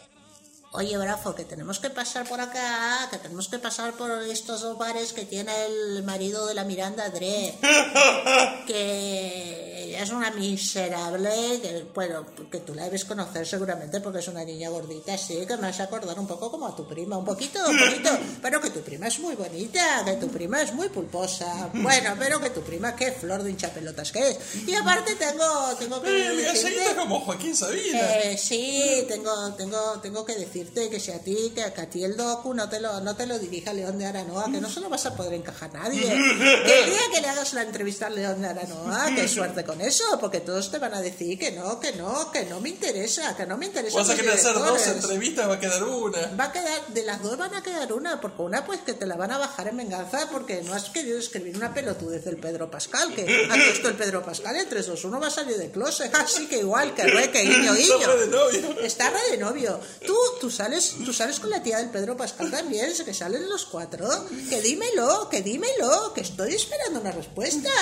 oye, 0.73 0.97
Brafo, 0.97 1.35
que 1.35 1.43
tenemos 1.43 1.79
que 1.79 1.89
pasar 1.89 2.27
por 2.27 2.39
acá, 2.39 3.07
que 3.11 3.17
tenemos 3.17 3.47
que 3.49 3.59
pasar 3.59 3.93
por 3.93 4.09
estos 4.23 4.61
dos 4.61 4.77
bares 4.77 5.11
que 5.13 5.25
tiene 5.25 5.51
el 5.65 6.03
marido 6.03 6.45
de 6.47 6.53
la 6.53 6.63
Miranda 6.63 7.09
Dre, 7.09 7.55
que 8.67 9.83
ella 9.85 10.03
es 10.03 10.09
una 10.11 10.31
miserable, 10.31 11.29
que, 11.61 11.85
bueno, 11.93 12.25
que 12.49 12.59
tú 12.59 12.73
la 12.73 12.85
debes 12.85 13.05
conocer 13.05 13.45
seguramente 13.45 13.99
porque 13.99 14.19
es 14.19 14.27
una 14.27 14.43
niña 14.43 14.69
gordita, 14.69 15.17
sí, 15.17 15.45
que 15.45 15.57
me 15.57 15.63
vas 15.67 15.79
a 15.79 15.83
acordar 15.83 16.17
un 16.19 16.27
poco 16.27 16.49
como 16.51 16.67
a 16.67 16.75
tu 16.75 16.87
prima, 16.87 17.17
un 17.17 17.25
poquito, 17.25 17.59
un 17.67 17.77
poquito, 17.77 18.09
pero 18.41 18.61
que 18.61 18.69
tu 18.69 18.81
prima 18.81 19.07
es 19.07 19.19
muy 19.19 19.35
bonita, 19.35 20.03
que 20.05 20.13
tu 20.13 20.29
prima 20.29 20.61
es 20.61 20.73
muy 20.73 20.89
pulposa, 20.89 21.69
bueno, 21.73 22.15
pero 22.17 22.39
que 22.39 22.49
tu 22.51 22.61
prima, 22.61 22.95
qué 22.95 23.11
flor 23.11 23.43
de 23.43 23.51
hinchapelotas 23.51 24.11
que 24.11 24.29
es, 24.29 24.37
y 24.67 24.73
aparte 24.75 25.15
tengo, 25.15 25.75
tengo 25.77 26.01
que... 26.01 26.09
Eh, 26.09 26.27
el 26.27 26.45
decirte- 26.45 26.95
como 26.95 27.19
Joaquín 27.21 27.55
Sabina. 27.55 27.99
eh, 28.21 28.37
sí, 28.37 29.05
tengo, 29.07 29.53
tengo, 29.55 29.99
tengo 30.01 30.25
que 30.25 30.35
decirte 30.61 30.89
que 30.89 30.99
si 30.99 31.11
a 31.11 31.19
ti, 31.19 31.51
que, 31.55 31.71
que 31.73 31.81
a 31.81 31.89
ti 31.89 32.03
el 32.03 32.15
docu 32.15 32.53
no 32.53 32.69
te 32.69 32.79
lo, 32.79 33.01
no 33.01 33.15
te 33.15 33.25
lo 33.25 33.39
dirija 33.39 33.73
León 33.73 33.97
de 33.97 34.05
Aranoa, 34.05 34.45
que 34.51 34.61
no 34.61 34.69
se 34.69 34.79
lo 34.79 34.89
vas 34.89 35.05
a 35.05 35.15
poder 35.15 35.33
encajar 35.33 35.73
nadie. 35.73 36.01
Que 36.01 36.79
el 36.83 36.89
día 36.89 36.99
que 37.13 37.21
le 37.21 37.27
hagas 37.27 37.53
la 37.53 37.63
entrevista 37.63 38.07
a 38.07 38.09
León 38.09 38.41
de 38.41 38.47
Aranoa, 38.47 39.11
qué 39.15 39.27
suerte 39.27 39.63
con 39.63 39.81
eso, 39.81 40.03
porque 40.19 40.39
todos 40.39 40.71
te 40.71 40.79
van 40.79 40.93
a 40.93 41.01
decir 41.01 41.37
que 41.37 41.51
no, 41.51 41.79
que 41.79 41.93
no, 41.93 42.31
que 42.31 42.45
no 42.45 42.59
me 42.59 42.69
interesa, 42.69 43.35
que 43.35 43.45
no 43.45 43.57
me 43.57 43.65
interesa. 43.65 43.97
Vas 43.97 44.09
a 44.09 44.15
querer 44.15 44.33
hacer 44.33 44.53
dos 44.53 44.87
entrevistas, 44.87 45.49
va 45.49 45.55
a 45.55 45.59
quedar 45.59 45.83
una. 45.83 46.31
Va 46.39 46.45
a 46.45 46.51
quedar, 46.51 46.87
de 46.87 47.03
las 47.03 47.21
dos 47.21 47.37
van 47.37 47.55
a 47.55 47.63
quedar 47.63 47.91
una, 47.93 48.21
porque 48.21 48.41
una 48.41 48.65
pues 48.65 48.81
que 48.81 48.93
te 48.93 49.05
la 49.05 49.15
van 49.15 49.31
a 49.31 49.37
bajar 49.37 49.67
en 49.67 49.77
venganza 49.77 50.29
porque 50.31 50.61
no 50.63 50.73
has 50.73 50.89
querido 50.89 51.17
escribir 51.17 51.55
una 51.57 51.73
pelotudez 51.73 52.23
del 52.23 52.37
Pedro 52.37 52.69
Pascal, 52.69 53.13
que 53.13 53.47
ha 53.49 53.55
esto 53.55 53.89
el 53.89 53.95
Pedro 53.95 54.23
Pascal 54.23 54.55
en 54.55 54.69
3, 54.69 54.87
2, 54.87 55.05
1 55.05 55.19
va 55.19 55.27
a 55.27 55.31
salir 55.31 55.57
de 55.57 55.71
closet, 55.71 56.13
así 56.15 56.47
que 56.47 56.59
igual, 56.59 56.93
que 56.93 57.03
re, 57.03 57.31
que 57.31 57.41
guiño, 57.43 57.73
guiño. 57.73 57.95
Está 57.95 58.07
re 58.07 58.19
de 58.19 58.27
novio. 58.27 58.81
Está 58.81 59.09
re 59.09 59.31
de 59.31 59.37
novio. 59.37 59.79
Tú, 60.05 60.15
tú 60.39 60.50
sales, 60.51 60.95
tú 61.03 61.13
sales 61.13 61.39
con 61.39 61.49
la 61.49 61.63
tía 61.63 61.77
del 61.77 61.89
Pedro 61.89 62.15
Pascal 62.15 62.51
también, 62.51 62.91
que 63.03 63.13
salen 63.13 63.49
los 63.49 63.65
cuatro. 63.65 64.07
Que 64.49 64.61
dímelo, 64.61 65.29
que 65.29 65.41
dímelo, 65.41 66.13
que 66.13 66.21
estoy 66.21 66.53
esperando 66.55 66.99
una 66.99 67.11
respuesta. 67.11 67.69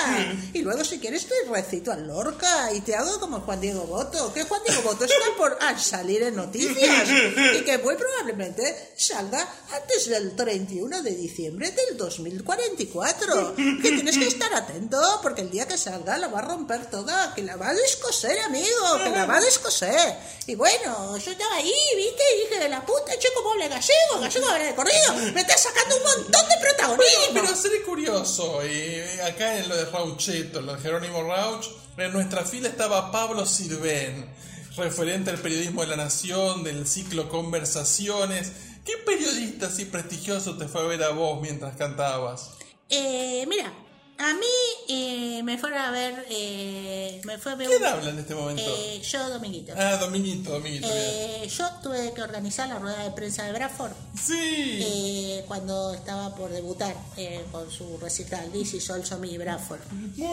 Y 0.54 0.62
luego 0.62 0.84
si 0.84 1.00
quieres 1.00 1.28
te 1.28 1.34
recito 1.50 1.92
a 1.92 1.96
tan 1.96 2.08
lorca 2.08 2.74
y 2.74 2.82
te 2.82 2.96
hago 2.96 3.20
como 3.20 3.42
Juan 3.42 3.62
Diego 3.62 3.84
Boto, 3.84 4.34
que 4.34 4.44
Juan 4.44 4.62
Diego 4.66 4.82
Boto 4.84 5.06
está 5.06 5.26
por 5.38 5.58
a 5.62 5.78
salir 5.78 6.24
en 6.24 6.36
noticias 6.36 7.10
y 7.56 7.64
que 7.64 7.78
muy 7.80 7.96
probablemente 7.96 8.94
salga 8.96 9.48
antes 9.74 10.08
del 10.08 10.36
31 10.36 11.02
de 11.02 11.12
diciembre 11.12 11.72
del 11.72 11.98
2044. 11.98 13.56
Que 13.56 13.92
tienes 13.92 14.18
que 14.18 14.28
estar 14.28 14.54
atento 14.54 15.00
porque 15.22 15.42
el 15.42 15.52
día 15.52 15.68
que 15.68 15.78
salga 15.78 16.18
la 16.18 16.28
va 16.28 16.40
a 16.40 16.44
romper 16.44 16.90
toda, 16.90 17.34
que 17.36 17.44
la 17.44 17.56
va 17.56 17.70
a 17.70 17.74
descoser, 17.74 18.40
amigo, 18.40 18.68
que 19.04 19.10
la 19.10 19.26
va 19.26 19.38
a 19.38 19.42
descoser. 19.42 20.16
Y 20.48 20.56
bueno, 20.56 21.18
yo 21.18 21.32
estaba 21.32 21.56
ahí, 21.56 21.74
viste, 21.96 22.24
y 22.36 22.44
dije 22.44 22.59
de 22.60 22.70
la 22.70 22.86
puta, 22.86 23.18
che, 23.18 23.28
como 23.36 23.52
habla 23.52 23.68
gallego, 23.68 24.20
gallego 24.20 24.50
habla 24.50 24.66
de 24.66 24.76
corrido, 24.76 25.14
me 25.34 25.42
está 25.42 25.58
sacando 25.58 25.98
un 25.98 26.04
montón 26.04 26.42
de 26.50 26.56
protagonismo. 26.62 27.34
Pero 27.34 27.56
seré 27.56 27.82
curioso, 27.82 28.66
y 28.66 29.20
acá 29.22 29.58
en 29.58 29.70
lo 29.70 29.76
de 29.76 29.86
Raucheto, 29.86 30.62
lo 30.62 30.76
de 30.76 30.82
Jerónimo 30.82 31.24
Rauch, 31.24 31.66
en 31.98 32.14
nuestra 32.14 32.46
fila 32.46 32.70
estaba 32.70 33.12
Pablo 33.12 33.46
Sirven, 33.46 34.30
referente 34.78 35.32
al 35.32 35.40
periodismo 35.40 35.82
de 35.82 35.88
la 35.88 35.98
Nación, 35.98 36.64
del 36.64 36.88
ciclo 36.88 37.28
Conversaciones. 37.30 38.52
¿Qué 38.86 38.98
periodista 39.06 39.68
así 39.68 39.86
prestigioso 39.86 40.58
te 40.58 40.68
fue 40.68 40.82
a 40.82 40.86
ver 40.86 41.04
a 41.04 41.10
vos 41.10 41.42
mientras 41.42 41.76
cantabas? 41.76 42.52
Eh, 42.90 43.46
mira, 43.48 43.72
a 44.20 44.34
mí 44.34 44.46
eh, 44.90 45.42
me 45.44 45.58
fueron 45.58 45.80
a 45.80 45.92
ver, 45.92 46.26
eh, 46.30 47.22
me 47.24 47.38
fue 47.38 47.54
a 47.54 47.56
ver 47.56 47.68
¿Quién 47.70 47.82
un- 47.82 47.88
habla 47.88 48.10
en 48.12 48.20
este 48.20 48.36
momento? 48.36 48.62
eh, 48.66 49.02
yo, 49.02 49.30
Dominguito. 49.30 49.74
Ah, 49.78 49.98
Dominguito, 49.98 50.52
Dominguito. 50.52 50.88
Eh, 50.92 51.48
yo 51.50 51.70
tuve 51.82 52.12
que 52.14 52.22
organizar 52.22 52.68
la 52.70 52.80
rueda 52.80 53.04
de 53.04 53.12
prensa 53.12 53.44
de 53.46 53.54
Bradford 53.54 53.92
Sí. 54.22 54.80
eh, 54.84 55.46
cuando 55.48 55.94
estaba 55.94 56.36
por 56.36 56.50
debutar 56.52 56.96
eh, 57.18 57.44
con 57.52 57.70
su 57.72 57.98
recital 57.98 58.52
This 58.52 58.74
is 58.76 58.90
also 58.90 59.18
me 59.20 59.38
Bradford. 59.38 59.80
Muy 59.92 60.10
bien. 60.10 60.30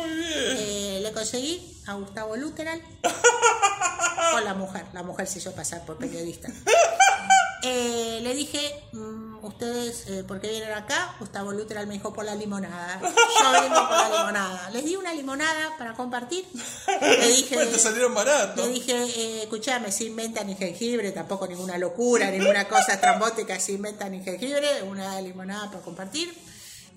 Eh, 0.58 1.00
le 1.02 1.12
conseguí 1.12 1.76
a 1.86 1.94
Gustavo 1.94 2.36
Luteral 2.36 2.82
con 4.32 4.44
la 4.44 4.54
mujer. 4.54 4.84
La 4.92 5.02
mujer 5.02 5.26
se 5.26 5.38
hizo 5.38 5.52
pasar 5.52 5.84
por 5.86 5.96
periodista. 5.98 6.48
Eh, 7.68 8.20
le 8.22 8.34
dije, 8.34 8.80
mm, 8.92 9.44
ustedes, 9.44 10.06
eh, 10.08 10.24
¿por 10.24 10.40
qué 10.40 10.48
vienen 10.48 10.72
acá? 10.72 11.16
Gustavo 11.18 11.52
Luteral 11.52 11.86
me 11.88 11.94
dijo, 11.94 12.12
por 12.12 12.24
la 12.24 12.34
limonada. 12.36 13.00
Yo 13.02 13.60
vengo 13.60 13.88
por 13.88 13.96
la 13.98 14.08
limonada. 14.18 14.70
Les 14.70 14.84
di 14.84 14.94
una 14.94 15.12
limonada 15.12 15.76
para 15.76 15.94
compartir. 15.94 16.44
Le 17.00 17.28
dije, 17.28 17.56
Bueno, 17.56 17.70
te 17.72 17.78
salieron 17.78 18.14
baratos. 18.14 18.64
le 18.64 18.72
dije, 18.72 18.92
eh, 18.92 19.42
escuchame, 19.42 19.90
se 19.90 20.04
inventa 20.04 20.44
ni 20.44 20.54
jengibre, 20.54 21.10
tampoco 21.10 21.46
ninguna 21.48 21.76
locura, 21.76 22.30
ninguna 22.30 22.68
cosa 22.68 22.92
estrambótica, 22.94 23.58
se 23.58 23.72
inventa 23.72 24.08
ni 24.08 24.22
jengibre, 24.22 24.82
una 24.84 25.20
limonada 25.20 25.70
para 25.70 25.82
compartir. 25.82 26.32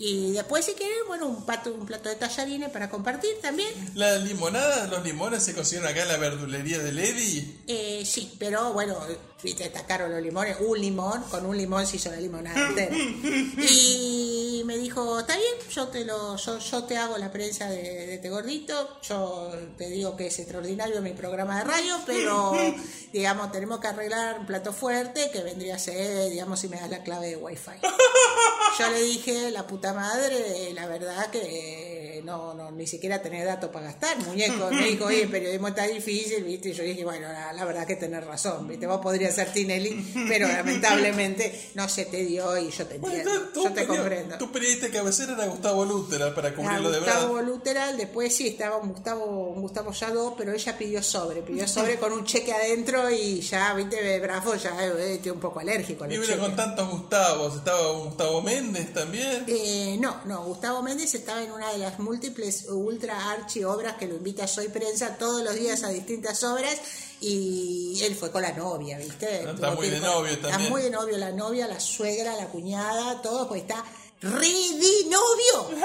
Y 0.01 0.31
después, 0.31 0.63
si 0.63 0.75
quieren, 0.75 0.97
bueno, 1.07 1.27
un, 1.27 1.45
pato, 1.45 1.73
un 1.73 1.85
plato 1.85 2.07
de 2.07 2.15
tallarines 2.15 2.69
para 2.69 2.89
compartir 2.89 3.31
también. 3.41 3.67
La 3.95 4.15
limonada, 4.15 4.87
los 4.87 5.03
limones 5.03 5.43
se 5.43 5.53
consiguieron 5.53 5.91
acá 5.91 6.03
en 6.03 6.07
la 6.07 6.15
verdulería 6.15 6.79
de 6.79 6.93
Lady. 6.93 7.63
Eh, 7.67 8.03
sí, 8.05 8.33
pero 8.39 8.71
bueno, 8.71 8.97
está 9.43 9.85
caro 9.85 10.07
los 10.07 10.21
limones. 10.21 10.55
Un 10.61 10.79
limón, 10.79 11.23
con 11.23 11.45
un 11.45 11.57
limón 11.57 11.85
se 11.85 11.97
hizo 11.97 12.09
la 12.11 12.17
limonada 12.17 12.69
entera. 12.69 12.95
Y 13.69 14.63
me 14.65 14.77
dijo, 14.77 15.19
está 15.19 15.35
bien, 15.35 15.53
yo 15.69 15.87
te 15.89 16.05
lo, 16.05 16.37
yo, 16.37 16.59
yo 16.59 16.83
te 16.83 16.97
hago 16.97 17.17
la 17.17 17.31
prensa 17.31 17.69
de, 17.69 17.81
de 17.81 18.15
este 18.15 18.29
gordito. 18.29 19.01
Yo 19.01 19.51
te 19.77 19.89
digo 19.89 20.15
que 20.15 20.27
es 20.27 20.39
extraordinario 20.39 21.01
mi 21.01 21.11
programa 21.11 21.57
de 21.57 21.63
radio, 21.65 21.99
pero 22.05 22.53
digamos, 23.11 23.51
tenemos 23.51 23.79
que 23.79 23.87
arreglar 23.87 24.39
un 24.39 24.45
plato 24.45 24.71
fuerte 24.71 25.29
que 25.31 25.41
vendría 25.43 25.75
a 25.75 25.79
ser, 25.79 26.29
digamos, 26.29 26.59
si 26.59 26.69
me 26.69 26.79
das 26.79 26.89
la 26.89 27.03
clave 27.03 27.27
de 27.31 27.35
wifi. 27.35 27.71
Yo 28.77 28.89
le 28.91 29.01
dije, 29.01 29.51
la 29.51 29.65
puta 29.67 29.93
madre, 29.93 30.71
la 30.73 30.87
verdad 30.87 31.29
que 31.31 32.21
no, 32.23 32.53
no 32.53 32.69
ni 32.71 32.85
siquiera 32.85 33.21
tener 33.21 33.45
datos 33.45 33.69
para 33.71 33.85
gastar, 33.85 34.17
muñeco. 34.19 34.69
Me 34.71 34.85
dijo, 34.89 35.05
oye, 35.05 35.23
el 35.23 35.29
periodismo 35.29 35.69
está 35.69 35.83
difícil, 35.87 36.43
¿viste? 36.43 36.69
Y 36.69 36.73
yo 36.73 36.83
dije, 36.83 37.03
bueno, 37.03 37.27
la, 37.31 37.53
la 37.53 37.65
verdad 37.65 37.87
que 37.87 37.95
tenés 37.95 38.25
razón, 38.25 38.67
¿viste? 38.67 38.85
Vos 38.87 38.99
podrías 39.01 39.33
ser 39.35 39.51
Tinelli, 39.51 40.13
pero 40.27 40.47
lamentablemente 40.47 41.69
no 41.75 41.87
se 41.89 42.05
te 42.05 42.17
dio 42.25 42.57
y 42.57 42.69
yo 42.69 42.85
te 42.85 42.95
entiendo, 42.95 43.31
Bueno, 43.31 43.49
yo 43.55 43.71
te 43.73 43.87
comprendo. 43.87 44.37
tu 44.37 44.51
periodista 44.51 44.89
cabecera 44.89 45.33
era 45.33 45.45
Gustavo 45.47 45.85
Lutera 45.85 46.33
para 46.35 46.53
cubrirlo 46.53 46.91
de 46.91 46.99
verdad. 46.99 47.15
Gustavo 47.15 47.41
Luteral, 47.41 47.97
después 47.97 48.35
sí 48.35 48.47
estaba 48.49 48.77
un 48.77 48.89
Gustavo, 48.89 49.25
un 49.25 49.61
Gustavo 49.61 49.91
Yadó, 49.91 50.35
pero 50.37 50.53
ella 50.53 50.77
pidió 50.77 51.01
sobre, 51.03 51.41
pidió 51.41 51.67
sobre 51.67 51.97
con 51.97 52.11
un 52.13 52.25
cheque 52.25 52.53
adentro 52.53 53.09
y 53.09 53.41
ya, 53.41 53.73
viste, 53.73 54.19
Bravo 54.19 54.55
ya 54.55 54.85
eh, 54.85 55.15
estoy 55.15 55.31
un 55.31 55.39
poco 55.39 55.59
alérgico 55.59 56.03
al 56.03 56.13
Y 56.13 56.17
con 56.37 56.55
tantos 56.55 56.89
Gustavos. 56.89 57.55
Estaba 57.55 57.91
Gustavo 57.93 58.41
Méndez 58.41 58.58
también. 58.93 59.43
Eh, 59.47 59.97
no, 59.99 60.21
no, 60.25 60.43
Gustavo 60.45 60.81
Méndez 60.81 61.13
estaba 61.15 61.41
en 61.43 61.51
una 61.51 61.71
de 61.71 61.77
las 61.79 61.99
múltiples 61.99 62.65
ultra 62.69 63.31
archi 63.31 63.63
obras 63.63 63.95
que 63.97 64.07
lo 64.07 64.15
invita 64.15 64.43
a 64.43 64.47
Soy 64.47 64.67
Prensa 64.67 65.15
todos 65.17 65.43
los 65.43 65.55
días 65.55 65.83
a 65.83 65.89
distintas 65.89 66.43
obras 66.43 66.75
y 67.21 67.99
él 68.03 68.15
fue 68.15 68.31
con 68.31 68.41
la 68.41 68.53
novia, 68.53 68.97
¿viste? 68.97 69.39
Está 69.39 69.55
Tuvo 69.55 69.75
muy 69.75 69.89
de 69.89 69.99
con- 69.99 70.05
novio 70.09 70.31
Está 70.33 70.49
también. 70.49 70.71
muy 70.71 70.81
de 70.81 70.89
novio 70.89 71.17
la 71.17 71.31
novia, 71.31 71.67
la 71.67 71.79
suegra, 71.79 72.35
la 72.35 72.47
cuñada, 72.47 73.21
todo, 73.21 73.47
pues 73.47 73.61
está 73.61 73.83
re 74.21 74.47
de 74.47 75.05
novio. 75.09 75.79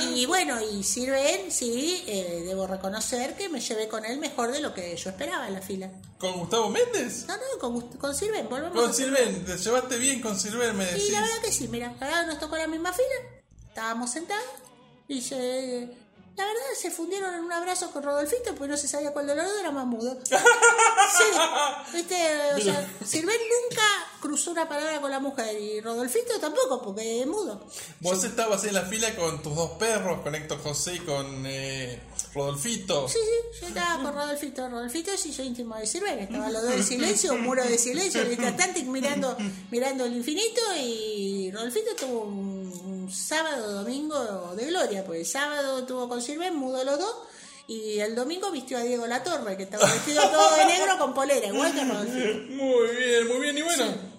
Y 0.14 0.26
bueno, 0.26 0.60
y 0.60 0.82
sirve 0.82 1.34
él, 1.34 1.52
sí, 1.52 2.02
eh, 2.06 2.42
debo 2.46 2.66
reconocer 2.66 3.36
que 3.36 3.48
me 3.48 3.60
llevé 3.60 3.88
con 3.88 4.04
él 4.04 4.18
mejor 4.18 4.50
de 4.52 4.60
lo 4.60 4.74
que 4.74 4.96
yo 4.96 5.10
esperaba 5.10 5.46
en 5.48 5.54
la 5.54 5.62
fila. 5.62 5.90
¿Con 6.18 6.38
Gustavo 6.40 6.68
Méndez? 6.70 7.24
No, 7.28 7.36
no, 7.36 7.42
con, 7.60 7.74
Gust- 7.74 7.98
con 7.98 8.14
Sirven, 8.14 8.48
volvemos 8.48 8.80
Con 8.80 8.90
a- 8.90 8.92
Silven. 8.92 9.44
Te 9.44 9.56
llevaste 9.56 9.96
bien 9.98 10.20
con 10.20 10.38
Silven, 10.38 10.76
me 10.76 10.84
y 10.84 10.86
decís. 10.88 11.12
la 11.12 11.20
verdad 11.20 11.40
que 11.42 11.52
sí, 11.52 11.68
mira, 11.68 11.94
la 12.00 12.06
verdad 12.06 12.26
nos 12.26 12.38
tocó 12.40 12.56
la 12.56 12.66
misma 12.66 12.92
fila, 12.92 13.42
estábamos 13.68 14.10
sentados 14.10 14.44
y 15.08 15.20
se, 15.20 15.88
la 16.36 16.44
verdad 16.44 16.60
se 16.80 16.90
fundieron 16.90 17.34
en 17.34 17.40
un 17.40 17.52
abrazo 17.52 17.90
con 17.90 18.02
Rodolfito 18.02 18.54
porque 18.54 18.68
no 18.68 18.76
se 18.76 18.88
sabía 18.88 19.12
cuál 19.12 19.26
de 19.26 19.34
los 19.34 19.44
dos 19.44 19.60
era 19.60 19.70
más 19.70 19.86
mudo. 19.86 20.18
Sí, 21.12 21.24
viste, 21.92 22.14
o 22.56 22.60
sea, 22.60 22.90
Silven 23.04 23.36
nunca 23.36 23.82
cruzó 24.20 24.52
una 24.52 24.66
palabra 24.66 24.98
con 24.98 25.10
la 25.10 25.20
mujer 25.20 25.60
y 25.60 25.80
Rodolfito 25.80 26.38
tampoco 26.40 26.80
porque 26.80 27.20
es 27.20 27.26
mudo. 27.26 27.66
Vos 28.00 28.24
estabas 28.24 28.64
en 28.64 28.74
la 28.74 28.82
fila 28.82 29.14
con 29.14 29.42
tus 29.42 29.54
dos 29.54 29.72
perros, 29.72 30.22
con 30.22 30.34
Héctor 30.34 30.62
José 30.62 30.94
y 30.94 30.98
con 31.00 31.44
eh, 31.44 32.00
Rodolfito. 32.34 33.08
Sí, 33.08 33.18
sí, 33.22 33.60
yo 33.60 33.66
estaba 33.68 34.02
con 34.02 34.14
Rodolfito, 34.14 34.68
Rodolfito 34.68 35.16
sí 35.16 35.32
soy 35.32 35.48
íntimo 35.48 35.76
de 35.76 35.86
Silven, 35.86 36.18
estaban 36.18 36.52
los 36.52 36.62
dos 36.62 36.72
en 36.72 36.84
silencio, 36.84 37.34
un 37.34 37.42
muro 37.42 37.62
de 37.62 37.76
silencio, 37.76 38.22
Atlantic 38.22 38.86
mirando, 38.86 39.36
mirando 39.70 40.06
el 40.06 40.16
infinito 40.16 40.60
y 40.80 41.50
Rodolfito 41.52 41.94
tuvo 41.94 42.22
un, 42.22 42.72
un 42.84 43.12
sábado, 43.12 43.72
domingo 43.82 44.54
de 44.56 44.66
gloria, 44.66 45.04
pues 45.04 45.20
el 45.20 45.26
sábado 45.26 45.84
tuvo 45.84 46.08
con 46.08 46.22
Silven, 46.22 46.56
mudo 46.56 46.82
los 46.84 46.98
dos, 46.98 47.16
y 47.68 47.98
el 48.00 48.14
domingo 48.14 48.50
vistió 48.50 48.78
a 48.78 48.82
Diego 48.82 49.06
Latorre, 49.06 49.56
que 49.56 49.64
estaba 49.64 49.84
vestido 49.84 50.22
todo 50.30 50.56
de 50.56 50.64
negro 50.64 50.98
con 50.98 51.12
polera, 51.12 51.46
igual 51.46 51.74
que 51.74 51.84
Rodolfito. 51.84 52.54
Muy 52.54 52.96
bien, 52.96 53.28
muy 53.28 53.40
bien. 53.40 53.58
Y 53.58 53.62
bueno. 53.62 54.12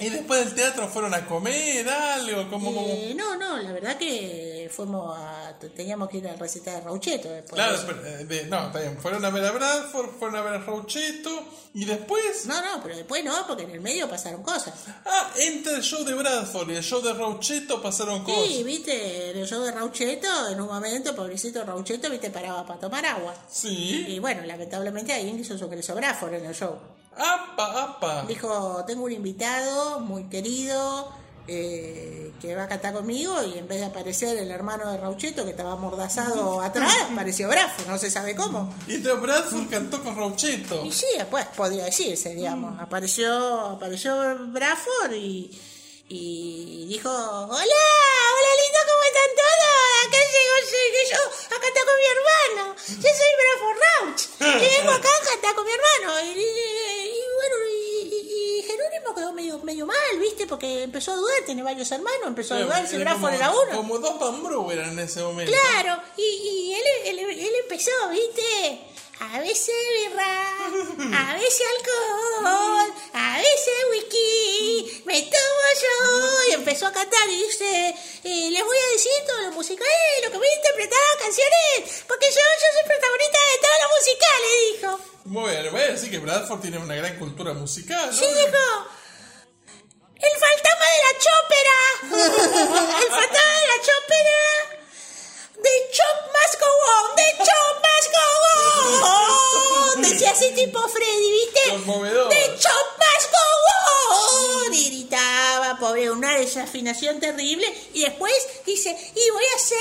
Y 0.00 0.08
después 0.10 0.44
del 0.44 0.54
teatro 0.56 0.88
fueron 0.88 1.14
a 1.14 1.24
comer 1.24 1.88
algo, 1.88 2.50
como... 2.50 2.74
como... 2.74 2.86
Eh, 2.88 3.14
no, 3.16 3.36
no, 3.36 3.58
la 3.58 3.70
verdad 3.70 3.96
que 3.96 4.53
fuimos 4.68 5.16
a, 5.18 5.56
teníamos 5.74 6.08
que 6.08 6.18
ir 6.18 6.28
al 6.28 6.38
recital 6.38 6.74
de 6.74 6.80
Raucheto 6.82 7.28
después. 7.28 7.52
de 7.52 7.54
Claro, 7.54 7.78
pero, 7.86 8.06
eh, 8.06 8.46
no, 8.48 8.66
está 8.66 8.80
bien. 8.80 8.98
Fueron 8.98 9.24
a 9.24 9.30
ver 9.30 9.44
a 9.44 9.52
Bradford, 9.52 10.10
fueron 10.18 10.36
a 10.36 10.42
ver 10.42 10.54
a 10.54 10.58
Raucheto 10.58 11.30
y 11.74 11.84
después... 11.84 12.46
No, 12.46 12.60
no, 12.60 12.82
pero 12.82 12.96
después 12.96 13.24
no, 13.24 13.46
porque 13.46 13.64
en 13.64 13.70
el 13.70 13.80
medio 13.80 14.08
pasaron 14.08 14.42
cosas. 14.42 14.74
Ah, 15.04 15.30
entre 15.38 15.74
el 15.76 15.82
show 15.82 16.04
de 16.04 16.14
Bradford 16.14 16.70
y 16.70 16.76
el 16.76 16.82
show 16.82 17.02
de 17.02 17.12
Raucheto 17.12 17.82
pasaron 17.82 18.24
cosas. 18.24 18.46
Sí, 18.46 18.62
viste, 18.62 19.30
en 19.30 19.38
el 19.38 19.46
show 19.46 19.62
de 19.62 19.72
Raucheto, 19.72 20.48
en 20.48 20.60
un 20.60 20.68
momento, 20.68 21.14
pobrecito 21.14 21.64
Raucheto, 21.64 22.10
viste, 22.10 22.30
paraba 22.30 22.66
para 22.66 22.80
tomar 22.80 23.04
agua. 23.06 23.34
Sí. 23.50 24.06
Y 24.08 24.18
bueno, 24.18 24.42
lamentablemente 24.44 25.12
alguien 25.12 25.38
hizo 25.38 25.58
su 25.58 25.68
cresográforo 25.68 26.36
en 26.36 26.46
el 26.46 26.54
show. 26.54 26.78
Apa, 27.16 27.82
apa. 27.82 28.24
Dijo, 28.26 28.84
tengo 28.86 29.04
un 29.04 29.12
invitado 29.12 30.00
muy 30.00 30.24
querido 30.24 31.23
eh, 31.46 32.32
que 32.40 32.54
va 32.56 32.64
a 32.64 32.68
cantar 32.68 32.94
conmigo 32.94 33.42
y 33.42 33.58
en 33.58 33.68
vez 33.68 33.80
de 33.80 33.86
aparecer 33.86 34.36
el 34.38 34.50
hermano 34.50 34.90
de 34.90 34.98
Raucheto 34.98 35.44
que 35.44 35.50
estaba 35.50 35.72
amordazado 35.72 36.60
atrás, 36.62 36.94
apareció 37.10 37.48
Brafo, 37.48 37.82
no 37.88 37.98
se 37.98 38.10
sabe 38.10 38.34
cómo. 38.34 38.74
Y 38.86 38.94
entonces 38.94 39.20
Bradford 39.22 39.68
cantó 39.70 40.02
con 40.02 40.16
Raucheto. 40.16 40.84
Y 40.84 40.92
sí, 40.92 41.06
pues 41.30 41.46
podría 41.56 41.84
decirse, 41.84 42.34
digamos. 42.34 42.80
Apareció, 42.80 43.60
apareció 43.76 44.16
Bradford 44.48 45.12
y, 45.14 45.60
y 46.08 46.86
dijo, 46.88 47.08
hola, 47.10 47.48
hola 47.50 48.50
lindo, 48.60 48.78
¿cómo 48.88 49.02
están 49.04 49.30
todos? 49.36 50.06
Acá 50.06 50.18
llego, 50.32 50.56
llegué 50.70 51.02
yo 51.10 51.20
a 51.56 51.60
cantar 51.60 51.84
con 51.84 51.96
mi 52.00 52.06
hermano. 52.14 52.76
Yo 52.88 53.10
soy 53.18 53.32
Bradford 53.40 53.78
Rauch. 53.84 54.22
Y 54.64 54.76
vengo 54.78 54.92
acá 54.92 55.08
a 55.08 55.26
cantar 55.30 55.54
con 55.54 55.64
mi 55.64 55.72
hermano. 55.72 56.20
Y, 56.24 56.38
y- 56.38 56.42
y 56.44 57.22
bueno, 57.36 57.56
y, 57.68 57.73
y- 57.73 57.73
y 57.73 57.73
Quedó 59.14 59.32
medio, 59.32 59.58
medio 59.60 59.86
mal, 59.86 59.96
¿viste? 60.20 60.46
Porque 60.46 60.82
empezó 60.82 61.12
a 61.12 61.16
dudar, 61.16 61.36
tiene 61.46 61.62
varios 61.62 61.90
hermanos, 61.92 62.26
empezó 62.26 62.54
a 62.54 62.60
dudar 62.60 62.86
si 62.88 62.96
como- 63.02 63.28
era 63.28 63.50
uno. 63.50 63.76
Como 63.76 63.98
dos 63.98 64.14
Pambrú 64.18 64.70
eran 64.70 64.90
en 64.90 64.98
ese 65.00 65.22
momento. 65.22 65.52
Claro, 65.52 66.00
y, 66.16 66.22
y 66.22 66.74
él, 66.74 66.82
él, 67.04 67.18
él 67.18 67.52
empezó, 67.62 67.90
¿viste? 68.10 68.90
A 69.20 69.38
veces 69.38 69.72
birra, 70.10 70.48
a 71.30 71.34
veces 71.34 71.62
alcohol, 71.78 72.92
a 73.12 73.38
veces 73.38 73.74
whisky, 73.92 75.02
me 75.06 75.22
tomo 75.22 75.64
yo. 75.82 76.50
Y 76.50 76.52
empezó 76.54 76.86
a 76.88 76.92
cantar 76.92 77.28
y 77.30 77.42
dice, 77.44 77.88
eh, 78.24 78.50
les 78.50 78.64
voy 78.64 78.76
a 78.76 78.92
decir 78.92 79.12
todo 79.26 79.40
lo 79.42 79.52
musical, 79.52 79.86
eh, 79.86 80.24
lo 80.24 80.32
que 80.32 80.38
voy 80.38 80.46
a 80.48 80.56
interpretar 80.56 80.98
canciones, 81.20 82.02
porque 82.08 82.26
yo, 82.26 82.40
yo 82.40 82.68
soy 82.74 82.88
protagonista 82.88 83.38
de 83.38 83.58
todo 83.62 83.76
lo 83.82 83.96
musical, 83.96 84.40
le 84.42 84.72
dijo. 84.72 85.14
Muy 85.26 85.50
bien, 85.50 85.72
voy 85.72 85.80
a 85.82 85.86
decir 85.92 86.10
que 86.10 86.18
Bradford 86.18 86.60
tiene 86.60 86.78
una 86.78 86.94
gran 86.96 87.16
cultura 87.18 87.52
musical, 87.54 88.06
¿no? 88.06 88.12
Sí, 88.12 88.26
dijo. 88.26 88.88
El 90.16 90.34
fantasma 90.40 90.86
de 90.94 91.00
la 91.06 91.12
chópera. 91.24 91.78
El 93.02 93.08
fantasma 93.10 93.54
de 93.60 93.66
la 93.66 93.78
chópera. 93.82 94.38
The 95.62 95.74
chop 95.92 96.18
must 96.32 96.54
go 96.60 96.66
on. 96.66 97.16
The 97.16 97.28
chop 97.44 97.74
must 97.84 98.08
go 98.12 98.26
on. 99.08 100.02
Decía 100.02 100.30
así 100.30 100.50
tipo 100.54 100.88
Freddy, 100.88 101.30
¿viste? 101.30 101.62
The 102.30 102.58
chop 102.58 102.86
must 102.98 103.30
go 103.32 103.46
on. 104.66 104.74
Y 104.74 104.76
gritaba, 104.90 105.78
pobre, 105.78 106.10
una 106.10 106.36
desafinación 106.38 107.20
terrible. 107.20 107.66
Y 107.94 108.02
después 108.02 108.34
dice, 108.66 108.90
y 109.14 109.30
voy 109.30 109.44
a 109.54 109.58
ser 109.58 109.78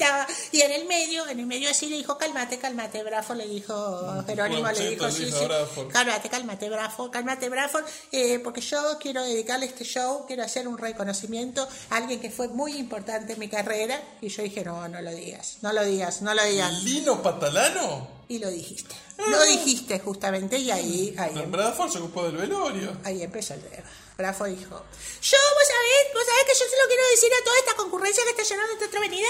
gritaba. 0.02 0.26
Y 0.50 0.60
en 0.60 0.72
el 0.72 0.86
medio, 0.86 1.26
en 1.28 1.40
el 1.40 1.46
medio 1.46 1.70
así 1.70 1.86
le 1.86 1.96
dijo, 1.96 2.18
cálmate, 2.18 2.58
cálmate, 2.58 3.02
Brafo, 3.02 3.34
le 3.34 3.46
dijo, 3.46 4.24
Jerónimo 4.26 4.70
le 4.70 4.90
dijo, 4.90 5.10
sí, 5.10 5.30
sí, 5.30 5.46
cálmate, 5.92 6.28
cálmate, 6.28 6.68
Brafo, 6.68 7.10
cálmate, 7.10 7.48
Brafo, 7.48 7.80
eh, 8.10 8.38
porque 8.40 8.60
yo 8.60 8.98
quiero 9.00 9.22
dedicarle 9.22 9.66
este 9.66 9.84
show, 9.84 10.24
quiero 10.26 10.42
hacer 10.42 10.68
un 10.68 10.78
reconocimiento 10.78 11.66
a 11.90 11.96
alguien 11.96 12.20
que 12.20 12.30
fue 12.30 12.48
muy 12.48 12.76
importante 12.76 13.34
en 13.34 13.38
mi 13.38 13.48
carrera. 13.48 14.00
Y 14.20 14.28
yo 14.28 14.42
dije, 14.42 14.64
no, 14.64 14.86
no 14.88 15.00
lo 15.00 15.10
digas, 15.10 15.58
no 15.62 15.72
lo 15.72 15.84
digas, 15.84 16.22
no 16.22 16.34
lo 16.34 16.44
digas. 16.44 16.82
¿Lino 16.82 17.22
Patalano? 17.22 18.22
Y 18.28 18.38
lo 18.38 18.48
dijiste, 18.50 18.94
lo 19.28 19.42
dijiste 19.42 19.98
justamente, 19.98 20.56
y 20.56 20.70
ahí, 20.70 21.14
ahí 21.18 21.34
Bradford 21.46 21.90
se 21.90 21.98
ocupó 21.98 22.24
del 22.24 22.36
velorio. 22.36 22.96
Ahí 23.04 23.22
empezó 23.22 23.54
el 23.54 23.60
tema. 23.60 23.84
Brafo 24.16 24.44
dijo, 24.44 24.70
yo, 24.70 25.38
vos 25.54 25.68
sabés, 25.68 26.14
vos 26.14 26.22
sabés 26.24 26.44
que 26.46 26.52
yo 26.52 26.64
se 26.70 26.76
lo 26.82 26.88
quiero 26.88 27.02
decir 27.10 27.30
a 27.32 27.44
toda 27.44 27.58
esta 27.58 27.74
concurrencia 27.74 28.24
que 28.24 28.30
está 28.30 28.42
llenando 28.42 28.72
esta 28.72 28.86
otra 28.86 28.98
avenida. 29.00 29.28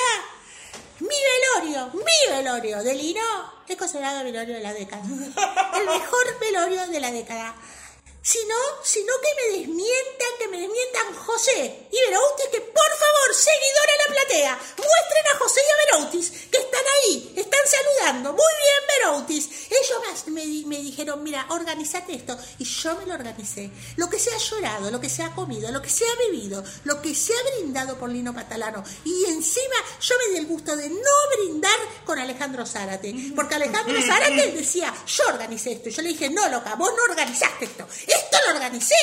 Mi 1.02 1.08
velorio, 1.08 1.90
mi 1.94 2.32
velorio 2.32 2.80
de 2.84 2.94
Lino 2.94 3.20
es 3.66 3.76
considerado 3.76 4.20
el 4.20 4.26
velorio 4.26 4.54
de 4.54 4.60
la 4.60 4.72
década. 4.72 5.02
El 5.02 5.86
mejor 5.86 6.38
velorio 6.40 6.86
de 6.86 7.00
la 7.00 7.10
década. 7.10 7.56
Si 8.24 8.38
no, 8.46 8.84
si 8.84 9.02
no 9.02 9.14
que 9.20 9.34
me 9.34 9.58
desmientan, 9.58 10.28
que 10.38 10.46
me 10.46 10.60
desmientan 10.60 11.12
José 11.12 11.88
y 11.90 11.98
Veroutis, 12.08 12.46
que 12.52 12.60
por 12.60 12.92
favor, 12.96 13.34
seguidora 13.34 13.92
de 13.92 13.98
la 13.98 14.14
platea, 14.14 14.58
muestren 14.78 15.26
a 15.34 15.38
José 15.38 15.60
y 15.60 15.70
a 15.72 15.98
Veroutis, 15.98 16.30
que 16.48 16.58
están 16.58 16.84
ahí, 17.02 17.34
están 17.36 17.60
saludando. 17.66 18.32
Muy 18.32 18.52
bien, 18.62 19.00
Veroutis. 19.00 19.48
Ellos 19.72 19.98
más 20.06 20.28
me, 20.28 20.44
me 20.66 20.78
dijeron, 20.78 21.20
mira, 21.24 21.46
organizate 21.50 22.14
esto. 22.14 22.38
Y 22.58 22.64
yo 22.64 22.94
me 22.94 23.06
lo 23.06 23.14
organicé. 23.14 23.72
Lo 23.96 24.08
que 24.08 24.20
se 24.20 24.30
ha 24.30 24.38
llorado, 24.38 24.92
lo 24.92 25.00
que 25.00 25.10
se 25.10 25.24
ha 25.24 25.34
comido, 25.34 25.72
lo 25.72 25.82
que 25.82 25.90
se 25.90 26.04
ha 26.04 26.14
bebido, 26.14 26.62
lo 26.84 27.02
que 27.02 27.16
se 27.16 27.32
ha 27.34 27.42
brindado 27.56 27.98
por 27.98 28.08
Lino 28.08 28.32
Patalano. 28.32 28.84
Y 29.04 29.24
encima 29.30 29.74
yo 30.00 30.14
me 30.18 30.32
di 30.32 30.38
el 30.38 30.46
gusto 30.46 30.76
de 30.76 30.88
no 30.88 31.10
brindar 31.36 31.78
con 32.04 32.20
Alejandro 32.20 32.64
Zárate. 32.66 33.12
Porque 33.34 33.56
Alejandro 33.56 34.00
Zárate 34.06 34.52
decía, 34.52 34.94
yo 35.08 35.24
organicé 35.26 35.72
esto. 35.72 35.88
Y 35.88 35.92
yo 35.92 36.02
le 36.02 36.10
dije, 36.10 36.30
no, 36.30 36.48
loca, 36.48 36.76
vos 36.76 36.92
no 36.96 37.02
organizaste 37.02 37.64
esto. 37.64 37.88
Esto 38.16 38.36
lo 38.46 38.54
organicé 38.54 38.94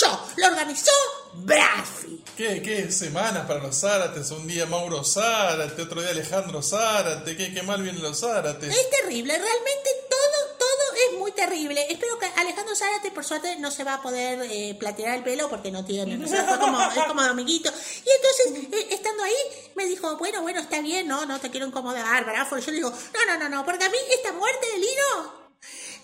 yo. 0.00 0.26
Lo 0.36 0.46
organizó 0.48 0.92
Brafi. 1.34 2.22
¿Qué, 2.36 2.62
qué 2.62 2.90
semanas 2.90 3.46
para 3.46 3.60
los 3.60 3.76
Zárates? 3.76 4.30
Un 4.30 4.46
día 4.46 4.66
Mauro 4.66 5.04
Zárate, 5.04 5.82
otro 5.82 6.00
día 6.00 6.10
Alejandro 6.10 6.62
Zárate. 6.62 7.36
¿Qué, 7.36 7.52
qué 7.52 7.62
mal 7.62 7.82
vienen 7.82 8.02
los 8.02 8.20
Zárates? 8.20 8.74
Es 8.74 8.90
terrible, 8.90 9.36
realmente 9.36 9.90
todo, 10.08 10.56
todo 10.58 10.96
es 11.06 11.18
muy 11.18 11.32
terrible. 11.32 11.86
Espero 11.90 12.18
que 12.18 12.26
Alejandro 12.36 12.74
Zárate, 12.74 13.10
por 13.10 13.24
suerte, 13.24 13.56
no 13.56 13.70
se 13.70 13.84
va 13.84 13.94
a 13.94 14.02
poder 14.02 14.40
eh, 14.50 14.74
platinar 14.78 15.16
el 15.16 15.24
pelo 15.24 15.48
porque 15.48 15.70
no 15.70 15.84
tiene, 15.84 16.22
o 16.24 16.28
sea, 16.28 16.44
fue 16.44 16.58
como, 16.58 16.80
es 16.96 17.04
como 17.04 17.22
Dominguito. 17.22 17.70
Y 17.70 18.10
entonces, 18.10 18.72
eh, 18.72 18.88
estando 18.94 19.24
ahí, 19.24 19.36
me 19.74 19.86
dijo, 19.86 20.16
bueno, 20.16 20.42
bueno, 20.42 20.60
está 20.60 20.80
bien, 20.80 21.06
no, 21.06 21.26
no 21.26 21.38
te 21.40 21.50
quiero 21.50 21.66
incomodar, 21.66 22.24
bravo. 22.24 22.56
Y 22.56 22.60
yo 22.62 22.70
le 22.70 22.76
digo, 22.78 22.90
no, 22.90 23.26
no, 23.26 23.38
no, 23.38 23.48
no, 23.48 23.64
porque 23.64 23.84
a 23.84 23.90
mí 23.90 23.98
esta 24.10 24.32
muerte 24.32 24.66
de 24.72 24.78
Lino 24.78 25.41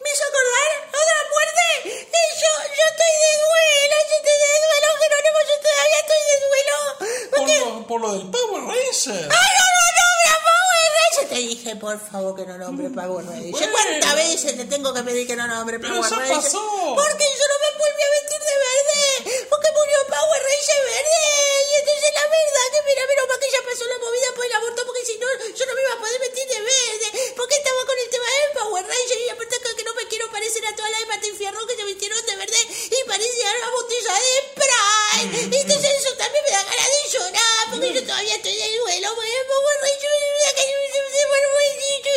me 0.02 0.08
hizo 0.12 0.24
acordar 0.24 0.70
otra 0.88 1.18
muerte. 1.32 1.64
Y 1.84 2.22
yo, 2.40 2.52
yo 2.76 2.84
estoy 2.92 3.12
de 3.24 3.32
duelo, 3.46 3.96
yo 4.08 4.14
estoy 4.18 4.36
de 4.44 4.52
duelo, 4.66 4.88
Jerónimo, 5.00 5.38
yo 5.48 5.56
todavía 5.66 5.98
estoy 6.04 6.22
de 6.30 6.36
duelo. 6.46 6.76
Por 6.98 7.38
Porque... 7.38 7.56
lo, 7.60 7.86
por 7.86 7.98
lo 8.00 8.08
del 8.12 8.26
Power 8.30 8.62
Ranger. 8.64 9.22
¡Ay, 9.30 9.50
no, 9.58 9.64
no, 9.76 9.84
no, 9.98 10.32
Power 10.46 10.57
Te 11.28 11.34
dije, 11.44 11.76
por 11.76 12.00
favor, 12.00 12.34
que 12.34 12.46
no 12.46 12.56
nombre 12.56 12.88
Power 12.88 13.20
Ranger. 13.26 13.52
Bueno. 13.52 13.68
¿Cuántas 13.70 14.14
veces 14.16 14.56
te 14.56 14.64
tengo 14.64 14.94
que 14.94 15.02
pedir 15.02 15.26
que 15.26 15.36
no 15.36 15.46
nombre 15.46 15.78
Pero 15.78 15.94
Power 16.00 16.08
ya 16.08 16.16
Ranger? 16.16 16.40
pasó. 16.40 16.58
Porque 16.96 17.26
yo 17.36 17.44
no 17.52 17.56
me 17.62 17.70
volví 17.78 18.02
a 18.02 18.10
vestir 18.16 18.40
de 18.48 18.56
verde. 18.64 19.46
Porque 19.50 19.68
murió 19.76 19.96
Power 20.08 20.40
Ranger 20.40 20.80
verde. 20.88 21.20
Y 21.68 21.72
entonces 21.84 22.10
la 22.16 22.24
verdad 22.32 22.66
que 22.72 22.80
mira, 22.88 23.02
menos 23.12 23.26
mal 23.28 23.38
que 23.38 23.50
ya 23.52 23.60
pasó 23.60 23.84
la 23.84 23.98
movida 24.00 24.28
por 24.34 24.44
el 24.46 24.52
aborto. 24.56 24.80
Porque 24.88 25.04
si 25.04 25.14
no, 25.20 25.26
yo 25.52 25.62
no 25.68 25.72
me 25.76 25.82
iba 25.84 25.92
a 25.92 26.00
poder 26.00 26.18
vestir 26.26 26.46
de 26.48 26.60
verde. 26.64 27.08
Porque 27.36 27.54
estaba 27.60 27.80
con 27.84 27.98
el 27.98 28.08
tema 28.08 28.28
del 28.32 28.50
Power 28.56 28.84
Ranger. 28.88 29.18
Y 29.20 29.28
aparte 29.28 29.56
que 29.78 29.84
no 29.84 29.94
me 29.94 30.04
quiero 30.08 30.26
parecer 30.32 30.64
a 30.64 30.72
todas 30.74 30.90
las 30.90 31.00
de 31.00 31.06
Martín 31.12 31.34
Fierro 31.36 31.60
que 31.68 31.76
se 31.76 31.84
vistieron 31.84 32.18
de 32.24 32.34
verde. 32.40 32.60
Y 32.88 32.98
parecía 33.04 33.46
una 33.52 33.70
botella 33.76 34.14
de 34.16 34.34
Pride. 34.58 35.28
Y 35.44 35.56
entonces 35.60 35.90
eso 35.92 36.10
también 36.16 36.42
me 36.46 36.52
da 36.56 36.62
ganas 36.64 36.88
de 36.88 37.02
llorar. 37.12 37.62
Porque 37.68 37.92
yo 37.92 38.00
todavía 38.00 38.34
estoy 38.40 38.56
de 38.56 38.68
duelo. 38.80 39.12
Porque 39.12 39.28
el 39.28 39.46
Power 39.46 39.76
Ranger 39.84 40.16
que 40.56 40.77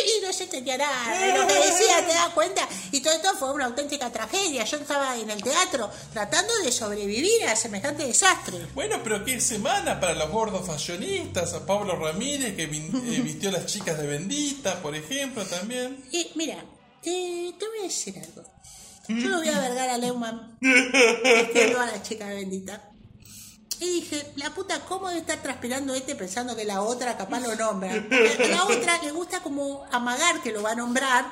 y 0.06 0.24
no 0.24 0.32
se 0.32 0.44
entendía 0.44 0.78
nada 0.78 1.36
lo 1.36 1.46
que 1.46 1.54
decía, 1.54 2.04
¿te 2.06 2.12
das 2.12 2.30
cuenta? 2.30 2.68
Y 2.90 3.00
todo 3.00 3.14
esto 3.14 3.34
fue 3.38 3.52
una 3.52 3.66
auténtica 3.66 4.10
tragedia. 4.10 4.64
Yo 4.64 4.76
estaba 4.78 5.16
en 5.16 5.30
el 5.30 5.42
teatro 5.42 5.90
tratando 6.12 6.52
de 6.64 6.72
sobrevivir 6.72 7.44
a 7.46 7.56
semejante 7.56 8.06
desastre. 8.06 8.58
Bueno, 8.74 9.00
pero 9.02 9.24
qué 9.24 9.40
semana 9.40 10.00
para 10.00 10.14
los 10.14 10.30
gordos 10.30 10.66
fashionistas. 10.66 11.54
A 11.54 11.66
Pablo 11.66 11.96
Ramírez 11.96 12.56
que 12.56 12.64
eh, 12.64 12.68
vistió 13.22 13.50
a 13.50 13.52
las 13.52 13.66
chicas 13.66 13.98
de 13.98 14.06
Bendita, 14.06 14.80
por 14.82 14.94
ejemplo, 14.94 15.44
también. 15.44 16.04
Y 16.10 16.30
mira, 16.34 16.64
te, 17.02 17.54
te 17.58 17.66
voy 17.68 17.78
a 17.80 17.82
decir 17.82 18.18
algo. 18.18 18.48
Yo 19.08 19.28
lo 19.28 19.38
voy 19.38 19.48
a 19.48 19.60
vergar 19.60 19.88
a 19.90 19.98
Leumann 19.98 20.56
vistiendo 20.60 21.80
a 21.80 21.86
la 21.86 22.02
chica 22.02 22.28
bendita. 22.28 22.91
Y 23.82 24.00
dije, 24.00 24.32
la 24.36 24.54
puta, 24.54 24.78
¿cómo 24.84 25.08
debe 25.08 25.22
estar 25.22 25.42
transpirando 25.42 25.92
este 25.92 26.14
pensando 26.14 26.54
que 26.54 26.64
la 26.64 26.82
otra 26.82 27.16
capaz 27.16 27.40
lo 27.40 27.56
nombra? 27.56 27.90
Porque 28.08 28.44
a 28.44 28.48
la 28.48 28.64
otra 28.66 29.02
le 29.02 29.10
gusta 29.10 29.42
como 29.42 29.84
amagar 29.90 30.40
que 30.40 30.52
lo 30.52 30.62
va 30.62 30.70
a 30.70 30.74
nombrar 30.76 31.24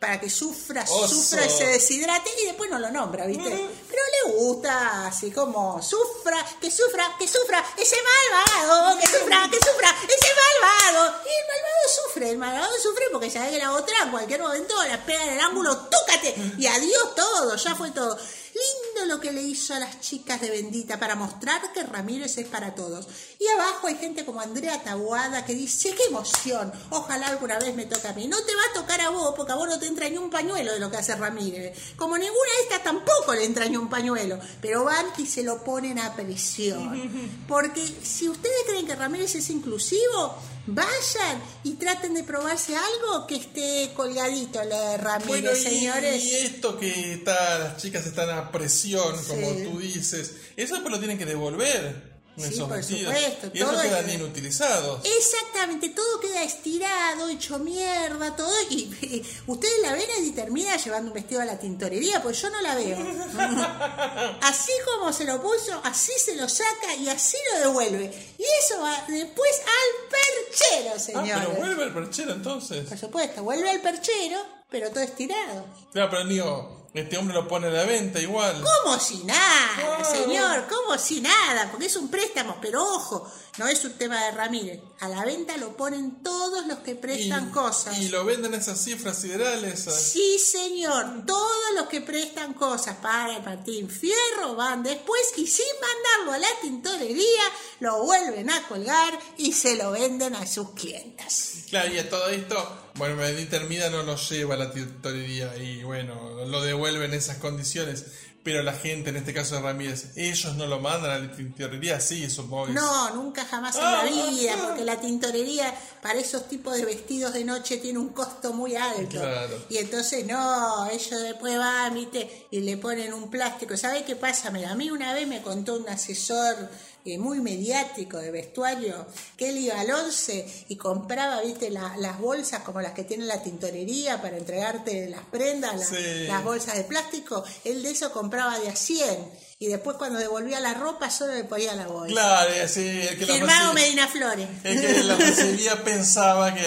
para 0.00 0.18
que 0.18 0.28
sufra, 0.28 0.82
Oso. 0.82 1.06
sufra 1.06 1.46
y 1.46 1.48
se 1.48 1.64
deshidrate 1.64 2.28
y 2.42 2.46
después 2.46 2.68
no 2.68 2.80
lo 2.80 2.90
nombra, 2.90 3.24
¿viste? 3.24 3.50
Pero 3.88 4.02
le 4.26 4.32
gusta 4.34 5.06
así 5.06 5.30
como 5.30 5.80
sufra, 5.80 6.44
que 6.60 6.72
sufra, 6.72 7.14
que 7.16 7.28
sufra, 7.28 7.64
ese 7.76 7.94
malvado, 8.02 8.98
que 8.98 9.06
sufra, 9.06 9.48
que 9.48 9.58
sufra, 9.58 9.94
ese 10.02 10.28
malvado. 10.42 11.22
Y 11.24 11.28
el 11.28 11.46
malvado 11.46 11.88
sufre, 12.04 12.30
el 12.30 12.38
malvado 12.38 12.72
sufre 12.82 13.04
porque 13.12 13.30
sabe 13.30 13.52
que 13.52 13.58
la 13.58 13.74
otra 13.74 13.94
en 14.02 14.10
cualquier 14.10 14.42
momento 14.42 14.74
la 14.82 15.06
pega 15.06 15.22
en 15.22 15.34
el 15.34 15.40
ángulo, 15.40 15.76
tócate 15.76 16.34
y 16.58 16.66
adiós 16.66 17.14
todo, 17.14 17.54
ya 17.54 17.76
fue 17.76 17.92
todo. 17.92 18.18
Lindo 18.62 19.14
lo 19.14 19.20
que 19.20 19.32
le 19.32 19.42
hizo 19.42 19.74
a 19.74 19.78
las 19.78 20.00
chicas 20.00 20.40
de 20.40 20.50
Bendita 20.50 20.98
para 20.98 21.14
mostrar 21.14 21.72
que 21.72 21.82
Ramírez 21.82 22.38
es 22.38 22.46
para 22.46 22.74
todos. 22.74 23.08
Y 23.38 23.46
abajo 23.48 23.88
hay 23.88 23.96
gente 23.96 24.24
como 24.24 24.40
Andrea 24.40 24.82
Tabuada 24.82 25.44
que 25.44 25.54
dice, 25.54 25.94
qué 25.94 26.04
emoción, 26.04 26.72
ojalá 26.90 27.28
alguna 27.28 27.58
vez 27.58 27.74
me 27.74 27.86
toque 27.86 28.08
a 28.08 28.12
mí. 28.12 28.28
No 28.28 28.38
te 28.42 28.54
va 28.54 28.62
a 28.70 28.80
tocar 28.80 29.00
a 29.00 29.10
vos 29.10 29.34
porque 29.36 29.52
a 29.52 29.56
vos 29.56 29.68
no 29.68 29.78
te 29.78 29.86
entra 29.86 30.08
ni 30.08 30.16
un 30.16 30.30
pañuelo 30.30 30.72
de 30.72 30.78
lo 30.80 30.90
que 30.90 30.98
hace 30.98 31.16
Ramírez. 31.16 31.76
Como 31.96 32.16
ninguna 32.16 32.50
de 32.58 32.62
estas 32.62 32.84
tampoco 32.84 33.34
le 33.34 33.44
entra 33.44 33.66
ni 33.66 33.76
un 33.76 33.88
pañuelo. 33.88 34.38
Pero 34.60 34.84
van 34.84 35.06
y 35.16 35.26
se 35.26 35.42
lo 35.42 35.64
ponen 35.64 35.98
a 35.98 36.14
presión. 36.14 37.42
Porque 37.48 37.84
si 38.02 38.28
ustedes 38.28 38.64
creen 38.66 38.86
que 38.86 38.94
Ramírez 38.94 39.34
es 39.34 39.50
inclusivo, 39.50 40.36
vayan 40.66 41.42
y 41.64 41.74
traten 41.74 42.14
de 42.14 42.22
probarse 42.24 42.74
algo 42.76 43.26
que 43.26 43.36
esté 43.36 43.90
colgadito 43.94 44.60
de 44.60 44.96
Ramírez, 44.96 45.26
Bueno, 45.28 45.52
y, 45.52 45.56
señores. 45.56 46.22
y 46.24 46.34
esto 46.34 46.78
que 46.78 47.14
está, 47.14 47.58
las 47.58 47.76
chicas 47.78 48.06
están 48.06 48.30
a 48.30 48.50
presión, 48.52 49.16
como 49.26 49.50
Sí. 49.54 49.64
tú 49.64 49.78
dices, 49.78 50.34
eso 50.56 50.74
después 50.74 50.92
lo 50.92 50.98
tienen 50.98 51.18
que 51.18 51.26
devolver. 51.26 52.12
En 52.36 52.44
Sí, 52.44 52.54
esos 52.54 52.68
por 52.68 52.76
vestidos. 52.78 53.14
supuesto, 53.14 53.50
Y 53.52 53.58
eso 53.60 53.70
todo 53.70 53.82
quedan 53.82 54.08
es- 54.08 54.14
inutilizados. 54.14 55.00
Exactamente, 55.04 55.88
todo 55.90 56.20
queda 56.20 56.42
estirado, 56.42 57.28
hecho 57.28 57.58
mierda, 57.58 58.34
todo. 58.34 58.52
Y, 58.70 58.74
y 59.02 59.26
ustedes 59.46 59.80
la 59.82 59.92
ven 59.92 60.06
y 60.24 60.30
termina 60.30 60.76
llevando 60.76 61.08
un 61.10 61.14
vestido 61.14 61.42
a 61.42 61.44
la 61.44 61.58
tintorería, 61.58 62.22
pues 62.22 62.40
yo 62.40 62.48
no 62.50 62.60
la 62.62 62.74
veo. 62.74 62.96
Así 64.42 64.72
como 64.84 65.12
se 65.12 65.24
lo 65.24 65.40
puso, 65.42 65.80
así 65.84 66.12
se 66.24 66.34
lo 66.36 66.48
saca 66.48 66.94
y 66.98 67.08
así 67.08 67.36
lo 67.52 67.68
devuelve. 67.68 68.34
Y 68.38 68.44
eso 68.64 68.80
va 68.80 69.04
después 69.08 69.50
al 69.60 70.08
perchero, 70.10 70.92
Ah, 70.96 70.98
señores. 70.98 71.34
pero 71.48 71.50
vuelve 71.58 71.84
el 71.84 71.92
perchero 71.92 72.32
entonces. 72.32 72.88
Por 72.88 72.98
supuesto, 72.98 73.42
vuelve 73.42 73.68
al 73.70 73.80
perchero, 73.80 74.38
pero 74.70 74.90
todo 74.90 75.00
estirado. 75.00 75.66
Claro, 75.92 76.10
pero 76.10 76.24
digo, 76.26 76.81
Este 76.94 77.16
hombre 77.16 77.34
lo 77.34 77.48
pone 77.48 77.68
a 77.68 77.70
la 77.70 77.84
venta 77.84 78.20
igual. 78.20 78.62
¿Cómo 78.62 78.98
si 79.00 79.24
nada, 79.24 80.04
señor? 80.04 80.66
¿Cómo 80.68 80.98
si 80.98 81.22
nada? 81.22 81.70
Porque 81.70 81.86
es 81.86 81.96
un 81.96 82.10
préstamo, 82.10 82.58
pero 82.60 82.84
ojo, 82.84 83.32
no 83.56 83.66
es 83.66 83.82
un 83.86 83.94
tema 83.94 84.22
de 84.26 84.32
Ramírez. 84.32 84.80
A 85.00 85.08
la 85.08 85.24
venta 85.24 85.56
lo 85.56 85.74
ponen 85.74 86.22
todos 86.22 86.66
los 86.66 86.80
que 86.80 86.94
prestan 86.94 87.50
cosas. 87.50 87.98
y 87.98 88.10
lo 88.10 88.26
venden 88.26 88.52
esas 88.52 88.78
cifras 88.78 89.18
siderales. 89.18 89.80
Sí, 89.84 90.38
señor, 90.38 91.24
todos 91.26 91.74
los 91.76 91.86
que 91.86 92.02
prestan 92.02 92.52
cosas 92.52 92.96
para 92.96 93.36
el 93.36 93.42
Martín 93.42 93.88
Fierro 93.88 94.54
van 94.54 94.82
después 94.82 95.22
y 95.38 95.46
sin 95.46 95.64
mandarlo 95.80 96.32
a 96.32 96.38
la 96.38 96.60
tintorería 96.60 97.42
lo 97.80 98.04
vuelven 98.04 98.50
a 98.50 98.68
colgar 98.68 99.18
y 99.38 99.54
se 99.54 99.76
lo 99.76 99.92
venden 99.92 100.34
a 100.36 100.46
sus 100.46 100.72
clientas. 100.72 101.52
Claro, 101.70 101.90
y 101.90 101.98
a 101.98 102.10
todo 102.10 102.28
esto, 102.28 102.81
bueno, 102.94 103.16
Benedita 103.16 103.56
Hermida 103.56 103.90
no 103.90 104.02
lo 104.02 104.16
lleva 104.16 104.54
a 104.54 104.58
la 104.58 104.72
tintorería 104.72 105.56
y 105.56 105.82
bueno, 105.82 106.44
lo 106.46 106.62
devuelve 106.62 107.04
en 107.06 107.14
esas 107.14 107.38
condiciones. 107.38 108.04
Pero 108.44 108.64
la 108.64 108.72
gente, 108.72 109.10
en 109.10 109.16
este 109.16 109.32
caso 109.32 109.54
de 109.54 109.60
Ramírez, 109.60 110.16
ellos 110.16 110.56
no 110.56 110.66
lo 110.66 110.80
mandan 110.80 111.12
a 111.12 111.18
la 111.20 111.30
tintorería, 111.30 112.00
sí, 112.00 112.28
supongo 112.28 112.66
que 112.66 112.72
No, 112.72 113.14
nunca 113.14 113.44
jamás 113.44 113.76
en 113.76 113.82
Ah, 113.84 114.02
la 114.04 114.10
vida, 114.10 114.54
ah. 114.56 114.64
porque 114.66 114.84
la 114.84 115.00
tintorería 115.00 115.72
para 116.02 116.18
esos 116.18 116.48
tipos 116.48 116.76
de 116.76 116.84
vestidos 116.84 117.32
de 117.34 117.44
noche 117.44 117.76
tiene 117.76 118.00
un 118.00 118.08
costo 118.08 118.52
muy 118.52 118.74
alto. 118.74 119.20
Claro. 119.20 119.62
Y 119.68 119.76
entonces 119.78 120.26
no, 120.26 120.90
ellos 120.90 121.22
después 121.22 121.56
van, 121.56 121.94
viste, 121.94 122.48
y 122.50 122.58
le 122.62 122.76
ponen 122.78 123.12
un 123.12 123.30
plástico. 123.30 123.76
¿Sabe 123.76 124.02
qué 124.04 124.16
pasa? 124.16 124.50
Mira, 124.50 124.72
a 124.72 124.74
mí 124.74 124.90
una 124.90 125.14
vez 125.14 125.28
me 125.28 125.40
contó 125.40 125.76
un 125.76 125.88
asesor 125.88 126.68
eh, 127.04 127.18
muy 127.18 127.40
mediático 127.40 128.18
de 128.18 128.30
vestuario 128.30 129.06
que 129.36 129.48
él 129.50 129.58
iba 129.58 129.80
al 129.80 129.90
11 129.90 130.66
y 130.68 130.76
compraba, 130.76 131.40
viste, 131.42 131.70
la- 131.70 131.96
las 131.96 132.18
bolsas 132.20 132.62
como 132.62 132.80
las 132.80 132.92
que 132.92 133.04
tiene 133.04 133.24
la 133.24 133.42
tintorería 133.42 134.22
para 134.22 134.36
entregarte 134.38 135.08
las 135.10 135.24
prendas, 135.24 135.76
la- 135.78 135.84
Sí. 135.86 136.24
las 136.28 136.44
bolsas 136.44 136.76
de 136.76 136.84
plástico. 136.84 137.42
Él 137.64 137.82
de 137.82 137.90
eso 137.90 138.12
compraba 138.12 138.58
de 138.60 138.68
a 138.68 138.76
100 138.76 139.16
y 139.64 139.68
después 139.68 139.96
cuando 139.96 140.18
devolvía 140.18 140.58
la 140.60 140.74
ropa 140.74 141.08
solo 141.10 141.34
le 141.34 141.44
ponía 141.44 141.74
la 141.74 141.86
bolsa. 141.86 142.12
Claro, 142.12 142.50
es 142.52 142.62
así, 142.70 142.80
el 142.80 143.16
que 143.18 143.26
la 143.26 143.34
Firmado 143.34 143.72
recibía- 143.72 143.84
Medina 143.84 144.08
Flores. 144.08 144.48
el 144.64 144.80
que 144.80 145.04
la 145.04 145.16
recibía 145.16 145.84
pensaba 145.84 146.52
que, 146.54 146.60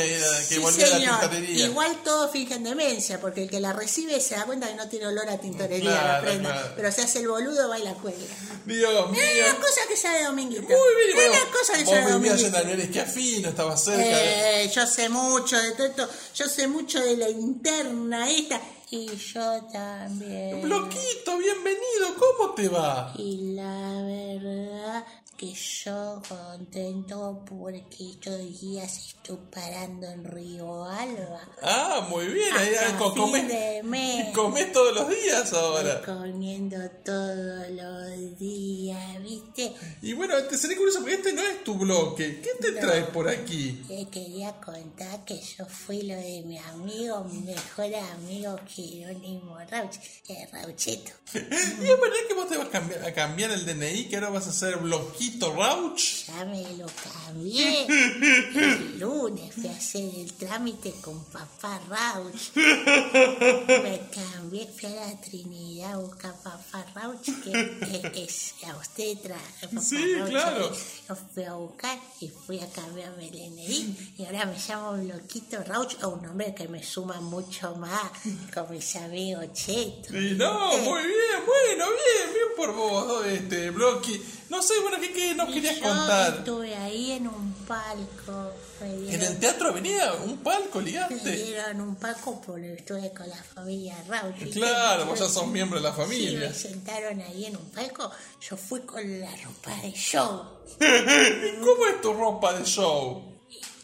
que 0.48 0.56
Sí, 0.56 0.58
volvía 0.60 0.86
a 0.86 0.90
la 0.90 0.96
señor. 0.98 1.20
tintorería. 1.20 1.66
Igual 1.66 1.98
todos 2.04 2.32
fingen 2.32 2.64
demencia, 2.64 3.20
porque 3.20 3.44
el 3.44 3.50
que 3.50 3.60
la 3.60 3.74
recibe 3.74 4.20
se 4.22 4.36
da 4.36 4.46
cuenta 4.46 4.68
que 4.68 4.76
no 4.76 4.88
tiene 4.88 5.08
olor 5.08 5.28
a 5.30 5.38
tintorería 5.38 5.92
la 5.92 6.00
Claro, 6.02 6.24
prenda, 6.26 6.52
claro. 6.54 6.74
pero 6.76 6.92
se 6.92 7.02
hace 7.02 7.20
el 7.20 7.28
boludo, 7.28 7.68
va 7.70 7.78
y 7.80 7.84
la 7.84 7.94
cuelga. 7.96 8.36
Dios 8.66 9.12
mío. 9.12 9.22
Es 9.22 9.46
las 9.46 9.56
cosas 9.56 9.86
que 9.90 9.98
sabe 9.98 10.24
Dominguito. 10.24 10.64
Muy 10.64 10.70
bien, 11.06 11.10
Es 11.10 11.16
bueno, 11.16 11.32
las 11.34 11.60
cosas 11.60 11.78
que 11.78 11.84
vos 11.84 11.94
sabe 11.96 12.12
Dominguito. 12.12 12.58
Alveres 12.58 12.90
que 12.92 13.00
afino, 13.02 13.50
estaba 13.50 13.76
cerca. 13.78 14.02
de- 14.06 14.64
Eh, 14.64 14.72
yo 14.74 14.88
sé 14.88 15.10
mucho 15.10 15.62
de 15.62 15.72
todo 15.72 15.88
esto, 15.88 16.10
yo 16.36 16.48
sé 16.48 16.68
mucho 16.68 17.00
de 17.02 17.18
la 17.18 17.30
interna 17.30 18.30
esta, 18.30 18.62
y 18.96 19.16
yo 19.18 19.62
también. 19.74 20.62
Bloquito, 20.62 21.38
bienvenido, 21.38 22.16
¿cómo 22.18 22.54
te 22.54 22.70
va? 22.70 23.14
Y 23.18 23.54
la 23.54 24.02
verdad 24.04 25.06
que 25.38 25.54
yo 25.54 26.22
contento 26.30 27.44
porque 27.46 28.12
estos 28.12 28.62
días 28.62 28.98
estoy 29.10 29.38
parando 29.54 30.08
en 30.08 30.24
Río 30.24 30.86
Alba. 30.86 31.42
Ah, 31.62 32.08
muy 32.10 32.26
bien, 32.28 32.48
ahí 32.56 32.74
Hasta 32.76 32.98
co- 32.98 33.12
fin 33.14 33.24
comés, 33.24 33.48
de 33.50 33.84
mes. 33.84 34.28
comés 34.34 34.72
todos 34.72 34.96
los 34.96 35.10
días 35.10 35.52
ahora. 35.54 35.94
Estoy 35.96 36.16
comiendo 36.16 36.78
todos 37.04 37.70
los 37.70 38.40
días, 38.40 39.22
¿viste? 39.24 39.74
Y 40.02 40.14
bueno, 40.14 40.42
te 40.44 40.58
seré 40.58 40.78
curioso 40.78 41.00
porque 41.00 41.16
este 41.16 41.34
no 41.34 41.42
es 41.42 41.64
tu 41.66 41.76
bloque. 41.76 42.40
¿Qué 42.42 42.52
te 42.62 42.72
No. 42.72 42.80
traes 42.80 43.08
por 43.08 43.28
aquí? 43.28 43.84
Le 43.90 44.08
quería 44.08 44.54
contar 44.62 45.26
que 45.26 45.38
yo 45.42 45.66
fui 45.66 46.04
lo 46.04 46.16
de 46.16 46.44
mi 46.46 46.58
amigo, 46.60 47.26
mi 47.26 47.40
mejor 47.40 47.94
amigo 47.94 48.58
Jerónimo 48.68 49.58
Rauch, 49.70 49.96
el 50.30 50.50
Raucheto. 50.52 51.12
¿Y 51.34 51.38
es 51.38 52.00
verdad 52.00 52.18
que 52.28 52.34
vos 52.36 52.48
te 52.48 52.56
vas 52.58 52.68
a 52.68 52.72
cambiar, 52.72 53.04
a 53.04 53.14
cambiar 53.14 53.52
el 53.52 53.66
DNI, 53.66 54.08
que 54.08 54.16
ahora 54.16 54.30
vas 54.30 54.48
a 54.48 54.54
ser 54.54 54.82
Bloquito 55.26 55.54
Rauch? 55.54 56.28
Ya 56.28 56.46
me 56.46 56.62
lo 56.78 56.86
cambié. 56.86 57.86
El 57.88 59.00
lunes 59.00 59.54
fui 59.56 59.68
a 59.68 59.72
hacer 59.72 60.04
el 60.04 60.34
trámite 60.34 60.94
con 61.02 61.24
papá 61.26 61.82
Rauch. 61.90 62.56
Me 62.56 64.02
cambié, 64.14 64.68
fui 64.68 64.90
a 64.90 65.08
la 65.08 65.22
Trinidad 65.22 65.94
a 65.94 65.98
buscar 65.98 66.32
a 66.32 66.44
papá 66.44 66.86
Rauch, 66.94 67.26
que 67.44 68.22
es, 68.22 68.54
es 68.60 68.64
a 68.68 68.78
usted 68.78 69.18
trae. 69.18 69.82
Sí, 69.82 70.16
Rauch, 70.16 70.30
claro. 70.30 70.72
Lo 71.10 71.16
fui 71.16 71.44
a 71.44 71.54
buscar 71.54 72.00
y 72.22 72.30
fui 72.30 72.60
a 72.60 72.70
cambiarme 72.70 73.26
el 73.26 73.32
DNI. 73.32 74.14
Y 74.20 74.26
ahora 74.26 74.46
me 74.46 74.58
llamo 74.58 75.04
Bloquito 75.04 75.64
Rauch, 75.64 75.96
a 76.02 76.08
un 76.08 76.22
nombre 76.22 76.54
que 76.54 76.68
me 76.68 76.84
suma 76.84 77.20
mucho 77.20 77.76
más 77.76 78.12
con 78.54 78.70
mis 78.70 78.96
amigos 78.98 79.48
chetos. 79.54 80.14
Y 80.14 80.36
no, 80.36 80.70
¿viste? 80.70 80.90
muy 80.90 81.02
bien, 81.02 81.46
bueno, 81.46 81.86
bien, 81.86 82.34
bien 82.34 82.48
por 82.56 82.76
vos, 82.76 83.26
este, 83.26 83.72
Bloqui. 83.72 84.22
No 84.50 84.62
sé, 84.62 84.74
bueno, 84.82 84.98
¿qué, 85.00 85.12
qué 85.12 85.34
nos 85.34 85.50
Y 85.50 85.54
querías 85.54 85.78
yo 85.78 85.82
contar? 85.84 86.36
Estuve 86.36 86.76
ahí 86.76 87.12
en 87.14 87.28
un 87.28 87.54
palco. 87.68 88.52
Me 88.80 89.14
En 89.16 89.22
el 89.22 89.40
Teatro 89.40 89.70
Avenida, 89.70 90.14
un 90.24 90.38
palco, 90.38 90.80
me 90.80 90.86
ligaste. 90.86 91.32
dieron 91.32 91.82
un 91.82 91.96
palco 91.96 92.40
porque 92.46 92.74
estuve 92.76 93.12
con 93.12 93.28
la 93.28 93.42
familia. 93.44 93.96
¿viste? 94.40 94.60
Claro, 94.60 95.06
vos 95.06 95.18
ya 95.20 95.28
sos 95.28 95.44
Sí, 95.46 95.50
miembro 95.50 95.80
de 95.80 95.84
la 95.84 95.92
Sí, 95.96 96.02
familia. 96.02 96.40
me 96.50 96.54
sentaron 96.54 97.22
ahí 97.22 97.46
en 97.46 97.58
un 97.58 97.70
palco. 97.72 98.12
Yo 98.48 98.56
fui 98.56 98.82
con 98.82 99.20
la 99.20 99.32
ropa 99.38 99.76
de 99.82 99.92
show. 99.94 100.44
¿Y 100.80 101.60
cómo 101.62 101.86
es 101.88 102.02
tu 102.02 102.14
ropa 102.14 102.54
de 102.54 102.64
show? 102.66 103.35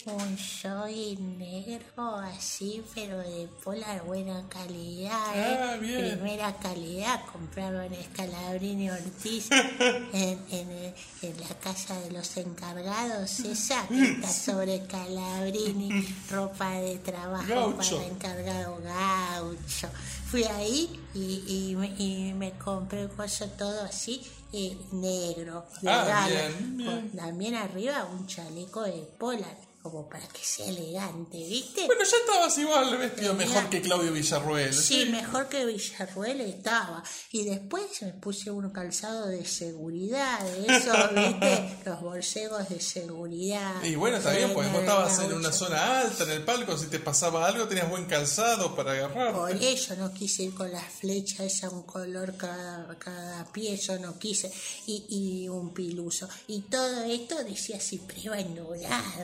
Un 0.06 0.36
soy 0.38 1.15
negro 1.38 2.15
así, 2.15 2.84
pero 2.95 3.19
de 3.19 3.48
polar 3.64 4.03
buena 4.03 4.44
calidad, 4.49 5.36
¿eh? 5.36 5.57
Ah, 5.61 5.78
bien. 5.80 6.15
Primera 6.18 6.56
calidad, 6.57 7.22
compraron 7.32 7.94
Escalabrini 7.94 8.90
Ortiz 8.90 9.49
en, 9.52 10.40
en, 10.49 10.94
en 11.22 11.40
la 11.40 11.49
casa 11.61 11.99
de 12.02 12.11
los 12.11 12.36
encargados, 12.38 13.40
esa 13.41 13.88
que 13.88 14.03
está 14.14 14.28
sobre 14.30 14.88
Calabrini, 14.88 16.03
ropa 16.32 16.72
de 16.72 16.98
trabajo 16.98 17.48
Gaucho. 17.48 17.98
para 17.98 18.07
encargado 18.07 18.80
gaucho. 18.84 19.88
Fui 20.32 20.44
ahí 20.45 20.99
y, 21.14 21.44
y, 21.72 21.76
me, 21.76 21.88
y 21.98 22.34
me 22.34 22.52
compré 22.53 23.06
un 23.06 23.11
coso 23.15 23.45
todo 23.49 23.84
así, 23.84 24.22
eh, 24.52 24.76
negro, 24.94 25.65
de 25.82 25.91
Ah, 25.91 26.06
gala, 26.06 26.28
bien, 26.48 26.78
bien. 26.78 26.90
con 26.90 27.10
también 27.11 27.56
arriba 27.56 28.06
un 28.06 28.26
chaleco 28.26 28.82
de 28.84 29.07
polar, 29.19 29.56
como 29.81 30.07
para 30.09 30.27
que 30.27 30.43
sea 30.43 30.67
elegante, 30.67 31.37
¿viste? 31.37 31.85
Bueno, 31.85 32.03
ya 32.03 32.17
estabas 32.17 32.57
igual 32.57 32.97
vestido 32.97 33.33
mejor 33.33 33.69
que 33.69 33.81
Claudio 33.81 34.11
Villarruel. 34.11 34.73
Sí, 34.73 35.05
mejor 35.11 35.47
que 35.47 35.65
Villarruel 35.65 36.41
estaba. 36.41 37.03
Y 37.31 37.45
después 37.45 38.01
me 38.01 38.13
puse 38.13 38.51
un 38.51 38.69
calzado 38.71 39.27
de 39.27 39.45
seguridad, 39.45 40.39
de 40.43 40.75
eso, 40.75 40.93
¿viste? 41.15 41.77
Los 41.85 42.01
bolsegos 42.01 42.69
de 42.69 42.79
seguridad. 42.79 43.83
Y 43.83 43.95
bueno, 43.95 44.17
está 44.17 44.31
bien, 44.31 44.53
pues 44.53 44.71
vos 44.71 44.81
estabas 44.81 45.19
en 45.19 45.33
una 45.33 45.51
zona 45.51 46.01
alta 46.01 46.23
en 46.23 46.31
el 46.31 46.43
palco, 46.43 46.77
si 46.77 46.87
te 46.87 46.99
pasaba 46.99 47.47
algo 47.47 47.67
tenías 47.67 47.89
buen 47.89 48.05
calzado 48.05 48.75
para 48.75 48.91
agarrar. 48.91 49.33
Por 49.33 49.51
eso 49.51 49.95
no 49.95 50.13
quise 50.13 50.43
ir 50.43 50.53
con 50.53 50.71
las 50.71 50.85
flechas, 50.85 51.39
esa 51.41 51.69
un 51.69 51.83
color 51.83 52.35
cada, 52.37 52.97
cada 52.99 53.45
pie, 53.51 53.77
yo 53.77 53.97
no 53.99 54.17
quise. 54.19 54.51
Y, 54.85 55.05
y 55.09 55.49
un 55.49 55.73
piluso. 55.73 56.27
Y 56.47 56.61
todo 56.61 57.03
esto 57.03 57.43
decía 57.43 57.77
así, 57.77 57.91
Cipriano 57.97 58.35
endurado. 58.35 59.23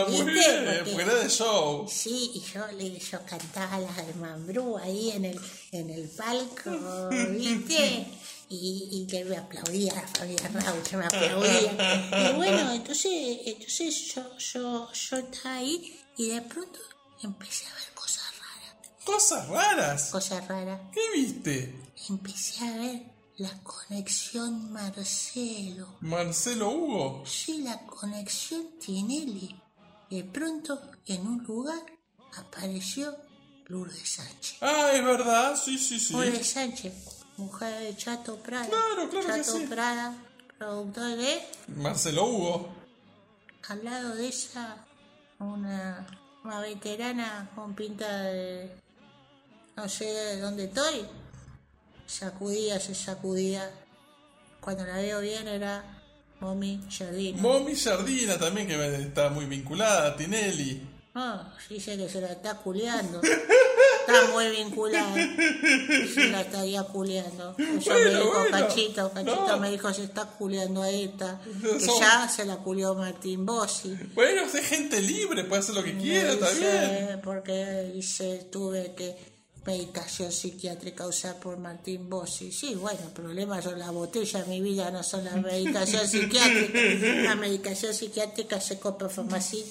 Estaba 0.00 0.24
muy 0.24 0.32
bien, 0.32 0.64
Porque- 0.64 0.90
porque 0.90 1.02
era 1.02 1.14
de 1.14 1.28
show. 1.30 1.86
Sí, 1.88 2.30
y 2.34 2.40
yo, 2.52 2.66
le- 2.72 2.98
yo 2.98 3.18
cantaba 3.24 3.78
las 3.78 3.96
del 3.96 4.14
Mambrú 4.16 4.76
ahí 4.78 5.10
en 5.12 5.24
el, 5.26 5.40
en 5.72 5.90
el 5.90 6.08
palco, 6.10 7.08
¿viste? 7.30 8.06
Y, 8.48 8.88
y 8.92 9.06
que 9.08 9.24
me 9.24 9.36
aplaudía 9.36 9.92
la 9.94 10.06
familia 10.06 10.48
Rauch, 10.52 10.92
me 10.92 11.06
aplaudía. 11.06 12.30
Y 12.30 12.34
bueno, 12.36 12.72
entonces, 12.72 13.38
entonces 13.44 14.14
yo, 14.14 14.38
yo, 14.38 14.92
yo 14.92 15.16
estaba 15.16 15.56
ahí 15.56 16.00
y 16.16 16.28
de 16.28 16.42
pronto 16.42 16.78
empecé 17.22 17.66
a 17.66 17.74
ver 17.74 17.92
cosas 17.94 18.22
raras, 18.38 19.04
Cosas 19.04 19.48
raras. 19.48 20.10
cosas 20.10 20.46
raras. 20.48 20.80
¿Qué 20.92 21.00
viste? 21.14 21.74
Empecé 22.08 22.64
a 22.68 22.76
ver 22.76 23.02
la 23.38 23.50
conexión 23.64 24.70
Marcelo. 24.72 25.96
Marcelo 26.00 26.70
Hugo. 26.70 27.24
Sí, 27.26 27.62
la 27.62 27.84
conexión 27.84 28.78
Tinelli. 28.78 29.54
De 30.10 30.22
pronto, 30.24 30.80
en 31.06 31.26
un 31.26 31.42
lugar, 31.44 31.82
apareció 32.36 33.16
Lourdes 33.66 34.08
Sánchez. 34.08 34.58
Ah, 34.60 34.90
es 34.92 35.04
verdad, 35.04 35.56
sí, 35.56 35.78
sí, 35.78 35.98
sí. 35.98 36.12
Lourdes 36.12 36.48
Sánchez, 36.48 36.92
mujer 37.36 37.82
de 37.82 37.96
Chato 37.96 38.36
Prada. 38.36 38.68
Claro, 38.68 39.10
claro 39.10 39.26
que 39.26 39.42
Chato 39.42 39.58
sí. 39.58 39.66
Prada, 39.66 40.14
productor 40.58 41.16
de... 41.16 41.42
Marcelo 41.68 42.26
Hugo. 42.26 42.68
Al 43.68 43.84
lado 43.84 44.14
de 44.14 44.28
esa, 44.28 44.86
una, 45.40 46.06
una 46.44 46.60
veterana 46.60 47.50
con 47.54 47.74
pinta 47.74 48.22
de... 48.22 48.80
No 49.76 49.88
sé 49.88 50.04
de 50.04 50.40
dónde 50.40 50.64
estoy. 50.66 51.04
Sacudía, 52.06 52.78
se 52.78 52.94
sacudía. 52.94 53.68
Cuando 54.60 54.86
la 54.86 54.96
veo 54.96 55.20
bien 55.20 55.48
era 55.48 55.95
Mommy 56.40 56.80
Jardine. 56.90 57.40
Momi 57.40 57.74
Jardina 57.76 58.38
también, 58.38 58.66
que 58.66 58.96
está 59.02 59.30
muy 59.30 59.46
vinculada 59.46 60.08
a 60.08 60.16
Tinelli. 60.16 60.82
Ah, 61.14 61.50
dice 61.70 61.96
que 61.96 62.08
se 62.10 62.20
la 62.20 62.32
está 62.32 62.56
culeando. 62.58 63.22
Está 63.22 64.32
muy 64.32 64.50
vinculada. 64.50 65.14
Se 66.14 66.28
la 66.28 66.42
estaría 66.42 66.82
culeando. 66.84 67.56
Eso 67.58 67.90
me 67.94 68.04
dijo 68.10 68.32
bueno. 68.32 68.50
Cachito. 68.50 69.10
Cachito 69.12 69.46
No. 69.48 69.58
me 69.58 69.70
dijo 69.70 69.92
se 69.94 70.04
está 70.04 70.26
culeando 70.26 70.82
a 70.82 70.90
esta. 70.90 71.40
Que 71.62 71.80
Son- 71.80 71.98
ya 72.00 72.28
se 72.28 72.44
la 72.44 72.56
culió 72.58 72.94
Martín 72.94 73.46
Bossi. 73.46 73.96
Bueno, 74.14 74.42
es 74.42 74.66
gente 74.68 75.00
libre, 75.00 75.44
puede 75.44 75.60
hacer 75.62 75.74
lo 75.74 75.82
que 75.82 75.96
quiera. 75.96 76.34
Dice, 76.34 77.18
porque 77.24 77.90
dice, 77.94 78.46
tuve 78.52 78.94
que 78.94 79.35
medicación 79.66 80.30
psiquiátrica 80.30 81.06
usar 81.06 81.36
por 81.36 81.58
Martín 81.58 82.08
Bossi. 82.08 82.52
Sí, 82.52 82.74
bueno, 82.76 83.00
el 83.04 83.12
problema 83.12 83.60
son 83.60 83.78
las 83.78 83.90
botellas, 83.90 84.46
mi 84.46 84.60
vida 84.60 84.90
no 84.90 85.02
son 85.02 85.24
la 85.24 85.32
medicación 85.32 86.06
psiquiátrica. 86.06 86.78
La 87.22 87.34
medicación 87.34 87.92
psiquiátrica 87.92 88.60
se 88.60 88.78
compra 88.78 89.08
en 89.16 89.26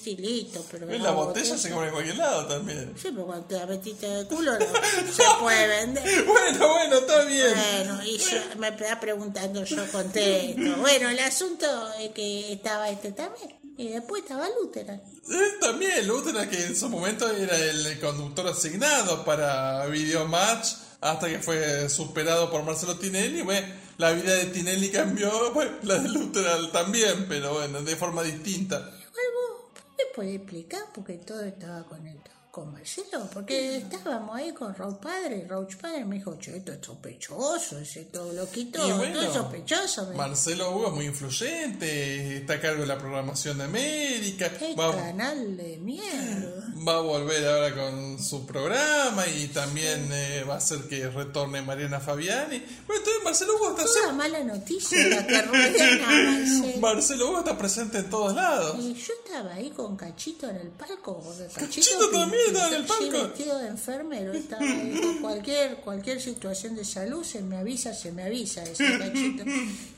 y 0.05 0.17
listo, 0.17 0.65
pero 0.69 0.85
La 0.85 1.11
botella 1.11 1.57
se 1.57 1.69
compra 1.69 1.87
en 1.87 1.93
cualquier 1.93 2.17
lado 2.17 2.45
también. 2.45 2.93
Sí, 2.97 3.09
pero 3.11 3.25
cuando 3.25 3.45
te 3.45 3.55
la 3.55 3.65
metiste 3.65 4.07
de 4.07 4.25
culo 4.25 4.51
no 4.59 4.65
se 5.13 5.23
puede 5.39 5.67
vender. 5.67 6.03
Bueno, 6.25 6.67
bueno, 6.67 6.95
está 6.97 7.23
bien. 7.23 7.53
Bueno, 7.55 8.03
y 8.03 8.17
yo 8.17 8.37
me 8.57 8.69
estaba 8.69 8.99
preguntando, 8.99 9.63
yo 9.63 9.91
contesto. 9.91 10.77
Bueno, 10.77 11.09
el 11.09 11.19
asunto 11.19 11.65
es 11.99 12.11
que 12.11 12.53
estaba 12.53 12.89
este 12.89 13.11
también. 13.11 13.64
Y 13.77 13.89
después 13.89 14.21
estaba 14.21 14.47
Lutheran. 14.61 15.01
Eh, 15.29 15.57
también, 15.59 16.07
Luthera, 16.07 16.49
que 16.49 16.65
en 16.65 16.75
su 16.75 16.89
momento 16.89 17.29
era 17.29 17.57
el 17.57 17.99
conductor 17.99 18.47
asignado 18.47 19.25
para 19.25 19.85
Videomatch, 19.87 20.67
hasta 21.01 21.27
que 21.27 21.39
fue 21.39 21.89
superado 21.89 22.49
por 22.49 22.63
Marcelo 22.63 22.97
Tinelli. 22.97 23.41
Bueno, 23.41 23.67
la 23.97 24.11
vida 24.11 24.33
de 24.33 24.45
Tinelli 24.45 24.89
cambió, 24.89 25.29
bueno, 25.53 25.71
la 25.83 25.99
de 25.99 26.09
Luthera 26.09 26.71
también, 26.71 27.25
pero 27.27 27.53
bueno, 27.53 27.81
de 27.81 27.95
forma 27.95 28.23
distinta. 28.23 28.77
Igual 28.77 29.25
vos 29.33 29.83
me 29.97 30.05
podés 30.15 30.35
explicar 30.35 30.81
porque 30.93 31.13
todo 31.15 31.43
estaba 31.43 31.83
conectado 31.83 32.34
con 32.55 32.71
Marcelo, 32.71 33.27
porque 33.33 33.75
estábamos 33.79 34.33
ahí 34.33 34.53
con 34.53 34.73
Roach 34.73 34.95
Padre, 35.01 35.43
y 35.43 35.45
Roach 35.45 35.75
Padre 35.75 36.05
me 36.05 36.15
dijo, 36.15 36.37
che, 36.39 36.55
esto 36.55 36.71
es 36.71 36.79
sospechoso, 36.81 37.77
ese 37.79 38.05
todo 38.05 38.31
loquito, 38.31 38.79
Y 38.79 38.83
esto 38.91 38.97
bueno, 38.97 39.21
es 39.21 39.33
sospechoso. 39.33 40.05
me 40.07 40.15
Marcelo 40.15 40.71
Hugo 40.71 40.87
es 40.87 40.93
muy 40.93 41.05
influyente, 41.07 42.37
está 42.37 42.53
a 42.53 42.61
cargo 42.61 42.81
de 42.83 42.87
la 42.87 42.97
programación 42.97 43.57
de 43.57 43.65
América, 43.65 44.49
Qué 44.57 44.73
va, 44.73 44.95
canal 44.95 45.57
de 45.57 45.75
mierda. 45.79 46.63
va 46.87 46.95
a 46.97 47.01
volver 47.01 47.45
ahora 47.45 47.75
con 47.75 48.23
su 48.23 48.45
programa 48.45 49.27
y 49.27 49.47
también 49.47 50.07
eh, 50.13 50.45
va 50.47 50.53
a 50.53 50.57
hacer 50.57 50.87
que 50.87 51.09
retorne 51.09 51.61
Mariana 51.61 51.99
Fabiani. 51.99 52.59
Bueno, 52.87 53.01
entonces 53.01 53.23
Marcelo 53.23 53.55
Hugo 53.57 53.69
está, 53.71 53.83
Toda 53.83 53.93
siempre- 53.93 54.13
mala 54.15 54.43
noticia 54.45 55.07
la 55.09 55.27
que 55.27 55.41
Marcelo. 55.43 56.77
Marcelo 56.79 57.29
Hugo 57.29 57.39
está 57.39 57.57
presente 57.57 57.97
en 57.97 58.09
todos 58.09 58.33
lados. 58.33 58.77
Y 58.79 58.93
yo 58.93 59.13
estaba 59.25 59.53
ahí 59.55 59.71
con 59.71 59.97
Cachito 59.97 60.49
en 60.49 60.55
el 60.55 60.69
palco. 60.69 61.21
porque 61.21 61.53
Cachito 61.53 62.09
también 62.11 62.44
estaba 62.47 62.67
en 62.67 62.73
el 62.73 62.83
sí, 62.83 62.87
palco. 62.87 63.27
vestido 63.27 63.57
de 63.59 63.67
enfermero. 63.67 64.33
Estaba 64.33 64.61
ahí 64.61 64.99
con 65.01 65.17
cualquier, 65.19 65.77
cualquier 65.77 66.21
situación 66.21 66.75
de 66.75 66.85
salud, 66.85 67.23
se 67.23 67.41
me 67.41 67.57
avisa, 67.57 67.93
se 67.93 68.11
me 68.11 68.23
avisa, 68.23 68.61
decía. 68.61 68.99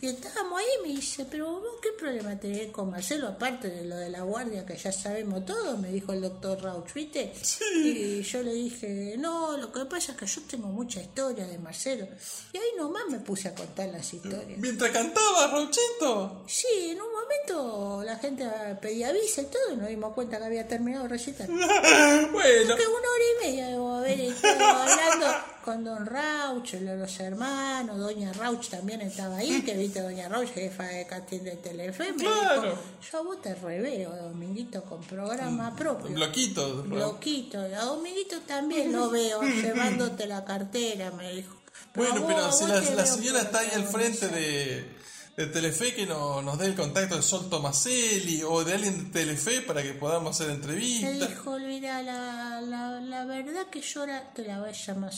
Y 0.02 0.08
estábamos 0.08 0.60
ahí 0.60 0.66
y 0.80 0.88
me 0.88 0.96
dice, 0.96 1.26
pero 1.30 1.52
vos 1.52 1.64
qué 1.82 1.90
problema 1.98 2.40
tenés 2.40 2.72
con 2.72 2.90
Marcelo, 2.92 3.28
aparte 3.28 3.70
de 3.70 3.86
lo 3.86 3.96
de 3.96 4.10
la 4.10 4.22
guardia 4.22 4.66
que 4.66 4.78
ya 4.78 4.92
sabemos 4.92 5.46
todo, 5.46 5.78
me 5.78 5.90
dijo 5.92 6.14
el 6.14 6.22
doctor 6.22 6.62
Rauch, 6.62 6.94
¿viste? 6.94 7.34
Y 7.84 8.22
yo 8.22 8.44
le 8.44 8.54
dije, 8.54 9.16
no, 9.18 9.58
lo 9.58 9.72
que 9.72 9.86
pasa 9.86 10.12
es 10.14 10.18
que 10.18 10.26
yo 10.26 10.42
tengo 10.50 10.68
mucha 10.68 11.02
historia 11.02 11.46
de 11.46 11.58
Marcelo. 11.58 12.08
Y 12.54 12.58
ahí 12.58 12.70
nomás 12.78 13.04
me 13.10 13.20
puse 13.20 13.50
a 13.50 13.56
contar 13.56 13.90
las 13.90 14.14
historias. 14.14 14.58
Mientras 14.58 14.92
cantaba, 14.92 15.48
Rauchito. 15.48 16.44
Sí, 16.48 16.92
en 16.92 17.02
un 17.02 17.12
momento 17.12 18.04
la 18.04 18.18
gente 18.18 18.46
pedía 18.82 19.12
visa 19.12 19.42
y 19.42 19.46
todo 19.46 19.74
y 19.74 19.78
nos 19.78 19.90
dimos 19.90 20.14
cuenta 20.14 20.38
que 20.40 20.46
había 20.46 20.68
terminado 20.68 21.06
el 21.06 21.10
recital. 21.10 21.48
Bueno, 22.38 22.76
Que 22.76 22.88
una 22.88 22.98
hora 22.98 23.24
y 23.42 23.46
media 23.46 23.68
debo 23.68 23.94
haber 23.96 24.20
estado 24.22 24.66
hablando 24.66 25.28
con 25.66 25.84
Don 25.84 26.06
Rauch, 26.06 26.74
los 26.76 27.20
hermanos, 27.20 27.98
Doña 27.98 28.32
Rauch 28.34 28.70
también 28.70 29.02
estaba 29.02 29.38
ahí, 29.38 29.62
que 29.64 29.74
viste 29.76 30.02
Doña 30.02 30.30
Rauch, 30.30 30.48
jefa 30.54 30.84
de 30.84 31.06
casting 31.08 31.40
de 31.42 31.56
Telefe, 31.58 32.14
me 32.14 32.24
Claro. 32.24 32.62
dijo, 32.62 32.78
yo 33.12 33.18
a 33.18 33.22
vos 33.24 33.42
te 33.42 33.54
reveo, 33.56 34.16
Dominguito, 34.16 34.84
con 34.84 35.02
programa 35.04 35.76
propio. 35.76 36.08
bloquito. 36.14 36.86
Loquito, 36.88 37.60
a 37.60 37.68
Dominguito 37.86 38.40
también 38.42 38.94
lo 38.94 39.10
veo, 39.10 39.42
llevándote 39.62 40.26
la 40.28 40.46
cartera, 40.46 41.12
me 41.12 41.34
dijo. 41.34 41.56
Bueno, 41.96 42.26
pero 42.28 42.52
si 42.52 42.66
la, 42.68 42.80
la 42.80 43.06
señora 43.06 43.42
está 43.42 43.60
ahí 43.60 43.70
al 43.74 43.86
frente 43.86 44.28
de, 44.30 44.96
de 45.38 45.46
Telefe 45.46 45.94
que 45.94 46.08
no- 46.08 46.42
nos 46.42 46.58
dé 46.58 46.66
el 46.66 46.76
contacto 46.76 47.16
de 47.16 47.22
Sol 47.22 47.48
Tomaselli 47.48 48.42
o 48.44 48.64
de 48.64 48.74
alguien 48.74 49.06
de 49.06 49.20
Telefe 49.20 49.62
para 49.62 49.84
que 49.84 49.94
podamos 49.94 50.32
hacer 50.36 50.50
entrevistas. 50.54 51.30
dijo, 51.30 51.60
mira, 51.60 52.02
la, 52.02 52.60
la, 52.62 53.00
la 53.00 53.24
verdad 53.26 53.68
que 53.70 53.80
yo 53.80 54.00
ahora 54.02 54.34
te 54.34 54.44
la 54.44 54.60
voy 54.60 54.70
a 54.70 54.72
llamar. 54.72 55.14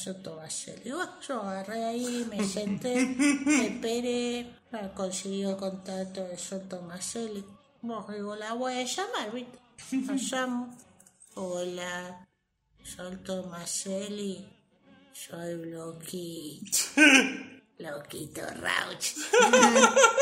Y 0.83 0.89
bueno, 0.91 1.09
yo 1.25 1.41
agarré 1.41 1.85
ahí, 1.85 2.27
me 2.29 2.43
senté, 2.45 3.05
me 3.45 3.67
esperé, 3.67 4.51
conseguí 4.93 5.43
el 5.43 5.55
contacto 5.55 6.25
de 6.27 6.37
Soto 6.37 6.81
Basel. 6.85 7.45
Vos 7.81 8.13
digo, 8.13 8.35
la 8.35 8.53
voy 8.55 8.73
a 8.73 8.83
llamar, 8.83 9.31
¿viste? 9.33 9.57
La 10.05 10.13
llamo. 10.15 10.77
Hola, 11.35 12.27
Soto 12.83 13.43
Maseli, 13.43 14.45
soy 15.13 15.55
Bloquito. 15.55 16.77
Loquito 17.79 18.41
Rauch. 18.61 19.15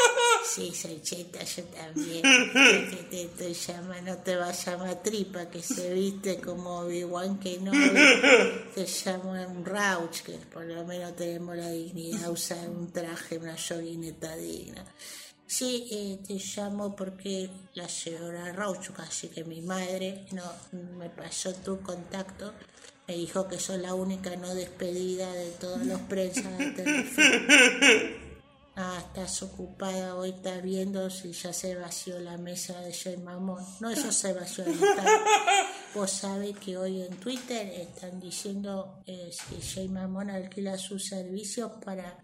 Sí, 0.47 0.73
soy 0.73 1.01
cheta, 1.01 1.43
yo 1.43 1.63
también. 1.65 2.23
Que 2.23 3.29
te 3.37 3.53
llamando, 3.53 4.11
no 4.11 4.17
te 4.19 4.35
va 4.35 4.47
a 4.47 4.51
llamar 4.51 5.03
tripa, 5.03 5.49
que 5.49 5.61
se 5.61 5.93
viste 5.93 6.39
como 6.39 6.79
Obi-Wan 6.79 7.37
que 7.37 7.59
no. 7.59 7.71
Te 8.73 8.85
llamo 8.85 9.31
un 9.31 9.65
Rauch, 9.65 10.21
que 10.21 10.33
por 10.33 10.63
lo 10.63 10.85
menos 10.85 11.15
tenemos 11.15 11.55
la 11.57 11.69
dignidad 11.69 12.21
de 12.21 12.29
usar 12.29 12.69
un 12.69 12.91
traje, 12.91 13.37
una 13.37 13.55
yoguineta 13.55 14.35
digna. 14.35 14.85
Sí, 15.45 15.87
eh, 15.91 16.19
te 16.25 16.35
llamo 16.35 16.95
porque 16.95 17.49
la 17.73 17.87
señora 17.87 18.51
Rauch, 18.53 18.91
casi 18.91 19.27
que 19.29 19.43
mi 19.43 19.61
madre, 19.61 20.25
no 20.31 20.43
me 20.97 21.09
pasó 21.09 21.53
tu 21.53 21.81
contacto. 21.81 22.53
Me 23.07 23.15
dijo 23.15 23.47
que 23.47 23.57
sos 23.57 23.79
la 23.79 23.93
única 23.93 24.35
no 24.35 24.53
despedida 24.53 25.31
de 25.31 25.51
todos 25.51 25.85
los 25.85 26.01
prensas 26.01 26.57
de 26.57 26.71
Telefe. 26.71 28.27
Ah, 28.79 29.01
estás 29.07 29.41
ocupada, 29.41 30.15
hoy 30.15 30.29
estás 30.29 30.61
viendo 30.61 31.09
si 31.09 31.31
ya 31.31 31.51
se 31.51 31.73
vació 31.73 32.19
la 32.19 32.37
mesa 32.37 32.79
de 32.81 32.93
Jay 32.93 33.17
Mamón. 33.17 33.65
No, 33.79 33.89
eso 33.89 34.11
se 34.11 34.33
vació 34.33 34.65
tarde. 34.65 35.09
Vos 35.95 36.11
sabés 36.11 36.55
que 36.59 36.77
hoy 36.77 37.01
en 37.01 37.15
Twitter 37.17 37.65
están 37.73 38.19
diciendo 38.19 39.01
eh, 39.07 39.31
que 39.49 39.61
Jay 39.65 39.87
Mamón 39.87 40.29
alquila 40.29 40.77
sus 40.77 41.07
servicios 41.07 41.71
para, 41.83 42.23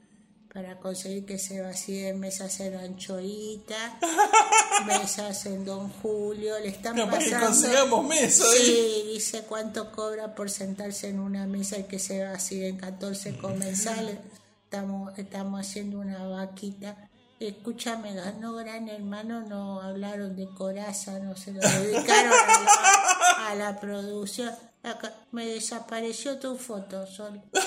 para 0.54 0.78
conseguir 0.78 1.26
que 1.26 1.40
se 1.40 1.62
vacíen 1.62 2.20
mesas 2.20 2.60
en 2.60 2.76
Anchoita, 2.76 3.98
mesas 4.86 5.48
en 5.48 5.66
Don 5.66 5.90
Julio, 5.90 6.60
le 6.60 6.68
están 6.68 6.96
Capaz 6.96 7.18
que 7.18 7.32
pasando... 7.32 7.48
consigamos 7.48 8.06
mesa 8.06 8.44
ahí. 8.54 8.60
Sí, 8.60 9.04
dice 9.14 9.44
cuánto 9.50 9.92
cobra 9.92 10.36
por 10.36 10.52
sentarse 10.52 11.10
en 11.10 11.20
una 11.20 11.48
mesa 11.48 11.80
y 11.80 11.86
que 11.86 11.98
se 11.98 12.24
vacíen 12.24 12.78
14 12.78 13.38
comensales. 13.38 14.20
Estamos, 14.66 15.18
estamos 15.18 15.60
haciendo 15.60 16.00
una 16.00 16.24
vaquita. 16.28 17.10
Escúchame, 17.40 18.14
ganó 18.14 18.54
Gran 18.54 18.88
Hermano, 18.90 19.42
no 19.42 19.82
hablaron 19.82 20.36
de 20.36 20.48
coraza, 20.54 21.18
no 21.18 21.36
se 21.36 21.52
lo 21.52 21.62
dedicaron 21.62 22.32
a 22.32 22.62
la, 22.64 23.50
a 23.50 23.56
la 23.56 23.80
producción. 23.80 24.52
Acá, 24.84 25.14
me 25.32 25.48
desapareció 25.48 26.38
tu 26.38 26.56
foto, 26.58 27.08
Sol. 27.08 27.42
¿Qué 27.54 27.60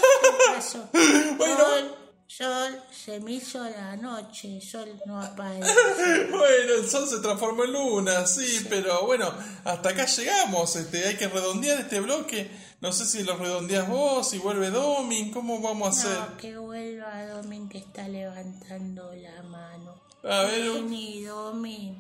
pasó? 0.55 0.89
Sol, 0.93 2.06
Sol, 2.29 2.83
se 2.91 3.21
me 3.21 3.33
hizo 3.33 3.63
la 3.63 3.97
noche, 3.97 4.61
Sol 4.61 5.01
no 5.07 5.21
aparece. 5.21 5.73
Bueno, 6.31 6.75
el 6.79 6.89
sol 6.89 7.09
se 7.09 7.21
transformó 7.21 7.65
en 7.65 7.73
luna, 7.73 8.27
sí, 8.27 8.67
pero 8.69 9.07
bueno, 9.07 9.33
hasta 9.65 9.91
acá 9.91 10.07
llegamos. 10.07 10.75
Este, 10.77 11.07
hay 11.07 11.17
que 11.17 11.29
redondear 11.29 11.81
este 11.81 12.01
bloque. 12.01 12.51
No 12.81 12.93
sé 12.93 13.07
si 13.07 13.23
lo 13.23 13.37
redondeas 13.37 13.89
vos, 13.89 14.29
si 14.29 14.39
vuelve 14.39 14.71
Domin, 14.71 15.33
¿cómo 15.33 15.61
vamos 15.61 15.87
a 15.87 15.91
hacer? 15.91 16.31
No, 16.31 16.37
que 16.37 16.59
vuelva 16.59 17.27
Domin 17.27 17.69
que 17.69 17.79
está 17.79 18.07
levantando 18.09 19.13
la 19.15 19.43
mano. 19.45 20.01
A 20.25 20.43
ver, 20.43 20.73
Vení, 20.73 21.23
Domin. 21.23 21.97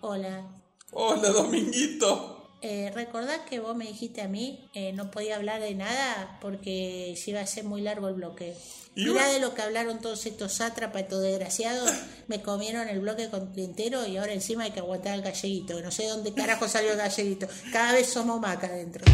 Hola. 0.00 0.46
hola 0.92 1.28
Dominguito. 1.30 2.35
Eh, 2.68 2.90
¿Recordás 2.92 3.42
que 3.48 3.60
vos 3.60 3.76
me 3.76 3.86
dijiste 3.86 4.22
a 4.22 4.26
mí 4.28 4.68
eh, 4.74 4.92
no 4.92 5.08
podía 5.12 5.36
hablar 5.36 5.60
de 5.60 5.76
nada 5.76 6.36
porque 6.40 7.14
se 7.16 7.30
iba 7.30 7.40
a 7.40 7.46
ser 7.46 7.62
muy 7.62 7.80
largo 7.80 8.08
el 8.08 8.14
bloque? 8.14 8.56
Mirá 8.96 9.28
de 9.28 9.38
lo 9.38 9.54
que 9.54 9.62
hablaron 9.62 10.00
todos 10.00 10.26
estos 10.26 10.54
sátrapas, 10.54 11.02
estos 11.02 11.22
desgraciados. 11.22 11.88
Me 12.26 12.42
comieron 12.42 12.88
el 12.88 12.98
bloque 12.98 13.28
con- 13.30 13.52
entero 13.56 14.04
y 14.04 14.16
ahora 14.16 14.32
encima 14.32 14.64
hay 14.64 14.72
que 14.72 14.80
aguantar 14.80 15.12
al 15.12 15.22
galleguito. 15.22 15.80
No 15.80 15.92
sé 15.92 16.08
dónde 16.08 16.32
carajo 16.34 16.66
salió 16.66 16.90
el 16.90 16.98
galleguito. 16.98 17.46
Cada 17.72 17.92
vez 17.92 18.08
somos 18.08 18.40
más 18.40 18.56
acá 18.56 18.66
adentro. 18.66 19.04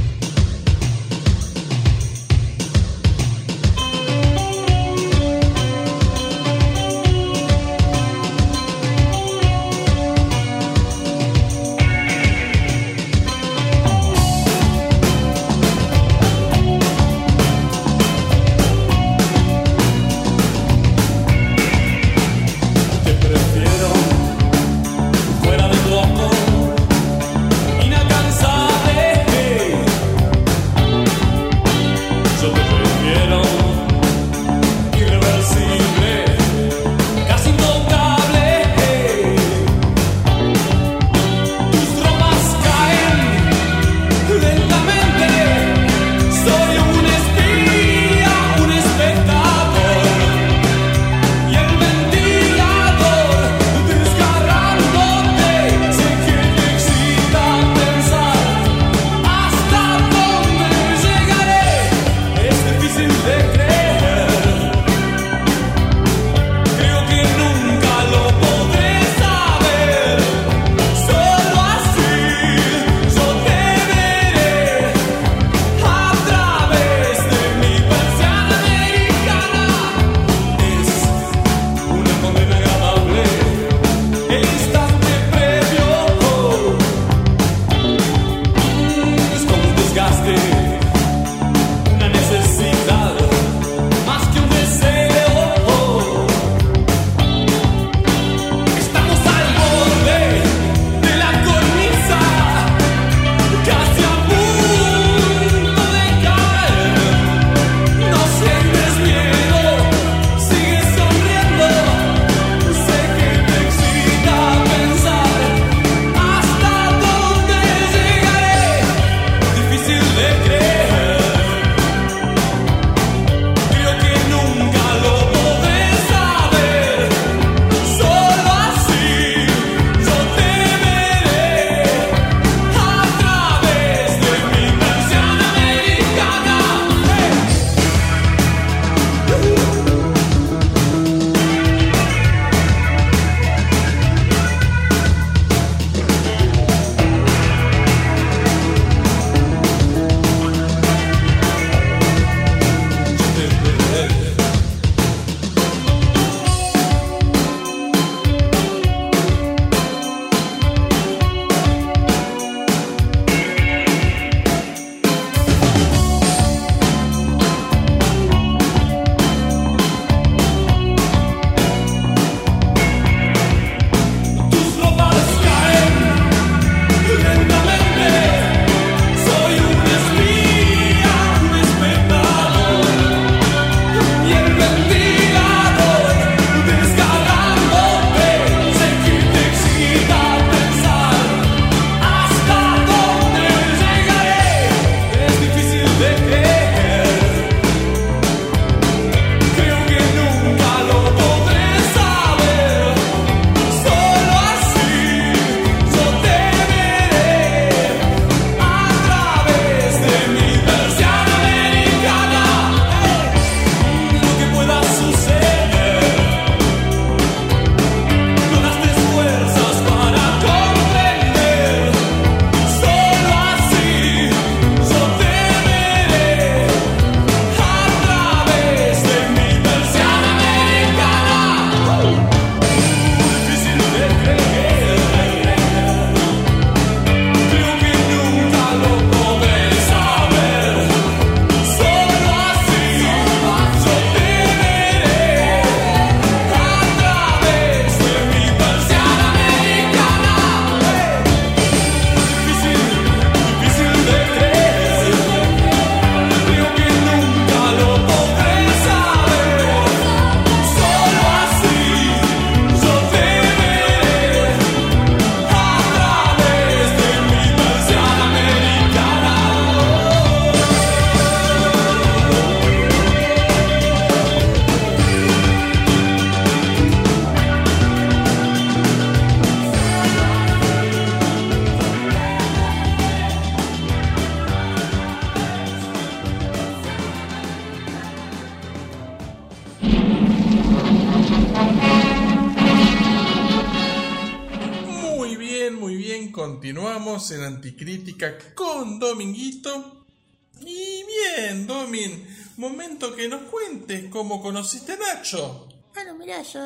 Bueno, 305.94 306.14
mira, 306.14 306.42
yo 306.42 306.60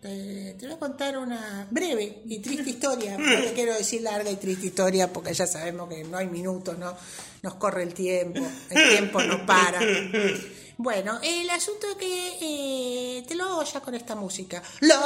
te, 0.00 0.54
te 0.58 0.66
voy 0.66 0.74
a 0.74 0.78
contar 0.78 1.16
una 1.18 1.66
breve 1.70 2.22
y 2.26 2.38
triste 2.40 2.70
historia. 2.70 3.16
No 3.18 3.40
te 3.40 3.52
quiero 3.52 3.74
decir 3.74 4.02
larga 4.02 4.30
y 4.30 4.36
triste 4.36 4.66
historia 4.66 5.12
porque 5.12 5.32
ya 5.34 5.46
sabemos 5.46 5.88
que 5.88 6.04
no 6.04 6.16
hay 6.18 6.26
minutos, 6.26 6.76
¿no? 6.78 6.96
Nos 7.42 7.54
corre 7.54 7.82
el 7.84 7.94
tiempo, 7.94 8.40
el 8.70 8.88
tiempo 8.90 9.22
no 9.22 9.44
para. 9.46 9.80
Bueno, 10.78 11.18
el 11.22 11.48
asunto 11.48 11.86
es 11.90 11.96
que 11.96 12.36
eh, 13.18 13.24
te 13.26 13.34
lo 13.34 13.44
hago 13.44 13.64
ya 13.64 13.80
con 13.80 13.94
esta 13.94 14.14
música. 14.14 14.62
La, 14.80 14.96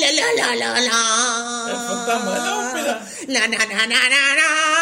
la, 0.00 0.12
la, 0.12 0.32
la, 0.36 0.56
la, 0.56 0.80
la. 0.80 1.66
El 1.68 1.76
fantasma 1.76 2.34
de 2.34 2.40
la 2.40 2.68
ópera. 2.70 3.06
La, 3.28 3.48
na, 3.48 3.58
na, 3.58 3.86
na, 3.86 4.08
na, 4.08 4.34
na. 4.36 4.79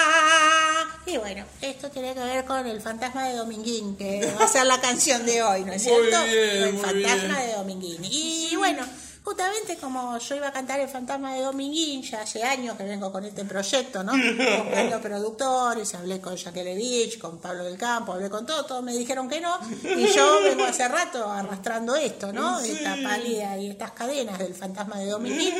Esto 1.78 1.90
tiene 1.92 2.12
que 2.12 2.18
ver 2.18 2.44
con 2.44 2.66
el 2.66 2.80
fantasma 2.80 3.28
de 3.28 3.36
Dominguín, 3.36 3.96
que 3.96 4.34
va 4.36 4.46
a 4.46 4.48
ser 4.48 4.66
la 4.66 4.80
canción 4.80 5.24
de 5.24 5.44
hoy, 5.44 5.62
¿no 5.62 5.72
es 5.72 5.84
Muy 5.84 5.94
cierto? 5.94 6.24
bien, 6.24 6.62
el 6.64 6.76
fantasma 6.76 7.36
bien. 7.36 7.46
de 7.46 7.52
Dominguín. 7.54 8.04
Y 8.04 8.56
bueno, 8.56 8.84
justamente 9.22 9.76
como 9.76 10.18
yo 10.18 10.34
iba 10.34 10.48
a 10.48 10.52
cantar 10.52 10.80
el 10.80 10.88
fantasma 10.88 11.34
de 11.34 11.42
Dominguín, 11.42 12.02
ya 12.02 12.22
hace 12.22 12.42
años 12.42 12.76
que 12.76 12.82
vengo 12.82 13.12
con 13.12 13.24
este 13.24 13.44
proyecto, 13.44 14.02
¿no? 14.02 14.10
Buscando 14.64 15.00
productores, 15.00 15.94
hablé 15.94 16.20
con 16.20 16.34
Jacqueline 16.34 17.16
con 17.20 17.38
Pablo 17.38 17.62
del 17.62 17.78
Campo, 17.78 18.12
hablé 18.14 18.28
con 18.28 18.44
todo, 18.44 18.64
todos 18.64 18.82
me 18.82 18.92
dijeron 18.92 19.28
que 19.28 19.40
no, 19.40 19.56
y 19.84 20.06
yo 20.08 20.40
vengo 20.42 20.64
hace 20.64 20.88
rato 20.88 21.30
arrastrando 21.30 21.94
esto, 21.94 22.32
¿no? 22.32 22.58
Esta 22.58 22.96
pálida 23.04 23.56
y 23.56 23.70
estas 23.70 23.92
cadenas 23.92 24.36
del 24.36 24.52
fantasma 24.52 24.98
de 24.98 25.10
Dominguín. 25.10 25.54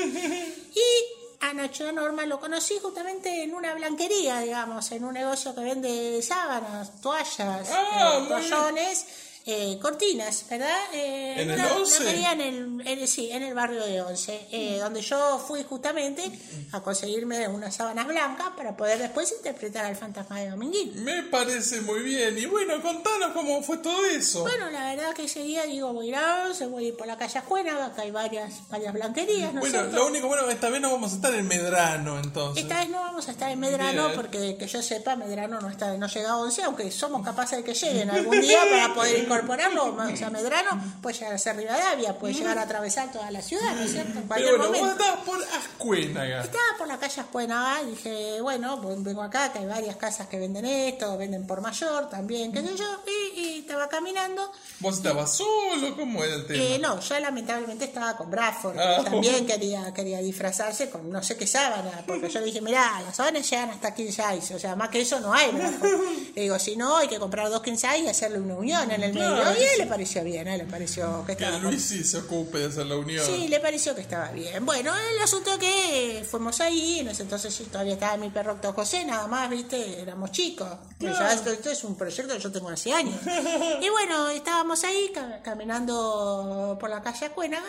Y 0.75 1.18
a 1.41 1.53
Nacho 1.53 1.91
Norma 1.93 2.27
lo 2.27 2.41
conocí 2.41 2.79
justamente 2.83 3.43
en 3.43 3.55
una 3.55 3.75
blanquería, 3.75 4.41
digamos, 4.41 4.91
en 4.93 5.05
un 5.05 5.15
negocio 5.15 5.55
que 5.55 5.61
vende 5.61 6.21
sábanas, 6.23 7.01
toallas, 7.01 7.71
eh, 7.71 8.25
toallones, 8.29 9.07
eh, 9.51 9.79
cortinas, 9.81 10.45
¿verdad? 10.51 10.77
Eh, 10.93 11.37
¿En 11.39 11.51
el 11.51 11.59
11? 11.59 12.21
en 12.33 12.41
el, 12.43 12.87
en 12.87 13.09
sí, 13.09 13.31
en 13.31 13.43
el 13.43 13.55
barrio 13.55 13.83
de 13.83 14.03
Once, 14.03 14.47
eh, 14.53 14.79
donde 14.79 15.01
yo 15.01 15.39
fui 15.39 15.65
justamente 15.65 16.31
a 16.73 16.83
conseguirme 16.83 17.49
unas 17.49 17.75
sábanas 17.75 18.07
blancas 18.07 18.49
para 18.55 18.77
poder 18.77 18.99
después 18.99 19.33
interpretar 19.33 19.87
al 19.87 19.97
fantasma 19.97 20.41
de 20.41 20.51
Dominguín. 20.51 21.03
Me 21.03 21.23
parece 21.23 21.81
muy 21.81 22.01
bien. 22.01 22.37
Y 22.37 22.45
bueno, 22.45 22.83
contanos 22.83 23.31
cómo 23.33 23.63
fue 23.63 23.79
todo 23.79 24.05
eso. 24.05 24.43
Bueno, 24.43 24.69
la 24.69 24.95
verdad 24.95 25.15
que 25.15 25.25
ese 25.25 25.43
día 25.43 25.65
digo, 25.65 25.95
voy 25.95 26.09
a 26.09 26.09
ir 26.11 26.17
a 26.17 26.45
Once, 26.45 26.67
voy 26.67 26.85
a 26.85 26.89
ir 26.89 26.97
por 26.99 27.07
la 27.07 27.17
calle 27.17 27.39
Ajuena, 27.39 27.87
acá 27.87 28.03
hay 28.03 28.11
varias, 28.11 28.69
varias 28.69 28.93
blanquerías, 28.93 29.55
¿no 29.55 29.63
es 29.63 29.73
Bueno, 29.73 29.91
lo 29.91 30.09
único 30.09 30.29
bueno, 30.29 30.47
esta 30.51 30.69
vez 30.69 30.83
no 30.83 30.93
vamos 30.93 31.13
a 31.13 31.15
estar 31.15 31.35
en 31.35 31.49
Medrano, 31.49 32.21
entonces. 32.21 32.65
Esta 32.65 32.81
vez 32.81 32.91
no 32.91 33.01
vamos 33.01 33.27
a 33.29 33.31
estar 33.31 33.51
en 33.51 33.61
Medrano 33.61 34.09
Bien. 34.09 34.15
porque 34.15 34.57
que 34.59 34.67
yo 34.67 34.83
sepa, 34.83 35.17
Medrano 35.17 35.59
no 35.59 35.71
está, 35.71 35.97
no 35.97 36.07
llega 36.07 36.33
a 36.33 36.37
11, 36.37 36.65
aunque 36.65 36.91
somos 36.91 37.25
capaces 37.25 37.57
de 37.57 37.65
que 37.65 37.73
lleguen 37.73 38.11
algún 38.11 38.39
día 38.43 38.61
para 38.71 38.93
poder 38.93 39.38
incorporarlo. 39.39 39.97
O 40.13 40.17
sea, 40.17 40.31
Medrano 40.31 40.71
puede 41.03 41.17
llegar 41.19 41.35
a 41.35 41.39
ser 41.39 41.57
Rivadavia, 41.57 42.19
puede 42.19 42.35
llegar 42.35 42.59
a 42.59 42.63
atravesar 42.63 43.11
toda 43.13 43.31
la 43.31 43.41
ciudad, 43.43 43.75
¿no 43.75 43.83
es 43.83 43.93
cierto? 43.93 44.19
En 44.19 44.27
cualquier 44.27 44.53
Pero 44.57 44.69
bueno, 44.69 44.87
vos 44.97 45.19
por 45.25 45.39
Ascuénaga. 45.43 46.41
Estaba 46.43 46.65
por 46.79 46.89
la 46.89 46.99
calle 46.99 47.21
Aspuénaga 47.21 47.83
y 47.83 47.87
dije, 47.91 48.41
bueno, 48.41 48.81
pues 48.83 49.03
vengo 49.03 49.23
acá, 49.23 49.53
que 49.53 49.61
hay 49.61 49.67
varias 49.67 49.97
casas 49.97 50.27
que 50.29 50.39
venden 50.39 50.65
esto, 50.65 51.17
venden 51.17 51.47
por 51.47 51.61
mayor 51.61 52.09
también, 52.09 52.53
qué 52.53 52.63
sé 52.63 52.77
yo, 52.77 52.85
y, 53.07 53.41
y 53.41 53.59
estaba 53.61 53.89
caminando. 53.89 54.51
¿Vos 54.81 54.97
estabas 54.97 55.33
solo? 55.37 55.95
¿Cómo 55.97 56.25
era 56.25 56.35
el 56.35 56.47
tema? 56.47 56.63
Eh, 56.65 56.79
no, 56.81 57.01
yo 57.01 57.19
lamentablemente 57.21 57.85
estaba 57.85 58.17
con 58.17 58.31
Bradford, 58.31 58.75
que 58.75 58.81
Ah. 58.83 59.03
también 59.05 59.47
quería, 59.47 59.93
quería 59.95 60.19
disfrazarse 60.19 60.91
con 60.91 61.11
no 61.11 61.23
sé 61.23 61.37
qué 61.37 61.47
sábana, 61.47 62.03
porque 62.07 62.29
yo 62.29 62.41
le 62.41 62.47
dije, 62.47 62.61
mirá, 62.61 63.01
las 63.05 63.17
sábanas 63.17 63.49
llegan 63.49 63.71
hasta 63.71 63.95
15 63.95 64.23
size, 64.23 64.55
o 64.55 64.59
sea, 64.59 64.75
más 64.77 64.89
que 64.89 65.01
eso 65.01 65.21
no 65.21 65.33
hay, 65.33 65.51
Bradford. 65.53 65.89
Le 66.35 66.43
digo, 66.43 66.59
si 66.59 66.77
no, 66.77 66.97
hay 66.97 67.09
que 67.09 67.19
comprar 67.19 67.49
dos 67.51 67.63
15 67.63 67.87
size 67.89 67.99
y 68.05 68.09
hacerle 68.09 68.39
una 68.41 68.55
unión 68.55 68.91
en 68.91 69.03
el 69.03 69.13
medio. 69.13 69.28
Claro, 69.37 69.59
y 69.59 69.63
a 69.63 69.65
él 69.65 69.69
sí. 69.75 69.79
le 69.83 69.87
pareció 69.87 70.25
bien, 70.25 70.49
a 70.49 70.55
él 70.55 70.59
le 70.59 70.65
pareció 70.67 71.21
que 71.27 71.37
que 71.37 71.45
estaba 71.45 71.59
Luis 71.59 71.83
sí 71.85 72.05
se 72.05 72.19
ocupe 72.19 72.59
de 72.59 72.67
hacer 72.67 72.87
la 72.87 72.97
unión. 72.97 73.25
Sí, 73.25 73.49
le 73.49 73.61
pareció 73.61 73.95
que 73.95 74.01
estaba 74.01 74.31
bien. 74.33 74.65
Bueno, 74.67 74.93
el 74.97 75.19
asunto 75.23 75.53
es 75.53 75.59
que 75.59 76.27
fuimos 76.29 76.61
ahí, 76.61 77.01
en 77.01 77.09
ese 77.09 77.23
entonces 77.23 77.57
todavía 77.71 77.95
estaba 77.95 78.17
mi 78.17 78.31
perro 78.31 78.53
Octo 78.55 78.73
José, 78.73 79.05
nada 79.05 79.27
más, 79.27 79.49
viste, 79.51 80.01
éramos 80.01 80.33
chicos. 80.33 80.69
Pero 80.99 81.13
ya 81.13 81.33
esto, 81.33 81.51
esto 81.51 81.71
es 81.71 81.85
un 81.85 81.97
proyecto 81.97 82.35
que 82.35 82.41
yo 82.41 82.51
tengo 82.53 82.69
hace 82.69 82.93
años. 82.93 83.19
Y 83.81 83.89
bueno, 83.91 84.29
estábamos 84.31 84.83
ahí 84.85 85.11
ca- 85.15 85.41
caminando 85.43 86.77
por 86.81 86.91
la 86.91 87.03
calle 87.03 87.27
Acuénaga. 87.27 87.67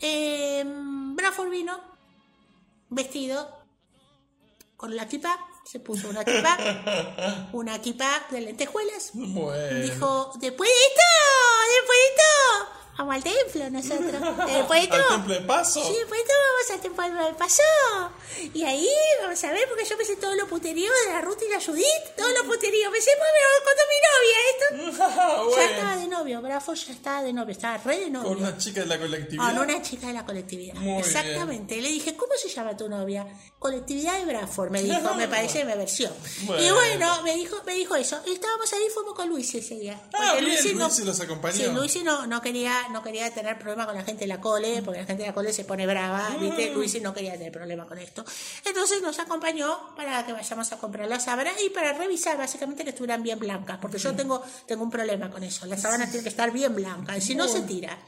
Eh, 0.00 0.64
Bradford 0.66 1.50
vino 1.50 1.80
vestido 2.90 3.48
con 4.76 4.94
la 4.94 5.02
equipa, 5.02 5.36
se 5.70 5.80
puso 5.80 6.08
una 6.08 6.22
equipa, 6.22 6.56
una 7.52 7.76
equipa 7.76 8.26
de 8.30 8.40
lentejuelas. 8.40 9.10
Bueno. 9.12 9.80
Dijo, 9.80 10.32
después 10.40 10.70
de 10.70 10.76
esto, 10.76 11.02
después 11.76 11.98
de 11.98 12.06
esto, 12.08 12.78
vamos 12.96 13.14
al 13.14 13.22
templo 13.22 13.70
nosotros. 13.70 14.46
Después 14.52 14.80
de 14.80 14.84
esto, 14.84 14.96
¿Al 14.96 15.08
templo 15.08 15.34
de 15.34 15.40
paso? 15.42 15.80
Sí, 15.84 15.92
después 15.92 16.10
de 16.10 16.24
esto 16.24 16.34
vamos 16.48 16.70
al 16.70 16.80
templo 16.80 17.26
de 17.26 17.34
paso. 17.34 17.62
Y 18.54 18.64
ahí 18.64 18.88
vamos 19.22 19.44
a 19.44 19.52
ver, 19.52 19.68
porque 19.68 19.84
yo 19.84 19.96
pensé 19.96 20.16
todo 20.16 20.34
lo 20.34 20.48
puterío 20.48 20.90
de 21.04 21.12
la 21.12 21.20
Ruth 21.20 21.42
y 21.46 21.52
la 21.52 21.60
Judith, 21.60 22.16
todo 22.16 22.28
lo 22.30 22.44
puterío. 22.44 22.90
Pensé, 22.90 23.10
pues 23.18 23.30
me 23.36 23.42
lo 23.44 23.64
contó 23.68 23.82
mi 23.88 23.98
novia 24.08 24.36
esto. 24.50 25.04
Ah, 25.04 25.44
Ya 25.56 25.70
estaba 25.70 25.96
de 25.96 26.08
novio, 26.08 26.42
Bravo 26.42 26.74
ya 26.74 26.92
estaba 26.92 27.22
de 27.22 27.32
novio, 27.32 27.52
estaba 27.52 27.76
re 27.78 28.00
de 28.00 28.10
novio. 28.10 28.28
Con 28.30 28.38
una 28.38 28.58
chica 28.58 28.80
de 28.80 28.86
la 28.86 28.98
colectividad. 28.98 29.54
Con 29.54 29.58
una 29.58 29.82
chica 29.82 30.06
de 30.08 30.12
la 30.12 30.24
colectividad. 30.24 30.74
Muy 30.74 30.98
Exactamente. 30.98 31.80
Le 31.80 31.88
dije, 31.88 32.16
¿cómo 32.16 32.32
se 32.36 32.48
llama 32.48 32.76
tu 32.76 32.88
novia? 32.88 33.26
Colectividad 33.58 34.18
de 34.20 34.24
Bradford, 34.26 34.70
me 34.70 34.82
dijo, 34.82 35.14
me 35.16 35.26
parece, 35.26 35.64
me 35.64 35.74
versió. 35.74 36.10
Y 36.42 36.46
Bueno. 36.46 36.74
bueno, 36.74 37.22
me 37.24 37.34
dijo, 37.34 37.56
me 37.66 37.74
dijo 37.74 37.96
eso. 37.96 38.20
Y 38.26 38.32
estábamos 38.34 38.72
ahí, 38.72 38.82
fuimos 38.94 39.14
con 39.14 39.28
Luis 39.28 39.52
ese 39.54 39.74
día. 39.74 40.00
Ah, 40.14 40.34
bien, 40.38 40.44
Luisi 40.78 41.04
los 41.04 41.20
acompañó. 41.20 41.56
Sí, 41.56 41.66
Luisi 41.74 42.04
no, 42.04 42.26
no 42.28 42.40
quería, 42.40 42.88
no 42.90 43.02
quería 43.02 43.34
tener 43.34 43.58
problema 43.58 43.84
con 43.86 43.96
la 43.96 44.04
gente 44.04 44.20
de 44.20 44.28
la 44.28 44.40
cole, 44.40 44.80
porque 44.84 45.00
la 45.00 45.06
gente 45.06 45.22
de 45.24 45.28
la 45.30 45.34
cole 45.34 45.52
se 45.52 45.64
pone 45.64 45.86
brava, 45.86 46.30
Mm. 46.30 46.40
¿viste? 46.40 46.70
Luisi 46.70 47.00
no 47.00 47.12
quería 47.12 47.32
tener 47.32 47.50
problema 47.50 47.86
con 47.86 47.98
esto. 47.98 48.24
Entonces 48.64 49.02
nos 49.02 49.18
acompañó 49.18 49.94
para 49.96 50.24
que 50.24 50.32
vayamos 50.32 50.70
a 50.72 50.78
comprar 50.78 51.08
las 51.08 51.24
sábanas 51.24 51.54
y 51.64 51.70
para 51.70 51.92
revisar 51.94 52.36
básicamente 52.38 52.84
que 52.84 52.90
estuvieran 52.90 53.22
bien 53.24 53.38
blancas, 53.40 53.78
porque 53.82 53.98
yo 53.98 54.14
tengo, 54.14 54.40
tengo 54.66 54.84
un 54.84 54.90
problema 54.90 55.30
con 55.30 55.42
eso. 55.42 55.66
Las 55.66 55.82
sábanas 55.82 56.10
tienen 56.10 56.22
que 56.22 56.28
estar 56.30 56.52
bien 56.52 56.74
blancas, 56.76 57.16
y 57.18 57.20
si 57.22 57.34
no 57.34 57.48
se 57.48 57.62
tira. 57.62 57.98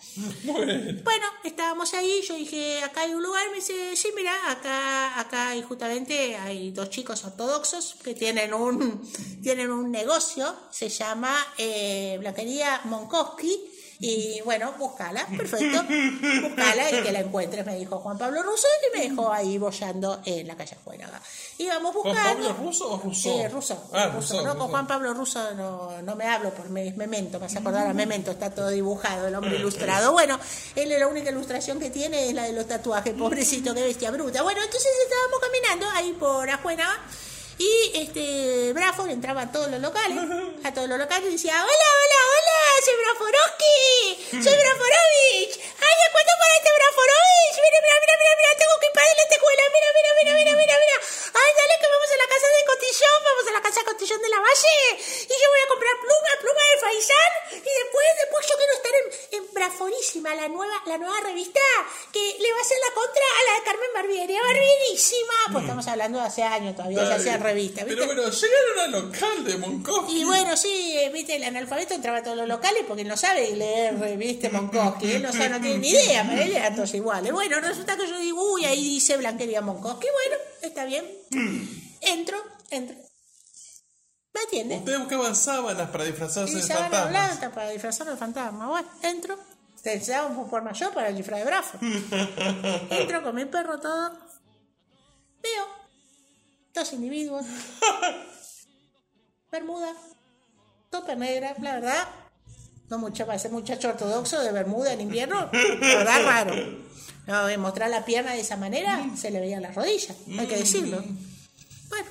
Bueno, 0.44 1.27
estábamos 1.43 1.93
ahí, 1.94 2.22
yo 2.27 2.35
dije, 2.36 2.82
acá 2.85 3.01
hay 3.02 3.14
un 3.14 3.22
lugar, 3.22 3.48
me 3.51 3.56
dice, 3.56 3.97
sí, 3.97 4.09
mira, 4.14 4.32
acá, 4.51 5.18
acá 5.18 5.40
hay 5.49 5.62
justamente 5.62 6.37
hay 6.37 6.71
dos 6.71 6.91
chicos 6.91 7.25
ortodoxos 7.25 7.97
que 8.03 8.15
tienen 8.15 8.55
un, 8.55 9.01
tienen 9.43 9.71
un 9.71 9.91
negocio, 9.91 10.55
se 10.71 10.89
llama 10.89 11.35
eh, 11.59 12.17
Blanquería 12.21 12.83
Monkowski, 12.85 13.70
y 14.02 14.40
bueno, 14.47 14.72
búscala, 14.78 15.27
perfecto, 15.36 15.82
búscala 16.43 16.90
y 16.90 17.02
que 17.02 17.12
la 17.12 17.20
encuentres, 17.20 17.66
me 17.66 17.77
dijo 17.77 17.98
Juan 17.98 18.16
Pablo 18.16 18.43
Russo, 18.43 18.66
y 18.93 18.97
me 18.98 19.09
dejó 19.09 19.31
ahí 19.32 19.59
bollando 19.59 20.20
en 20.24 20.48
la 20.48 20.56
calle 20.56 20.77
Juénaga. 20.82 21.20
Íbamos 21.59 21.93
¿Juan 21.94 22.05
buscando... 22.14 22.48
Pablo 22.48 22.64
Russo 22.64 22.90
o 22.93 22.97
Russo? 22.98 23.22
Sí, 23.31 23.48
ruso. 23.48 23.90
Ah, 23.93 24.06
ruso. 24.06 24.35
Russo, 24.35 24.35
no, 24.43 24.48
con 24.52 24.56
Russo. 24.60 24.68
Juan 24.70 24.86
Pablo 24.86 25.12
Russo 25.14 25.55
no, 25.55 26.01
no 26.02 26.16
me 26.16 26.24
hablo 26.27 26.51
por 26.55 26.70
me- 26.70 26.93
Memento, 26.93 27.39
me 27.39 27.47
hace 27.47 27.59
acordar 27.59 27.86
a 27.86 27.93
Memento, 27.93 28.31
está 28.31 28.51
todo 28.51 28.68
dibujado, 28.70 29.28
el 29.28 29.35
hombre 29.35 29.56
ilustrado. 29.60 30.12
Bueno, 30.12 30.39
él 30.74 30.89
la 30.98 31.06
única 31.06 31.31
ilustración 31.31 31.78
que 31.78 31.90
tiene 31.90 32.28
es 32.28 32.35
la 32.35 32.44
de 32.44 32.52
los 32.52 32.66
tatuajes, 32.66 33.14
pobrecito, 33.14 33.74
qué 33.74 33.82
bestia 33.82 34.10
bruta. 34.10 34.43
Bueno, 34.43 34.62
entonces 34.62 34.90
estábamos 35.05 35.40
caminando 35.40 35.86
ahí 35.94 36.12
por 36.18 36.48
Ajuena 36.48 36.89
y 37.61 37.93
este 37.93 38.73
Bradford 38.73 39.11
entraba 39.11 39.43
a 39.43 39.53
todos 39.53 39.69
los 39.69 39.81
locales, 39.81 40.16
a 40.65 40.73
todos 40.73 40.89
los 40.89 40.97
locales 40.97 41.28
y 41.28 41.32
decía, 41.37 41.53
hola, 41.61 41.89
hola, 42.01 42.20
hola, 42.32 42.59
soy 42.81 42.97
Braforowski, 43.05 43.77
soy 44.41 44.57
Braforovich, 44.57 45.55
ay, 45.61 45.95
¿de 46.01 46.07
cuánto 46.09 46.32
para 46.41 46.53
este 46.57 46.70
Braforovich? 46.73 47.57
Mira, 47.61 47.78
mira, 47.85 47.97
mira, 48.01 48.15
mira, 48.16 48.32
mira, 48.41 48.51
tengo 48.57 48.74
que 48.81 48.87
ir 48.89 48.95
para 48.97 49.12
la 49.12 49.24
escuela, 49.28 49.62
mira, 49.77 49.89
mira, 49.93 50.11
mira, 50.16 50.32
mira, 50.41 50.53
mira, 50.57 50.74
mira, 50.81 50.97
ay, 51.37 51.51
dale 51.53 51.74
que 51.77 51.89
vamos 51.93 52.09
a 52.09 52.16
la 52.16 52.28
casa 52.32 52.49
de 52.49 52.61
Cotillón, 52.65 53.19
vamos 53.28 53.45
a 53.45 53.53
la 53.53 53.61
casa 53.61 53.78
de 53.81 53.87
Cotillón 53.93 54.20
de 54.24 54.31
la 54.32 54.41
Valle, 54.41 54.77
y 55.28 55.35
yo 55.37 55.47
voy 55.53 55.61
a 55.61 55.69
comprar 55.69 55.95
pluma, 56.01 56.32
pluma 56.41 56.62
de 56.65 56.77
Faisán, 56.81 57.32
y 57.61 57.73
después, 57.77 58.07
después 58.24 58.41
yo 58.49 58.57
quiero 58.57 58.73
estar 58.73 58.95
en, 58.97 59.07
en 59.37 59.43
Braforísima, 59.53 60.32
la 60.32 60.49
nueva, 60.49 60.77
la 60.89 60.97
nueva 60.97 61.20
revista, 61.28 61.61
que 62.09 62.24
le 62.41 62.49
va 62.57 62.57
a 62.57 62.65
hacer 62.65 62.81
la 62.81 62.93
contra 62.97 63.20
a 63.20 63.43
la 63.45 63.53
de 63.61 63.62
Carmen 63.69 63.93
Barbieri, 63.93 64.32
Barbierísima, 64.32 65.39
pues 65.53 65.69
estamos 65.69 65.85
hablando 65.85 66.16
de 66.16 66.19
hace 66.31 66.43
años, 66.43 66.74
todavía 66.74 67.07
se 67.07 67.12
hacían 67.12 67.40
revistas, 67.40 67.85
¿viste? 67.85 68.01
Pero 68.01 68.07
bueno, 68.07 68.31
llegaron 68.31 68.78
al 68.85 68.93
local 68.93 69.44
de 69.44 69.57
Monkowski. 69.59 70.20
Y 70.20 70.24
bueno, 70.24 70.57
sí, 70.57 70.97
eh, 70.98 71.11
viste, 71.12 71.36
el 71.36 71.44
analfabeto 71.44 71.94
entraba 71.94 72.19
a 72.19 72.23
todos 72.23 72.36
los 72.36 72.48
locales 72.48 72.85
porque 72.89 73.05
no 73.05 73.16
sabe 73.16 73.55
leer, 73.55 74.02
eh, 74.02 74.16
viste, 74.16 74.48
Monkowski, 74.48 75.12
él 75.12 75.23
no 75.23 75.32
sabe, 75.32 75.51
no 75.51 75.61
tiene 75.61 75.78
ni 75.78 75.89
idea, 75.90 76.24
para 76.24 76.43
él 76.43 76.52
eran 76.57 76.74
todos 76.74 76.94
iguales. 76.94 77.32
Bueno, 77.32 77.61
resulta 77.61 77.97
que 77.97 78.07
yo 78.07 78.19
digo, 78.19 78.52
uy, 78.55 78.65
ahí 78.65 78.82
dice 78.82 79.16
Blanquería 79.16 79.61
Monkowski, 79.61 80.07
bueno, 80.12 80.43
está 80.62 80.85
bien. 80.85 81.05
Entro, 82.01 82.39
entro. 82.70 82.97
¿Me 84.32 84.40
atiende? 84.40 84.77
Ustedes 84.77 84.98
buscaban 85.01 85.35
sábanas 85.35 85.90
para 85.90 86.05
disfrazarse 86.05 86.55
de 86.55 86.62
se 86.62 86.73
van 86.73 86.85
a 86.85 86.89
fantasmas. 86.89 87.11
blanca 87.11 87.55
para 87.55 87.70
disfrazar 87.70 88.09
al 88.09 88.16
fantasma. 88.16 88.69
Bueno, 88.69 88.89
entro. 89.02 89.39
Te 89.82 89.98
daba 89.98 90.28
un 90.28 90.48
por 90.48 90.62
mayor 90.62 90.93
para 90.93 91.09
el 91.09 91.16
disfraz 91.16 91.40
de 91.40 91.47
brazo. 91.47 91.78
entro 92.90 93.23
con 93.23 93.35
mi 93.35 93.47
perro 93.47 93.81
todo. 93.81 94.12
veo 95.43 95.80
dos 96.75 96.93
individuos, 96.93 97.45
bermuda, 99.53 99.93
topa 100.91 101.15
negra, 101.15 101.55
la 101.61 101.75
verdad, 101.75 102.09
no 102.89 102.99
mucho 102.99 103.27
para 103.27 103.39
ser 103.39 103.51
muchacho 103.51 103.89
ortodoxo 103.89 104.41
de 104.41 104.53
bermuda 104.53 104.93
en 104.93 105.01
invierno, 105.01 105.51
la 105.53 105.97
verdad 105.97 106.25
raro. 106.25 106.55
No, 107.27 107.59
mostrar 107.59 107.91
la 107.91 108.05
pierna 108.05 108.33
de 108.33 108.41
esa 108.41 108.57
manera, 108.57 109.11
se 109.17 109.31
le 109.31 109.41
veían 109.41 109.63
las 109.63 109.75
rodillas, 109.75 110.17
hay 110.39 110.47
que 110.47 110.57
decirlo. 110.57 111.03
Bueno, 111.89 112.09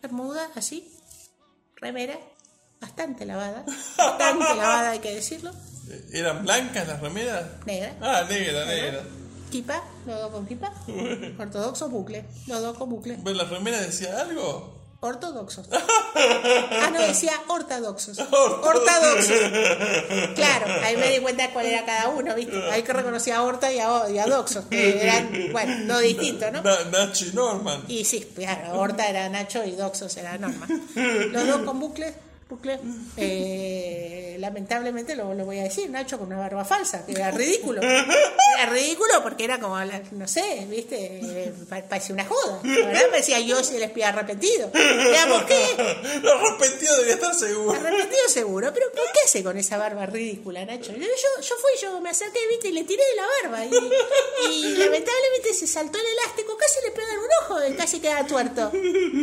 bermuda, 0.00 0.48
así, 0.54 0.92
remera, 1.76 2.18
bastante 2.80 3.24
lavada, 3.24 3.64
bastante 3.96 4.54
lavada, 4.54 4.90
hay 4.90 4.98
que 5.00 5.14
decirlo, 5.14 5.52
¿Eran 6.12 6.42
blancas 6.44 6.86
las 6.86 7.00
remeras? 7.00 7.44
negra. 7.66 7.94
Ah, 8.00 8.24
negra, 8.28 8.64
negra. 8.64 9.02
Kipa, 9.52 9.82
los 10.06 10.18
dos 10.20 10.30
con 10.32 10.46
kipa. 10.46 10.72
Ortodoxo 11.38 11.88
bucle, 11.88 12.24
los 12.48 12.60
dos 12.62 12.76
con 12.76 12.88
bucle. 12.90 13.18
¿Pero 13.22 13.36
la 13.36 13.44
remera 13.44 13.80
decía 13.80 14.20
algo? 14.20 14.80
Ortodoxos. 15.00 15.68
Ah, 16.14 16.90
no, 16.92 17.00
decía 17.00 17.32
ortodoxos. 17.48 18.18
Ortodoxos. 18.18 19.36
Claro, 20.34 20.66
ahí 20.84 20.96
me 20.96 21.10
di 21.10 21.18
cuenta 21.20 21.50
cuál 21.52 21.66
era 21.66 21.84
cada 21.84 22.08
uno, 22.10 22.34
¿viste? 22.34 22.56
Ahí 22.70 22.82
que 22.82 22.92
reconocía 22.92 23.38
a 23.38 23.42
Horta 23.42 23.72
y 23.72 23.78
a, 23.78 24.10
y 24.10 24.18
a 24.18 24.26
Doxos, 24.26 24.66
que 24.66 25.02
eran, 25.02 25.30
bueno, 25.52 25.74
no 25.86 25.98
distintos, 26.00 26.52
¿no? 26.52 26.62
Na- 26.62 26.84
Nacho 26.90 27.26
y 27.26 27.32
Norman. 27.32 27.82
Y 27.88 28.04
sí, 28.04 28.20
claro, 28.34 28.78
Horta 28.78 29.08
era 29.08 29.28
Nacho 29.28 29.64
y 29.64 29.72
Doxos 29.72 30.16
era 30.18 30.36
Norma. 30.38 30.66
Los 31.30 31.46
dos 31.46 31.62
con 31.62 31.80
bucle, 31.80 32.14
bucle. 32.52 32.78
Eh, 33.16 34.36
lamentablemente 34.38 35.14
lo, 35.16 35.34
lo 35.34 35.44
voy 35.44 35.58
a 35.58 35.62
decir, 35.64 35.88
Nacho 35.90 36.18
con 36.18 36.26
una 36.28 36.38
barba 36.38 36.64
falsa, 36.64 37.04
que 37.06 37.12
era 37.12 37.30
ridículo. 37.30 37.80
Era 37.82 38.66
ridículo 38.70 39.22
porque 39.22 39.44
era 39.44 39.58
como, 39.60 39.76
no 40.12 40.28
sé, 40.28 40.66
¿viste? 40.68 41.20
Eh, 41.22 41.52
pa- 41.68 41.82
parecía 41.82 42.14
una 42.14 42.24
joda. 42.24 42.60
La 42.64 42.86
verdad 42.88 43.02
parecía 43.10 43.40
yo 43.40 43.62
si 43.62 43.76
el 43.76 43.82
espía 43.84 44.08
arrepentido. 44.10 44.70
Digamos, 44.72 45.44
¿qué? 45.44 45.58
Lo 46.22 46.32
arrepentido 46.32 46.94
debería 46.96 47.14
estar 47.14 47.34
seguro. 47.34 47.72
Arrepentido 47.78 48.28
seguro, 48.28 48.70
pero 48.74 48.86
¿por 48.92 49.04
qué 49.12 49.20
hace 49.24 49.42
con 49.42 49.56
esa 49.56 49.76
barba 49.78 50.06
ridícula, 50.06 50.64
Nacho? 50.64 50.92
Yo, 50.92 50.98
yo, 51.00 51.40
yo 51.42 51.54
fui, 51.60 51.70
yo 51.80 52.00
me 52.00 52.10
acerqué, 52.10 52.38
viste, 52.50 52.68
y 52.68 52.72
le 52.72 52.84
tiré 52.84 53.02
de 53.02 53.16
la 53.16 53.26
barba. 53.50 53.64
Y, 53.64 54.50
y 54.52 54.62
lamentablemente 54.76 55.54
se 55.54 55.66
saltó 55.66 55.98
el 55.98 56.04
elástico, 56.06 56.56
casi 56.56 56.80
le 56.84 56.90
pegan 56.90 57.18
un 57.18 57.26
ojo 57.44 57.76
casi 57.76 58.00
queda 58.00 58.26
tuerto. 58.26 58.72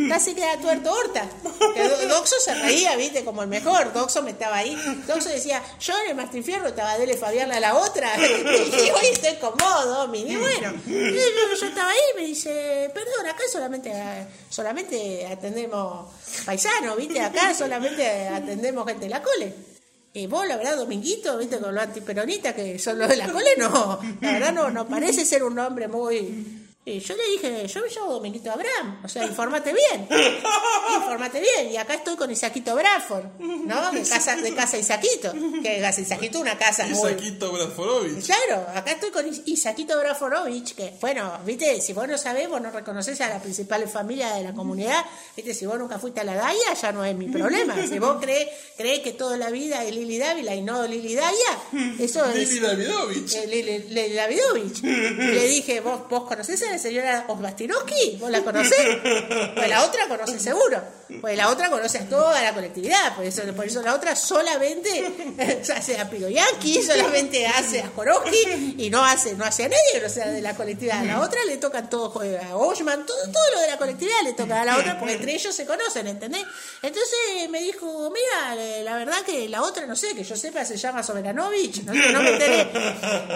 Casi 0.08 0.34
queda 0.34 0.56
tuerto 0.60 0.92
Horta. 0.92 1.28
Que 1.74 1.88
Do- 1.88 2.08
Doxo 2.08 2.36
se 2.40 2.54
reía, 2.54 2.96
viste, 2.96 3.19
como 3.24 3.42
el 3.42 3.48
mejor. 3.48 3.92
Doxo 3.92 4.22
me 4.22 4.30
estaba 4.30 4.58
ahí. 4.58 4.76
Doxo 5.06 5.28
decía, 5.28 5.62
yo 5.80 5.94
en 6.04 6.10
el 6.10 6.16
Martín 6.16 6.44
Fierro 6.44 6.68
estaba 6.68 6.96
Dele 6.98 7.16
Fabián 7.16 7.52
a 7.52 7.60
la 7.60 7.76
otra. 7.76 8.12
Y 8.20 8.90
hoy 8.90 9.06
estoy 9.12 9.36
cómodo, 9.36 10.08
Mini. 10.08 10.36
Bueno, 10.36 10.72
y 10.86 10.90
yo, 10.90 11.60
yo 11.60 11.66
estaba 11.66 11.90
ahí 11.90 11.98
y 12.14 12.20
me 12.20 12.26
dice, 12.26 12.90
perdón, 12.94 13.26
acá 13.26 13.42
solamente, 13.50 13.92
solamente 14.48 15.26
atendemos 15.26 16.08
paisanos, 16.44 16.96
viste, 16.96 17.20
acá 17.20 17.54
solamente 17.54 18.28
atendemos 18.28 18.86
gente 18.86 19.04
de 19.04 19.10
la 19.10 19.22
cole. 19.22 19.54
Y 20.12 20.26
vos, 20.26 20.46
la 20.46 20.56
verdad, 20.56 20.76
Dominguito, 20.76 21.38
viste, 21.38 21.58
con 21.58 21.74
los 21.74 21.84
antiperonistas 21.84 22.54
que 22.54 22.78
son 22.78 22.98
los 22.98 23.08
de 23.08 23.16
la 23.16 23.28
cole, 23.30 23.50
no, 23.58 24.00
la 24.20 24.32
verdad 24.32 24.52
no, 24.52 24.70
no 24.70 24.86
parece 24.88 25.24
ser 25.24 25.44
un 25.44 25.58
hombre 25.58 25.88
muy... 25.88 26.59
Y 26.90 27.00
yo 27.00 27.14
le 27.16 27.24
dije, 27.30 27.66
yo 27.68 27.80
me 27.82 27.88
llamo 27.88 28.12
Dominguito 28.12 28.50
Abraham, 28.50 29.00
o 29.04 29.08
sea, 29.08 29.24
informate 29.24 29.72
bien, 29.72 30.08
informate 30.96 31.40
bien, 31.40 31.72
y 31.72 31.76
acá 31.76 31.94
estoy 31.94 32.16
con 32.16 32.30
Isaquito 32.30 32.74
Bradford, 32.74 33.24
¿no? 33.38 33.92
De 33.92 34.02
casa, 34.02 34.36
de 34.36 34.54
casa 34.54 34.76
Isaquito, 34.78 35.32
que 35.62 35.80
casa 35.80 36.00
Isaquito 36.00 36.38
es 36.38 36.42
una 36.42 36.58
casa 36.58 36.86
Y 36.86 36.90
muy... 36.94 37.12
Bradforovich. 37.12 38.26
Claro, 38.26 38.66
acá 38.74 38.92
estoy 38.92 39.10
con 39.10 39.26
Is- 39.28 39.42
Isaquito 39.46 39.98
Braforovich, 39.98 40.74
que, 40.74 40.94
bueno, 41.00 41.38
viste, 41.44 41.80
si 41.80 41.92
vos 41.92 42.08
no 42.08 42.18
sabés, 42.18 42.48
vos 42.48 42.60
no 42.60 42.70
reconoces 42.70 43.20
a 43.20 43.28
la 43.28 43.40
principal 43.40 43.86
familia 43.88 44.34
de 44.34 44.42
la 44.44 44.52
comunidad, 44.52 45.04
viste, 45.36 45.54
si 45.54 45.66
vos 45.66 45.78
nunca 45.78 45.98
fuiste 45.98 46.20
a 46.20 46.24
la 46.24 46.34
Daya, 46.34 46.74
ya 46.80 46.92
no 46.92 47.04
es 47.04 47.14
mi 47.16 47.28
problema. 47.28 47.76
Si 47.86 47.98
vos 47.98 48.18
crees, 48.20 48.48
crees 48.76 49.00
que 49.00 49.12
toda 49.12 49.36
la 49.36 49.50
vida 49.50 49.84
es 49.84 49.94
Lili 49.94 50.18
Dávila 50.18 50.54
y 50.54 50.62
no 50.62 50.86
Lili 50.86 51.14
Daya, 51.14 51.58
eso 51.98 52.24
es... 52.26 52.36
Lili 52.50 52.60
Davidovich. 52.60 53.34
Eh, 53.34 53.46
Lili 53.46 53.78
Lili 53.88 54.14
Davidovich. 54.14 54.82
Le 54.82 55.46
dije, 55.48 55.80
¿vos, 55.80 56.08
¿vos 56.08 56.24
conocés 56.24 56.62
a 56.62 56.70
la 56.70 56.78
señora 56.80 57.24
Osbastinovsky? 57.28 58.16
¿Vos 58.18 58.30
la 58.30 58.42
conocés? 58.42 58.98
Pues 59.54 59.68
la 59.68 59.84
otra 59.84 60.08
conoce 60.08 60.40
seguro. 60.40 60.80
Pues 61.20 61.36
la 61.36 61.48
otra 61.50 61.68
conoce 61.70 61.98
a 61.98 62.08
toda 62.08 62.40
la 62.42 62.54
colectividad. 62.54 63.14
Por 63.16 63.24
eso, 63.24 63.42
por 63.54 63.66
eso 63.66 63.82
la 63.82 63.94
otra 63.94 64.14
solamente 64.16 65.32
hace 65.76 65.98
a 65.98 66.08
Piroyanqui, 66.08 66.82
solamente 66.82 67.46
hace 67.46 67.80
a 67.80 67.88
Jorowski 67.94 68.76
y 68.78 68.90
no 68.90 69.04
hace, 69.04 69.34
no 69.34 69.44
hace 69.44 69.64
a 69.64 69.68
nadie 69.68 70.00
no 70.00 70.08
sea 70.08 70.28
de 70.28 70.40
la 70.40 70.54
colectividad. 70.54 71.00
A 71.00 71.04
la 71.04 71.20
otra 71.20 71.44
le 71.44 71.56
toca 71.56 71.88
todo, 71.88 72.10
joder, 72.10 72.40
a 72.40 72.56
Oshman, 72.56 73.04
todo, 73.06 73.18
todo 73.32 73.54
lo 73.54 73.60
de 73.60 73.66
la 73.66 73.76
colectividad 73.76 74.22
le 74.24 74.32
toca 74.32 74.62
a 74.62 74.64
la 74.64 74.76
otra 74.78 74.98
porque 74.98 75.14
entre 75.14 75.34
ellos 75.34 75.54
se 75.54 75.66
conocen, 75.66 76.06
¿entendés? 76.06 76.44
Entonces 76.82 77.50
me 77.50 77.60
dijo, 77.60 78.10
mira, 78.10 78.62
eh, 78.62 78.82
la 78.84 78.96
verdad 78.96 79.20
que 79.26 79.48
la 79.48 79.62
otra, 79.62 79.86
no 79.86 79.96
sé, 79.96 80.14
que 80.14 80.24
yo 80.24 80.36
sepa, 80.36 80.64
se 80.64 80.76
llama 80.76 81.02
Soberanovich, 81.02 81.82
no, 81.82 81.92
no 81.92 82.22
me 82.22 82.30
enteré. 82.30 82.70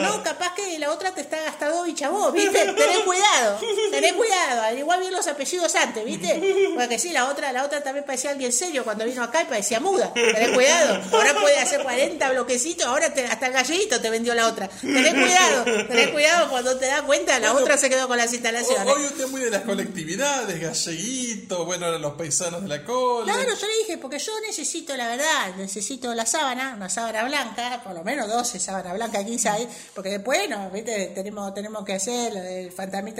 No, 0.00 0.22
capaz 0.22 0.54
que 0.54 0.78
la 0.78 0.90
otra 0.90 1.12
te 1.12 1.22
está 1.22 1.42
gastadovich 1.42 2.02
a 2.02 2.10
vos, 2.10 2.32
¿viste? 2.32 2.58
Tenés 2.58 2.98
cuidado, 3.00 3.23
tenés 3.90 4.12
cuidado, 4.14 4.62
al 4.62 4.78
igual 4.78 5.00
bien 5.00 5.12
los 5.12 5.26
apellidos 5.26 5.74
antes, 5.74 6.04
¿viste? 6.04 6.70
Porque 6.76 6.98
sí, 6.98 7.10
la 7.12 7.28
otra, 7.28 7.52
la 7.52 7.64
otra 7.64 7.82
también 7.82 8.04
parecía 8.04 8.30
alguien 8.30 8.52
serio 8.52 8.84
cuando 8.84 9.04
vino 9.04 9.22
acá 9.22 9.42
y 9.42 9.46
parecía 9.46 9.80
muda. 9.80 10.12
Tenés 10.14 10.50
cuidado, 10.50 11.00
ahora 11.12 11.34
puede 11.34 11.58
hacer 11.58 11.82
40 11.82 12.30
bloquecitos, 12.30 12.86
ahora 12.86 13.12
te- 13.12 13.26
hasta 13.26 13.46
el 13.46 13.52
galleguito 13.52 14.00
te 14.00 14.10
vendió 14.10 14.34
la 14.34 14.46
otra. 14.48 14.68
Tenés 14.68 15.12
cuidado, 15.14 15.64
tenés 15.88 16.08
cuidado 16.08 16.50
cuando 16.50 16.76
te 16.78 16.86
das 16.86 17.02
cuenta, 17.02 17.38
la 17.38 17.52
otra 17.54 17.76
se 17.76 17.88
quedó 17.90 18.08
con 18.08 18.16
las 18.16 18.32
instalaciones. 18.32 18.86
Hoy 18.86 19.04
usted 19.04 19.24
es 19.24 19.30
muy 19.30 19.40
de 19.40 19.50
las 19.50 19.62
colectividades, 19.62 20.60
galleguito, 20.60 21.64
bueno, 21.64 21.90
los 21.98 22.14
paisanos 22.14 22.62
de 22.62 22.68
la 22.68 22.84
cole. 22.84 23.32
Claro, 23.32 23.54
yo 23.54 23.66
le 23.66 23.78
dije, 23.78 23.98
porque 23.98 24.18
yo 24.18 24.32
necesito, 24.40 24.96
la 24.96 25.08
verdad, 25.08 25.54
necesito 25.56 26.14
la 26.14 26.26
sábana, 26.26 26.74
una 26.76 26.88
sábana 26.88 27.24
blanca, 27.24 27.80
por 27.82 27.94
lo 27.94 28.02
menos 28.04 28.28
12 28.28 28.58
sábanas 28.60 28.94
blancas, 28.94 29.24
15 29.24 29.48
hay, 29.48 29.68
porque 29.94 30.10
después, 30.10 30.48
no, 30.48 30.70
¿viste? 30.70 31.12
Tenemos, 31.14 31.52
tenemos 31.54 31.84
que 31.84 31.94
hacer 31.94 32.32
lo 32.32 32.40
del 32.40 32.72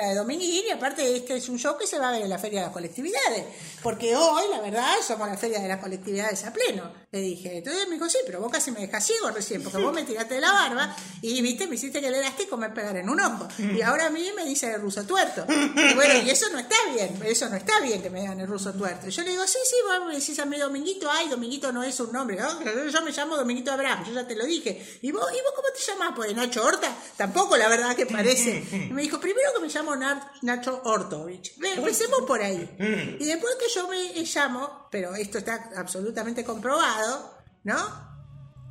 de 0.02 0.14
Dominguín 0.14 0.64
y 0.68 0.70
aparte 0.70 1.16
este 1.16 1.36
es 1.36 1.48
un 1.48 1.58
show 1.58 1.76
que 1.78 1.86
se 1.86 1.98
va 1.98 2.08
a 2.08 2.12
ver 2.12 2.22
en 2.22 2.30
la 2.30 2.38
Feria 2.38 2.60
de 2.60 2.66
las 2.66 2.72
Colectividades, 2.72 3.44
porque 3.82 4.16
hoy, 4.16 4.44
la 4.50 4.60
verdad, 4.60 4.94
somos 5.06 5.28
la 5.28 5.36
Feria 5.36 5.60
de 5.60 5.68
las 5.68 5.80
Colectividades 5.80 6.44
a 6.44 6.52
pleno, 6.52 6.92
le 7.10 7.20
dije. 7.20 7.58
Entonces 7.58 7.86
me 7.88 7.94
dijo, 7.94 8.08
sí, 8.08 8.18
pero 8.26 8.40
vos 8.40 8.50
casi 8.50 8.70
me 8.70 8.80
dejas 8.80 9.06
ciego 9.06 9.30
recién, 9.30 9.62
porque 9.62 9.78
vos 9.78 9.94
me 9.94 10.04
tiraste 10.04 10.34
de 10.34 10.40
la 10.40 10.52
barba 10.52 10.96
y, 11.22 11.40
viste, 11.42 11.66
me 11.66 11.76
hiciste 11.76 12.00
que 12.00 12.08
el 12.08 12.14
elástico 12.14 12.56
me 12.56 12.70
pegara 12.70 13.00
en 13.00 13.08
un 13.08 13.20
ojo. 13.20 13.48
Y 13.58 13.82
ahora 13.82 14.06
a 14.06 14.10
mí 14.10 14.30
me 14.34 14.44
dice 14.44 14.72
el 14.72 14.80
ruso 14.80 15.04
tuerto. 15.04 15.46
Y 15.48 15.94
bueno, 15.94 16.14
y 16.24 16.30
eso 16.30 16.46
no 16.50 16.58
está 16.58 16.76
bien, 16.92 17.20
eso 17.24 17.48
no 17.48 17.56
está 17.56 17.80
bien 17.80 18.02
que 18.02 18.10
me 18.10 18.20
digan 18.20 18.40
el 18.40 18.46
ruso 18.46 18.72
tuerto. 18.72 19.08
Yo 19.08 19.22
le 19.22 19.30
digo, 19.30 19.46
sí, 19.46 19.58
sí, 19.64 19.76
vos 19.86 20.08
me 20.08 20.14
decís 20.18 20.38
a 20.38 20.44
mí 20.44 20.58
Dominguito, 20.58 21.10
ay, 21.10 21.28
Dominguito 21.28 21.72
no 21.72 21.82
es 21.82 21.98
un 22.00 22.12
nombre, 22.12 22.36
¿no? 22.36 22.62
yo 22.88 23.02
me 23.02 23.12
llamo 23.12 23.36
Dominguito 23.36 23.72
Abraham, 23.72 24.04
yo 24.06 24.12
ya 24.12 24.26
te 24.26 24.34
lo 24.34 24.44
dije. 24.44 24.98
¿Y 25.02 25.12
vos, 25.12 25.26
¿y 25.30 25.42
vos 25.42 25.52
cómo 25.54 25.68
te 25.74 25.80
llamás? 25.80 26.12
Pues 26.16 26.34
Nacho 26.34 26.64
Horta, 26.64 26.94
tampoco 27.16 27.56
la 27.56 27.68
verdad 27.68 27.94
que 27.94 28.06
parece. 28.06 28.64
Y 28.72 28.92
me 28.92 29.02
dijo, 29.02 29.20
primero 29.20 29.52
que 29.54 29.60
me 29.60 29.68
llamo 29.68 29.83
Na- 29.96 30.32
Nacho 30.42 30.80
Hortovich. 30.84 31.56
Ve, 31.58 31.74
Empecemos 31.74 32.22
por 32.22 32.40
ahí. 32.40 33.16
Y 33.20 33.24
después 33.24 33.54
que 33.56 33.66
yo 33.74 33.88
me 33.88 34.12
llamo, 34.24 34.88
pero 34.90 35.14
esto 35.14 35.38
está 35.38 35.70
absolutamente 35.76 36.44
comprobado, 36.44 37.34
¿no? 37.64 37.76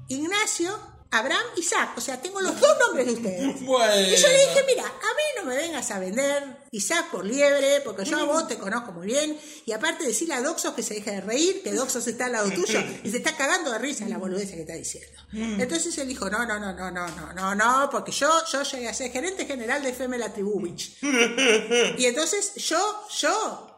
Ignacio 0.10 0.78
Abraham 1.14 1.46
Isaac, 1.58 1.92
o 1.96 2.02
sea, 2.02 2.20
tengo 2.20 2.42
los 2.42 2.60
dos 2.60 2.78
nombres 2.80 3.06
de 3.06 3.14
ustedes. 3.14 3.62
Bueno. 3.64 4.02
Y 4.02 4.16
yo 4.16 4.28
le 4.28 4.38
dije, 4.38 4.64
mira, 4.68 4.84
a 4.84 4.88
mí 4.88 5.24
no 5.38 5.46
me 5.46 5.56
vengas 5.56 5.90
a 5.92 6.00
vender 6.00 6.44
Isaac 6.72 7.12
por 7.12 7.24
liebre, 7.24 7.82
porque 7.82 8.04
yo 8.04 8.18
a 8.18 8.24
vos 8.24 8.48
te 8.48 8.58
conozco 8.58 8.92
muy 8.92 9.08
bien, 9.08 9.38
y 9.66 9.72
aparte 9.72 10.06
decirle 10.06 10.34
a 10.34 10.42
Doxos 10.42 10.74
que 10.74 10.82
se 10.82 10.96
deje 10.96 11.12
de 11.12 11.22
reír, 11.22 11.62
que 11.64 11.72
Doxos 11.72 12.08
está 12.08 12.26
al 12.26 12.32
lado 12.32 12.50
tuyo, 12.52 12.84
y 13.04 13.12
se 13.12 13.18
está 13.18 13.36
cagando 13.36 13.72
de 13.72 13.78
risa 13.78 14.08
la 14.08 14.18
boludez 14.18 14.52
que 14.52 14.62
está 14.62 14.74
diciendo. 14.74 15.22
Entonces 15.32 15.96
él 15.98 16.08
dijo, 16.08 16.30
no, 16.30 16.46
no, 16.46 16.60
no, 16.60 16.74
no, 16.74 16.92
no, 16.92 17.08
no, 17.08 17.34
no, 17.34 17.56
no, 17.56 17.90
porque 17.92 18.12
yo, 18.12 18.30
yo 18.52 18.64
llegué 18.64 18.90
a 18.90 18.94
ser 18.94 19.12
gerente 19.12 19.46
general 19.46 19.84
de 19.84 19.90
FM 19.90 20.18
La 20.18 20.34
Tribuvich. 20.34 20.98
Y 21.98 22.06
entonces 22.06 22.54
yo, 22.56 23.08
yo, 23.20 23.73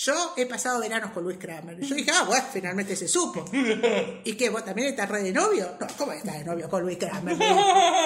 yo 0.00 0.34
he 0.36 0.46
pasado 0.46 0.78
veranos 0.80 1.10
con 1.10 1.24
Luis 1.24 1.38
Kramer. 1.40 1.76
Yo 1.80 1.94
dije, 1.96 2.10
ah, 2.14 2.22
bueno, 2.24 2.44
finalmente 2.52 2.94
se 2.94 3.08
supo. 3.08 3.44
¿Y 4.24 4.34
qué? 4.34 4.48
¿Vos 4.48 4.64
también 4.64 4.88
estás 4.88 5.08
re 5.08 5.22
de 5.24 5.32
novio? 5.32 5.76
No, 5.80 5.86
¿cómo 5.96 6.12
estás 6.12 6.38
de 6.38 6.44
novio 6.44 6.68
con 6.68 6.82
Luis 6.82 6.98
Kramer? 6.98 7.34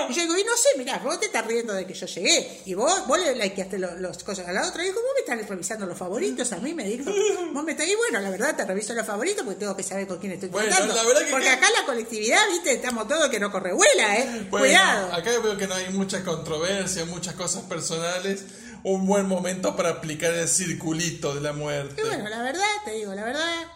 Y 0.08 0.14
yo 0.14 0.22
digo, 0.22 0.38
y 0.38 0.44
no 0.44 0.56
sé, 0.56 0.70
mirá, 0.78 0.98
vos 0.98 1.20
te 1.20 1.26
estás 1.26 1.46
riendo 1.46 1.74
de 1.74 1.86
que 1.86 1.92
yo 1.92 2.06
llegué. 2.06 2.62
Y 2.64 2.72
vos, 2.74 3.06
vos 3.06 3.18
le 3.18 3.34
likeaste 3.34 3.78
los 3.78 4.24
cosas 4.24 4.48
a 4.48 4.52
la 4.52 4.66
otra. 4.66 4.82
Y 4.82 4.86
dijo, 4.86 5.00
vos 5.00 5.10
me 5.14 5.20
estás 5.34 5.48
revisando 5.50 5.84
los 5.84 5.98
favoritos. 5.98 6.50
A 6.52 6.56
mí 6.58 6.72
me 6.72 6.84
dijo, 6.84 7.10
vos 7.52 7.62
me 7.62 7.72
estás. 7.72 7.86
Y 7.86 7.94
bueno, 7.94 8.20
la 8.20 8.30
verdad, 8.30 8.56
te 8.56 8.64
reviso 8.64 8.94
los 8.94 9.06
favoritos 9.06 9.44
porque 9.44 9.60
tengo 9.60 9.76
que 9.76 9.82
saber 9.82 10.06
con 10.06 10.18
quién 10.18 10.32
estoy 10.32 10.48
Bueno, 10.48 10.68
tratando. 10.70 10.94
la 10.94 11.02
verdad 11.04 11.24
que 11.26 11.30
porque 11.30 11.48
acá- 11.50 11.68
la 11.78 11.84
colectividad, 11.84 12.40
viste, 12.50 12.72
estamos 12.72 13.06
todos 13.06 13.28
que 13.28 13.38
no 13.38 13.52
corre 13.52 13.72
vuela, 13.74 14.16
¿eh? 14.16 14.46
Bueno, 14.50 14.64
Cuidado. 14.66 15.12
acá 15.12 15.30
veo 15.42 15.56
que 15.58 15.66
no 15.66 15.74
hay 15.74 15.90
mucha 15.90 16.24
controversia, 16.24 17.04
muchas 17.04 17.34
cosas 17.34 17.64
personales. 17.64 18.44
Un 18.84 19.06
buen 19.06 19.26
momento 19.26 19.76
para 19.76 19.90
aplicar 19.90 20.34
el 20.34 20.48
circulito 20.48 21.34
de 21.34 21.40
la 21.40 21.52
muerte. 21.52 22.02
Y 22.02 22.06
bueno, 22.06 22.28
la 22.28 22.42
verdad, 22.42 22.64
te 22.84 22.92
digo, 22.92 23.14
la 23.14 23.24
verdad, 23.24 23.66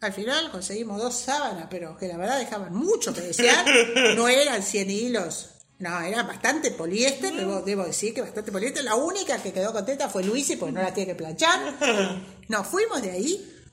al 0.00 0.12
final 0.12 0.50
conseguimos 0.50 1.00
dos 1.00 1.14
sábanas, 1.14 1.66
pero 1.68 1.96
que 1.96 2.08
la 2.08 2.16
verdad 2.16 2.38
dejaban 2.38 2.74
mucho 2.74 3.12
que 3.12 3.20
desear. 3.20 3.66
No 4.16 4.28
eran 4.28 4.62
100 4.62 4.90
hilos 4.90 5.50
No, 5.78 6.00
era 6.00 6.22
bastante 6.22 6.70
poliéster, 6.70 7.34
debo, 7.34 7.60
debo 7.62 7.84
decir 7.84 8.14
que 8.14 8.22
bastante 8.22 8.50
poliéster. 8.50 8.82
La 8.82 8.94
única 8.94 9.42
que 9.42 9.52
quedó 9.52 9.72
contenta 9.72 10.08
fue 10.08 10.24
Luisi, 10.24 10.56
porque 10.56 10.72
no 10.72 10.82
la 10.82 10.94
tiene 10.94 11.12
que 11.12 11.16
planchar. 11.16 11.74
Nos 12.48 12.66
fuimos 12.66 13.02
de 13.02 13.10
ahí, 13.10 13.64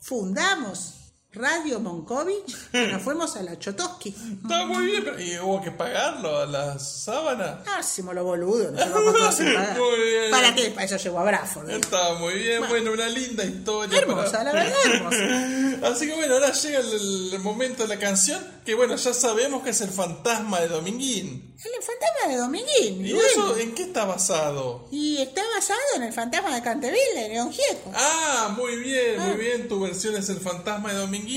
fundamos 0.00 0.97
Radio 1.38 1.78
Monkovich, 1.78 2.56
nos 2.72 3.00
fuimos 3.02 3.36
a 3.36 3.42
la 3.44 3.58
Chotoski. 3.58 4.08
Está 4.42 4.66
muy 4.66 4.86
bien, 4.86 5.04
pero 5.04 5.20
¿y 5.20 5.38
hubo 5.38 5.62
que 5.62 5.70
pagarlo 5.70 6.38
a 6.38 6.46
las 6.46 7.04
sábanas? 7.04 7.60
Ah, 7.66 7.78
hicimos 7.80 8.14
lo 8.14 8.24
boludo, 8.24 8.70
no 8.72 8.78
se 8.78 8.86
lo 8.88 9.04
costó 9.04 9.24
hacer 9.28 9.54
pagar. 9.54 9.78
Muy 9.78 9.98
bien. 10.02 10.30
¿Para 10.32 10.54
qué? 10.54 10.70
Para 10.70 10.84
eso 10.86 10.96
llegó 10.96 11.20
a 11.20 11.24
Braford. 11.24 11.70
Está 11.70 12.14
muy 12.14 12.34
bien, 12.34 12.62
bueno, 12.68 12.92
una 12.92 13.08
linda 13.08 13.44
historia. 13.44 13.98
Hermosa, 13.98 14.42
la 14.42 14.52
verdad, 14.52 14.76
hermosa. 14.84 15.88
Así 15.88 16.06
que 16.08 16.14
bueno, 16.14 16.34
ahora 16.34 16.52
llega 16.52 16.80
el, 16.80 17.30
el 17.34 17.38
momento 17.40 17.84
de 17.84 17.88
la 17.94 17.98
canción, 18.00 18.44
que 18.64 18.74
bueno, 18.74 18.96
ya 18.96 19.14
sabemos 19.14 19.62
que 19.62 19.70
es 19.70 19.80
el 19.80 19.90
fantasma 19.90 20.60
de 20.60 20.68
Dominguín. 20.68 21.54
El 21.58 21.82
fantasma 21.82 22.32
de 22.32 22.36
Dominguín. 22.36 23.04
¿Y 23.06 23.12
bueno. 23.12 23.28
eso 23.28 23.56
en 23.58 23.74
qué 23.74 23.82
está 23.84 24.04
basado? 24.04 24.86
Y 24.92 25.18
está 25.20 25.42
basado 25.56 25.78
en 25.96 26.04
el 26.04 26.12
fantasma 26.12 26.54
de 26.54 26.62
Canteville, 26.62 27.14
de 27.16 27.28
León 27.30 27.52
Gieco. 27.52 27.90
Ah, 27.94 28.54
muy 28.56 28.76
bien, 28.76 29.20
Ah. 29.20 29.26
muy 29.26 29.36
bien. 29.38 29.68
Tu 29.68 29.80
versión 29.80 30.14
es 30.16 30.28
el 30.28 30.38
fantasma 30.38 30.92
de 30.92 30.98
Dominguín. 31.00 31.27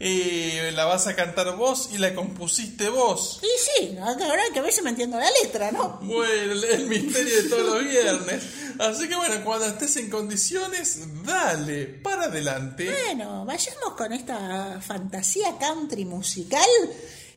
Eh, 0.00 0.72
la 0.74 0.84
vas 0.84 1.06
a 1.06 1.14
cantar 1.14 1.56
vos 1.56 1.90
y 1.92 1.98
la 1.98 2.14
compusiste 2.14 2.88
vos. 2.88 3.40
Y 3.42 3.86
sí, 3.86 3.96
ahora 3.98 4.42
que 4.52 4.60
ver 4.60 4.72
si 4.72 4.82
me 4.82 4.90
entiendo 4.90 5.18
la 5.18 5.30
letra, 5.42 5.70
¿no? 5.72 5.98
Bueno, 6.02 6.52
el, 6.52 6.86
misterio 6.86 7.42
de 7.42 7.48
todos 7.48 7.82
los 7.82 7.84
viernes. 7.90 8.44
Así 8.78 9.08
que 9.08 9.16
bueno, 9.16 9.44
cuando 9.44 9.66
estés 9.66 9.96
en 9.96 10.10
condiciones, 10.10 11.00
dale, 11.24 11.86
para 11.86 12.24
adelante. 12.24 12.90
Bueno, 12.90 13.44
vayamos 13.44 13.94
con 13.96 14.12
esta 14.12 14.80
fantasía 14.80 15.56
country 15.58 16.04
musical 16.04 16.68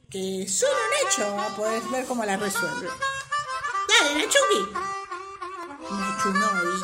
que 0.09 0.47
solo 0.47 0.71
Nacho 1.03 1.55
podés 1.55 1.91
ver 1.91 2.05
cómo 2.05 2.23
la 2.25 2.37
resuelve. 2.37 2.87
Dale, 3.87 4.25
Nachuki. 4.25 4.71
Nachunovich. 5.89 6.83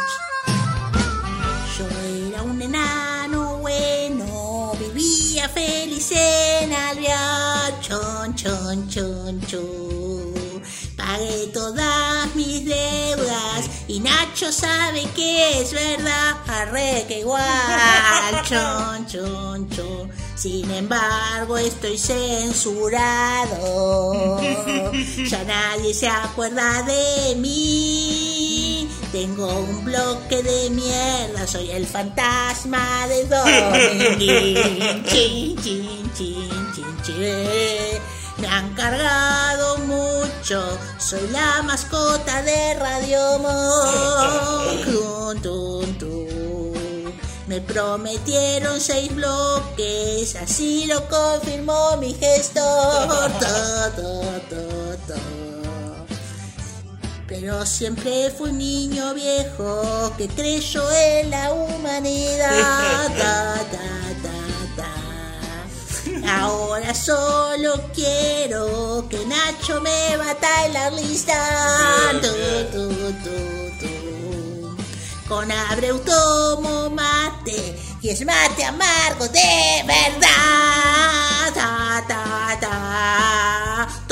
Yo 1.77 1.87
era 2.27 2.43
un 2.43 2.61
enano 2.61 3.12
feliz 5.53 6.11
en 6.11 6.73
Alvear. 6.73 7.79
Chon, 7.81 8.35
chon, 8.35 8.87
chon, 8.89 9.41
chon. 9.47 10.63
Pagué 10.97 11.47
todas 11.53 12.35
mis 12.35 12.65
deudas 12.65 13.69
y 13.87 13.99
Nacho 13.99 14.51
sabe 14.51 15.03
que 15.15 15.59
es 15.59 15.73
verdad. 15.73 16.37
Arre 16.47 17.05
que 17.07 17.19
igual. 17.19 17.41
Chon, 18.47 19.05
chon, 19.07 19.69
chon. 19.69 20.11
Sin 20.35 20.69
embargo, 20.71 21.57
estoy 21.57 21.97
censurado. 21.97 23.59
Ya 25.25 25.43
nadie 25.43 25.93
se 25.93 26.07
acuerda 26.07 26.83
de 26.83 27.35
mí. 27.37 28.89
Tengo 29.13 29.59
un 29.59 29.85
bloque 29.85 30.41
de 30.41 30.71
mierda, 30.71 31.45
soy 31.45 31.69
el 31.69 31.85
fantasma 31.85 33.07
de 33.07 33.25
Dominguín. 33.25 35.03
Chin, 35.05 35.55
chin, 35.61 36.11
chin, 36.17 36.49
chin, 36.73 36.97
chin. 37.03 38.01
Me 38.39 38.47
han 38.47 38.73
cargado 38.73 39.77
mucho, 39.77 40.63
soy 40.97 41.27
la 41.31 41.61
mascota 41.61 42.41
de 42.41 42.73
Radio 42.73 43.37
Monk. 43.37 44.83
Tun, 44.91 45.41
tun, 45.43 45.97
tun. 45.99 47.13
Me 47.45 47.61
prometieron 47.61 48.81
seis 48.81 49.13
bloques, 49.13 50.35
así 50.37 50.87
lo 50.87 51.07
confirmó 51.07 51.97
mi 51.97 52.15
gestor. 52.15 53.31
Pero 57.43 57.65
siempre 57.65 58.31
fui 58.31 58.51
un 58.51 58.57
niño 58.57 59.13
viejo 59.13 60.13
que 60.17 60.29
creyó 60.29 60.89
en 60.89 61.29
la 61.29 61.51
humanidad. 61.51 63.11
Ahora 66.25 66.93
solo 66.93 67.81
quiero 67.93 69.05
que 69.09 69.25
Nacho 69.25 69.81
me 69.81 70.15
bata 70.15 70.67
en 70.67 70.73
la 70.73 70.89
lista. 70.91 72.13
Tu, 72.21 72.29
tu, 72.71 72.87
tu. 73.23 74.77
Con 75.27 75.51
Abreu 75.51 75.99
tomo 75.99 76.89
mate 76.91 77.77
y 78.01 78.07
es 78.07 78.25
mate 78.25 78.63
amargo 78.63 79.27
de 79.27 79.83
verdad. 79.85 80.53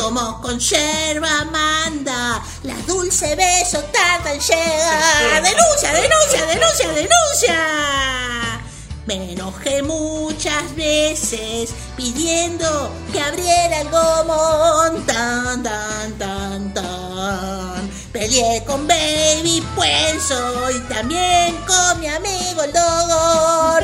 Ta, 0.01 0.07
ta, 0.07 0.13
ta. 0.13 0.31
Tomo 0.31 0.41
con 0.41 0.59
yerba 0.59 1.45
manda, 1.51 2.41
la 2.63 2.75
dulce 2.87 3.35
beso 3.35 3.83
tarda 3.93 4.33
en 4.33 4.39
llegar. 4.39 5.43
Denuncia, 5.43 5.93
denuncia, 5.93 6.45
denuncia, 6.47 6.87
denuncia. 6.89 8.61
Me 9.05 9.33
enojé 9.33 9.83
muchas 9.83 10.75
veces 10.75 11.73
pidiendo 11.95 12.91
que 13.11 13.19
abriera 13.21 13.81
el 13.81 13.89
gomón. 13.89 15.05
Tan, 15.05 15.61
tan, 15.61 16.17
tan, 16.17 16.73
tan. 16.73 17.91
Peleé 18.11 18.63
con 18.65 18.87
Baby 18.87 19.63
Puenzo 19.75 20.71
y 20.71 20.79
también 20.81 21.55
con 21.67 21.99
mi 21.99 22.07
amigo 22.07 22.63
el 22.63 22.73
Dogor. 22.73 23.83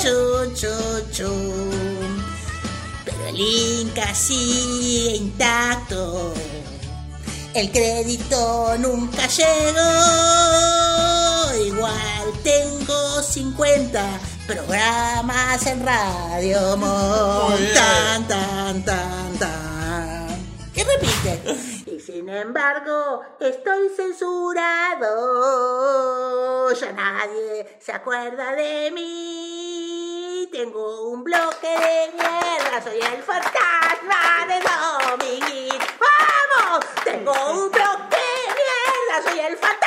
Chu, 0.00 0.54
chu, 0.54 0.54
chu, 0.54 1.12
chu. 1.12 2.01
El 3.32 3.40
Inca 3.40 4.14
sigue 4.14 5.16
intacto. 5.16 6.34
El 7.54 7.72
crédito 7.72 8.76
nunca 8.78 9.26
llegó. 9.26 9.80
Igual 11.64 12.32
tengo 12.44 13.22
50 13.22 14.20
programas 14.46 15.66
en 15.66 15.82
radio. 15.82 16.76
Mon. 16.76 17.56
Tan, 17.72 18.28
tan, 18.28 18.84
tan, 18.84 19.38
tan. 19.38 20.26
Y 20.74 20.82
repite. 20.82 21.40
Y 21.86 22.00
sin 22.00 22.28
embargo, 22.28 23.22
estoy 23.40 23.88
censurado. 23.96 25.10
Ya 26.74 26.92
nadie 26.92 27.78
se 27.80 27.92
acuerda 27.92 28.52
de 28.52 28.90
mí. 28.90 30.11
Tengo 30.50 31.08
un 31.08 31.22
bloque 31.22 31.68
de 31.68 32.12
mierda. 32.12 32.82
Soy 32.82 32.98
el 32.98 33.22
fantasma 33.22 34.46
de 34.48 34.60
Dominguín. 35.08 35.78
¡Vamos! 36.00 36.84
Tengo 37.04 37.32
un 37.52 37.70
bloque 37.70 38.16
de 38.16 38.54
mierda. 38.58 39.30
Soy 39.30 39.40
el 39.40 39.56
fantasma 39.56 39.81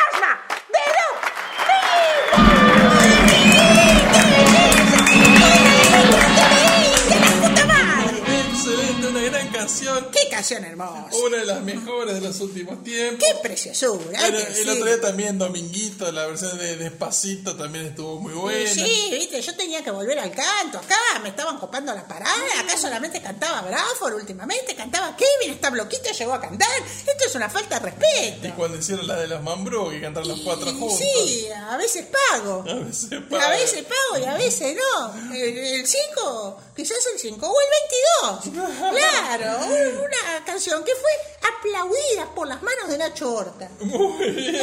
canción. 9.66 10.08
¡Qué 10.12 10.30
canción 10.30 10.64
hermosa! 10.64 11.08
Una 11.26 11.38
de 11.38 11.46
las 11.46 11.62
mejores 11.62 12.16
de 12.16 12.22
los 12.22 12.40
últimos 12.40 12.84
tiempos. 12.84 13.24
¡Qué 13.28 13.36
preciosura! 13.42 14.26
el 14.28 14.70
otro 14.70 14.86
día 14.86 15.02
también 15.02 15.38
Dominguito, 15.38 16.12
la 16.12 16.28
versión 16.28 16.58
de 16.58 16.78
Despacito 16.78 17.56
también 17.56 17.86
estuvo 17.88 18.20
muy 18.20 18.34
buena. 18.34 18.70
Sí, 18.70 19.08
viste, 19.12 19.42
yo 19.42 19.56
tenía 19.56 19.84
que 19.84 19.92
volver 19.92 20.20
al 20.20 20.32
canto. 20.32 20.78
Acá 20.78 20.96
me 21.22 21.30
estaban 21.30 21.58
copando 21.58 21.94
las 21.94 22.04
paradas. 22.04 22.36
Acá 22.60 22.78
solamente 22.78 23.22
cantaba 23.22 23.62
Bradford 23.62 24.16
últimamente. 24.16 24.76
Cantaba 24.76 25.16
Kevin. 25.16 25.54
Esta 25.56 25.70
bloquita 25.70 26.12
llegó 26.12 26.34
a 26.34 26.42
cantar. 26.42 26.70
Esto 26.86 27.26
es 27.26 27.36
una 27.36 27.50
falta 27.50 27.80
de 27.80 27.88
Y 27.88 27.92
respeto. 27.92 28.56
cuando 28.56 28.78
hicieron 28.78 29.08
la 29.08 29.16
de 29.20 29.28
los 29.28 29.42
Mambrú, 29.42 29.90
que 29.90 30.02
cantaron 30.02 30.30
los 30.30 30.42
cuatro 30.42 30.70
Y 30.70 30.80
juntos. 30.80 31.00
Sí, 31.00 31.48
a 31.52 31.78
veces 31.78 32.06
pago. 32.32 32.64
A 32.68 32.74
veces 32.76 33.10
A 33.14 33.30
paga. 33.30 33.50
veces 33.50 33.84
pago 33.84 34.24
y 34.24 34.26
a 34.26 34.34
veces 34.36 34.76
no. 34.76 35.34
El 35.34 35.86
5, 35.88 36.62
quizás 36.76 36.98
el 37.14 37.20
5 37.20 37.48
o 37.48 37.56
el 37.60 38.52
22. 38.54 38.66
Claro, 38.96 39.55
una 39.58 40.46
canción 40.46 40.84
que 40.84 40.92
fue 40.96 41.12
aplaudida 41.58 42.34
por 42.36 42.48
las 42.48 42.62
manos 42.62 42.90
de 42.90 42.98
Nacho 42.98 43.34
Horta. 43.34 43.70
Muy 43.82 44.30
bien, 44.32 44.54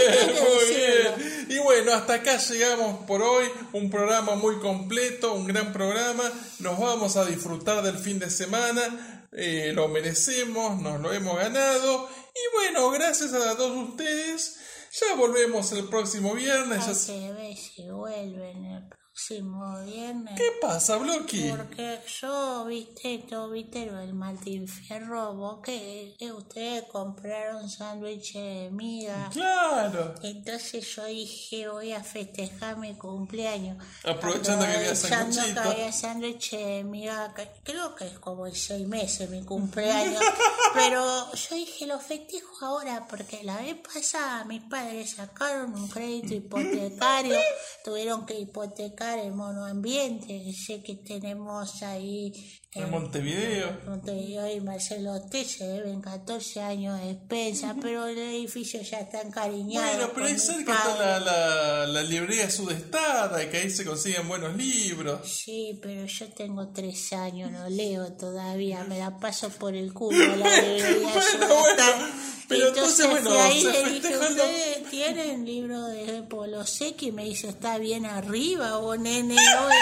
muy 0.40 0.74
bien. 0.74 1.46
Y 1.48 1.58
bueno, 1.58 1.92
hasta 1.92 2.14
acá 2.14 2.36
llegamos 2.38 3.04
por 3.06 3.22
hoy. 3.22 3.50
Un 3.72 3.90
programa 3.90 4.34
muy 4.34 4.58
completo, 4.60 5.32
un 5.34 5.46
gran 5.46 5.72
programa. 5.72 6.24
Nos 6.60 6.78
vamos 6.78 7.16
a 7.16 7.24
disfrutar 7.24 7.82
del 7.82 7.98
fin 7.98 8.18
de 8.18 8.30
semana. 8.30 9.28
Eh, 9.32 9.72
lo 9.74 9.88
merecemos, 9.88 10.80
nos 10.80 11.00
lo 11.00 11.12
hemos 11.12 11.36
ganado. 11.36 12.08
Y 12.34 12.56
bueno, 12.56 12.90
gracias 12.90 13.32
a 13.32 13.56
todos 13.56 13.88
ustedes. 13.90 14.56
Ya 15.00 15.14
volvemos 15.16 15.72
el 15.72 15.88
próximo 15.88 16.34
viernes. 16.34 16.84
Ya- 16.86 17.12
Hay 17.12 17.20
que 17.20 17.32
ver 17.32 17.56
si 17.56 17.88
vuelven 17.90 18.64
el 18.66 18.82
¿Qué 19.14 20.52
pasa, 20.60 20.96
Bloqui? 20.96 21.50
Porque 21.50 22.00
yo, 22.20 22.64
viste, 22.64 23.24
todo, 23.28 23.50
viste, 23.50 23.84
lo 23.84 23.96
del 23.98 24.14
Martín 24.14 24.66
Fierro, 24.66 25.34
vos 25.34 25.60
que, 25.62 26.14
que 26.18 26.32
ustedes 26.32 26.84
compraron 26.84 27.68
sándwich 27.68 28.32
de 28.32 28.70
miga. 28.72 29.28
Claro. 29.30 30.14
Entonces 30.22 30.86
yo 30.96 31.04
dije, 31.04 31.68
voy 31.68 31.92
a 31.92 32.02
festejar 32.02 32.78
mi 32.78 32.94
cumpleaños. 32.94 33.76
Aprovechando 34.04 34.64
que 34.64 34.70
había 34.72 34.92
Aprovechando 34.92 35.32
sanguchito. 35.34 35.62
que 35.62 35.68
había 35.68 35.92
sándwich 35.92 36.50
de 36.52 36.84
miga, 36.84 37.34
que 37.34 37.48
creo 37.64 37.94
que 37.94 38.06
es 38.06 38.18
como 38.18 38.46
en 38.46 38.54
seis 38.54 38.88
meses 38.88 39.28
mi 39.28 39.44
cumpleaños. 39.44 40.22
Pero 40.74 41.32
yo 41.34 41.54
dije, 41.54 41.86
lo 41.86 42.00
festejo 42.00 42.64
ahora 42.64 43.06
porque 43.08 43.44
la 43.44 43.58
vez 43.58 43.76
pasada 43.76 44.44
mis 44.44 44.62
padres 44.62 45.10
sacaron 45.16 45.74
un 45.74 45.86
crédito 45.88 46.32
hipotecario, 46.32 47.38
tuvieron 47.84 48.24
que 48.24 48.40
hipotecar 48.40 49.01
el 49.02 49.32
monoambiente, 49.32 50.52
sé 50.52 50.82
que 50.82 50.96
tenemos 50.96 51.82
ahí 51.82 52.32
En 52.74 52.90
Montevideo. 52.90 53.70
Montevideo 53.86 54.50
y 54.50 54.58
Marcelo 54.62 55.20
T 55.30 55.44
se 55.44 55.66
deben 55.66 56.00
14 56.00 56.62
años 56.62 56.98
de 57.00 57.08
despensa, 57.08 57.76
pero 57.82 58.06
el 58.06 58.16
edificio 58.16 58.80
ya 58.80 59.00
está 59.00 59.20
encariñado. 59.20 59.86
Bueno, 59.86 60.10
pero 60.14 60.26
ahí 60.26 60.38
cerca 60.38 60.72
está 60.72 60.96
la, 60.98 61.20
la, 61.20 61.86
la 61.86 62.02
librería 62.02 62.50
sudestada, 62.50 63.50
que 63.50 63.58
ahí 63.58 63.70
se 63.70 63.84
consiguen 63.84 64.26
buenos 64.26 64.56
libros. 64.56 65.20
Sí, 65.30 65.78
pero 65.82 66.06
yo 66.06 66.28
tengo 66.32 66.68
tres 66.68 67.12
años, 67.12 67.50
no 67.52 67.68
leo 67.68 68.10
todavía, 68.14 68.84
me 68.84 68.98
la 68.98 69.18
paso 69.18 69.50
por 69.50 69.74
el 69.74 69.92
culo 69.92 70.16
la 70.34 70.36
librería 70.62 71.08
Bueno, 71.12 71.20
Sudestada. 71.20 71.98
bueno, 71.98 72.14
pero 72.48 72.68
entonces, 72.68 73.06
bueno, 73.10 73.30
fui 73.30 73.38
ahí 73.38 73.64
le 73.64 73.90
dije, 73.90 74.18
¿ustedes 74.18 74.90
tienen 74.90 75.44
libro 75.44 75.86
de 75.88 76.22
Polo 76.22 76.64
Secchi? 76.66 77.08
Y 77.08 77.12
me 77.12 77.24
dice, 77.24 77.48
está 77.48 77.76
bien 77.78 78.06
arriba, 78.06 78.78
o 78.78 78.96
nene, 78.96 79.34
hoy 79.34 79.74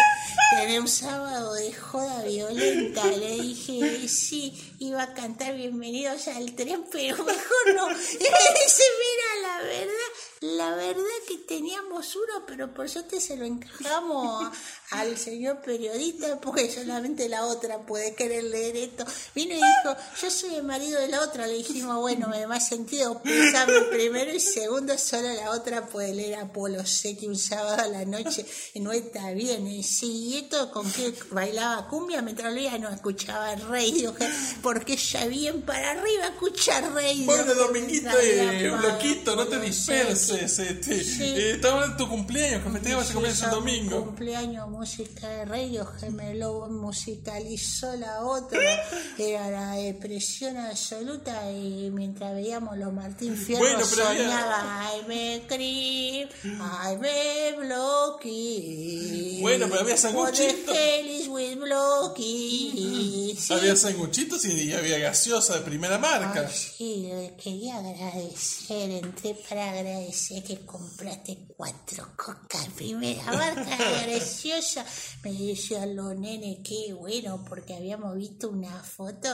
tenés 0.57 0.81
un 0.81 0.89
sábado 0.89 1.55
de 1.55 1.73
joda 1.73 2.23
violenta. 2.25 2.80
Le 2.81 3.43
dije, 3.43 4.09
sí, 4.09 4.55
iba 4.79 5.03
a 5.03 5.13
cantar 5.13 5.55
Bienvenidos 5.55 6.29
al 6.29 6.55
tren, 6.55 6.83
pero 6.91 7.23
mejor 7.25 7.75
no. 7.75 7.89
Dice, 7.95 8.85
mira, 8.99 9.49
la 9.49 9.63
verdad, 9.65 10.13
la 10.43 10.75
verdad 10.75 11.03
que 11.29 11.37
teníamos 11.37 12.17
uno, 12.17 12.45
pero 12.47 12.73
por 12.73 12.89
suerte 12.89 13.21
se 13.21 13.37
lo 13.37 13.45
encajamos 13.45 14.45
a- 14.47 14.53
al 15.01 15.17
señor 15.19 15.61
periodista, 15.61 16.41
porque 16.41 16.71
solamente 16.71 17.29
la 17.29 17.45
otra 17.45 17.79
puede 17.81 18.15
querer 18.15 18.45
leer 18.45 18.75
esto. 18.77 19.05
Vino 19.35 19.53
y 19.53 19.57
dijo, 19.57 19.97
yo 20.21 20.31
soy 20.31 20.55
el 20.55 20.63
marido 20.65 20.99
de 20.99 21.09
la 21.09 21.21
otra. 21.21 21.47
Le 21.47 21.55
dijimos, 21.59 21.97
bueno, 21.99 22.27
me 22.29 22.41
da 22.41 22.49
más 22.49 22.69
sentido 22.69 23.23
pensarme 23.23 23.83
primero 23.83 24.33
y 24.35 24.41
segundo, 24.41 24.97
solo 24.99 25.29
la 25.33 25.51
otra 25.51 25.87
puede 25.87 26.15
leer 26.15 26.37
Apolo 26.41 26.85
Secchi 26.87 27.27
un 27.27 27.37
sábado 27.39 27.83
a 27.83 27.87
la 27.87 28.05
noche 28.07 28.45
no 28.77 28.93
está 28.93 29.31
bien. 29.33 29.67
Y 29.67 29.83
sí, 29.83 30.11
¿y 30.31 30.37
esto 30.39 30.71
con 30.73 30.91
qué 30.91 31.13
bailaba 31.31 31.87
cumbia 31.87 32.23
mientras 32.23 32.53
leía? 32.53 32.79
No 32.79 32.89
escuchaba 32.89 33.55
radio, 33.57 34.15
porque 34.63 34.97
ya 34.97 35.27
bien 35.27 35.61
para 35.63 35.91
arriba 35.91 36.29
escuchar 36.29 36.93
radio. 36.95 37.27
Bueno, 37.27 37.55
Dominguito, 37.55 38.09
eh, 38.21 38.71
Bloquito, 38.81 39.37
no 39.37 39.47
te 39.47 39.61
disperses. 39.61 40.30
Secchi. 40.37 40.93
Este, 40.93 41.05
Sí. 41.05 41.23
eh, 41.25 41.51
estamos 41.53 41.85
en 41.87 41.97
tu 41.97 42.09
cumpleaños, 42.09 42.63
que 42.63 42.71
festejamos 42.71 43.05
el 43.05 43.09
Sí, 43.09 43.15
cumpleaños 43.15 43.43
el 43.43 43.51
domingo. 43.51 44.05
cumpleaños, 44.07 44.69
música 44.69 45.29
de 45.29 45.45
radio, 45.45 45.87
Gemelo 45.87 46.69
musicalizó 46.71 47.95
la 47.97 48.23
otra, 48.25 48.59
era 49.19 49.51
la 49.51 49.73
depresión 49.77 50.57
absoluta 50.57 51.51
y 51.51 51.91
mientras 51.93 52.35
veíamos 52.35 52.77
los 52.79 52.93
Martín 52.93 53.37
Fierro 53.37 53.63
Bueno, 53.65 53.81
pero 53.91 54.07
había- 54.09 54.23
soñaba, 54.25 54.87
ay 54.89 55.01
me 55.09 55.43
cri, 55.49 56.29
ay 56.61 56.97
me 56.99 57.53
bloqui. 57.67 59.39
Bueno, 59.41 59.67
pero 59.69 59.81
había 59.83 59.97
sanguchito. 59.97 60.73
Feliz 60.73 61.29
with 61.29 61.57
bloqui. 61.59 63.37
Sí. 63.41 63.53
Había 63.55 63.75
sanguchitos 63.77 64.45
y 64.45 64.73
había 64.73 64.99
gaseosa 64.99 65.55
de 65.55 65.61
primera 65.63 65.99
marca. 65.99 66.47
Ay, 66.49 66.55
sí, 66.77 67.09
le 67.09 67.33
quería 67.43 67.77
agradecer, 67.79 68.91
entré 68.91 69.35
para 69.49 69.71
agradecer 69.71 70.20
que 70.29 70.65
compraste 70.67 71.47
cuatro 71.57 72.13
cocas 72.17 72.69
primera 72.77 73.25
marca 73.33 73.77
preciosa. 74.05 74.85
Me 75.25 75.33
decían 75.33 75.97
los 75.97 76.17
nenes, 76.17 76.59
qué 76.63 76.93
bueno, 76.93 77.45
porque 77.49 77.75
habíamos 77.75 78.17
visto 78.17 78.51
una 78.51 78.83
foto 78.83 79.29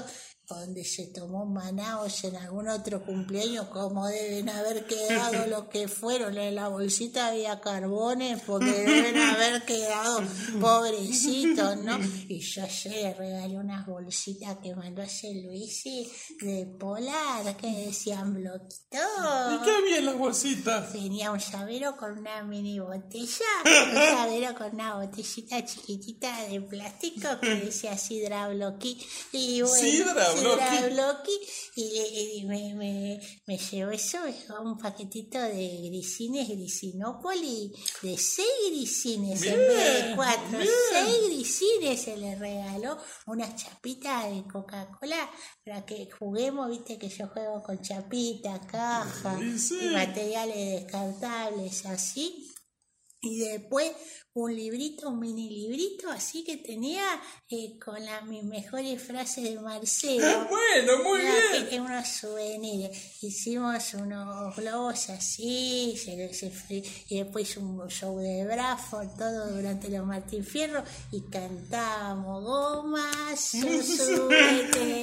donde 0.48 0.84
se 0.84 1.08
tomó 1.08 1.44
Manaos 1.44 2.22
en 2.22 2.36
algún 2.36 2.68
otro 2.68 3.04
cumpleaños, 3.04 3.66
como 3.66 4.06
deben 4.06 4.48
haber 4.48 4.86
quedado 4.86 5.46
los 5.48 5.64
que 5.64 5.88
fueron. 5.88 6.38
En 6.38 6.54
la 6.54 6.68
bolsita 6.68 7.28
había 7.28 7.60
carbones, 7.60 8.42
porque 8.46 8.70
deben 8.70 9.16
haber 9.16 9.64
quedado 9.64 10.22
pobrecitos, 10.60 11.78
¿no? 11.78 11.98
Y 12.28 12.40
yo 12.40 12.62
ayer 12.62 12.92
le 12.92 13.14
regalé 13.14 13.58
unas 13.58 13.86
bolsitas 13.86 14.58
que 14.62 14.74
mandó 14.76 15.02
hacer 15.02 15.34
Luisi 15.36 16.08
de 16.40 16.66
polar, 16.78 17.56
que 17.56 17.86
decían 17.86 18.34
bloquito. 18.34 18.76
¿Y 18.92 19.64
qué 19.64 19.70
había 19.70 19.98
en 19.98 20.06
las 20.06 20.18
bolsitas? 20.18 20.92
Tenía 20.92 21.32
un 21.32 21.40
llavero 21.40 21.96
con 21.96 22.18
una 22.18 22.44
mini 22.44 22.78
botella, 22.78 23.46
un 23.64 23.94
llavero 23.94 24.54
con 24.54 24.74
una 24.74 24.94
botellita 24.94 25.64
chiquitita 25.64 26.46
de 26.46 26.60
plástico 26.60 27.28
que 27.40 27.56
decía 27.56 27.98
Sidra. 27.98 28.48
Y 29.32 29.62
bueno, 29.62 29.74
Sidra 29.74 30.35
Bloqui, 30.90 31.32
Y, 31.76 32.38
y 32.40 32.44
me, 32.44 32.74
me, 32.74 33.20
me 33.46 33.58
llevó 33.58 33.90
eso, 33.90 34.18
un 34.62 34.78
paquetito 34.78 35.38
de 35.38 35.82
grisines 35.88 36.48
Grisinópoli, 36.48 37.72
de 38.02 38.16
seis 38.18 38.46
grisines 38.68 39.42
en 39.42 39.56
vez 39.58 40.04
de 40.08 40.16
cuatro, 40.16 40.58
bien. 40.58 40.70
seis 40.92 41.16
grisines 41.26 42.00
se 42.00 42.16
le 42.16 42.34
regaló 42.36 42.98
unas 43.26 43.54
chapitas 43.56 44.24
de 44.34 44.44
Coca-Cola 44.50 45.30
para 45.64 45.84
que 45.84 46.08
juguemos, 46.10 46.68
viste 46.70 46.98
que 46.98 47.08
yo 47.08 47.28
juego 47.28 47.62
con 47.62 47.80
chapitas, 47.82 48.60
cajas 48.66 49.38
Sí, 49.40 49.58
sí. 49.58 49.78
y 49.82 49.88
materiales 49.88 50.82
descartables 50.82 51.86
así. 51.86 52.52
Y 53.20 53.38
después 53.40 53.90
un 54.34 54.54
librito, 54.54 55.08
un 55.08 55.18
mini 55.18 55.48
librito, 55.48 56.10
así 56.10 56.44
que 56.44 56.58
tenía 56.58 57.02
eh, 57.48 57.78
con 57.82 58.04
las 58.04 58.22
mis 58.26 58.44
mejores 58.44 59.02
frases 59.02 59.44
de 59.44 59.58
Marcelo. 59.58 60.46
Bueno, 60.56 61.02
muy 61.02 61.20
bien. 61.20 61.66
que- 61.70 61.80
unos 61.80 62.06
souvenirs. 62.06 62.94
Hicimos 63.22 63.94
unos 63.94 64.54
globos 64.56 65.08
así, 65.08 65.96
se, 65.96 66.34
se 66.34 66.52
y 67.08 67.16
después 67.22 67.56
un 67.56 67.88
show 67.88 68.18
de 68.18 68.44
Bradford, 68.44 69.08
todo 69.16 69.50
durante 69.56 69.88
los 69.88 70.06
Martín 70.06 70.44
Fierro, 70.44 70.84
y 71.10 71.22
cantábamos 71.30 72.44
gomas, 72.44 73.40
súbete, 74.66 75.02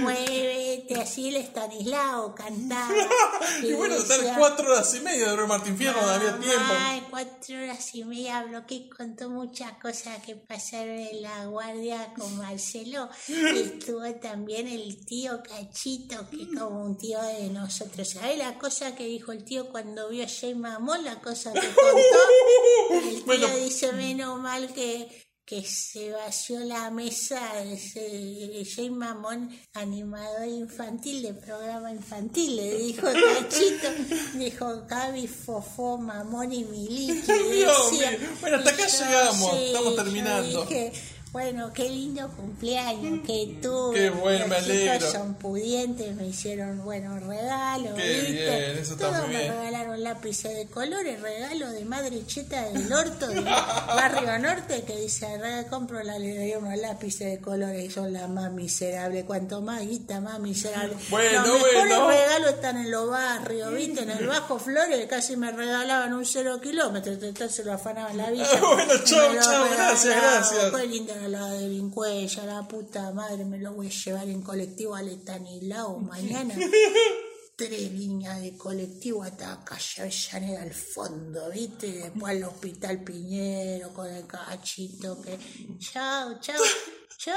muévete, 0.00 1.00
así 1.00 1.28
el 1.28 1.36
Estanislao 1.36 2.34
cantaba. 2.34 2.94
Y 3.62 3.72
bueno, 3.74 3.96
decía, 3.98 4.16
estar 4.16 4.38
cuatro 4.38 4.70
horas 4.72 4.94
y 4.94 5.00
media 5.00 5.32
de 5.34 5.46
Martín 5.46 5.76
Fierro, 5.76 6.00
no 6.00 6.08
había 6.08 6.38
tiempo. 6.38 6.72
Ay, 6.78 7.02
cuatro 7.10 7.32
horas 7.50 7.94
y 7.94 8.04
media 8.04 8.42
bloqueé, 8.44 8.88
contó 8.88 9.28
muchas 9.30 9.72
cosas 9.78 10.22
que 10.24 10.36
pasaron 10.36 10.98
en 10.98 11.22
la 11.22 11.46
guardia 11.46 12.12
con 12.16 12.36
Marcelo. 12.38 13.08
Y 13.28 13.58
estuvo 13.60 14.12
también 14.20 14.68
el 14.68 15.04
tío 15.04 15.42
Cachito, 15.42 16.28
que 16.30 16.46
como 16.56 16.84
un 16.84 16.96
tío 16.96 17.20
de 17.22 17.48
nosotros. 17.50 18.08
¿Sabes 18.10 18.38
la 18.38 18.58
cosa 18.58 18.94
que 18.94 19.04
dijo 19.06 19.32
el 19.32 19.44
tío 19.44 19.68
cuando 19.70 20.08
vio 20.08 20.24
a 20.24 20.28
Jay 20.28 20.54
Mamón? 20.54 21.04
La 21.04 21.20
cosa 21.20 21.52
que 21.52 21.60
contó. 21.60 22.98
El 23.06 23.14
tío 23.16 23.24
Bueno. 23.26 23.48
dice, 23.56 23.92
menos 23.92 24.38
mal 24.40 24.72
que 24.72 25.21
que 25.44 25.64
se 25.64 26.12
vació 26.12 26.60
la 26.60 26.90
mesa 26.90 27.62
ese 27.62 28.64
Jay 28.64 28.90
Mamón, 28.90 29.50
animador 29.74 30.46
infantil 30.46 31.22
de 31.22 31.34
programa 31.34 31.90
infantil, 31.90 32.56
le 32.56 32.78
dijo 32.78 33.02
Cachito, 33.40 33.88
dijo 34.34 34.86
Gaby, 34.86 35.26
Fofó, 35.26 35.98
Mamón 35.98 36.52
y 36.52 36.64
Miliki. 36.64 37.32
Dios 37.50 37.92
mío. 37.92 38.06
Bueno, 38.40 38.58
hasta 38.58 38.70
acá 38.70 38.86
yo, 38.86 39.04
llegamos, 39.04 39.50
sí, 39.50 39.64
estamos 39.66 39.96
terminando. 39.96 40.64
dije, 40.64 40.92
bueno, 41.32 41.72
qué 41.72 41.88
lindo 41.88 42.28
cumpleaños 42.36 43.20
que 43.26 43.58
tuve. 43.62 43.94
Qué 43.94 44.10
bueno, 44.10 44.46
me 44.48 44.56
alegro. 44.56 45.10
son 45.10 45.32
pudientes, 45.34 46.14
me 46.14 46.26
hicieron 46.26 46.84
buenos 46.84 47.22
regalos. 47.22 47.94
Qué 47.96 48.12
¿viste? 48.20 48.32
bien, 48.32 48.78
eso 48.78 48.92
está 48.92 49.08
Todos 49.08 49.22
muy 49.26 49.34
me 49.36 49.40
bien. 49.44 49.52
regalaron 49.54 50.02
lápices 50.02 50.54
de 50.54 50.66
colores, 50.66 51.20
regalo 51.22 51.70
de 51.70 51.84
madre 51.86 52.26
cheta 52.26 52.62
del 52.64 52.92
orto 52.92 53.28
del 53.28 53.44
barrio 53.44 54.38
norte 54.40 54.82
que 54.82 54.96
dice, 55.00 55.38
"Re- 55.38 55.66
compro 55.70 56.02
la 56.02 56.18
le 56.18 56.36
doy 56.36 56.54
unos 56.62 56.78
lápices 56.78 57.30
de 57.30 57.40
colores 57.40 57.82
y 57.82 57.90
son 57.90 58.12
las 58.12 58.28
más 58.28 58.52
miserables. 58.52 59.24
Cuanto 59.24 59.62
más 59.62 59.80
guita, 59.80 60.20
más 60.20 60.38
miserable. 60.38 60.94
Bueno, 61.08 61.46
los 61.46 61.62
mejores 61.62 61.74
bueno. 61.98 62.08
regalos 62.08 62.50
están 62.50 62.76
en 62.76 62.90
los 62.90 63.08
barrios, 63.08 63.72
¿viste? 63.72 64.02
En 64.02 64.10
el 64.10 64.26
Bajo 64.26 64.58
Flores 64.58 65.06
casi 65.08 65.36
me 65.36 65.50
regalaban 65.50 66.12
un 66.12 66.26
cero 66.26 66.60
kilómetro, 66.60 67.12
entonces 67.14 67.54
se 67.54 67.64
lo 67.64 67.72
afanaban 67.72 68.18
la 68.18 68.30
vida. 68.30 68.46
Bueno, 68.60 68.92
lo 68.92 69.02
chau, 69.04 69.64
gracias, 69.72 70.14
gracias. 70.14 70.70
Qué 70.76 70.86
linda 70.86 71.14
era 71.22 71.28
la 71.28 71.52
de 71.52 71.68
Vincuella, 71.68 72.44
la 72.44 72.66
puta 72.66 73.12
madre, 73.12 73.44
me 73.44 73.58
lo 73.58 73.74
voy 73.74 73.86
a 73.86 73.90
llevar 73.90 74.28
en 74.28 74.42
colectivo 74.42 74.96
al 74.96 75.08
Estanislao 75.08 76.00
mañana. 76.00 76.54
tres 77.56 77.92
líneas 77.92 78.40
de 78.40 78.56
colectivo 78.56 79.22
hasta 79.22 79.62
calle 79.64 80.02
Avellaneda 80.02 80.62
al 80.62 80.74
fondo, 80.74 81.48
¿viste? 81.50 81.86
Y 81.86 81.92
después 81.92 82.36
al 82.36 82.42
Hospital 82.44 83.04
Piñero 83.04 83.92
con 83.92 84.08
el 84.08 84.26
cachito 84.26 85.20
que... 85.22 85.38
Chao, 85.78 86.40
chao, 86.40 86.56
chao. 87.18 87.36